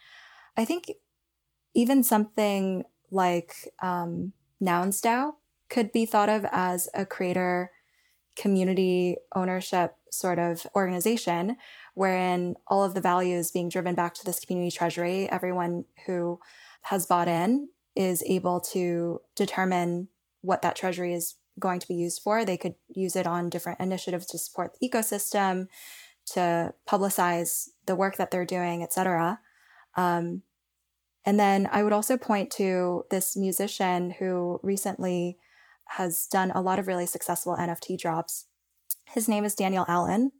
I 0.56 0.64
think 0.64 0.92
even 1.74 2.02
something 2.02 2.84
like 3.10 3.54
um, 3.82 4.32
Nouns 4.60 5.00
DAO 5.00 5.32
could 5.70 5.90
be 5.90 6.04
thought 6.04 6.28
of 6.28 6.44
as 6.52 6.88
a 6.94 7.06
creator 7.06 7.70
community 8.36 9.16
ownership 9.34 9.94
sort 10.10 10.38
of 10.38 10.66
organization 10.74 11.56
wherein 12.00 12.56
all 12.66 12.82
of 12.82 12.94
the 12.94 13.00
value 13.02 13.36
is 13.36 13.50
being 13.50 13.68
driven 13.68 13.94
back 13.94 14.14
to 14.14 14.24
this 14.24 14.40
community 14.40 14.74
treasury. 14.74 15.30
Everyone 15.30 15.84
who 16.06 16.40
has 16.84 17.04
bought 17.04 17.28
in 17.28 17.68
is 17.94 18.22
able 18.26 18.58
to 18.58 19.20
determine 19.36 20.08
what 20.40 20.62
that 20.62 20.74
treasury 20.74 21.12
is 21.12 21.34
going 21.58 21.78
to 21.78 21.86
be 21.86 21.94
used 21.94 22.22
for. 22.22 22.42
They 22.42 22.56
could 22.56 22.74
use 22.88 23.16
it 23.16 23.26
on 23.26 23.50
different 23.50 23.80
initiatives 23.80 24.24
to 24.28 24.38
support 24.38 24.78
the 24.80 24.88
ecosystem, 24.88 25.66
to 26.28 26.72
publicize 26.88 27.68
the 27.84 27.94
work 27.94 28.16
that 28.16 28.30
they're 28.30 28.46
doing, 28.46 28.82
etc. 28.82 29.38
Um, 29.94 30.40
and 31.26 31.38
then 31.38 31.68
I 31.70 31.82
would 31.82 31.92
also 31.92 32.16
point 32.16 32.50
to 32.52 33.04
this 33.10 33.36
musician 33.36 34.12
who 34.12 34.58
recently 34.62 35.36
has 35.98 36.26
done 36.32 36.50
a 36.52 36.62
lot 36.62 36.78
of 36.78 36.86
really 36.86 37.04
successful 37.04 37.58
NFT 37.58 37.98
drops. 37.98 38.46
His 39.04 39.28
name 39.28 39.44
is 39.44 39.54
Daniel 39.54 39.84
Allen. 39.86 40.32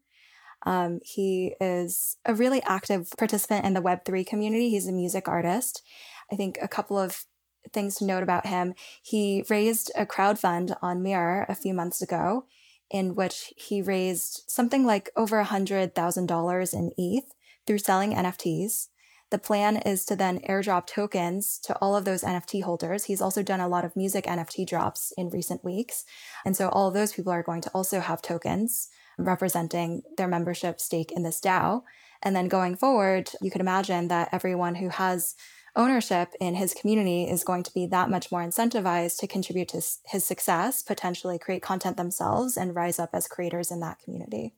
Um, 0.67 1.01
he 1.03 1.55
is 1.61 2.17
a 2.25 2.35
really 2.35 2.63
active 2.63 3.11
participant 3.19 3.65
in 3.65 3.75
the 3.75 3.83
Web3 3.83 4.27
community. 4.27 4.71
He's 4.71 4.87
a 4.87 4.93
music 4.93 5.29
artist. 5.29 5.83
I 6.31 6.37
think 6.37 6.59
a 6.61 6.69
couple 6.69 6.99
of 6.99 7.25
things 7.73 7.97
to 7.97 8.05
note 8.05 8.23
about 8.23 8.47
him. 8.47 8.75
He 9.03 9.45
raised 9.49 9.91
a 9.97 10.07
crowd 10.07 10.39
fund 10.39 10.75
on 10.83 11.03
Mirror 11.03 11.47
a 11.49 11.55
few 11.55 11.75
months 11.75 12.03
ago, 12.03 12.45
in 12.91 13.15
which 13.15 13.53
he 13.57 13.83
raised 13.83 14.43
something 14.49 14.85
like 14.85 15.11
over 15.17 15.43
$100,000 15.43 16.75
in 16.75 16.93
ETH 16.97 17.33
through 17.67 17.79
selling 17.79 18.13
NFTs. 18.13 18.89
The 19.31 19.39
plan 19.39 19.77
is 19.77 20.05
to 20.07 20.17
then 20.17 20.41
airdrop 20.41 20.87
tokens 20.87 21.61
to 21.63 21.77
all 21.79 21.95
of 21.95 22.05
those 22.05 22.25
NFT 22.25 22.65
holders. 22.65 23.05
He's 23.05 23.23
also 23.23 23.45
done 23.45 23.61
a 23.61 23.69
lot 23.69 23.85
of 23.85 23.95
music 23.95 24.25
NFT 24.25 24.67
drops 24.67 25.13
in 25.17 25.31
recent 25.31 25.65
weeks. 25.65 26.05
And 26.45 26.57
so 26.57 26.69
all 26.69 26.89
of 26.89 26.95
those 26.95 27.13
people 27.13 27.33
are 27.33 27.45
going 27.45 27.61
to 27.63 27.71
also 27.71 28.01
have 28.01 28.23
tokens 28.23 28.89
representing 29.25 30.03
their 30.17 30.29
membership 30.29 30.81
stake 30.81 31.13
in 31.13 31.23
this 31.23 31.41
DAO. 31.41 31.83
And 32.23 32.37
then 32.37 32.49
going 32.49 32.77
forward, 32.77 33.31
you 33.41 33.51
could 33.51 33.61
imagine 33.61 34.09
that 34.09 34.29
everyone 34.33 34.77
who 34.77 34.89
has 34.91 35.35
ownership 35.77 36.35
in 36.41 36.55
his 36.55 36.75
community 36.75 37.25
is 37.25 37.45
going 37.45 37.63
to 37.63 37.73
be 37.73 37.87
that 37.87 38.11
much 38.11 38.33
more 38.33 38.43
incentivized 38.43 39.19
to 39.19 39.27
contribute 39.27 39.69
to 39.69 39.83
his 40.07 40.25
success, 40.25 40.83
potentially 40.83 41.39
create 41.39 41.63
content 41.63 41.97
themselves 41.97 42.57
and 42.57 42.75
rise 42.75 42.99
up 42.99 43.11
as 43.13 43.29
creators 43.29 43.71
in 43.71 43.81
that 43.81 43.99
community. 44.01 44.55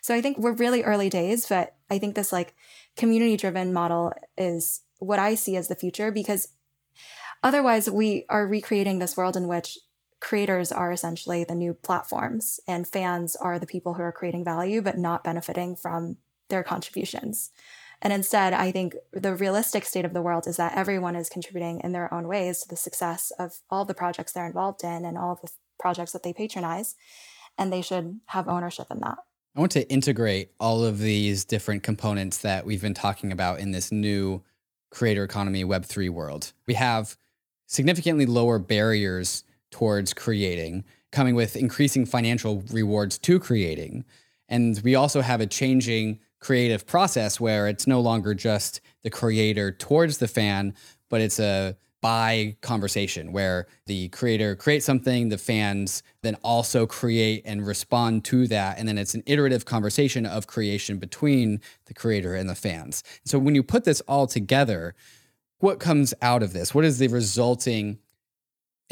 So 0.00 0.14
I 0.14 0.20
think 0.20 0.38
we're 0.38 0.52
really 0.52 0.82
early 0.82 1.08
days, 1.08 1.46
but 1.48 1.74
I 1.90 1.98
think 1.98 2.14
this 2.14 2.32
like 2.32 2.54
community 2.96 3.36
driven 3.36 3.72
model 3.72 4.12
is 4.36 4.82
what 4.98 5.18
I 5.18 5.34
see 5.34 5.56
as 5.56 5.68
the 5.68 5.74
future 5.74 6.12
because 6.12 6.48
otherwise 7.42 7.90
we 7.90 8.24
are 8.28 8.46
recreating 8.46 8.98
this 8.98 9.16
world 9.16 9.36
in 9.36 9.48
which 9.48 9.78
creators 10.22 10.70
are 10.70 10.92
essentially 10.92 11.42
the 11.42 11.54
new 11.54 11.74
platforms 11.74 12.60
and 12.68 12.86
fans 12.86 13.34
are 13.34 13.58
the 13.58 13.66
people 13.66 13.94
who 13.94 14.02
are 14.02 14.12
creating 14.12 14.44
value 14.44 14.80
but 14.80 14.96
not 14.96 15.24
benefiting 15.24 15.74
from 15.74 16.16
their 16.48 16.62
contributions. 16.62 17.50
And 18.00 18.12
instead, 18.12 18.52
I 18.52 18.70
think 18.70 18.94
the 19.12 19.34
realistic 19.34 19.84
state 19.84 20.04
of 20.04 20.14
the 20.14 20.22
world 20.22 20.46
is 20.46 20.56
that 20.58 20.76
everyone 20.76 21.16
is 21.16 21.28
contributing 21.28 21.80
in 21.82 21.90
their 21.90 22.12
own 22.14 22.28
ways 22.28 22.60
to 22.60 22.68
the 22.68 22.76
success 22.76 23.32
of 23.36 23.58
all 23.68 23.84
the 23.84 23.94
projects 23.94 24.32
they're 24.32 24.46
involved 24.46 24.84
in 24.84 25.04
and 25.04 25.18
all 25.18 25.40
the 25.42 25.50
projects 25.78 26.12
that 26.12 26.22
they 26.22 26.32
patronize. 26.32 26.94
And 27.58 27.72
they 27.72 27.82
should 27.82 28.20
have 28.26 28.48
ownership 28.48 28.86
in 28.90 29.00
that. 29.00 29.18
I 29.56 29.60
want 29.60 29.72
to 29.72 29.88
integrate 29.90 30.52
all 30.60 30.84
of 30.84 31.00
these 31.00 31.44
different 31.44 31.82
components 31.82 32.38
that 32.38 32.64
we've 32.64 32.80
been 32.80 32.94
talking 32.94 33.32
about 33.32 33.58
in 33.58 33.72
this 33.72 33.90
new 33.90 34.42
creator 34.90 35.24
economy 35.24 35.64
Web3 35.64 36.10
world. 36.10 36.52
We 36.66 36.74
have 36.74 37.16
significantly 37.66 38.26
lower 38.26 38.58
barriers 38.58 39.44
towards 39.72 40.14
creating, 40.14 40.84
coming 41.10 41.34
with 41.34 41.56
increasing 41.56 42.06
financial 42.06 42.62
rewards 42.70 43.18
to 43.18 43.40
creating. 43.40 44.04
And 44.48 44.80
we 44.84 44.94
also 44.94 45.20
have 45.20 45.40
a 45.40 45.46
changing 45.46 46.20
creative 46.38 46.86
process 46.86 47.40
where 47.40 47.66
it's 47.68 47.86
no 47.86 48.00
longer 48.00 48.34
just 48.34 48.80
the 49.02 49.10
creator 49.10 49.72
towards 49.72 50.18
the 50.18 50.28
fan, 50.28 50.74
but 51.08 51.20
it's 51.20 51.40
a 51.40 51.76
by 52.02 52.56
conversation 52.60 53.32
where 53.32 53.66
the 53.86 54.08
creator 54.08 54.56
creates 54.56 54.84
something, 54.84 55.28
the 55.28 55.38
fans 55.38 56.02
then 56.22 56.34
also 56.42 56.84
create 56.84 57.42
and 57.46 57.64
respond 57.64 58.24
to 58.24 58.48
that. 58.48 58.76
And 58.76 58.88
then 58.88 58.98
it's 58.98 59.14
an 59.14 59.22
iterative 59.24 59.64
conversation 59.64 60.26
of 60.26 60.48
creation 60.48 60.98
between 60.98 61.60
the 61.86 61.94
creator 61.94 62.34
and 62.34 62.50
the 62.50 62.56
fans. 62.56 63.04
So 63.24 63.38
when 63.38 63.54
you 63.54 63.62
put 63.62 63.84
this 63.84 64.00
all 64.02 64.26
together, 64.26 64.96
what 65.58 65.78
comes 65.78 66.12
out 66.20 66.42
of 66.42 66.52
this? 66.52 66.74
What 66.74 66.84
is 66.84 66.98
the 66.98 67.06
resulting 67.06 67.98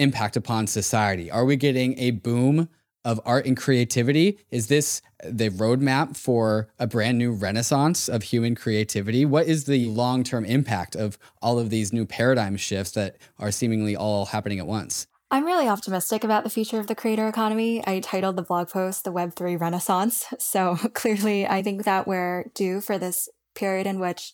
impact 0.01 0.37
upon 0.37 0.67
society? 0.67 1.31
Are 1.31 1.45
we 1.45 1.57
getting 1.57 1.99
a 1.99 2.11
boom 2.11 2.69
of 3.05 3.21
art 3.25 3.47
and 3.47 3.57
creativity? 3.57 4.39
Is 4.51 4.67
this 4.67 5.03
the 5.25 5.51
roadmap 5.51 6.17
for 6.17 6.69
a 6.79 6.87
brand 6.87 7.19
new 7.19 7.33
renaissance 7.33 8.09
of 8.09 8.23
human 8.25 8.55
creativity? 8.55 9.25
What 9.25 9.47
is 9.47 9.65
the 9.65 9.87
long 9.87 10.25
term 10.25 10.45
impact 10.45 10.97
of 10.97 11.19
all 11.41 11.59
of 11.59 11.71
these 11.71 11.93
new 11.93 12.07
paradigm 12.07 12.57
shifts 12.57 12.93
that 12.93 13.17
are 13.39 13.51
seemingly 13.51 13.97
all 13.97 14.27
happening 14.27 14.59
at 14.59 14.67
once? 14.67 15.07
I'm 15.33 15.45
really 15.45 15.69
optimistic 15.69 16.25
about 16.25 16.43
the 16.43 16.51
future 16.51 16.81
of 16.81 16.89
the 16.89 16.97
creator 16.97 17.29
economy. 17.29 17.87
I 17.87 18.01
titled 18.01 18.35
the 18.35 18.43
blog 18.43 18.69
post 18.69 19.05
The 19.05 19.13
Web3 19.13 19.61
Renaissance. 19.61 20.27
So 20.41 20.77
clearly, 20.95 21.47
I 21.47 21.63
think 21.63 21.85
that 21.85 22.09
we're 22.09 22.47
due 22.55 22.81
for 22.81 22.99
this 22.99 23.29
period 23.55 23.87
in 23.87 24.01
which 24.01 24.33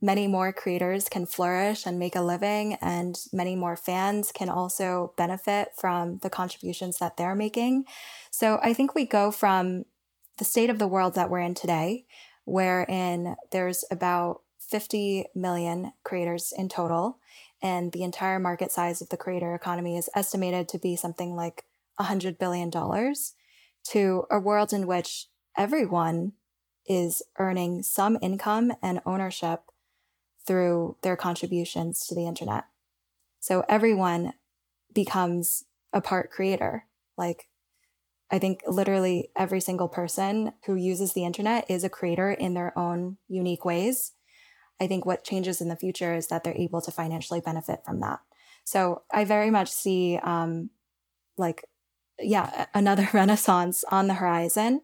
many 0.00 0.26
more 0.26 0.52
creators 0.52 1.08
can 1.08 1.26
flourish 1.26 1.86
and 1.86 1.98
make 1.98 2.14
a 2.14 2.20
living, 2.20 2.74
and 2.74 3.16
many 3.32 3.56
more 3.56 3.76
fans 3.76 4.30
can 4.32 4.48
also 4.48 5.12
benefit 5.16 5.68
from 5.76 6.18
the 6.18 6.30
contributions 6.30 6.98
that 6.98 7.16
they're 7.16 7.34
making. 7.34 7.84
So 8.30 8.58
I 8.62 8.72
think 8.72 8.94
we 8.94 9.06
go 9.06 9.30
from 9.30 9.84
the 10.38 10.44
state 10.44 10.70
of 10.70 10.78
the 10.78 10.86
world 10.86 11.14
that 11.14 11.30
we're 11.30 11.40
in 11.40 11.54
today, 11.54 12.04
wherein 12.44 13.36
there's 13.52 13.84
about 13.90 14.42
50 14.58 15.26
million 15.34 15.92
creators 16.04 16.52
in 16.56 16.68
total, 16.68 17.18
and 17.62 17.92
the 17.92 18.02
entire 18.02 18.38
market 18.38 18.70
size 18.70 19.00
of 19.00 19.08
the 19.08 19.16
creator 19.16 19.54
economy 19.54 19.96
is 19.96 20.10
estimated 20.14 20.68
to 20.68 20.78
be 20.78 20.94
something 20.94 21.34
like 21.34 21.64
$100 21.98 22.38
billion, 22.38 22.70
to 23.84 24.24
a 24.30 24.38
world 24.38 24.72
in 24.72 24.86
which 24.86 25.28
everyone 25.56 26.32
is 26.86 27.22
earning 27.38 27.82
some 27.82 28.18
income 28.20 28.72
and 28.82 29.00
ownership 29.06 29.62
through 30.46 30.96
their 31.02 31.16
contributions 31.16 32.06
to 32.06 32.14
the 32.14 32.26
internet. 32.26 32.64
So 33.40 33.64
everyone 33.68 34.32
becomes 34.94 35.64
a 35.92 36.00
part 36.00 36.30
creator. 36.30 36.86
Like, 37.16 37.48
I 38.30 38.38
think 38.38 38.62
literally 38.66 39.30
every 39.36 39.60
single 39.60 39.88
person 39.88 40.52
who 40.66 40.74
uses 40.74 41.12
the 41.12 41.24
internet 41.24 41.70
is 41.70 41.84
a 41.84 41.88
creator 41.88 42.30
in 42.30 42.54
their 42.54 42.76
own 42.76 43.18
unique 43.28 43.64
ways. 43.64 44.12
I 44.80 44.86
think 44.86 45.06
what 45.06 45.24
changes 45.24 45.60
in 45.60 45.68
the 45.68 45.76
future 45.76 46.14
is 46.14 46.26
that 46.28 46.44
they're 46.44 46.56
able 46.56 46.80
to 46.82 46.90
financially 46.90 47.40
benefit 47.40 47.80
from 47.84 48.00
that. 48.00 48.20
So 48.64 49.02
I 49.12 49.24
very 49.24 49.50
much 49.50 49.70
see, 49.70 50.18
um, 50.22 50.70
like, 51.38 51.64
yeah, 52.18 52.66
another 52.74 53.08
renaissance 53.14 53.84
on 53.90 54.08
the 54.08 54.14
horizon 54.14 54.80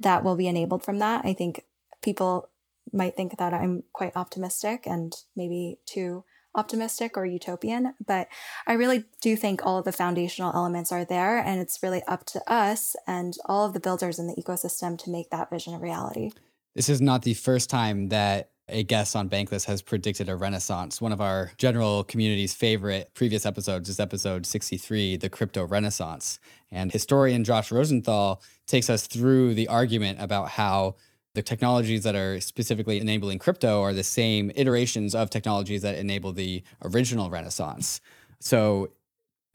that 0.00 0.24
will 0.24 0.36
be 0.36 0.48
enabled 0.48 0.84
from 0.84 0.98
that. 0.98 1.24
I 1.24 1.32
think 1.32 1.64
people 2.02 2.50
might 2.92 3.16
think 3.16 3.38
that 3.38 3.54
I'm 3.54 3.84
quite 3.92 4.12
optimistic 4.16 4.86
and 4.86 5.14
maybe 5.36 5.78
too 5.86 6.24
optimistic 6.54 7.16
or 7.16 7.24
utopian, 7.24 7.94
but 8.04 8.28
I 8.66 8.72
really 8.72 9.04
do 9.20 9.36
think 9.36 9.64
all 9.64 9.78
of 9.78 9.84
the 9.84 9.92
foundational 9.92 10.52
elements 10.54 10.90
are 10.90 11.04
there 11.04 11.38
and 11.38 11.60
it's 11.60 11.82
really 11.82 12.02
up 12.04 12.26
to 12.26 12.42
us 12.50 12.96
and 13.06 13.34
all 13.44 13.66
of 13.66 13.72
the 13.72 13.80
builders 13.80 14.18
in 14.18 14.26
the 14.26 14.34
ecosystem 14.34 14.98
to 15.04 15.10
make 15.10 15.30
that 15.30 15.50
vision 15.50 15.74
a 15.74 15.78
reality. 15.78 16.30
This 16.74 16.88
is 16.88 17.00
not 17.00 17.22
the 17.22 17.34
first 17.34 17.70
time 17.70 18.08
that 18.08 18.50
a 18.68 18.84
guest 18.84 19.16
on 19.16 19.28
Bankless 19.28 19.64
has 19.64 19.82
predicted 19.82 20.28
a 20.28 20.36
renaissance. 20.36 21.00
One 21.00 21.12
of 21.12 21.20
our 21.20 21.50
general 21.58 22.04
community's 22.04 22.54
favorite 22.54 23.10
previous 23.14 23.44
episodes 23.44 23.88
is 23.88 23.98
episode 23.98 24.46
63, 24.46 25.16
The 25.16 25.28
Crypto 25.28 25.66
Renaissance. 25.66 26.38
And 26.70 26.92
historian 26.92 27.42
Josh 27.44 27.72
Rosenthal 27.72 28.40
takes 28.66 28.88
us 28.88 29.06
through 29.06 29.54
the 29.54 29.66
argument 29.68 30.20
about 30.20 30.50
how 30.50 30.96
the 31.34 31.42
technologies 31.42 32.02
that 32.02 32.16
are 32.16 32.40
specifically 32.40 33.00
enabling 33.00 33.38
crypto 33.38 33.82
are 33.82 33.92
the 33.92 34.02
same 34.02 34.50
iterations 34.56 35.14
of 35.14 35.30
technologies 35.30 35.82
that 35.82 35.96
enable 35.96 36.32
the 36.32 36.62
original 36.84 37.30
Renaissance. 37.30 38.00
So, 38.40 38.90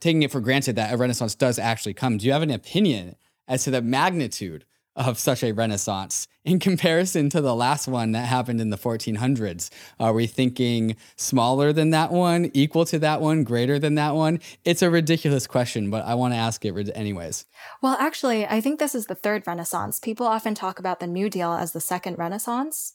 taking 0.00 0.22
it 0.22 0.30
for 0.30 0.40
granted 0.40 0.76
that 0.76 0.92
a 0.92 0.96
Renaissance 0.96 1.34
does 1.34 1.58
actually 1.58 1.94
come, 1.94 2.18
do 2.18 2.26
you 2.26 2.32
have 2.32 2.42
an 2.42 2.50
opinion 2.50 3.16
as 3.48 3.64
to 3.64 3.70
the 3.70 3.82
magnitude 3.82 4.64
of 4.96 5.18
such 5.18 5.44
a 5.44 5.52
renaissance 5.52 6.26
in 6.44 6.58
comparison 6.58 7.28
to 7.30 7.40
the 7.40 7.54
last 7.54 7.86
one 7.86 8.12
that 8.12 8.26
happened 8.26 8.60
in 8.60 8.70
the 8.70 8.78
1400s? 8.78 9.68
Are 10.00 10.12
we 10.12 10.26
thinking 10.26 10.96
smaller 11.16 11.72
than 11.72 11.90
that 11.90 12.10
one, 12.10 12.50
equal 12.54 12.84
to 12.86 12.98
that 13.00 13.20
one, 13.20 13.44
greater 13.44 13.78
than 13.78 13.94
that 13.96 14.14
one? 14.14 14.40
It's 14.64 14.82
a 14.82 14.90
ridiculous 14.90 15.46
question, 15.46 15.90
but 15.90 16.04
I 16.04 16.14
want 16.14 16.32
to 16.32 16.38
ask 16.38 16.64
it 16.64 16.90
anyways. 16.94 17.44
Well, 17.82 17.96
actually, 18.00 18.46
I 18.46 18.60
think 18.60 18.78
this 18.78 18.94
is 18.94 19.06
the 19.06 19.14
third 19.14 19.46
renaissance. 19.46 20.00
People 20.00 20.26
often 20.26 20.54
talk 20.54 20.78
about 20.78 21.00
the 21.00 21.06
New 21.06 21.28
Deal 21.28 21.52
as 21.52 21.72
the 21.72 21.80
second 21.80 22.18
renaissance. 22.18 22.94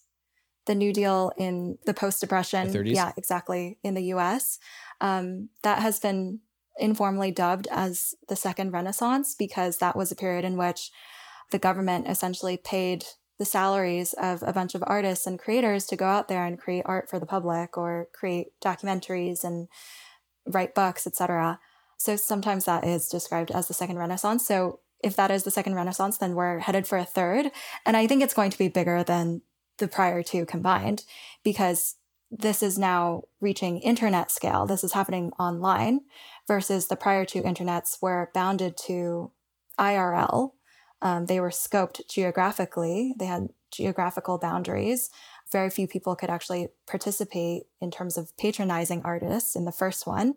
The 0.65 0.75
New 0.75 0.93
Deal 0.93 1.31
in 1.37 1.77
the 1.85 1.93
post 1.93 2.21
Depression, 2.21 2.71
yeah, 2.85 3.11
exactly, 3.17 3.79
in 3.83 3.95
the 3.95 4.13
US. 4.13 4.59
Um, 4.99 5.49
that 5.63 5.79
has 5.79 5.99
been 5.99 6.39
informally 6.77 7.31
dubbed 7.31 7.67
as 7.71 8.15
the 8.29 8.35
second 8.35 8.71
renaissance 8.71 9.35
because 9.37 9.77
that 9.77 9.95
was 9.95 10.11
a 10.11 10.15
period 10.15 10.45
in 10.45 10.57
which 10.57 10.91
the 11.51 11.59
government 11.59 12.07
essentially 12.07 12.57
paid 12.57 13.05
the 13.37 13.45
salaries 13.45 14.13
of 14.13 14.43
a 14.43 14.53
bunch 14.53 14.75
of 14.75 14.83
artists 14.85 15.25
and 15.25 15.39
creators 15.39 15.85
to 15.87 15.95
go 15.95 16.05
out 16.05 16.27
there 16.27 16.45
and 16.45 16.59
create 16.59 16.83
art 16.85 17.09
for 17.09 17.19
the 17.19 17.25
public 17.25 17.77
or 17.77 18.07
create 18.13 18.47
documentaries 18.63 19.43
and 19.43 19.67
write 20.45 20.75
books, 20.75 21.07
etc. 21.07 21.59
So 21.97 22.15
sometimes 22.15 22.65
that 22.65 22.83
is 22.83 23.07
described 23.07 23.51
as 23.51 23.67
the 23.67 23.73
second 23.73 23.97
renaissance. 23.97 24.45
So 24.45 24.79
if 25.03 25.15
that 25.15 25.31
is 25.31 25.43
the 25.43 25.51
second 25.51 25.75
renaissance, 25.75 26.17
then 26.17 26.35
we're 26.35 26.59
headed 26.59 26.87
for 26.87 26.97
a 26.97 27.05
third. 27.05 27.51
And 27.85 27.97
I 27.97 28.07
think 28.07 28.21
it's 28.21 28.33
going 28.33 28.51
to 28.51 28.57
be 28.57 28.67
bigger 28.67 29.03
than 29.03 29.41
the 29.77 29.87
prior 29.87 30.21
two 30.21 30.45
combined 30.45 31.03
because 31.43 31.95
this 32.29 32.63
is 32.63 32.77
now 32.77 33.23
reaching 33.41 33.79
internet 33.79 34.31
scale. 34.31 34.65
This 34.65 34.83
is 34.83 34.93
happening 34.93 35.31
online 35.37 36.01
versus 36.47 36.87
the 36.87 36.95
prior 36.95 37.25
two 37.25 37.41
internets 37.41 38.01
were 38.01 38.29
bounded 38.33 38.77
to 38.85 39.31
IRL. 39.79 40.51
Um, 41.01 41.25
they 41.25 41.39
were 41.39 41.49
scoped 41.49 42.07
geographically, 42.07 43.13
they 43.17 43.25
had 43.25 43.49
geographical 43.71 44.37
boundaries. 44.37 45.09
Very 45.51 45.69
few 45.69 45.87
people 45.87 46.15
could 46.15 46.29
actually 46.29 46.67
participate 46.87 47.63
in 47.81 47.91
terms 47.91 48.17
of 48.17 48.35
patronizing 48.37 49.01
artists 49.03 49.55
in 49.55 49.65
the 49.65 49.71
first 49.71 50.05
one. 50.05 50.35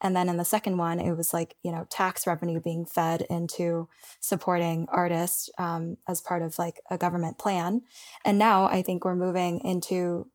And 0.00 0.14
then 0.14 0.28
in 0.28 0.36
the 0.36 0.44
second 0.44 0.76
one, 0.76 1.00
it 1.00 1.16
was 1.16 1.32
like, 1.32 1.56
you 1.62 1.72
know, 1.72 1.86
tax 1.90 2.26
revenue 2.26 2.60
being 2.60 2.84
fed 2.84 3.26
into 3.30 3.88
supporting 4.20 4.86
artists 4.90 5.50
um, 5.58 5.96
as 6.08 6.20
part 6.20 6.42
of 6.42 6.58
like 6.58 6.80
a 6.90 6.98
government 6.98 7.38
plan. 7.38 7.82
And 8.24 8.38
now 8.38 8.66
I 8.66 8.82
think 8.82 9.04
we're 9.04 9.16
moving 9.16 9.60
into 9.60 10.28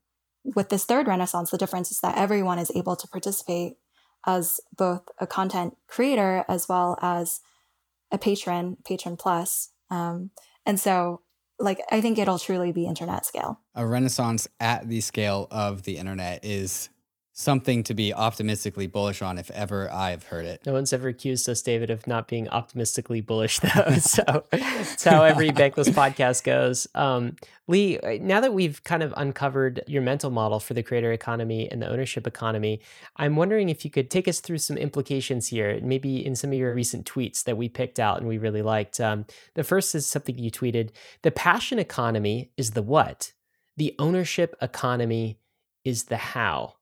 with 0.43 0.69
this 0.69 0.85
third 0.85 1.07
renaissance, 1.07 1.51
the 1.51 1.57
difference 1.57 1.91
is 1.91 1.99
that 1.99 2.17
everyone 2.17 2.57
is 2.57 2.71
able 2.75 2.95
to 2.95 3.07
participate 3.07 3.77
as 4.25 4.59
both 4.75 5.01
a 5.19 5.27
content 5.27 5.77
creator 5.87 6.45
as 6.47 6.67
well 6.67 6.97
as 7.01 7.41
a 8.11 8.17
patron, 8.17 8.77
patron 8.85 9.17
plus. 9.17 9.69
Um, 9.91 10.31
and 10.65 10.79
so, 10.79 11.21
like, 11.59 11.79
I 11.91 12.01
think 12.01 12.17
it'll 12.17 12.39
truly 12.39 12.71
be 12.71 12.85
internet 12.85 13.25
scale. 13.25 13.59
A 13.75 13.85
renaissance 13.85 14.47
at 14.59 14.87
the 14.87 15.01
scale 15.01 15.47
of 15.51 15.83
the 15.83 15.97
internet 15.97 16.43
is 16.43 16.89
something 17.41 17.83
to 17.83 17.93
be 17.93 18.13
optimistically 18.13 18.87
bullish 18.87 19.21
on 19.21 19.37
if 19.37 19.49
ever 19.51 19.91
I've 19.91 20.23
heard 20.23 20.45
it. 20.45 20.65
No 20.65 20.73
one's 20.73 20.93
ever 20.93 21.07
accused 21.07 21.49
us, 21.49 21.61
David, 21.61 21.89
of 21.89 22.05
not 22.05 22.27
being 22.27 22.47
optimistically 22.49 23.21
bullish, 23.21 23.59
though. 23.59 23.95
so 23.99 24.43
that's 24.51 25.03
how 25.03 25.23
every 25.23 25.49
Bankless 25.51 25.89
podcast 25.89 26.43
goes. 26.43 26.87
Um, 26.95 27.35
Li, 27.67 27.99
now 28.21 28.41
that 28.41 28.53
we've 28.53 28.83
kind 28.83 29.01
of 29.01 29.13
uncovered 29.17 29.81
your 29.87 30.01
mental 30.01 30.29
model 30.29 30.59
for 30.59 30.73
the 30.73 30.83
creator 30.83 31.11
economy 31.11 31.71
and 31.71 31.81
the 31.81 31.89
ownership 31.89 32.27
economy, 32.27 32.81
I'm 33.17 33.35
wondering 33.35 33.69
if 33.69 33.83
you 33.85 33.91
could 33.91 34.11
take 34.11 34.27
us 34.27 34.39
through 34.39 34.59
some 34.59 34.77
implications 34.77 35.47
here, 35.47 35.79
maybe 35.81 36.23
in 36.25 36.35
some 36.35 36.51
of 36.51 36.57
your 36.57 36.73
recent 36.73 37.05
tweets 37.05 37.43
that 37.45 37.57
we 37.57 37.69
picked 37.69 37.99
out 37.99 38.19
and 38.19 38.27
we 38.27 38.37
really 38.37 38.61
liked. 38.61 38.99
Um, 38.99 39.25
the 39.55 39.63
first 39.63 39.95
is 39.95 40.05
something 40.05 40.37
you 40.37 40.51
tweeted 40.51 40.89
The 41.21 41.31
passion 41.31 41.79
economy 41.79 42.51
is 42.57 42.71
the 42.71 42.81
what, 42.81 43.33
the 43.77 43.95
ownership 43.97 44.55
economy 44.61 45.39
is 45.83 46.05
the 46.05 46.17
how. 46.17 46.75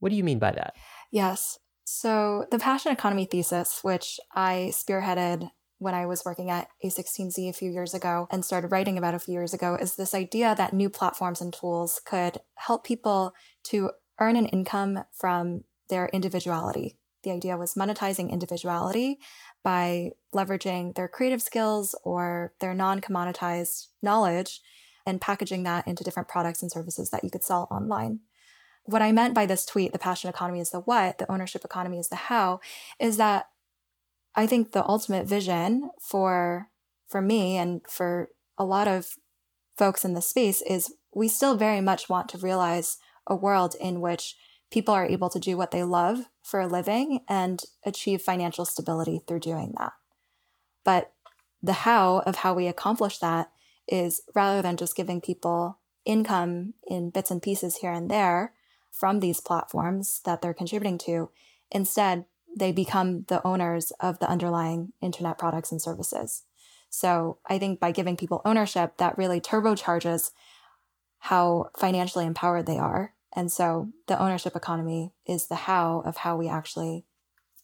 What 0.00 0.10
do 0.10 0.16
you 0.16 0.24
mean 0.24 0.38
by 0.38 0.52
that? 0.52 0.74
Yes. 1.10 1.58
So, 1.86 2.46
the 2.50 2.58
passion 2.58 2.92
economy 2.92 3.26
thesis, 3.26 3.80
which 3.82 4.18
I 4.34 4.70
spearheaded 4.72 5.50
when 5.78 5.94
I 5.94 6.06
was 6.06 6.24
working 6.24 6.50
at 6.50 6.68
A16Z 6.84 7.48
a 7.48 7.52
few 7.52 7.70
years 7.70 7.92
ago 7.92 8.26
and 8.30 8.44
started 8.44 8.72
writing 8.72 8.96
about 8.96 9.14
a 9.14 9.18
few 9.18 9.34
years 9.34 9.52
ago, 9.52 9.74
is 9.74 9.96
this 9.96 10.14
idea 10.14 10.54
that 10.56 10.72
new 10.72 10.88
platforms 10.88 11.40
and 11.40 11.52
tools 11.52 12.00
could 12.04 12.38
help 12.54 12.84
people 12.84 13.34
to 13.64 13.90
earn 14.18 14.36
an 14.36 14.46
income 14.46 15.04
from 15.12 15.64
their 15.90 16.06
individuality. 16.06 16.96
The 17.22 17.32
idea 17.32 17.56
was 17.56 17.74
monetizing 17.74 18.30
individuality 18.30 19.18
by 19.62 20.12
leveraging 20.34 20.94
their 20.94 21.08
creative 21.08 21.42
skills 21.42 21.94
or 22.04 22.54
their 22.60 22.74
non 22.74 23.00
commoditized 23.00 23.88
knowledge 24.02 24.60
and 25.06 25.20
packaging 25.20 25.64
that 25.64 25.86
into 25.86 26.04
different 26.04 26.28
products 26.28 26.62
and 26.62 26.72
services 26.72 27.10
that 27.10 27.24
you 27.24 27.30
could 27.30 27.44
sell 27.44 27.68
online 27.70 28.20
what 28.84 29.02
I 29.02 29.12
meant 29.12 29.34
by 29.34 29.46
this 29.46 29.64
tweet, 29.64 29.92
the 29.92 29.98
passion 29.98 30.30
economy 30.30 30.60
is 30.60 30.70
the 30.70 30.80
what, 30.80 31.18
the 31.18 31.30
ownership 31.30 31.64
economy 31.64 31.98
is 31.98 32.08
the 32.08 32.16
how, 32.16 32.60
is 32.98 33.16
that 33.16 33.48
I 34.34 34.46
think 34.46 34.72
the 34.72 34.84
ultimate 34.84 35.26
vision 35.26 35.90
for 36.00 36.68
for 37.08 37.20
me 37.20 37.56
and 37.56 37.82
for 37.88 38.30
a 38.58 38.64
lot 38.64 38.88
of 38.88 39.14
folks 39.76 40.04
in 40.04 40.14
the 40.14 40.22
space 40.22 40.62
is 40.62 40.94
we 41.14 41.28
still 41.28 41.56
very 41.56 41.80
much 41.80 42.08
want 42.08 42.28
to 42.30 42.38
realize 42.38 42.98
a 43.26 43.36
world 43.36 43.76
in 43.80 44.00
which 44.00 44.36
people 44.70 44.94
are 44.94 45.06
able 45.06 45.30
to 45.30 45.38
do 45.38 45.56
what 45.56 45.70
they 45.70 45.84
love 45.84 46.28
for 46.42 46.60
a 46.60 46.66
living 46.66 47.20
and 47.28 47.64
achieve 47.84 48.20
financial 48.20 48.64
stability 48.64 49.20
through 49.26 49.40
doing 49.40 49.72
that. 49.78 49.92
But 50.84 51.12
the 51.62 51.72
how 51.72 52.18
of 52.26 52.36
how 52.36 52.54
we 52.54 52.66
accomplish 52.66 53.18
that 53.18 53.50
is 53.86 54.22
rather 54.34 54.60
than 54.60 54.76
just 54.76 54.96
giving 54.96 55.20
people 55.20 55.78
income 56.04 56.74
in 56.86 57.10
bits 57.10 57.30
and 57.30 57.40
pieces 57.40 57.76
here 57.76 57.92
and 57.92 58.10
there, 58.10 58.52
from 58.94 59.20
these 59.20 59.40
platforms 59.40 60.20
that 60.24 60.40
they're 60.40 60.54
contributing 60.54 60.98
to. 60.98 61.30
Instead, 61.70 62.26
they 62.56 62.70
become 62.70 63.24
the 63.28 63.44
owners 63.44 63.92
of 64.00 64.18
the 64.20 64.28
underlying 64.28 64.92
internet 65.00 65.38
products 65.38 65.72
and 65.72 65.82
services. 65.82 66.44
So 66.88 67.38
I 67.46 67.58
think 67.58 67.80
by 67.80 67.90
giving 67.90 68.16
people 68.16 68.40
ownership, 68.44 68.98
that 68.98 69.18
really 69.18 69.40
turbocharges 69.40 70.30
how 71.18 71.70
financially 71.76 72.24
empowered 72.24 72.66
they 72.66 72.78
are. 72.78 73.14
And 73.34 73.50
so 73.50 73.88
the 74.06 74.20
ownership 74.22 74.54
economy 74.54 75.12
is 75.26 75.48
the 75.48 75.56
how 75.56 76.02
of 76.06 76.18
how 76.18 76.36
we 76.36 76.48
actually 76.48 77.04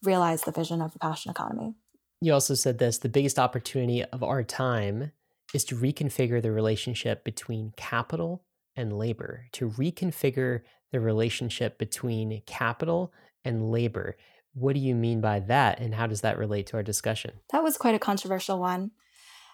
realize 0.03 0.43
the 0.43 0.51
vision 0.51 0.83
of 0.83 0.93
the 0.93 0.99
passion 0.99 1.31
economy. 1.31 1.75
You 2.21 2.33
also 2.33 2.55
said 2.55 2.79
this 2.79 2.99
the 2.99 3.09
biggest 3.09 3.39
opportunity 3.39 4.03
of 4.03 4.25
our 4.25 4.43
time 4.43 5.13
is 5.55 5.65
to 5.67 5.77
reconfigure 5.77 6.43
the 6.43 6.51
relationship 6.51 7.23
between 7.23 7.73
capital 7.77 8.45
and 8.77 8.99
labor, 8.99 9.47
to 9.53 9.71
reconfigure 9.71 10.63
the 10.93 11.01
relationship 11.01 11.79
between 11.79 12.43
capital 12.47 13.13
and 13.45 13.71
labor. 13.71 14.17
What 14.55 14.75
do 14.75 14.81
you 14.81 14.95
mean 14.95 15.21
by 15.21 15.41
that, 15.41 15.81
and 15.81 15.95
how 15.95 16.07
does 16.07 16.23
that 16.23 16.39
relate 16.39 16.67
to 16.69 16.77
our 16.77 16.83
discussion? 16.83 17.33
That 17.53 17.63
was 17.63 17.77
quite 17.77 17.95
a 17.95 18.01
controversial 18.01 18.59
one. 18.59 18.91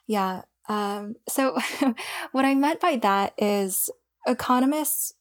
Yeah. 0.07 0.43
Um, 0.69 1.17
so, 1.29 1.59
what 2.33 2.45
I 2.45 2.55
meant 2.55 2.81
by 2.81 2.97
that 2.97 3.35
is 3.39 3.91
economists 4.27 5.13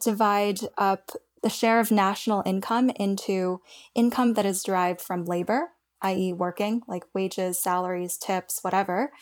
divide 0.00 0.60
up 0.78 1.10
the 1.42 1.50
share 1.50 1.80
of 1.80 1.90
national 1.90 2.42
income 2.46 2.90
into 2.90 3.60
income 3.94 4.34
that 4.34 4.46
is 4.46 4.62
derived 4.62 5.00
from 5.00 5.24
labor, 5.24 5.70
i.e., 6.02 6.32
working, 6.32 6.82
like 6.88 7.04
wages, 7.14 7.58
salaries, 7.58 8.16
tips, 8.16 8.60
whatever, 8.62 9.12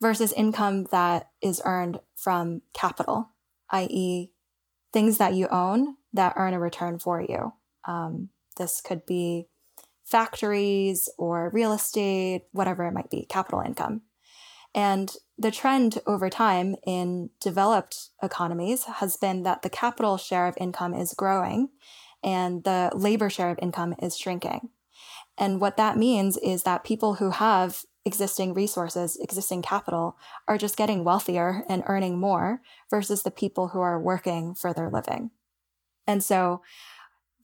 versus 0.00 0.32
income 0.32 0.86
that 0.90 1.30
is 1.40 1.62
earned 1.64 2.00
from 2.16 2.62
capital, 2.74 3.30
i.e., 3.72 4.30
things 4.92 5.18
that 5.18 5.34
you 5.34 5.48
own 5.48 5.96
that 6.12 6.34
earn 6.36 6.54
a 6.54 6.60
return 6.60 6.98
for 6.98 7.20
you. 7.20 7.52
Um, 7.86 8.28
this 8.56 8.80
could 8.80 9.06
be 9.06 9.48
factories 10.04 11.08
or 11.18 11.50
real 11.52 11.72
estate, 11.72 12.42
whatever 12.52 12.84
it 12.84 12.92
might 12.92 13.10
be, 13.10 13.24
capital 13.24 13.60
income. 13.60 14.02
And 14.74 15.14
the 15.38 15.50
trend 15.50 16.00
over 16.06 16.30
time 16.30 16.76
in 16.86 17.30
developed 17.40 18.10
economies 18.22 18.84
has 18.84 19.16
been 19.16 19.42
that 19.42 19.62
the 19.62 19.70
capital 19.70 20.16
share 20.16 20.46
of 20.46 20.56
income 20.58 20.94
is 20.94 21.14
growing 21.14 21.68
and 22.22 22.64
the 22.64 22.90
labor 22.94 23.28
share 23.28 23.50
of 23.50 23.58
income 23.60 23.94
is 24.00 24.16
shrinking. 24.16 24.70
And 25.36 25.60
what 25.60 25.76
that 25.76 25.96
means 25.96 26.36
is 26.38 26.62
that 26.62 26.84
people 26.84 27.14
who 27.14 27.30
have 27.30 27.82
existing 28.04 28.54
resources, 28.54 29.16
existing 29.20 29.62
capital, 29.62 30.16
are 30.48 30.58
just 30.58 30.76
getting 30.76 31.04
wealthier 31.04 31.64
and 31.68 31.82
earning 31.86 32.18
more 32.18 32.60
versus 32.90 33.22
the 33.22 33.30
people 33.30 33.68
who 33.68 33.80
are 33.80 34.00
working 34.00 34.54
for 34.54 34.72
their 34.72 34.90
living. 34.90 35.30
And 36.06 36.22
so 36.22 36.62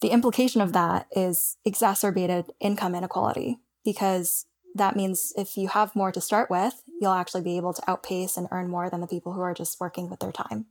the 0.00 0.08
implication 0.08 0.60
of 0.60 0.72
that 0.72 1.06
is 1.12 1.56
exacerbated 1.64 2.46
income 2.60 2.94
inequality 2.94 3.58
because 3.84 4.46
that 4.74 4.96
means 4.96 5.32
if 5.36 5.56
you 5.56 5.68
have 5.68 5.96
more 5.96 6.12
to 6.12 6.20
start 6.20 6.50
with, 6.50 6.82
you'll 7.00 7.12
actually 7.12 7.42
be 7.42 7.56
able 7.56 7.72
to 7.72 7.90
outpace 7.90 8.36
and 8.36 8.48
earn 8.50 8.68
more 8.68 8.90
than 8.90 9.00
the 9.00 9.06
people 9.06 9.32
who 9.32 9.40
are 9.40 9.54
just 9.54 9.80
working 9.80 10.10
with 10.10 10.20
their 10.20 10.32
time 10.32 10.66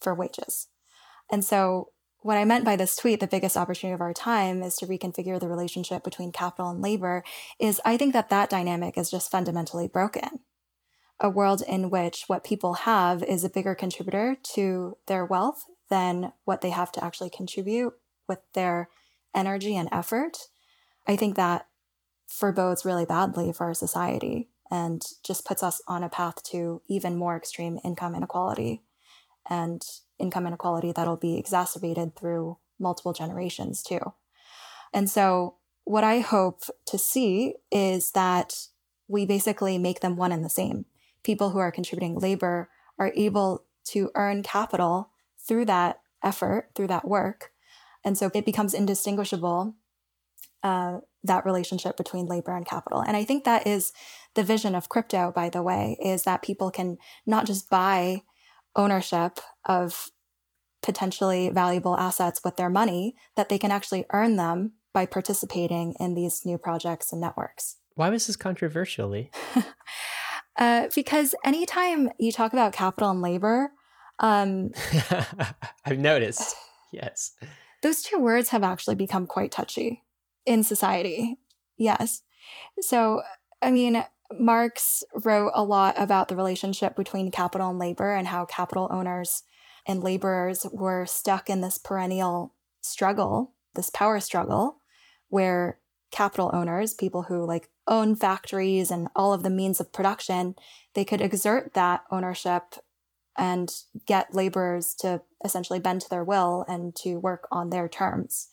for 0.00 0.14
wages. 0.14 0.68
And 1.30 1.44
so 1.44 1.90
what 2.20 2.36
I 2.36 2.44
meant 2.44 2.64
by 2.64 2.76
this 2.76 2.96
tweet, 2.96 3.20
the 3.20 3.26
biggest 3.26 3.56
opportunity 3.56 3.94
of 3.94 4.00
our 4.00 4.12
time 4.12 4.62
is 4.62 4.76
to 4.76 4.86
reconfigure 4.86 5.38
the 5.38 5.48
relationship 5.48 6.02
between 6.02 6.32
capital 6.32 6.70
and 6.70 6.82
labor, 6.82 7.22
is 7.58 7.80
I 7.84 7.96
think 7.96 8.12
that 8.12 8.28
that 8.30 8.50
dynamic 8.50 8.98
is 8.98 9.10
just 9.10 9.30
fundamentally 9.30 9.88
broken. 9.88 10.40
A 11.20 11.30
world 11.30 11.62
in 11.66 11.90
which 11.90 12.24
what 12.26 12.44
people 12.44 12.74
have 12.74 13.22
is 13.22 13.44
a 13.44 13.50
bigger 13.50 13.74
contributor 13.74 14.36
to 14.54 14.96
their 15.06 15.24
wealth 15.24 15.64
than 15.90 16.32
what 16.44 16.60
they 16.60 16.70
have 16.70 16.92
to 16.92 17.04
actually 17.04 17.30
contribute 17.30 17.94
with 18.28 18.40
their 18.54 18.88
energy 19.34 19.76
and 19.76 19.88
effort. 19.90 20.48
I 21.06 21.16
think 21.16 21.36
that 21.36 21.66
forebodes 22.26 22.84
really 22.84 23.06
badly 23.06 23.52
for 23.52 23.66
our 23.66 23.74
society 23.74 24.50
and 24.70 25.02
just 25.24 25.46
puts 25.46 25.62
us 25.62 25.80
on 25.88 26.02
a 26.02 26.08
path 26.08 26.42
to 26.42 26.82
even 26.88 27.16
more 27.16 27.36
extreme 27.36 27.78
income 27.84 28.14
inequality 28.14 28.82
and 29.48 29.82
income 30.18 30.46
inequality 30.46 30.92
that'll 30.92 31.16
be 31.16 31.38
exacerbated 31.38 32.16
through 32.16 32.58
multiple 32.78 33.12
generations 33.12 33.82
too. 33.82 34.00
And 34.92 35.08
so, 35.08 35.56
what 35.84 36.04
I 36.04 36.20
hope 36.20 36.62
to 36.86 36.98
see 36.98 37.54
is 37.70 38.12
that 38.12 38.68
we 39.08 39.24
basically 39.24 39.78
make 39.78 40.00
them 40.00 40.16
one 40.16 40.32
and 40.32 40.44
the 40.44 40.50
same. 40.50 40.84
People 41.22 41.50
who 41.50 41.58
are 41.58 41.72
contributing 41.72 42.18
labor 42.18 42.68
are 42.98 43.12
able 43.16 43.64
to 43.86 44.10
earn 44.14 44.42
capital 44.42 45.10
through 45.38 45.64
that 45.64 46.00
effort, 46.22 46.70
through 46.74 46.88
that 46.88 47.08
work. 47.08 47.52
And 48.04 48.18
so 48.18 48.30
it 48.34 48.44
becomes 48.44 48.74
indistinguishable 48.74 49.74
uh, 50.62 50.98
that 51.24 51.44
relationship 51.44 51.96
between 51.96 52.26
labor 52.26 52.54
and 52.54 52.66
capital. 52.66 53.00
And 53.00 53.16
I 53.16 53.24
think 53.24 53.44
that 53.44 53.66
is 53.66 53.92
the 54.34 54.42
vision 54.42 54.74
of 54.74 54.88
crypto, 54.88 55.32
by 55.34 55.48
the 55.48 55.62
way, 55.62 55.96
is 56.02 56.24
that 56.24 56.42
people 56.42 56.70
can 56.70 56.98
not 57.26 57.46
just 57.46 57.70
buy 57.70 58.22
ownership 58.76 59.40
of 59.68 60.10
potentially 60.82 61.50
valuable 61.50 61.96
assets 61.96 62.40
with 62.44 62.56
their 62.56 62.70
money, 62.70 63.14
that 63.36 63.48
they 63.48 63.58
can 63.58 63.70
actually 63.70 64.04
earn 64.12 64.36
them 64.36 64.72
by 64.92 65.06
participating 65.06 65.94
in 66.00 66.14
these 66.14 66.44
new 66.44 66.58
projects 66.58 67.12
and 67.12 67.20
networks. 67.20 67.76
Why 67.94 68.10
was 68.10 68.26
this 68.26 68.36
controversially? 68.36 69.30
Uh, 70.58 70.88
because 70.92 71.36
anytime 71.44 72.10
you 72.18 72.32
talk 72.32 72.52
about 72.52 72.72
capital 72.72 73.10
and 73.10 73.22
labor, 73.22 73.70
um, 74.18 74.72
I've 75.84 76.00
noticed, 76.00 76.56
yes. 76.92 77.32
Those 77.82 78.02
two 78.02 78.18
words 78.18 78.48
have 78.48 78.64
actually 78.64 78.96
become 78.96 79.26
quite 79.26 79.52
touchy 79.52 80.02
in 80.44 80.64
society. 80.64 81.38
Yes. 81.76 82.22
So, 82.80 83.22
I 83.62 83.70
mean, 83.70 84.04
Marx 84.36 85.04
wrote 85.24 85.52
a 85.54 85.62
lot 85.62 85.94
about 85.96 86.26
the 86.26 86.34
relationship 86.34 86.96
between 86.96 87.30
capital 87.30 87.70
and 87.70 87.78
labor 87.78 88.12
and 88.12 88.26
how 88.26 88.44
capital 88.44 88.88
owners 88.90 89.44
and 89.88 90.04
laborers 90.04 90.66
were 90.70 91.06
stuck 91.06 91.48
in 91.48 91.62
this 91.62 91.78
perennial 91.78 92.54
struggle, 92.82 93.54
this 93.74 93.88
power 93.88 94.20
struggle, 94.20 94.82
where 95.30 95.80
capital 96.10 96.50
owners, 96.52 96.94
people 96.94 97.22
who 97.22 97.44
like 97.44 97.70
own 97.86 98.14
factories 98.14 98.90
and 98.90 99.08
all 99.16 99.32
of 99.32 99.42
the 99.42 99.50
means 99.50 99.80
of 99.80 99.92
production, 99.92 100.54
they 100.94 101.04
could 101.04 101.22
exert 101.22 101.72
that 101.74 102.04
ownership 102.10 102.74
and 103.36 103.72
get 104.06 104.34
laborers 104.34 104.94
to 104.94 105.22
essentially 105.44 105.78
bend 105.78 106.02
to 106.02 106.10
their 106.10 106.24
will 106.24 106.64
and 106.68 106.94
to 106.96 107.16
work 107.16 107.48
on 107.50 107.70
their 107.70 107.88
terms 107.88 108.48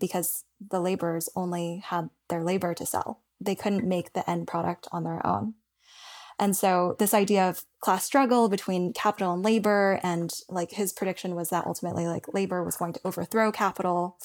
because 0.00 0.44
the 0.70 0.80
laborers 0.80 1.28
only 1.36 1.82
had 1.84 2.08
their 2.28 2.42
labor 2.42 2.74
to 2.74 2.86
sell. 2.86 3.20
They 3.40 3.54
couldn't 3.54 3.86
make 3.86 4.14
the 4.14 4.28
end 4.28 4.48
product 4.48 4.88
on 4.90 5.04
their 5.04 5.24
own. 5.24 5.54
And 6.38 6.56
so 6.56 6.96
this 6.98 7.14
idea 7.14 7.48
of 7.48 7.64
class 7.80 8.04
struggle 8.04 8.48
between 8.48 8.92
capital 8.92 9.32
and 9.32 9.42
labor 9.42 10.00
and 10.02 10.32
like 10.48 10.72
his 10.72 10.92
prediction 10.92 11.34
was 11.34 11.50
that 11.50 11.66
ultimately 11.66 12.06
like 12.06 12.32
labor 12.32 12.64
was 12.64 12.76
going 12.76 12.92
to 12.94 13.00
overthrow 13.04 13.52
capital 13.52 14.18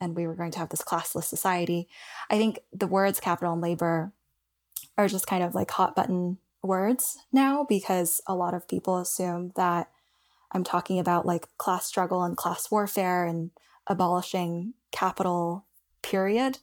and 0.00 0.16
we 0.16 0.26
were 0.26 0.34
going 0.34 0.50
to 0.52 0.58
have 0.58 0.70
this 0.70 0.82
classless 0.82 1.24
society. 1.24 1.88
I 2.30 2.36
think 2.36 2.60
the 2.72 2.86
words 2.86 3.20
capital 3.20 3.52
and 3.52 3.62
labor 3.62 4.12
are 4.98 5.08
just 5.08 5.26
kind 5.26 5.42
of 5.42 5.54
like 5.54 5.70
hot 5.70 5.96
button 5.96 6.38
words 6.62 7.18
now 7.32 7.64
because 7.68 8.20
a 8.26 8.34
lot 8.34 8.54
of 8.54 8.68
people 8.68 8.98
assume 8.98 9.52
that 9.56 9.90
I'm 10.52 10.64
talking 10.64 10.98
about 10.98 11.26
like 11.26 11.48
class 11.58 11.86
struggle 11.86 12.22
and 12.22 12.36
class 12.36 12.70
warfare 12.70 13.24
and 13.24 13.50
abolishing 13.86 14.74
capital, 14.92 15.66
period. 16.02 16.58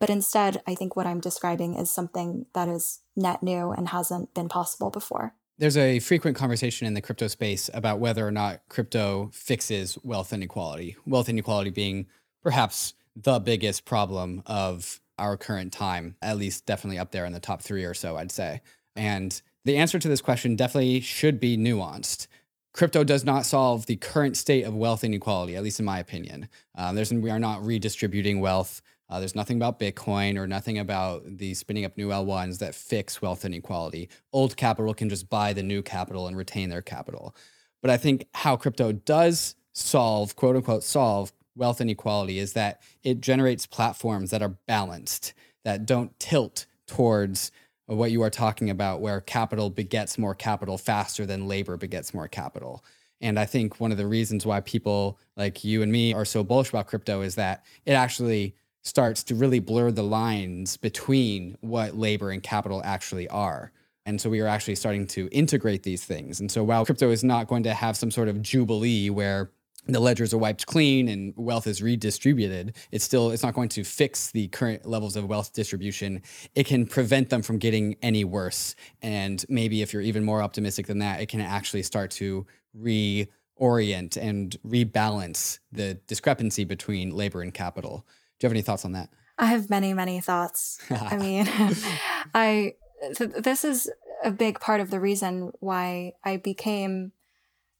But 0.00 0.10
instead, 0.10 0.62
I 0.66 0.74
think 0.74 0.96
what 0.96 1.06
I'm 1.06 1.20
describing 1.20 1.74
is 1.76 1.90
something 1.90 2.46
that 2.54 2.68
is 2.68 3.00
net 3.14 3.42
new 3.42 3.70
and 3.70 3.88
hasn't 3.90 4.34
been 4.34 4.48
possible 4.48 4.90
before. 4.90 5.34
There's 5.58 5.76
a 5.76 5.98
frequent 5.98 6.38
conversation 6.38 6.86
in 6.86 6.94
the 6.94 7.02
crypto 7.02 7.28
space 7.28 7.68
about 7.74 8.00
whether 8.00 8.26
or 8.26 8.30
not 8.30 8.62
crypto 8.70 9.30
fixes 9.34 9.98
wealth 10.02 10.32
inequality, 10.32 10.96
wealth 11.04 11.28
inequality 11.28 11.68
being 11.68 12.06
perhaps 12.42 12.94
the 13.14 13.38
biggest 13.38 13.84
problem 13.84 14.42
of 14.46 15.02
our 15.18 15.36
current 15.36 15.70
time, 15.70 16.16
at 16.22 16.38
least 16.38 16.64
definitely 16.64 16.98
up 16.98 17.10
there 17.10 17.26
in 17.26 17.34
the 17.34 17.40
top 17.40 17.60
three 17.60 17.84
or 17.84 17.92
so, 17.92 18.16
I'd 18.16 18.32
say. 18.32 18.62
And 18.96 19.40
the 19.66 19.76
answer 19.76 19.98
to 19.98 20.08
this 20.08 20.22
question 20.22 20.56
definitely 20.56 21.00
should 21.00 21.38
be 21.38 21.58
nuanced. 21.58 22.26
Crypto 22.72 23.04
does 23.04 23.24
not 23.24 23.44
solve 23.44 23.84
the 23.84 23.96
current 23.96 24.38
state 24.38 24.62
of 24.62 24.74
wealth 24.74 25.04
inequality, 25.04 25.56
at 25.56 25.62
least 25.62 25.78
in 25.78 25.84
my 25.84 25.98
opinion. 25.98 26.48
Um, 26.74 26.94
there's, 26.94 27.12
we 27.12 27.28
are 27.28 27.38
not 27.38 27.66
redistributing 27.66 28.40
wealth 28.40 28.80
uh, 29.10 29.18
there's 29.18 29.34
nothing 29.34 29.56
about 29.56 29.80
Bitcoin 29.80 30.38
or 30.38 30.46
nothing 30.46 30.78
about 30.78 31.22
the 31.26 31.52
spinning 31.54 31.84
up 31.84 31.96
new 31.96 32.08
L1s 32.08 32.58
that 32.58 32.76
fix 32.76 33.20
wealth 33.20 33.44
inequality. 33.44 34.08
Old 34.32 34.56
capital 34.56 34.94
can 34.94 35.08
just 35.08 35.28
buy 35.28 35.52
the 35.52 35.64
new 35.64 35.82
capital 35.82 36.28
and 36.28 36.36
retain 36.36 36.70
their 36.70 36.80
capital. 36.80 37.34
But 37.82 37.90
I 37.90 37.96
think 37.96 38.26
how 38.34 38.56
crypto 38.56 38.92
does 38.92 39.56
solve, 39.72 40.36
quote 40.36 40.54
unquote, 40.54 40.84
solve 40.84 41.32
wealth 41.56 41.80
inequality 41.80 42.38
is 42.38 42.52
that 42.52 42.80
it 43.02 43.20
generates 43.20 43.66
platforms 43.66 44.30
that 44.30 44.42
are 44.42 44.56
balanced, 44.68 45.34
that 45.64 45.86
don't 45.86 46.18
tilt 46.20 46.66
towards 46.86 47.50
what 47.86 48.12
you 48.12 48.22
are 48.22 48.30
talking 48.30 48.70
about, 48.70 49.00
where 49.00 49.20
capital 49.20 49.70
begets 49.70 50.18
more 50.18 50.36
capital 50.36 50.78
faster 50.78 51.26
than 51.26 51.48
labor 51.48 51.76
begets 51.76 52.14
more 52.14 52.28
capital. 52.28 52.84
And 53.20 53.38
I 53.38 53.44
think 53.44 53.80
one 53.80 53.90
of 53.90 53.98
the 53.98 54.06
reasons 54.06 54.46
why 54.46 54.60
people 54.60 55.18
like 55.36 55.64
you 55.64 55.82
and 55.82 55.90
me 55.90 56.14
are 56.14 56.24
so 56.24 56.44
bullish 56.44 56.68
about 56.68 56.86
crypto 56.86 57.22
is 57.22 57.34
that 57.34 57.64
it 57.84 57.92
actually 57.92 58.54
starts 58.82 59.22
to 59.24 59.34
really 59.34 59.58
blur 59.58 59.90
the 59.90 60.02
lines 60.02 60.76
between 60.76 61.56
what 61.60 61.96
labor 61.96 62.30
and 62.30 62.42
capital 62.42 62.80
actually 62.84 63.28
are. 63.28 63.72
And 64.06 64.20
so 64.20 64.30
we 64.30 64.40
are 64.40 64.46
actually 64.46 64.76
starting 64.76 65.06
to 65.08 65.28
integrate 65.30 65.82
these 65.82 66.04
things. 66.04 66.40
And 66.40 66.50
so 66.50 66.64
while 66.64 66.84
crypto 66.84 67.10
is 67.10 67.22
not 67.22 67.46
going 67.46 67.62
to 67.64 67.74
have 67.74 67.96
some 67.96 68.10
sort 68.10 68.28
of 68.28 68.42
jubilee 68.42 69.10
where 69.10 69.50
the 69.86 70.00
ledgers 70.00 70.34
are 70.34 70.38
wiped 70.38 70.66
clean 70.66 71.08
and 71.08 71.32
wealth 71.36 71.66
is 71.66 71.82
redistributed 71.82 72.76
it's 72.92 73.04
still 73.04 73.30
it's 73.30 73.42
not 73.42 73.54
going 73.54 73.68
to 73.68 73.82
fix 73.82 74.30
the 74.30 74.46
current 74.48 74.84
levels 74.86 75.16
of 75.16 75.26
wealth 75.26 75.52
distribution 75.52 76.20
it 76.54 76.66
can 76.66 76.86
prevent 76.86 77.30
them 77.30 77.42
from 77.42 77.58
getting 77.58 77.96
any 78.02 78.22
worse 78.22 78.76
and 79.00 79.44
maybe 79.48 79.80
if 79.80 79.92
you're 79.92 80.02
even 80.02 80.22
more 80.22 80.42
optimistic 80.42 80.86
than 80.86 80.98
that 80.98 81.20
it 81.20 81.30
can 81.30 81.40
actually 81.40 81.82
start 81.82 82.10
to 82.10 82.46
reorient 82.78 84.16
and 84.16 84.56
rebalance 84.66 85.58
the 85.72 85.94
discrepancy 86.06 86.64
between 86.64 87.10
labor 87.10 87.40
and 87.40 87.54
capital 87.54 88.06
do 88.40 88.46
you 88.46 88.48
have 88.48 88.54
any 88.54 88.62
thoughts 88.62 88.86
on 88.86 88.92
that? 88.92 89.10
I 89.38 89.46
have 89.46 89.68
many, 89.70 89.92
many 89.92 90.20
thoughts. 90.20 90.78
I 90.90 91.16
mean, 91.18 91.46
I 92.34 92.74
th- 93.14 93.30
this 93.38 93.64
is 93.64 93.90
a 94.24 94.30
big 94.30 94.60
part 94.60 94.80
of 94.80 94.90
the 94.90 94.98
reason 94.98 95.52
why 95.60 96.14
I 96.24 96.38
became 96.38 97.12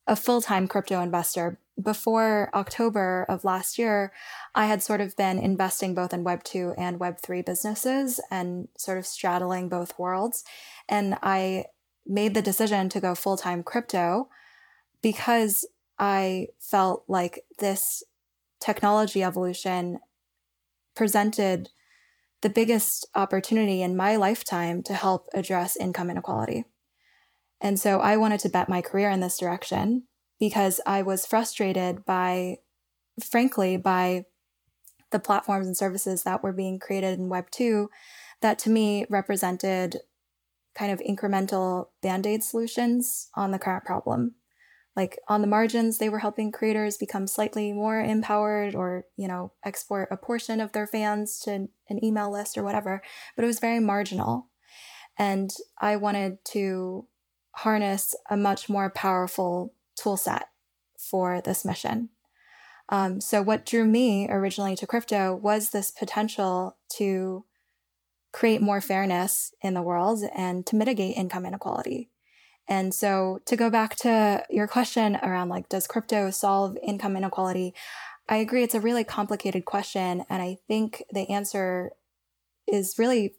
a 0.07 0.17
full-time 0.17 0.69
crypto 0.69 1.01
investor. 1.01 1.59
Before 1.81 2.51
October 2.53 3.25
of 3.29 3.45
last 3.45 3.79
year, 3.79 4.13
I 4.55 4.67
had 4.67 4.83
sort 4.83 5.01
of 5.01 5.17
been 5.17 5.39
investing 5.39 5.95
both 5.95 6.13
in 6.13 6.25
Web 6.25 6.45
2 6.45 6.75
and 6.77 7.01
Web 7.01 7.19
3 7.23 7.41
businesses 7.41 8.21
and 8.31 8.69
sort 8.77 8.99
of 8.99 9.07
straddling 9.07 9.71
both 9.71 9.99
worlds. 9.99 10.45
And 10.89 11.17
I 11.23 11.67
made 12.07 12.35
the 12.35 12.43
decision 12.43 12.91
to 12.91 13.01
go 13.01 13.15
full-time 13.15 13.63
crypto 13.63 14.29
because 15.01 15.67
I 15.99 16.49
felt 16.59 17.05
like 17.09 17.45
this 17.59 18.03
technology 18.61 19.23
evolution 19.23 20.01
presented 20.95 21.71
the 22.43 22.51
biggest 22.51 23.07
opportunity 23.15 23.83
in 23.83 23.97
my 23.97 24.17
lifetime 24.17 24.83
to 24.85 24.95
help 24.95 25.29
address 25.35 25.77
income 25.77 26.11
inequality. 26.11 26.65
And 27.61 27.79
so 27.79 28.01
I 28.01 28.17
wanted 28.17 28.41
to 28.41 28.49
bet 28.49 28.69
my 28.69 28.81
career 28.81 29.11
in 29.11 29.21
this 29.21 29.39
direction 29.39 30.05
because 30.39 30.81
I 30.87 31.03
was 31.03 31.27
frustrated 31.27 32.05
by, 32.07 32.59
frankly, 33.23 33.77
by 33.77 34.25
the 35.11 35.19
platforms 35.19 35.67
and 35.67 35.77
services 35.77 36.23
that 36.23 36.43
were 36.43 36.53
being 36.53 36.79
created 36.79 37.19
in 37.19 37.29
Web 37.29 37.51
2 37.51 37.91
that 38.41 38.59
to 38.61 38.71
me 38.71 39.05
represented 39.11 39.99
kind 40.75 40.93
of 40.93 41.01
incremental 41.01 41.89
band 42.01 42.27
aid 42.27 42.43
solutions 42.43 43.29
on 43.35 43.51
the 43.51 43.59
current 43.59 43.85
problem 43.85 44.37
like 44.97 45.19
on 45.29 45.41
the 45.41 45.47
margins 45.47 45.99
they 45.99 46.09
were 46.09 46.19
helping 46.19 46.51
creators 46.51 46.97
become 46.97 47.27
slightly 47.27 47.73
more 47.73 48.01
empowered 48.01 48.75
or 48.75 49.05
you 49.17 49.29
know 49.29 49.53
export 49.65 50.09
a 50.11 50.17
portion 50.17 50.61
of 50.61 50.73
their 50.73 50.87
fans 50.87 51.39
to 51.39 51.69
an 51.89 52.05
email 52.05 52.31
list 52.31 52.59
or 52.59 52.63
whatever 52.63 53.03
but 53.37 53.45
it 53.45 53.49
was 53.49 53.61
very 53.61 53.81
marginal. 53.81 54.49
And 55.19 55.51
i 55.81 55.97
wanted 55.97 56.39
to 56.53 57.07
harness 57.57 58.15
a 58.31 58.37
much 58.37 58.69
more 58.69 58.91
powerful 58.91 59.75
tool 59.97 60.17
set 60.17 60.47
for 60.99 61.41
this 61.41 61.65
mission. 61.65 62.11
Um, 62.89 63.21
so 63.21 63.43
what 63.43 63.67
drew 63.67 63.85
me 63.85 64.29
originally 64.29 64.77
to 64.77 64.87
crypto 64.87 65.35
was 65.35 65.71
this 65.71 65.91
potential 65.91 66.77
to 66.97 67.45
create 68.33 68.61
more 68.61 68.81
fairness 68.81 69.53
in 69.63 69.75
the 69.75 69.83
world 69.83 70.23
and 70.35 70.67
to 70.67 70.77
mitigate 70.77 71.17
income 71.17 71.47
inequality 71.47 72.11
and 72.71 72.95
so 72.95 73.41
to 73.47 73.57
go 73.57 73.69
back 73.69 73.97
to 73.97 74.45
your 74.49 74.69
question 74.69 75.17
around 75.17 75.49
like, 75.49 75.69
does 75.69 75.89
crypto 75.89 76.31
solve 76.31 76.79
income 76.81 77.17
inequality? 77.17 77.75
I 78.29 78.37
agree. 78.37 78.63
It's 78.63 78.77
a 78.77 78.81
really 78.81 79.03
complicated 79.03 79.65
question. 79.65 80.25
And 80.31 80.41
I 80.41 80.59
think 80.69 81.03
the 81.13 81.29
answer 81.29 81.91
is 82.69 82.95
really 82.97 83.35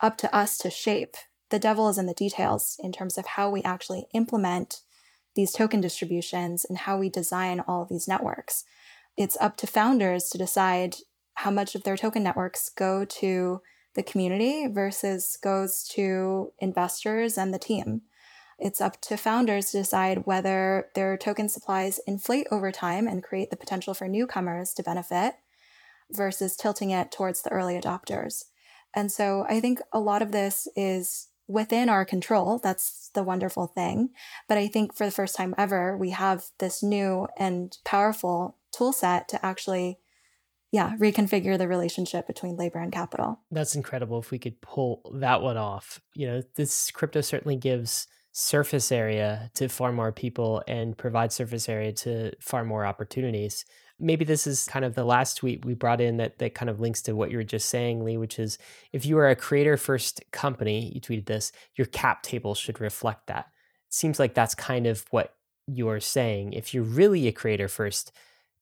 up 0.00 0.18
to 0.18 0.34
us 0.36 0.58
to 0.58 0.70
shape. 0.70 1.16
The 1.48 1.58
devil 1.58 1.88
is 1.88 1.96
in 1.96 2.04
the 2.04 2.12
details 2.12 2.76
in 2.78 2.92
terms 2.92 3.16
of 3.16 3.26
how 3.26 3.48
we 3.48 3.62
actually 3.62 4.06
implement 4.12 4.82
these 5.34 5.52
token 5.52 5.80
distributions 5.80 6.66
and 6.66 6.76
how 6.76 6.98
we 6.98 7.08
design 7.08 7.60
all 7.60 7.82
of 7.82 7.88
these 7.88 8.06
networks. 8.06 8.64
It's 9.16 9.38
up 9.40 9.56
to 9.58 9.66
founders 9.66 10.28
to 10.28 10.38
decide 10.38 10.96
how 11.34 11.50
much 11.50 11.74
of 11.74 11.84
their 11.84 11.96
token 11.96 12.22
networks 12.22 12.68
go 12.68 13.06
to 13.06 13.62
the 13.94 14.02
community 14.02 14.66
versus 14.66 15.38
goes 15.42 15.84
to 15.94 16.52
investors 16.58 17.38
and 17.38 17.54
the 17.54 17.58
team. 17.58 18.02
It's 18.58 18.80
up 18.80 19.00
to 19.02 19.16
founders 19.16 19.70
to 19.70 19.78
decide 19.78 20.26
whether 20.26 20.88
their 20.94 21.16
token 21.16 21.48
supplies 21.48 22.00
inflate 22.06 22.46
over 22.50 22.70
time 22.70 23.06
and 23.06 23.22
create 23.22 23.50
the 23.50 23.56
potential 23.56 23.94
for 23.94 24.08
newcomers 24.08 24.72
to 24.74 24.82
benefit 24.82 25.34
versus 26.10 26.56
tilting 26.56 26.90
it 26.90 27.10
towards 27.10 27.42
the 27.42 27.50
early 27.50 27.78
adopters. 27.80 28.44
And 28.94 29.10
so 29.10 29.44
I 29.48 29.60
think 29.60 29.80
a 29.92 30.00
lot 30.00 30.22
of 30.22 30.32
this 30.32 30.68
is 30.76 31.28
within 31.48 31.88
our 31.88 32.04
control. 32.04 32.58
That's 32.62 33.10
the 33.14 33.22
wonderful 33.22 33.66
thing. 33.66 34.10
But 34.48 34.58
I 34.58 34.68
think 34.68 34.94
for 34.94 35.04
the 35.04 35.10
first 35.10 35.36
time 35.36 35.54
ever, 35.58 35.96
we 35.96 36.10
have 36.10 36.44
this 36.58 36.82
new 36.82 37.28
and 37.36 37.76
powerful 37.84 38.56
tool 38.72 38.92
set 38.92 39.28
to 39.28 39.44
actually 39.44 39.98
yeah, 40.74 40.96
reconfigure 40.96 41.56
the 41.56 41.68
relationship 41.68 42.26
between 42.26 42.56
labor 42.56 42.80
and 42.80 42.90
capital. 42.90 43.38
That's 43.52 43.76
incredible 43.76 44.18
if 44.18 44.32
we 44.32 44.40
could 44.40 44.60
pull 44.60 45.08
that 45.14 45.40
one 45.40 45.56
off. 45.56 46.00
You 46.14 46.26
know, 46.26 46.42
this 46.56 46.90
crypto 46.90 47.20
certainly 47.20 47.54
gives 47.54 48.08
surface 48.36 48.90
area 48.90 49.48
to 49.54 49.68
far 49.68 49.92
more 49.92 50.10
people 50.10 50.60
and 50.66 50.98
provide 50.98 51.32
surface 51.32 51.68
area 51.68 51.92
to 51.92 52.32
far 52.40 52.64
more 52.64 52.84
opportunities. 52.84 53.64
Maybe 54.00 54.24
this 54.24 54.44
is 54.44 54.66
kind 54.66 54.84
of 54.84 54.96
the 54.96 55.04
last 55.04 55.36
tweet 55.36 55.64
we 55.64 55.74
brought 55.74 56.00
in 56.00 56.16
that 56.16 56.40
that 56.40 56.52
kind 56.52 56.68
of 56.68 56.80
links 56.80 57.00
to 57.02 57.14
what 57.14 57.30
you 57.30 57.36
were 57.36 57.44
just 57.44 57.68
saying, 57.68 58.04
Li, 58.04 58.16
which 58.16 58.40
is 58.40 58.58
if 58.92 59.06
you 59.06 59.16
are 59.18 59.28
a 59.28 59.36
creator 59.36 59.76
first 59.76 60.20
company, 60.32 60.90
you 60.92 61.00
tweeted 61.00 61.26
this, 61.26 61.52
your 61.76 61.86
cap 61.86 62.24
table 62.24 62.56
should 62.56 62.80
reflect 62.80 63.28
that. 63.28 63.46
It 63.86 63.94
seems 63.94 64.18
like 64.18 64.34
that's 64.34 64.56
kind 64.56 64.88
of 64.88 65.04
what 65.10 65.36
you're 65.68 66.00
saying. 66.00 66.54
If 66.54 66.74
you're 66.74 66.82
really 66.82 67.28
a 67.28 67.32
creator 67.32 67.68
first 67.68 68.10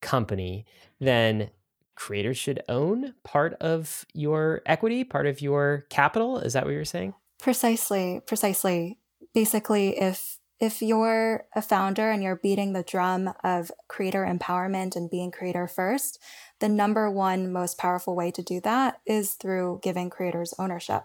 company, 0.03 0.67
then 1.01 1.49
creators 1.95 2.37
should 2.37 2.63
own 2.69 3.15
part 3.25 3.55
of 3.55 4.05
your 4.13 4.61
equity, 4.67 5.03
part 5.03 5.27
of 5.27 5.41
your 5.41 5.87
capital. 5.89 6.41
Is 6.41 6.53
that 6.53 6.67
what 6.67 6.75
you're 6.75 6.85
saying? 6.85 7.15
Precisely, 7.41 8.21
precisely. 8.27 8.99
Basically, 9.35 9.99
if 9.99 10.39
if 10.61 10.81
you're 10.81 11.47
a 11.57 11.61
founder 11.61 12.11
and 12.11 12.23
you're 12.23 12.37
beating 12.37 12.73
the 12.73 12.85
drum 12.85 13.35
of 13.43 13.73
creator 13.89 14.25
empowerment 14.25 14.95
and 14.95 15.11
being 15.11 15.33
creator 15.33 15.67
first, 15.67 16.21
the 16.61 16.69
number 16.69 17.11
one 17.11 17.53
most 17.53 17.79
powerful 17.79 18.15
way 18.15 18.31
to 18.31 18.43
do 18.43 18.61
that 18.61 19.01
is 19.05 19.35
through 19.35 19.81
giving 19.83 20.09
creators 20.09 20.55
ownership. 20.61 21.03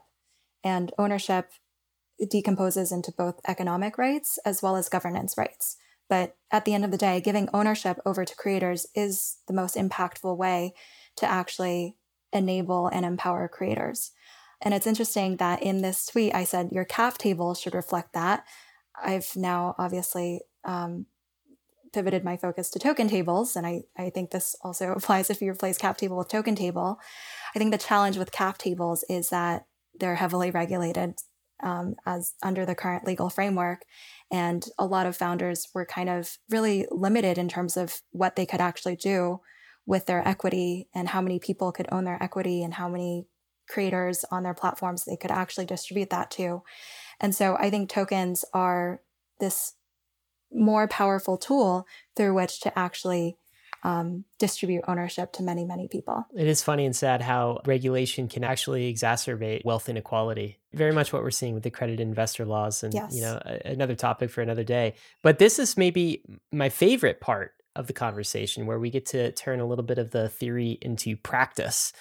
And 0.63 0.93
ownership 0.99 1.53
decomposes 2.29 2.91
into 2.91 3.11
both 3.11 3.39
economic 3.47 3.97
rights 3.97 4.37
as 4.45 4.61
well 4.61 4.75
as 4.75 4.89
governance 4.89 5.35
rights. 5.39 5.77
But 6.07 6.37
at 6.51 6.65
the 6.65 6.75
end 6.75 6.85
of 6.85 6.91
the 6.91 6.97
day, 6.97 7.19
giving 7.19 7.49
ownership 7.53 7.99
over 8.05 8.25
to 8.25 8.35
creators 8.35 8.85
is 8.93 9.37
the 9.47 9.53
most 9.53 9.75
impactful 9.75 10.37
way 10.37 10.73
to 11.15 11.25
actually 11.25 11.95
enable 12.31 12.87
and 12.87 13.05
empower 13.05 13.47
creators. 13.47 14.11
And 14.61 14.73
it's 14.73 14.88
interesting 14.88 15.38
that 15.38 15.61
in 15.61 15.81
this 15.81 16.05
tweet, 16.05 16.34
I 16.34 16.43
said 16.43 16.71
your 16.71 16.85
cap 16.85 17.17
table 17.17 17.53
should 17.53 17.75
reflect 17.75 18.13
that. 18.13 18.45
I've 19.01 19.35
now 19.35 19.75
obviously 19.77 20.41
um, 20.65 21.05
pivoted 21.93 22.23
my 22.23 22.38
focus 22.38 22.69
to 22.71 22.79
token 22.79 23.07
tables. 23.07 23.55
And 23.55 23.65
I, 23.65 23.84
I 23.97 24.09
think 24.09 24.31
this 24.31 24.55
also 24.63 24.91
applies 24.95 25.29
if 25.29 25.41
you 25.41 25.51
replace 25.51 25.77
cap 25.77 25.97
table 25.97 26.17
with 26.17 26.29
token 26.29 26.55
table. 26.55 26.99
I 27.55 27.59
think 27.59 27.71
the 27.71 27.77
challenge 27.77 28.17
with 28.17 28.31
cap 28.31 28.57
tables 28.57 29.03
is 29.09 29.29
that 29.29 29.65
they're 29.99 30.15
heavily 30.15 30.51
regulated 30.51 31.15
um, 31.63 31.95
as 32.05 32.34
under 32.43 32.65
the 32.65 32.75
current 32.75 33.05
legal 33.05 33.29
framework. 33.29 33.84
And 34.31 34.65
a 34.77 34.85
lot 34.85 35.07
of 35.07 35.15
founders 35.15 35.67
were 35.73 35.85
kind 35.85 36.09
of 36.09 36.38
really 36.49 36.85
limited 36.91 37.38
in 37.38 37.47
terms 37.47 37.77
of 37.77 38.01
what 38.11 38.35
they 38.35 38.45
could 38.45 38.61
actually 38.61 38.95
do 38.95 39.39
with 39.85 40.05
their 40.05 40.27
equity 40.27 40.89
and 40.93 41.07
how 41.07 41.21
many 41.21 41.39
people 41.39 41.71
could 41.71 41.88
own 41.91 42.03
their 42.03 42.21
equity 42.21 42.61
and 42.61 42.73
how 42.73 42.89
many 42.89 43.25
creators 43.68 44.26
on 44.31 44.44
their 44.44 44.53
platforms 44.53 45.06
they 45.06 45.18
could 45.18 45.31
actually 45.31 45.65
distribute 45.65 46.10
that 46.10 46.31
to. 46.31 46.64
And 47.19 47.34
so 47.35 47.56
I 47.57 47.69
think 47.69 47.89
tokens 47.89 48.45
are 48.53 49.02
this 49.39 49.73
more 50.52 50.88
powerful 50.88 51.38
tool 51.38 51.85
through 52.15 52.34
which 52.34 52.61
to 52.61 52.77
actually 52.77 53.38
um, 53.84 54.26
distribute 54.39 54.84
ownership 54.88 55.31
to 55.34 55.44
many, 55.44 55.64
many 55.64 55.88
people. 55.88 56.26
It 56.35 56.48
is 56.48 56.64
funny 56.64 56.85
and 56.85 56.95
sad 56.95 57.22
how 57.22 57.61
regulation 57.65 58.27
can 58.27 58.44
actually 58.44 58.91
exacerbate 58.94 59.64
wealth 59.64 59.88
inequality. 59.88 60.60
Very 60.73 60.91
much 60.91 61.14
what 61.14 61.23
we're 61.23 61.31
seeing 61.31 61.53
with 61.53 61.64
the 61.64 61.69
credit 61.69 61.99
investor 61.99 62.45
laws, 62.45 62.84
and 62.84 62.94
yes. 62.94 63.15
you 63.15 63.22
know, 63.22 63.39
another 63.65 63.95
topic 63.95 64.30
for 64.30 64.41
another 64.41 64.64
day. 64.64 64.95
But 65.22 65.39
this 65.39 65.60
is 65.60 65.77
maybe 65.77 66.23
my 66.52 66.69
favorite 66.69 67.22
part 67.22 67.53
of 67.76 67.88
the 67.88 67.94
conversation, 67.94 68.65
where 68.65 68.80
we 68.80 68.89
get 68.89 69.06
to 69.07 69.31
turn 69.34 69.60
a 69.60 69.65
little 69.65 69.85
bit 69.85 69.99
of 69.99 70.11
the 70.11 70.30
theory 70.30 70.80
into 70.81 71.15
practice 71.15 71.94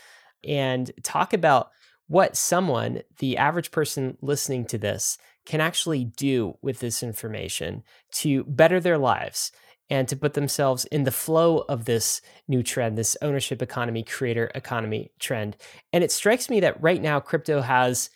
and 0.47 0.91
talk 1.03 1.33
about 1.33 1.71
what 2.09 2.37
someone, 2.37 3.03
the 3.19 3.37
average 3.37 3.71
person 3.71 4.17
listening 4.21 4.65
to 4.67 4.79
this, 4.79 5.19
can 5.45 5.61
actually 5.61 6.05
do 6.05 6.57
with 6.63 6.81
this 6.81 7.03
information 7.03 7.83
to 8.13 8.45
better 8.45 8.81
their 8.81 8.99
lives 8.99 9.53
and 9.89 10.09
to 10.09 10.17
put 10.17 10.35
themselves 10.35 10.85
in 10.87 11.05
the 11.05 11.13
flow 11.13 11.59
of 11.69 11.85
this 11.85 12.21
new 12.49 12.63
trend, 12.63 12.99
this 12.99 13.17
ownership 13.23 13.63
economy, 13.63 14.03
creator 14.03 14.51
economy 14.55 15.13
trend. 15.21 15.57
And 15.93 16.03
it 16.03 16.11
strikes 16.11 16.51
me 16.51 16.61
that 16.61 16.81
right 16.83 17.01
now, 17.01 17.21
crypto 17.21 17.61
has 17.61 18.11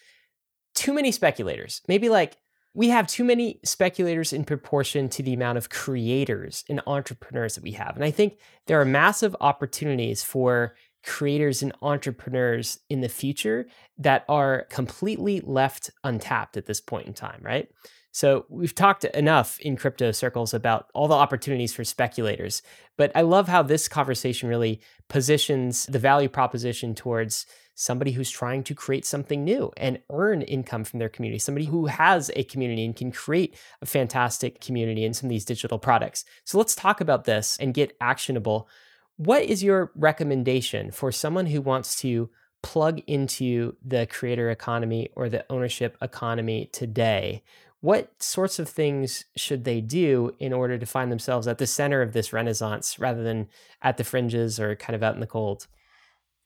too 0.75 0.93
many 0.93 1.13
speculators. 1.13 1.83
Maybe 1.87 2.09
like 2.09 2.37
we 2.75 2.89
have 2.89 3.07
too 3.07 3.25
many 3.25 3.61
speculators 3.65 4.33
in 4.33 4.45
proportion 4.45 5.09
to 5.11 5.23
the 5.23 5.35
amount 5.35 5.59
of 5.59 5.71
creators 5.71 6.65
and 6.69 6.81
entrepreneurs 6.87 7.55
that 7.57 7.65
we 7.65 7.73
have. 7.73 7.97
And 7.97 8.05
I 8.05 8.11
think 8.11 8.39
there 8.67 8.81
are 8.81 8.85
massive 8.85 9.35
opportunities 9.41 10.23
for 10.23 10.75
creators 11.05 11.63
and 11.63 11.73
entrepreneurs 11.83 12.79
in 12.89 13.01
the 13.01 13.09
future 13.09 13.67
that 13.99 14.25
are 14.29 14.67
completely 14.71 15.41
left 15.41 15.91
untapped 16.05 16.57
at 16.57 16.67
this 16.67 16.81
point 16.81 17.07
in 17.07 17.15
time, 17.15 17.41
right? 17.43 17.69
So 18.13 18.45
we've 18.49 18.75
talked 18.75 19.05
enough 19.05 19.61
in 19.61 19.77
crypto 19.77 20.11
circles 20.11 20.53
about 20.53 20.87
all 20.95 21.07
the 21.07 21.15
opportunities 21.15 21.73
for 21.73 21.85
speculators, 21.85 22.61
but 22.99 23.13
I 23.15 23.21
love 23.21 23.47
how 23.47 23.63
this 23.63 23.87
conversation 23.87 24.49
really 24.49 24.81
positions 25.09 25.87
the 25.87 26.01
value 26.01 26.29
proposition 26.29 26.95
towards 26.95 27.47
somebody 27.81 28.13
who's 28.13 28.31
trying 28.31 28.63
to 28.65 28.75
create 28.75 29.07
something 29.07 29.43
new 29.43 29.73
and 29.77 30.01
earn 30.11 30.43
income 30.43 30.85
from 30.85 30.99
their 30.99 31.09
community, 31.09 31.39
somebody 31.39 31.67
who 31.67 31.87
has 31.87 32.31
a 32.37 32.45
community 32.45 32.85
and 32.85 32.95
can 32.95 33.11
create 33.11 33.57
a 33.81 33.87
fantastic 33.87 34.61
community 34.61 35.05
in 35.05 35.15
some 35.15 35.29
of 35.29 35.31
these 35.31 35.47
digital 35.47 35.79
products. 35.79 36.25
So 36.45 36.59
let's 36.59 36.75
talk 36.75 37.01
about 37.01 37.25
this 37.25 37.57
and 37.59 37.73
get 37.73 37.97
actionable. 38.01 38.69
What 39.21 39.43
is 39.43 39.63
your 39.63 39.93
recommendation 39.95 40.91
for 40.91 41.13
someone 41.13 41.47
who 41.47 41.61
wants 41.61 42.01
to 42.01 42.31
plug 42.63 43.01
into 43.07 43.77
the 43.85 44.07
creator 44.07 44.51
economy 44.51 45.11
or 45.15 45.29
the 45.29 45.45
ownership 45.51 45.97
economy 46.01 46.71
today? 46.73 47.43
what 47.81 48.23
sorts 48.23 48.59
of 48.59 48.69
things 48.69 49.25
should 49.37 49.65
they 49.65 49.81
do 49.81 50.35
in 50.39 50.53
order 50.53 50.79
to 50.79 50.87
find 50.87 51.11
themselves 51.11 51.49
at 51.49 51.59
the 51.59 51.67
center 51.67 52.03
of 52.03 52.13
this 52.13 52.33
renaissance 52.33 52.99
rather 52.99 53.23
than 53.23 53.49
at 53.83 53.97
the 53.97 54.05
fringes 54.05 54.61
or 54.61 54.77
kind 54.77 54.95
of 54.95 55.03
out 55.03 55.15
in 55.15 55.21
the 55.21 55.27
cold? 55.27 55.67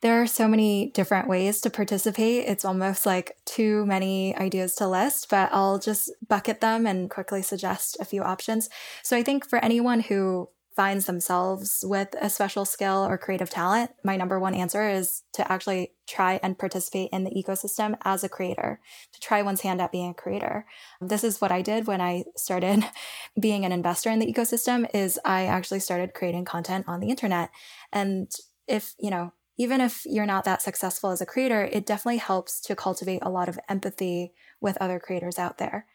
There 0.01 0.21
are 0.21 0.27
so 0.27 0.47
many 0.47 0.91
different 0.91 1.29
ways 1.29 1.61
to 1.63 1.71
participate. 1.71 2.47
It's 2.47 2.65
almost 2.65 3.07
like 3.07 3.37
too 3.47 3.87
many 3.87 4.37
ideas 4.37 4.75
to 4.77 4.87
list, 4.87 5.29
but 5.31 5.49
I'll 5.53 5.79
just 5.79 6.11
bucket 6.29 6.61
them 6.61 6.87
and 6.87 7.11
quickly 7.11 7.43
suggest 7.43 7.97
a 7.99 8.05
few 8.05 8.23
options. 8.23 8.69
So 9.03 9.17
I 9.17 9.23
think 9.23 9.49
for 9.49 9.59
anyone 9.59 10.01
who 10.01 10.51
finds 10.77 11.07
themselves 11.07 11.85
with 11.87 12.09
a 12.21 12.29
special 12.29 12.65
skill 12.65 13.05
or 13.05 13.17
creative 13.17 13.49
talent, 13.49 13.93
my 14.03 14.17
number 14.17 14.41
one 14.41 14.55
answer 14.55 14.89
is 14.89 15.23
to 15.33 15.51
actually 15.51 15.93
try 16.09 16.41
and 16.43 16.59
participate 16.59 17.11
in 17.13 17.25
the 17.25 17.31
ecosystem 17.31 17.97
as 18.03 18.25
a 18.25 18.29
creator, 18.29 18.81
to 19.13 19.21
try 19.21 19.41
one's 19.41 19.61
hand 19.61 19.81
at 19.81 19.93
being 19.93 20.11
a 20.11 20.15
creator. 20.15 20.67
This 21.01 21.23
is 21.23 21.41
what 21.41 21.53
I 21.53 21.63
did 21.63 21.87
when 21.87 22.01
I 22.01 22.25
started 22.37 22.85
being 23.41 23.65
an 23.65 23.73
investor 23.73 24.11
in 24.11 24.19
the 24.19 24.33
ecosystem 24.33 24.89
is 24.93 25.19
I 25.25 25.45
actually 25.45 25.81
started 25.81 26.15
creating 26.15 26.45
content 26.45 26.87
on 26.89 27.01
the 27.01 27.09
internet. 27.09 27.51
And 27.93 28.31
if, 28.67 28.95
you 28.99 29.11
know, 29.11 29.33
even 29.57 29.81
if 29.81 30.05
you're 30.05 30.27
not 30.27 30.45
that 30.45 30.63
successful 30.63 31.11
as 31.11 31.21
a 31.21 31.27
creator, 31.27 31.69
it 31.71 31.87
definitely 31.87 32.19
helps 32.19 32.61
to 32.63 32.75
cultivate 32.75 33.21
a 33.23 33.31
lot 33.31 33.49
of 33.49 33.59
empathy 33.69 34.33
with 34.61 34.77
other 34.81 34.99
creators 34.99 35.39
out 35.39 35.59
there. 35.59 35.87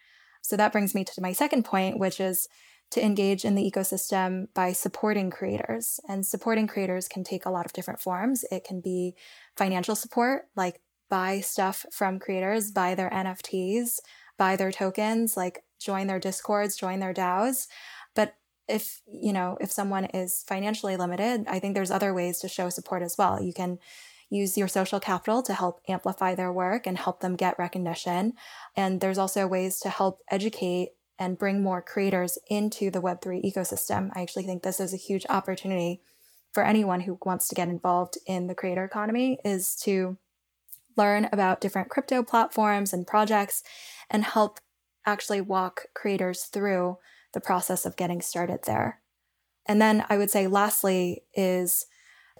So 0.41 0.55
that 0.55 0.71
brings 0.71 0.95
me 0.95 1.03
to 1.03 1.21
my 1.21 1.33
second 1.33 1.65
point, 1.65 1.99
which 1.99 2.21
is 2.21 2.47
to 2.91 3.03
engage 3.03 3.45
in 3.45 3.55
the 3.55 3.69
ecosystem 3.69 4.47
by 4.53 4.73
supporting 4.73 5.29
creators. 5.29 5.99
And 6.07 6.25
supporting 6.25 6.67
creators 6.67 7.07
can 7.07 7.23
take 7.23 7.45
a 7.45 7.51
lot 7.51 7.65
of 7.65 7.73
different 7.73 7.99
forms. 7.99 8.43
It 8.51 8.63
can 8.63 8.81
be 8.81 9.15
financial 9.55 9.95
support, 9.95 10.47
like 10.55 10.81
buy 11.09 11.41
stuff 11.41 11.85
from 11.91 12.19
creators, 12.19 12.71
buy 12.71 12.95
their 12.95 13.09
NFTs, 13.09 13.99
buy 14.37 14.55
their 14.55 14.71
tokens, 14.71 15.37
like 15.37 15.63
join 15.79 16.07
their 16.07 16.19
discords, 16.19 16.75
join 16.75 16.99
their 16.99 17.13
DAOs. 17.13 17.67
But 18.15 18.35
if, 18.67 19.01
you 19.11 19.33
know, 19.33 19.57
if 19.59 19.71
someone 19.71 20.05
is 20.05 20.43
financially 20.47 20.97
limited, 20.97 21.45
I 21.47 21.59
think 21.59 21.73
there's 21.73 21.91
other 21.91 22.13
ways 22.13 22.39
to 22.39 22.47
show 22.47 22.69
support 22.69 23.01
as 23.01 23.17
well. 23.17 23.41
You 23.41 23.53
can 23.53 23.79
use 24.29 24.57
your 24.57 24.67
social 24.67 24.99
capital 24.99 25.41
to 25.43 25.53
help 25.53 25.81
amplify 25.87 26.35
their 26.35 26.53
work 26.53 26.85
and 26.85 26.97
help 26.97 27.19
them 27.19 27.35
get 27.35 27.57
recognition. 27.57 28.33
And 28.75 29.01
there's 29.01 29.17
also 29.17 29.47
ways 29.47 29.79
to 29.79 29.89
help 29.89 30.21
educate 30.29 30.89
and 31.19 31.37
bring 31.37 31.61
more 31.61 31.81
creators 31.81 32.39
into 32.49 32.89
the 32.89 33.01
Web3 33.01 33.43
ecosystem. 33.43 34.09
I 34.15 34.21
actually 34.21 34.43
think 34.43 34.63
this 34.63 34.79
is 34.79 34.93
a 34.93 34.97
huge 34.97 35.25
opportunity 35.29 36.01
for 36.53 36.63
anyone 36.63 37.01
who 37.01 37.19
wants 37.25 37.47
to 37.49 37.55
get 37.55 37.67
involved 37.67 38.17
in 38.25 38.47
the 38.47 38.55
creator 38.55 38.83
economy 38.83 39.37
is 39.45 39.75
to 39.75 40.17
learn 40.97 41.29
about 41.31 41.61
different 41.61 41.89
crypto 41.89 42.23
platforms 42.23 42.93
and 42.93 43.05
projects 43.05 43.61
and 44.09 44.23
help 44.23 44.59
actually 45.05 45.41
walk 45.41 45.85
creators 45.93 46.43
through 46.43 46.97
the 47.33 47.41
process 47.41 47.85
of 47.85 47.95
getting 47.95 48.21
started 48.21 48.61
there. 48.65 49.01
And 49.65 49.81
then 49.81 50.05
I 50.09 50.17
would 50.17 50.31
say 50.31 50.47
lastly 50.47 51.23
is 51.35 51.85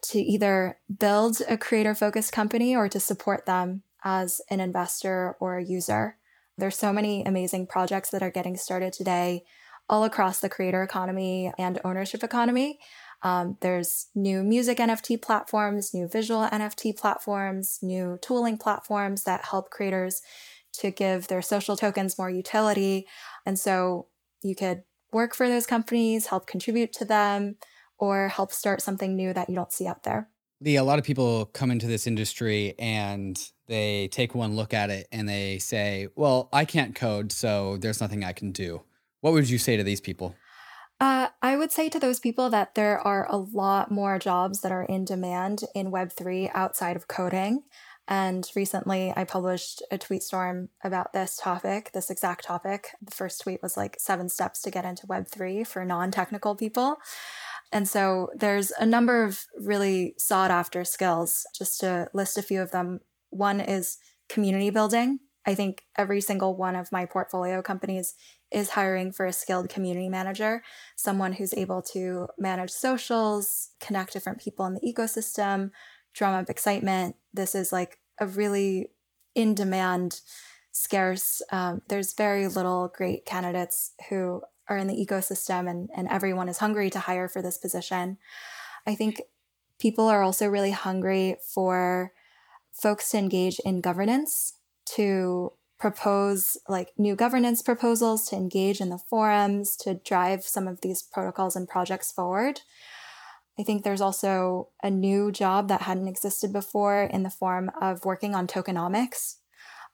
to 0.03 0.19
either 0.19 0.79
build 0.97 1.41
a 1.47 1.57
creator 1.57 1.93
focused 1.93 2.31
company 2.31 2.75
or 2.75 2.89
to 2.89 2.99
support 2.99 3.45
them 3.45 3.83
as 4.03 4.41
an 4.49 4.59
investor 4.59 5.35
or 5.39 5.57
a 5.57 5.63
user. 5.63 6.17
There's 6.59 6.77
so 6.77 6.93
many 6.93 7.23
amazing 7.23 7.67
projects 7.67 8.09
that 8.11 8.21
are 8.21 8.31
getting 8.31 8.57
started 8.57 8.93
today 8.93 9.43
all 9.87 10.03
across 10.03 10.39
the 10.39 10.49
creator 10.49 10.83
economy 10.83 11.51
and 11.57 11.79
ownership 11.83 12.23
economy. 12.23 12.79
Um, 13.21 13.57
there's 13.61 14.07
new 14.15 14.43
music 14.43 14.77
NFT 14.77 15.21
platforms, 15.21 15.93
new 15.93 16.07
visual 16.07 16.47
NFT 16.47 16.97
platforms, 16.97 17.79
new 17.81 18.17
tooling 18.21 18.57
platforms 18.57 19.23
that 19.23 19.45
help 19.45 19.71
creators 19.71 20.21
to 20.73 20.91
give 20.91 21.27
their 21.27 21.41
social 21.41 21.75
tokens 21.75 22.17
more 22.17 22.29
utility. 22.29 23.07
And 23.45 23.59
so 23.59 24.07
you 24.41 24.55
could 24.55 24.83
work 25.11 25.35
for 25.35 25.47
those 25.47 25.65
companies, 25.65 26.27
help 26.27 26.47
contribute 26.47 26.93
to 26.93 27.05
them, 27.05 27.55
or 27.97 28.29
help 28.29 28.51
start 28.51 28.81
something 28.81 29.15
new 29.15 29.33
that 29.33 29.49
you 29.49 29.55
don't 29.55 29.73
see 29.73 29.87
out 29.87 30.03
there. 30.03 30.29
Li, 30.61 30.75
a 30.75 30.83
lot 30.83 30.99
of 30.99 31.05
people 31.05 31.45
come 31.47 31.71
into 31.71 31.87
this 31.87 32.05
industry 32.05 32.75
and 32.77 33.51
they 33.69 34.09
take 34.09 34.35
one 34.35 34.55
look 34.55 34.73
at 34.73 34.89
it 34.89 35.07
and 35.11 35.29
they 35.29 35.59
say, 35.59 36.09
Well, 36.15 36.49
I 36.51 36.65
can't 36.65 36.95
code, 36.95 37.31
so 37.31 37.77
there's 37.77 38.01
nothing 38.01 38.25
I 38.25 38.33
can 38.33 38.51
do. 38.51 38.81
What 39.21 39.33
would 39.33 39.49
you 39.49 39.57
say 39.57 39.77
to 39.77 39.83
these 39.83 40.01
people? 40.01 40.35
Uh, 40.99 41.29
I 41.41 41.55
would 41.55 41.71
say 41.71 41.87
to 41.87 41.99
those 41.99 42.19
people 42.19 42.49
that 42.49 42.75
there 42.75 42.99
are 42.99 43.25
a 43.29 43.37
lot 43.37 43.89
more 43.89 44.19
jobs 44.19 44.59
that 44.61 44.71
are 44.73 44.83
in 44.83 45.05
demand 45.05 45.61
in 45.73 45.91
Web3 45.91 46.51
outside 46.53 46.97
of 46.97 47.07
coding. 47.07 47.63
And 48.05 48.49
recently 48.55 49.13
I 49.15 49.23
published 49.23 49.83
a 49.91 49.97
tweet 49.97 50.23
storm 50.23 50.69
about 50.83 51.13
this 51.13 51.37
topic, 51.37 51.91
this 51.93 52.09
exact 52.09 52.43
topic. 52.43 52.89
The 53.01 53.11
first 53.11 53.39
tweet 53.39 53.61
was 53.61 53.77
like 53.77 53.97
seven 53.99 54.27
steps 54.27 54.61
to 54.63 54.71
get 54.71 54.83
into 54.83 55.07
Web3 55.07 55.65
for 55.65 55.85
non 55.85 56.11
technical 56.11 56.55
people. 56.55 56.97
And 57.71 57.87
so 57.87 58.31
there's 58.35 58.71
a 58.79 58.85
number 58.85 59.23
of 59.23 59.45
really 59.59 60.15
sought 60.17 60.49
after 60.49 60.83
skills. 60.83 61.45
Just 61.55 61.79
to 61.81 62.09
list 62.13 62.37
a 62.37 62.41
few 62.41 62.61
of 62.61 62.71
them, 62.71 63.01
one 63.29 63.59
is 63.59 63.97
community 64.27 64.69
building. 64.69 65.19
I 65.45 65.55
think 65.55 65.83
every 65.97 66.21
single 66.21 66.55
one 66.55 66.75
of 66.75 66.91
my 66.91 67.05
portfolio 67.05 67.61
companies 67.61 68.13
is 68.51 68.71
hiring 68.71 69.11
for 69.11 69.25
a 69.25 69.33
skilled 69.33 69.69
community 69.69 70.09
manager, 70.09 70.63
someone 70.95 71.33
who's 71.33 71.53
able 71.53 71.81
to 71.81 72.27
manage 72.37 72.71
socials, 72.71 73.69
connect 73.79 74.13
different 74.13 74.41
people 74.41 74.65
in 74.65 74.73
the 74.73 74.93
ecosystem, 74.93 75.71
drum 76.13 76.33
up 76.33 76.49
excitement. 76.49 77.15
This 77.33 77.55
is 77.55 77.71
like 77.71 77.99
a 78.19 78.27
really 78.27 78.89
in 79.35 79.55
demand, 79.55 80.21
scarce. 80.71 81.41
Um, 81.51 81.81
there's 81.87 82.13
very 82.13 82.47
little 82.47 82.91
great 82.95 83.25
candidates 83.25 83.93
who 84.09 84.41
are 84.67 84.77
in 84.77 84.87
the 84.87 85.05
ecosystem, 85.05 85.69
and, 85.69 85.89
and 85.95 86.07
everyone 86.09 86.49
is 86.49 86.59
hungry 86.59 86.89
to 86.91 86.99
hire 86.99 87.27
for 87.27 87.41
this 87.41 87.57
position. 87.57 88.17
I 88.85 88.95
think 88.95 89.21
people 89.79 90.07
are 90.07 90.21
also 90.21 90.47
really 90.47 90.71
hungry 90.71 91.37
for 91.53 92.11
folks 92.81 93.09
to 93.11 93.17
engage 93.17 93.59
in 93.65 93.81
governance, 93.81 94.53
to 94.95 95.53
propose 95.79 96.57
like 96.67 96.91
new 96.97 97.15
governance 97.15 97.61
proposals 97.61 98.27
to 98.27 98.35
engage 98.35 98.81
in 98.81 98.89
the 98.89 98.97
forums 98.97 99.77
to 99.77 99.93
drive 99.93 100.43
some 100.43 100.67
of 100.67 100.81
these 100.81 101.01
protocols 101.01 101.55
and 101.55 101.67
projects 101.69 102.11
forward. 102.11 102.61
I 103.57 103.63
think 103.63 103.83
there's 103.83 104.01
also 104.01 104.69
a 104.83 104.89
new 104.89 105.31
job 105.31 105.67
that 105.69 105.83
hadn't 105.83 106.07
existed 106.07 106.53
before 106.53 107.03
in 107.03 107.23
the 107.23 107.29
form 107.29 107.71
of 107.81 108.05
working 108.05 108.35
on 108.35 108.47
tokenomics. 108.47 109.35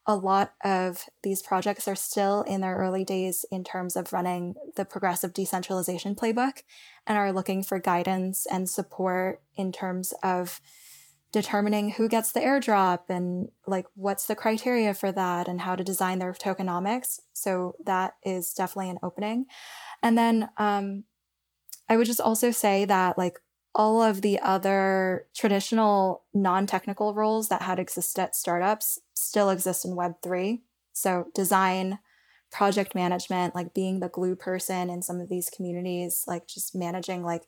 A 0.07 0.15
lot 0.15 0.53
of 0.63 1.05
these 1.23 1.41
projects 1.41 1.87
are 1.87 1.95
still 1.95 2.43
in 2.43 2.61
their 2.61 2.75
early 2.75 3.03
days 3.03 3.43
in 3.51 3.63
terms 3.63 3.95
of 3.95 4.13
running 4.13 4.53
the 4.75 4.85
progressive 4.85 5.33
decentralization 5.33 6.15
playbook 6.15 6.61
and 7.07 7.17
are 7.17 7.33
looking 7.33 7.63
for 7.63 7.79
guidance 7.79 8.45
and 8.51 8.69
support 8.69 9.41
in 9.55 9.71
terms 9.71 10.13
of 10.21 10.61
determining 11.35 11.89
who 11.89 12.07
gets 12.07 12.31
the 12.31 12.39
airdrop 12.39 13.09
and 13.09 13.49
like 13.67 13.85
what's 13.95 14.25
the 14.25 14.35
criteria 14.37 14.93
for 14.93 15.11
that 15.11 15.49
and 15.49 15.59
how 15.59 15.75
to 15.75 15.83
design 15.83 16.17
their 16.17 16.31
tokenomics. 16.31 17.19
So 17.33 17.75
that 17.83 18.13
is 18.23 18.53
definitely 18.53 18.91
an 18.91 18.99
opening. 19.03 19.47
And 20.01 20.17
then 20.17 20.47
um, 20.55 21.03
I 21.89 21.97
would 21.97 22.07
just 22.07 22.21
also 22.21 22.51
say 22.51 22.85
that 22.85 23.17
like 23.17 23.37
all 23.73 24.01
of 24.01 24.21
the 24.21 24.39
other 24.39 25.27
traditional 25.35 26.23
non-technical 26.33 27.13
roles 27.13 27.49
that 27.49 27.63
had 27.63 27.79
existed 27.79 28.21
at 28.21 28.33
startups 28.33 29.01
still 29.13 29.49
exist 29.49 29.83
in 29.83 29.91
web3 29.91 30.61
so 30.93 31.25
design 31.35 31.99
project 32.49 32.95
management 32.95 33.53
like 33.53 33.73
being 33.73 33.99
the 33.99 34.07
glue 34.07 34.37
person 34.37 34.89
in 34.89 35.01
some 35.01 35.19
of 35.19 35.27
these 35.27 35.49
communities 35.49 36.23
like 36.25 36.47
just 36.47 36.73
managing 36.73 37.21
like 37.21 37.43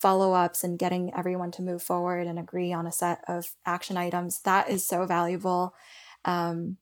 follow 0.00 0.32
ups 0.32 0.62
and 0.62 0.78
getting 0.78 1.12
everyone 1.14 1.50
to 1.52 1.62
move 1.62 1.82
forward 1.82 2.26
and 2.26 2.38
agree 2.38 2.72
on 2.72 2.86
a 2.86 2.92
set 2.92 3.22
of 3.28 3.54
action 3.64 3.96
items. 3.96 4.40
That 4.42 4.68
is 4.68 4.86
so 4.86 5.06
valuable. 5.06 5.74
Um, 6.24 6.76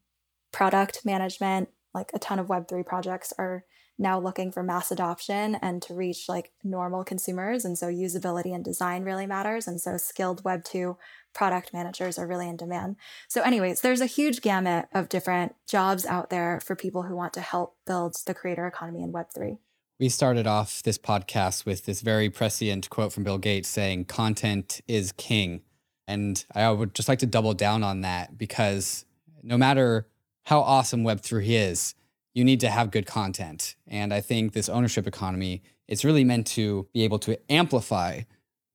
product 0.53 1.05
management, 1.05 1.69
like 1.93 2.11
a 2.15 2.19
ton 2.19 2.39
of 2.39 2.49
Web3 2.49 2.85
projects 2.85 3.33
are 3.39 3.65
now 3.99 4.19
looking 4.19 4.51
for 4.51 4.63
mass 4.63 4.91
adoption 4.91 5.55
and 5.57 5.81
to 5.83 5.95
reach 5.95 6.29
like 6.29 6.53
normal 6.65 7.05
consumers. 7.05 7.65
And 7.65 7.79
so 7.79 7.87
usability 7.87 8.55
and 8.55 8.65
design 8.65 9.05
really 9.05 9.27
matters. 9.27 9.69
And 9.69 9.81
so 9.81 9.97
skilled 9.97 10.43
Web2 10.43 10.97
product 11.33 11.73
managers 11.73 12.19
are 12.19 12.27
really 12.27 12.49
in 12.49 12.57
demand. 12.57 12.97
So, 13.29 13.43
anyways, 13.43 13.81
there's 13.81 14.01
a 14.01 14.07
huge 14.07 14.41
gamut 14.41 14.89
of 14.93 15.09
different 15.09 15.55
jobs 15.69 16.07
out 16.07 16.31
there 16.31 16.61
for 16.61 16.75
people 16.75 17.03
who 17.03 17.15
want 17.15 17.33
to 17.35 17.41
help 17.41 17.77
build 17.87 18.17
the 18.27 18.35
creator 18.35 18.67
economy 18.67 19.03
in 19.03 19.13
Web3. 19.13 19.59
We 20.01 20.09
started 20.09 20.47
off 20.47 20.83
this 20.83 20.99
podcast 20.99 21.65
with 21.65 21.87
this 21.87 22.01
very 22.01 22.29
prescient 22.29 22.91
quote 22.91 23.13
from 23.13 23.25
Bill 23.25 23.39
Gates 23.39 23.69
saying, 23.69 24.07
content 24.07 24.81
is 24.89 25.13
king. 25.13 25.63
And 26.09 26.45
I 26.55 26.71
would 26.71 26.95
just 26.95 27.09
like 27.09 27.21
to 27.21 27.27
double 27.27 27.55
down 27.55 27.83
on 27.83 28.01
that 28.01 28.37
because 28.37 29.05
no 29.43 29.57
matter 29.57 30.09
how 30.45 30.61
awesome 30.61 31.05
Web3 31.05 31.47
is, 31.49 31.95
you 32.35 32.45
need 32.45 32.61
to 32.61 32.71
have 32.71 32.91
good 32.91 33.07
content. 33.07 33.77
And 33.87 34.13
I 34.13 34.21
think 34.21 34.53
this 34.53 34.69
ownership 34.69 35.07
economy, 35.07 35.63
is 35.89 36.05
really 36.05 36.25
meant 36.25 36.47
to 36.47 36.89
be 36.93 37.05
able 37.05 37.19
to 37.21 37.39
amplify 37.51 38.23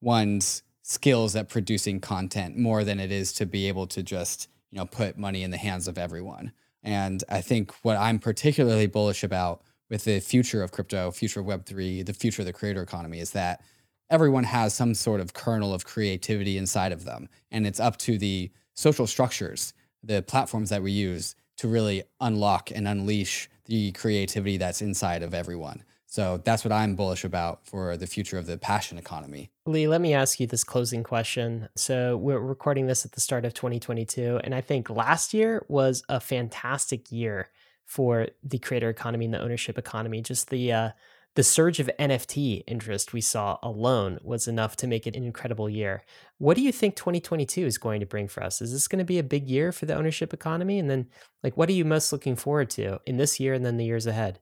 one's 0.02 0.64
skills 0.82 1.36
at 1.36 1.50
producing 1.50 2.00
content 2.00 2.58
more 2.58 2.84
than 2.84 3.00
it 3.00 3.12
is 3.12 3.34
to 3.34 3.46
be 3.46 3.68
able 3.68 3.88
to 3.88 4.04
just, 4.04 4.48
you 4.72 4.78
know, 4.78 4.86
put 4.86 5.18
money 5.18 5.44
in 5.44 5.52
the 5.52 5.58
hands 5.58 5.88
of 5.88 5.98
everyone. 5.98 6.52
And 6.84 7.24
I 7.30 7.42
think 7.42 7.74
what 7.82 7.98
I'm 7.98 8.20
particularly 8.20 8.88
bullish 8.88 9.24
about 9.24 9.62
with 9.90 10.04
the 10.04 10.20
future 10.20 10.64
of 10.64 10.72
crypto, 10.72 11.12
future 11.12 11.40
of 11.40 11.46
Web3, 11.46 12.06
the 12.06 12.14
future 12.14 12.42
of 12.42 12.46
the 12.46 12.54
creator 12.54 12.82
economy 12.82 13.20
is 13.20 13.32
that 13.32 13.62
everyone 14.10 14.44
has 14.44 14.74
some 14.74 14.94
sort 14.94 15.20
of 15.20 15.34
kernel 15.34 15.74
of 15.74 15.86
creativity 15.86 16.58
inside 16.58 16.92
of 16.92 17.06
them. 17.06 17.30
And 17.52 17.66
it's 17.66 17.80
up 17.80 17.98
to 17.98 18.18
the 18.18 18.52
social 18.76 19.08
structures, 19.08 19.74
the 20.04 20.22
platforms 20.22 20.70
that 20.70 20.82
we 20.82 20.92
use 20.92 21.36
to 21.58 21.68
really 21.68 22.04
unlock 22.22 22.72
and 22.72 22.88
unleash 22.88 23.50
the 23.66 23.92
creativity 23.92 24.58
that's 24.58 24.82
inside 24.82 25.22
of 25.22 25.34
everyone. 25.34 25.84
So 26.06 26.42
that's 26.44 26.66
what 26.66 26.72
I'm 26.72 26.96
bullish 26.96 27.24
about 27.24 27.64
for 27.68 27.96
the 27.96 28.08
future 28.08 28.40
of 28.40 28.48
the 28.48 28.58
passion 28.58 28.98
economy. 28.98 29.52
Li, 29.68 29.88
let 29.88 30.02
me 30.02 30.16
ask 30.16 30.40
you 30.40 30.48
this 30.48 30.64
closing 30.64 31.04
question. 31.04 31.70
So 31.76 32.18
we're 32.18 32.40
recording 32.40 32.88
this 32.88 33.06
at 33.06 33.12
the 33.12 33.22
start 33.22 33.46
of 33.46 33.54
2022, 33.54 34.40
and 34.44 34.56
I 34.56 34.62
think 34.62 34.90
last 34.90 35.36
year 35.36 35.64
was 35.68 36.02
a 36.10 36.20
fantastic 36.20 37.12
year 37.12 37.50
for 37.90 38.28
the 38.44 38.60
creator 38.60 38.88
economy 38.88 39.26
and 39.26 39.34
the 39.34 39.42
ownership 39.42 39.76
economy. 39.76 40.22
Just 40.22 40.52
the 40.52 40.72
uh, 40.72 40.90
the 41.34 41.42
surge 41.42 41.80
of 41.80 41.90
NFT 42.00 42.64
interest 42.68 43.14
we 43.14 43.22
saw 43.22 43.58
alone 43.64 44.20
was 44.22 44.48
enough 44.48 44.76
to 44.78 44.88
make 44.88 45.08
it 45.08 45.16
an 45.16 45.24
incredible 45.24 45.68
year. 45.68 46.04
What 46.38 46.56
do 46.56 46.62
you 46.62 46.72
think 46.72 46.96
2022 46.96 47.66
is 47.66 47.80
going 47.80 48.00
to 48.00 48.06
bring 48.06 48.28
for 48.28 48.44
us? 48.44 48.62
Is 48.62 48.72
this 48.72 48.88
going 48.88 49.00
to 49.00 49.06
be 49.06 49.18
a 49.18 49.24
big 49.24 49.48
year 49.48 49.72
for 49.72 49.88
the 49.88 49.96
ownership 49.96 50.34
economy? 50.34 50.78
And 50.78 50.88
then, 50.88 51.08
like, 51.44 51.58
what 51.58 51.68
are 51.68 51.74
you 51.74 51.84
most 51.84 52.12
looking 52.12 52.36
forward 52.36 52.70
to 52.72 53.00
in 53.08 53.18
this 53.18 53.40
year 53.40 53.56
and 53.56 53.66
then 53.66 53.78
the 53.78 53.86
years 53.86 54.06
ahead? 54.06 54.40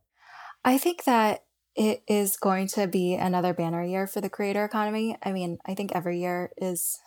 I 0.65 0.78
think 0.78 1.06
that 1.06 1.45
it 1.74 2.03
is 2.06 2.36
going 2.36 2.68
to 2.69 2.86
be 2.86 3.14
another 3.14 3.53
banner 3.53 3.84
year 3.84 4.07
for 4.07 4.19
the 4.19 4.30
creator 4.30 4.65
economy. 4.65 5.18
I 5.24 5.32
mean, 5.32 5.57
I 5.65 5.74
think 5.74 5.94
every 5.95 6.19
year 6.19 6.52
is 6.57 6.99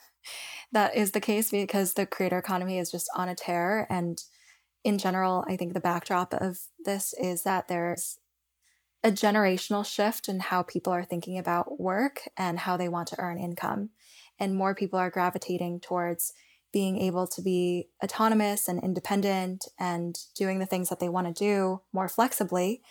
that 0.73 0.97
is 0.97 1.11
the 1.11 1.21
case 1.21 1.51
because 1.51 1.95
the 1.95 2.07
creator 2.07 2.39
economy 2.39 2.79
is 2.79 2.91
just 2.91 3.11
on 3.15 3.29
a 3.29 3.35
tear 3.35 3.87
and 3.91 4.23
in 4.85 4.99
general, 4.99 5.45
I 5.49 5.57
think 5.57 5.75
the 5.75 5.81
backdrop 5.81 6.33
of 6.35 6.59
this 6.85 7.15
is 7.21 7.43
that 7.43 7.69
there's 7.69 8.19
a 9.03 9.11
generational 9.11 9.85
shift 9.85 10.29
in 10.29 10.41
how 10.41 10.63
people 10.63 10.93
are 10.93 11.05
thinking 11.05 11.39
about 11.39 11.81
work 11.81 12.29
and 12.37 12.59
how 12.59 12.77
they 12.77 12.89
want 12.89 13.09
to 13.09 13.19
earn 13.19 13.39
income. 13.39 13.91
And 14.39 14.55
more 14.55 14.75
people 14.75 14.99
are 14.99 15.11
gravitating 15.11 15.81
towards 15.81 16.33
being 16.73 16.99
able 16.99 17.27
to 17.27 17.43
be 17.43 17.89
autonomous 18.03 18.69
and 18.69 18.83
independent 18.83 19.67
and 19.79 20.17
doing 20.37 20.59
the 20.59 20.67
things 20.67 20.89
that 20.89 21.01
they 21.01 21.09
want 21.09 21.27
to 21.27 21.45
do 21.45 21.81
more 21.93 22.09
flexibly. 22.09 22.83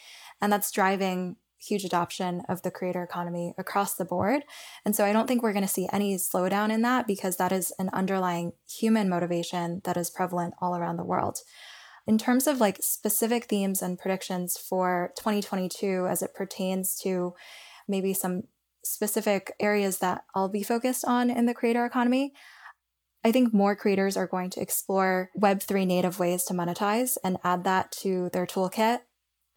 And 0.41 0.51
that's 0.51 0.71
driving 0.71 1.37
huge 1.59 1.83
adoption 1.83 2.41
of 2.47 2.61
the 2.61 2.71
creator 2.71 3.03
economy 3.03 3.53
across 3.57 3.95
the 3.95 4.05
board. 4.05 4.43
And 4.85 4.95
so 4.95 5.05
I 5.05 5.13
don't 5.13 5.27
think 5.27 5.43
we're 5.43 5.53
going 5.53 5.65
to 5.65 5.67
see 5.67 5.89
any 5.91 6.15
slowdown 6.15 6.71
in 6.71 6.81
that 6.83 7.05
because 7.05 7.37
that 7.37 7.51
is 7.51 7.73
an 7.79 7.89
underlying 7.91 8.53
human 8.67 9.09
motivation 9.09 9.81
that 9.83 9.97
is 9.97 10.09
prevalent 10.09 10.53
all 10.61 10.75
around 10.75 10.97
the 10.97 11.05
world. 11.05 11.39
In 12.09 12.17
terms 12.17 12.47
of 12.47 12.59
like 12.59 12.79
specific 12.81 13.45
themes 13.45 13.83
and 13.83 13.99
predictions 13.99 14.57
for 14.57 15.13
2022 15.15 16.07
as 16.09 16.23
it 16.23 16.33
pertains 16.33 16.95
to 17.03 17.35
maybe 17.87 18.15
some 18.15 18.45
specific 18.83 19.53
areas 19.59 19.99
that 19.99 20.23
I'll 20.33 20.49
be 20.49 20.63
focused 20.63 21.05
on 21.05 21.29
in 21.29 21.45
the 21.45 21.53
creator 21.53 21.85
economy, 21.85 22.33
I 23.23 23.31
think 23.31 23.53
more 23.53 23.75
creators 23.75 24.17
are 24.17 24.25
going 24.25 24.49
to 24.49 24.59
explore 24.59 25.29
Web3 25.39 25.85
native 25.85 26.17
ways 26.17 26.45
to 26.45 26.55
monetize 26.55 27.15
and 27.23 27.37
add 27.43 27.63
that 27.65 27.91
to 28.01 28.31
their 28.33 28.47
toolkit. 28.47 29.01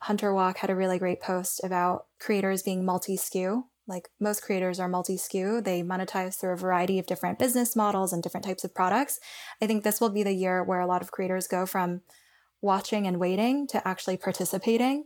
Hunter 0.02 0.34
Walk 0.34 0.58
had 0.58 0.68
a 0.68 0.76
really 0.76 0.98
great 0.98 1.22
post 1.22 1.64
about 1.64 2.04
creators 2.20 2.62
being 2.62 2.84
multi 2.84 3.16
SKU. 3.16 3.62
Like 3.86 4.10
most 4.20 4.42
creators 4.42 4.78
are 4.78 4.88
multi 4.88 5.16
SKU, 5.16 5.64
they 5.64 5.82
monetize 5.82 6.38
through 6.38 6.52
a 6.52 6.58
variety 6.58 6.98
of 6.98 7.06
different 7.06 7.38
business 7.38 7.74
models 7.74 8.12
and 8.12 8.22
different 8.22 8.44
types 8.44 8.62
of 8.62 8.74
products. 8.74 9.20
I 9.62 9.66
think 9.66 9.84
this 9.84 10.02
will 10.02 10.10
be 10.10 10.22
the 10.22 10.34
year 10.34 10.62
where 10.62 10.80
a 10.80 10.86
lot 10.86 11.00
of 11.00 11.12
creators 11.12 11.46
go 11.46 11.64
from 11.64 12.02
watching 12.62 13.06
and 13.06 13.18
waiting 13.18 13.66
to 13.66 13.86
actually 13.86 14.16
participating 14.16 15.04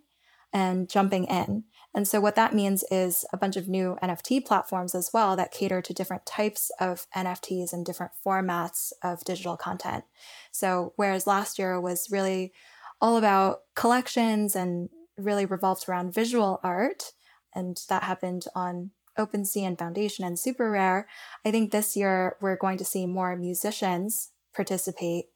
and 0.53 0.89
jumping 0.89 1.25
in. 1.25 1.65
And 1.95 2.07
so, 2.07 2.21
what 2.21 2.37
that 2.37 2.55
means 2.55 2.85
is 2.91 3.25
a 3.33 3.37
bunch 3.37 3.57
of 3.57 3.69
new 3.69 3.97
NFT 4.03 4.45
platforms 4.45 4.95
as 4.95 5.11
well 5.13 5.35
that 5.35 5.51
cater 5.51 5.81
to 5.83 5.95
different 5.95 6.27
types 6.27 6.71
of 6.79 7.07
NFTs 7.17 7.73
and 7.73 7.85
different 7.85 8.13
formats 8.25 8.93
of 9.03 9.25
digital 9.25 9.57
content. 9.57 10.05
So, 10.53 10.93
whereas 10.97 11.27
last 11.27 11.59
year 11.59 11.81
was 11.81 12.11
really 12.11 12.53
all 13.01 13.17
about 13.17 13.61
collections 13.75 14.55
and 14.55 14.91
really 15.17 15.47
revolved 15.47 15.89
around 15.89 16.15
visual 16.15 16.61
art, 16.63 17.13
and 17.55 17.81
that 17.89 18.03
happened 18.03 18.45
on 18.55 18.91
OpenSea 19.19 19.67
and 19.67 19.79
Foundation 19.79 20.25
and 20.25 20.37
SuperRare, 20.37 21.05
I 21.45 21.51
think 21.51 21.71
this 21.71 21.97
year 21.97 22.37
we're 22.41 22.57
going 22.57 22.79
to 22.79 22.85
see 22.85 23.07
more 23.07 23.35
musicians 23.37 24.33
participate 24.55 25.27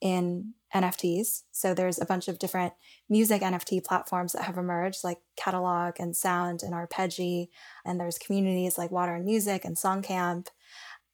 in 0.00 0.54
NFTs. 0.74 1.42
So 1.52 1.74
there's 1.74 2.00
a 2.00 2.06
bunch 2.06 2.28
of 2.28 2.38
different 2.38 2.74
music 3.08 3.42
NFT 3.42 3.84
platforms 3.84 4.32
that 4.32 4.44
have 4.44 4.58
emerged, 4.58 5.04
like 5.04 5.18
Catalog 5.36 5.94
and 5.98 6.14
Sound 6.14 6.62
and 6.62 6.74
Arpeggi. 6.74 7.48
And 7.84 7.98
there's 7.98 8.18
communities 8.18 8.76
like 8.76 8.90
Water 8.90 9.14
and 9.14 9.24
Music 9.24 9.64
and 9.64 9.76
Songcamp. 9.76 10.48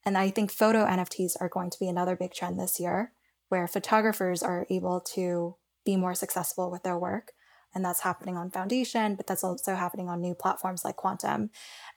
And 0.04 0.18
I 0.18 0.30
think 0.30 0.50
photo 0.50 0.84
NFTs 0.84 1.36
are 1.40 1.48
going 1.48 1.70
to 1.70 1.78
be 1.78 1.88
another 1.88 2.16
big 2.16 2.32
trend 2.32 2.58
this 2.58 2.80
year, 2.80 3.12
where 3.50 3.68
photographers 3.68 4.42
are 4.42 4.66
able 4.68 5.00
to 5.14 5.56
be 5.84 5.96
more 5.96 6.14
successful 6.14 6.70
with 6.70 6.82
their 6.82 6.98
work. 6.98 7.32
And 7.74 7.84
that's 7.84 8.00
happening 8.00 8.36
on 8.36 8.50
Foundation, 8.50 9.14
but 9.14 9.26
that's 9.26 9.44
also 9.44 9.76
happening 9.76 10.08
on 10.08 10.20
new 10.20 10.34
platforms 10.34 10.84
like 10.84 10.96
Quantum. 10.96 11.50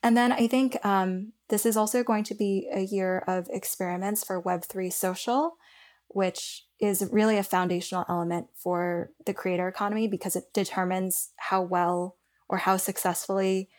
And 0.03 0.15
then 0.15 0.31
I 0.31 0.47
think 0.47 0.77
um, 0.85 1.33
this 1.49 1.65
is 1.65 1.75
also 1.75 2.03
going 2.03 2.23
to 2.25 2.35
be 2.35 2.69
a 2.73 2.81
year 2.81 3.23
of 3.27 3.47
experiments 3.49 4.23
for 4.23 4.41
Web3 4.41 4.93
social 4.93 5.57
which 6.07 6.64
is 6.79 7.07
really 7.11 7.37
a 7.37 7.43
foundational 7.43 8.05
element 8.09 8.47
for 8.55 9.11
the 9.25 9.33
creator 9.33 9.67
economy 9.67 10.07
because 10.07 10.35
it 10.35 10.53
determines 10.53 11.29
how 11.37 11.61
well 11.61 12.17
or 12.49 12.57
how 12.57 12.77
successfully 12.77 13.69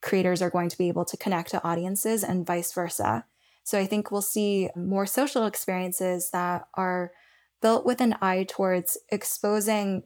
creators 0.00 0.40
are 0.40 0.50
going 0.50 0.68
to 0.68 0.78
be 0.78 0.88
able 0.88 1.04
to 1.04 1.16
connect 1.16 1.50
to 1.50 1.62
audiences 1.64 2.22
and 2.22 2.46
vice 2.46 2.72
versa. 2.72 3.24
So 3.64 3.78
I 3.78 3.86
think 3.86 4.10
we'll 4.10 4.22
see 4.22 4.70
more 4.74 5.06
social 5.06 5.44
experiences 5.44 6.30
that 6.30 6.66
are 6.74 7.12
built 7.60 7.84
with 7.84 8.00
an 8.00 8.14
eye 8.22 8.46
towards 8.48 8.96
exposing 9.10 10.04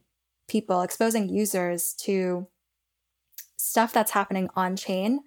people, 0.48 0.82
exposing 0.82 1.28
users 1.28 1.94
to 2.00 2.48
stuff 3.56 3.92
that's 3.92 4.10
happening 4.10 4.48
on 4.56 4.74
chain 4.76 5.20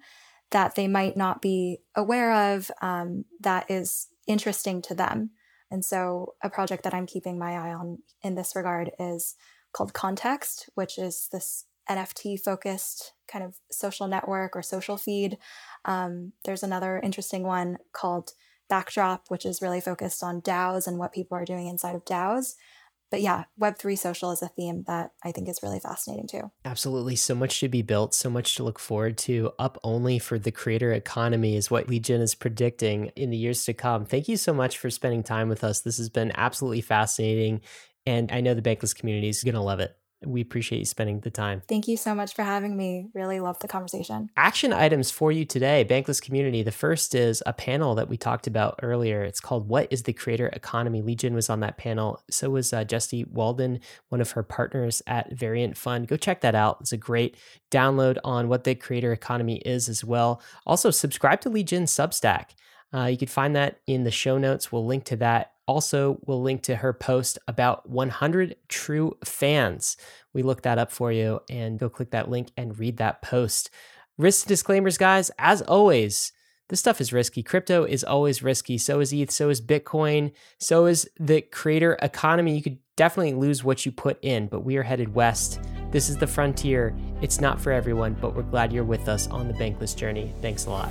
that 0.50 0.74
they 0.74 0.86
might 0.86 1.16
not 1.16 1.40
be 1.40 1.78
aware 1.94 2.52
of 2.52 2.70
um, 2.82 3.24
that 3.40 3.70
is 3.70 4.08
interesting 4.26 4.82
to 4.82 4.94
them. 4.94 5.30
And 5.70 5.84
so, 5.84 6.34
a 6.42 6.50
project 6.50 6.84
that 6.84 6.94
I'm 6.94 7.06
keeping 7.06 7.38
my 7.38 7.52
eye 7.52 7.74
on 7.74 7.98
in 8.22 8.34
this 8.34 8.54
regard 8.54 8.92
is 8.98 9.34
called 9.72 9.92
Context, 9.92 10.70
which 10.74 10.98
is 10.98 11.28
this 11.32 11.66
NFT 11.90 12.40
focused 12.40 13.12
kind 13.28 13.44
of 13.44 13.56
social 13.70 14.08
network 14.08 14.56
or 14.56 14.62
social 14.62 14.96
feed. 14.96 15.38
Um, 15.84 16.32
there's 16.44 16.62
another 16.62 17.00
interesting 17.02 17.42
one 17.42 17.78
called 17.92 18.32
Backdrop, 18.68 19.24
which 19.28 19.46
is 19.46 19.62
really 19.62 19.80
focused 19.80 20.22
on 20.22 20.40
DAOs 20.40 20.86
and 20.86 20.98
what 20.98 21.12
people 21.12 21.36
are 21.36 21.44
doing 21.44 21.66
inside 21.66 21.94
of 21.94 22.04
DAOs 22.04 22.54
but 23.10 23.20
yeah, 23.20 23.44
Web3 23.60 23.98
social 23.98 24.30
is 24.30 24.42
a 24.42 24.48
theme 24.48 24.84
that 24.86 25.12
I 25.22 25.32
think 25.32 25.48
is 25.48 25.60
really 25.62 25.80
fascinating 25.80 26.26
too. 26.28 26.50
Absolutely. 26.64 27.16
So 27.16 27.34
much 27.34 27.60
to 27.60 27.68
be 27.68 27.82
built, 27.82 28.14
so 28.14 28.28
much 28.28 28.54
to 28.56 28.64
look 28.64 28.78
forward 28.78 29.16
to. 29.18 29.52
Up 29.58 29.78
only 29.84 30.18
for 30.18 30.38
the 30.38 30.50
creator 30.50 30.92
economy 30.92 31.56
is 31.56 31.70
what 31.70 31.88
Li 31.88 32.00
Jin 32.00 32.20
is 32.20 32.34
predicting 32.34 33.06
in 33.16 33.30
the 33.30 33.36
years 33.36 33.64
to 33.64 33.74
come. 33.74 34.04
Thank 34.04 34.28
you 34.28 34.36
so 34.36 34.52
much 34.52 34.78
for 34.78 34.90
spending 34.90 35.22
time 35.22 35.48
with 35.48 35.62
us. 35.62 35.80
This 35.80 35.98
has 35.98 36.08
been 36.08 36.32
absolutely 36.34 36.80
fascinating. 36.80 37.60
And 38.04 38.30
I 38.30 38.40
know 38.40 38.54
the 38.54 38.62
Bankless 38.62 38.94
community 38.94 39.28
is 39.28 39.42
going 39.42 39.54
to 39.54 39.60
love 39.60 39.80
it 39.80 39.96
we 40.26 40.40
appreciate 40.40 40.80
you 40.80 40.84
spending 40.84 41.20
the 41.20 41.30
time. 41.30 41.62
Thank 41.68 41.88
you 41.88 41.96
so 41.96 42.14
much 42.14 42.34
for 42.34 42.42
having 42.42 42.76
me. 42.76 43.08
Really 43.14 43.40
love 43.40 43.58
the 43.60 43.68
conversation. 43.68 44.30
Action 44.36 44.72
items 44.72 45.10
for 45.10 45.32
you 45.32 45.44
today, 45.44 45.84
Bankless 45.88 46.20
Community. 46.20 46.62
The 46.62 46.72
first 46.72 47.14
is 47.14 47.42
a 47.46 47.52
panel 47.52 47.94
that 47.94 48.08
we 48.08 48.16
talked 48.16 48.46
about 48.46 48.80
earlier. 48.82 49.22
It's 49.22 49.40
called 49.40 49.68
What 49.68 49.88
is 49.90 50.02
the 50.02 50.12
Creator 50.12 50.48
Economy? 50.48 51.02
Li 51.02 51.14
Jin 51.14 51.34
was 51.34 51.48
on 51.48 51.60
that 51.60 51.78
panel. 51.78 52.22
So 52.30 52.50
was 52.50 52.72
uh, 52.72 52.84
Jesse 52.84 53.24
Walden, 53.24 53.80
one 54.08 54.20
of 54.20 54.32
her 54.32 54.42
partners 54.42 55.02
at 55.06 55.32
Variant 55.32 55.76
Fund. 55.76 56.08
Go 56.08 56.16
check 56.16 56.40
that 56.40 56.54
out. 56.54 56.78
It's 56.80 56.92
a 56.92 56.96
great 56.96 57.36
download 57.70 58.18
on 58.24 58.48
what 58.48 58.64
the 58.64 58.74
creator 58.74 59.12
economy 59.12 59.56
is 59.58 59.88
as 59.88 60.04
well. 60.04 60.42
Also, 60.66 60.90
subscribe 60.90 61.40
to 61.42 61.48
Li 61.48 61.62
Jin 61.62 61.84
Substack. 61.84 62.50
Uh, 62.94 63.06
you 63.06 63.16
can 63.16 63.28
find 63.28 63.54
that 63.56 63.80
in 63.86 64.04
the 64.04 64.10
show 64.10 64.38
notes. 64.38 64.70
We'll 64.70 64.86
link 64.86 65.04
to 65.04 65.16
that 65.16 65.52
also, 65.66 66.18
we'll 66.26 66.42
link 66.42 66.62
to 66.62 66.76
her 66.76 66.92
post 66.92 67.38
about 67.48 67.88
100 67.88 68.56
true 68.68 69.16
fans. 69.24 69.96
We 70.32 70.42
look 70.42 70.62
that 70.62 70.78
up 70.78 70.92
for 70.92 71.10
you 71.10 71.40
and 71.50 71.78
go 71.78 71.88
click 71.88 72.10
that 72.10 72.30
link 72.30 72.50
and 72.56 72.78
read 72.78 72.98
that 72.98 73.22
post. 73.22 73.70
Risk 74.16 74.46
disclaimers, 74.46 74.96
guys. 74.96 75.30
As 75.38 75.62
always, 75.62 76.32
this 76.68 76.80
stuff 76.80 77.00
is 77.00 77.12
risky. 77.12 77.42
Crypto 77.42 77.84
is 77.84 78.04
always 78.04 78.42
risky. 78.42 78.78
So 78.78 79.00
is 79.00 79.12
ETH, 79.12 79.30
so 79.30 79.50
is 79.50 79.60
Bitcoin, 79.60 80.32
so 80.58 80.86
is 80.86 81.08
the 81.18 81.42
creator 81.42 81.98
economy. 82.02 82.56
You 82.56 82.62
could 82.62 82.78
definitely 82.96 83.34
lose 83.34 83.62
what 83.62 83.84
you 83.84 83.92
put 83.92 84.18
in, 84.22 84.46
but 84.48 84.64
we 84.64 84.76
are 84.76 84.82
headed 84.82 85.14
west. 85.14 85.60
This 85.90 86.08
is 86.08 86.16
the 86.16 86.26
frontier. 86.26 86.96
It's 87.22 87.40
not 87.40 87.60
for 87.60 87.72
everyone, 87.72 88.16
but 88.20 88.34
we're 88.34 88.42
glad 88.42 88.72
you're 88.72 88.84
with 88.84 89.08
us 89.08 89.28
on 89.28 89.48
the 89.48 89.54
bankless 89.54 89.96
journey. 89.96 90.34
Thanks 90.40 90.66
a 90.66 90.70
lot. 90.70 90.90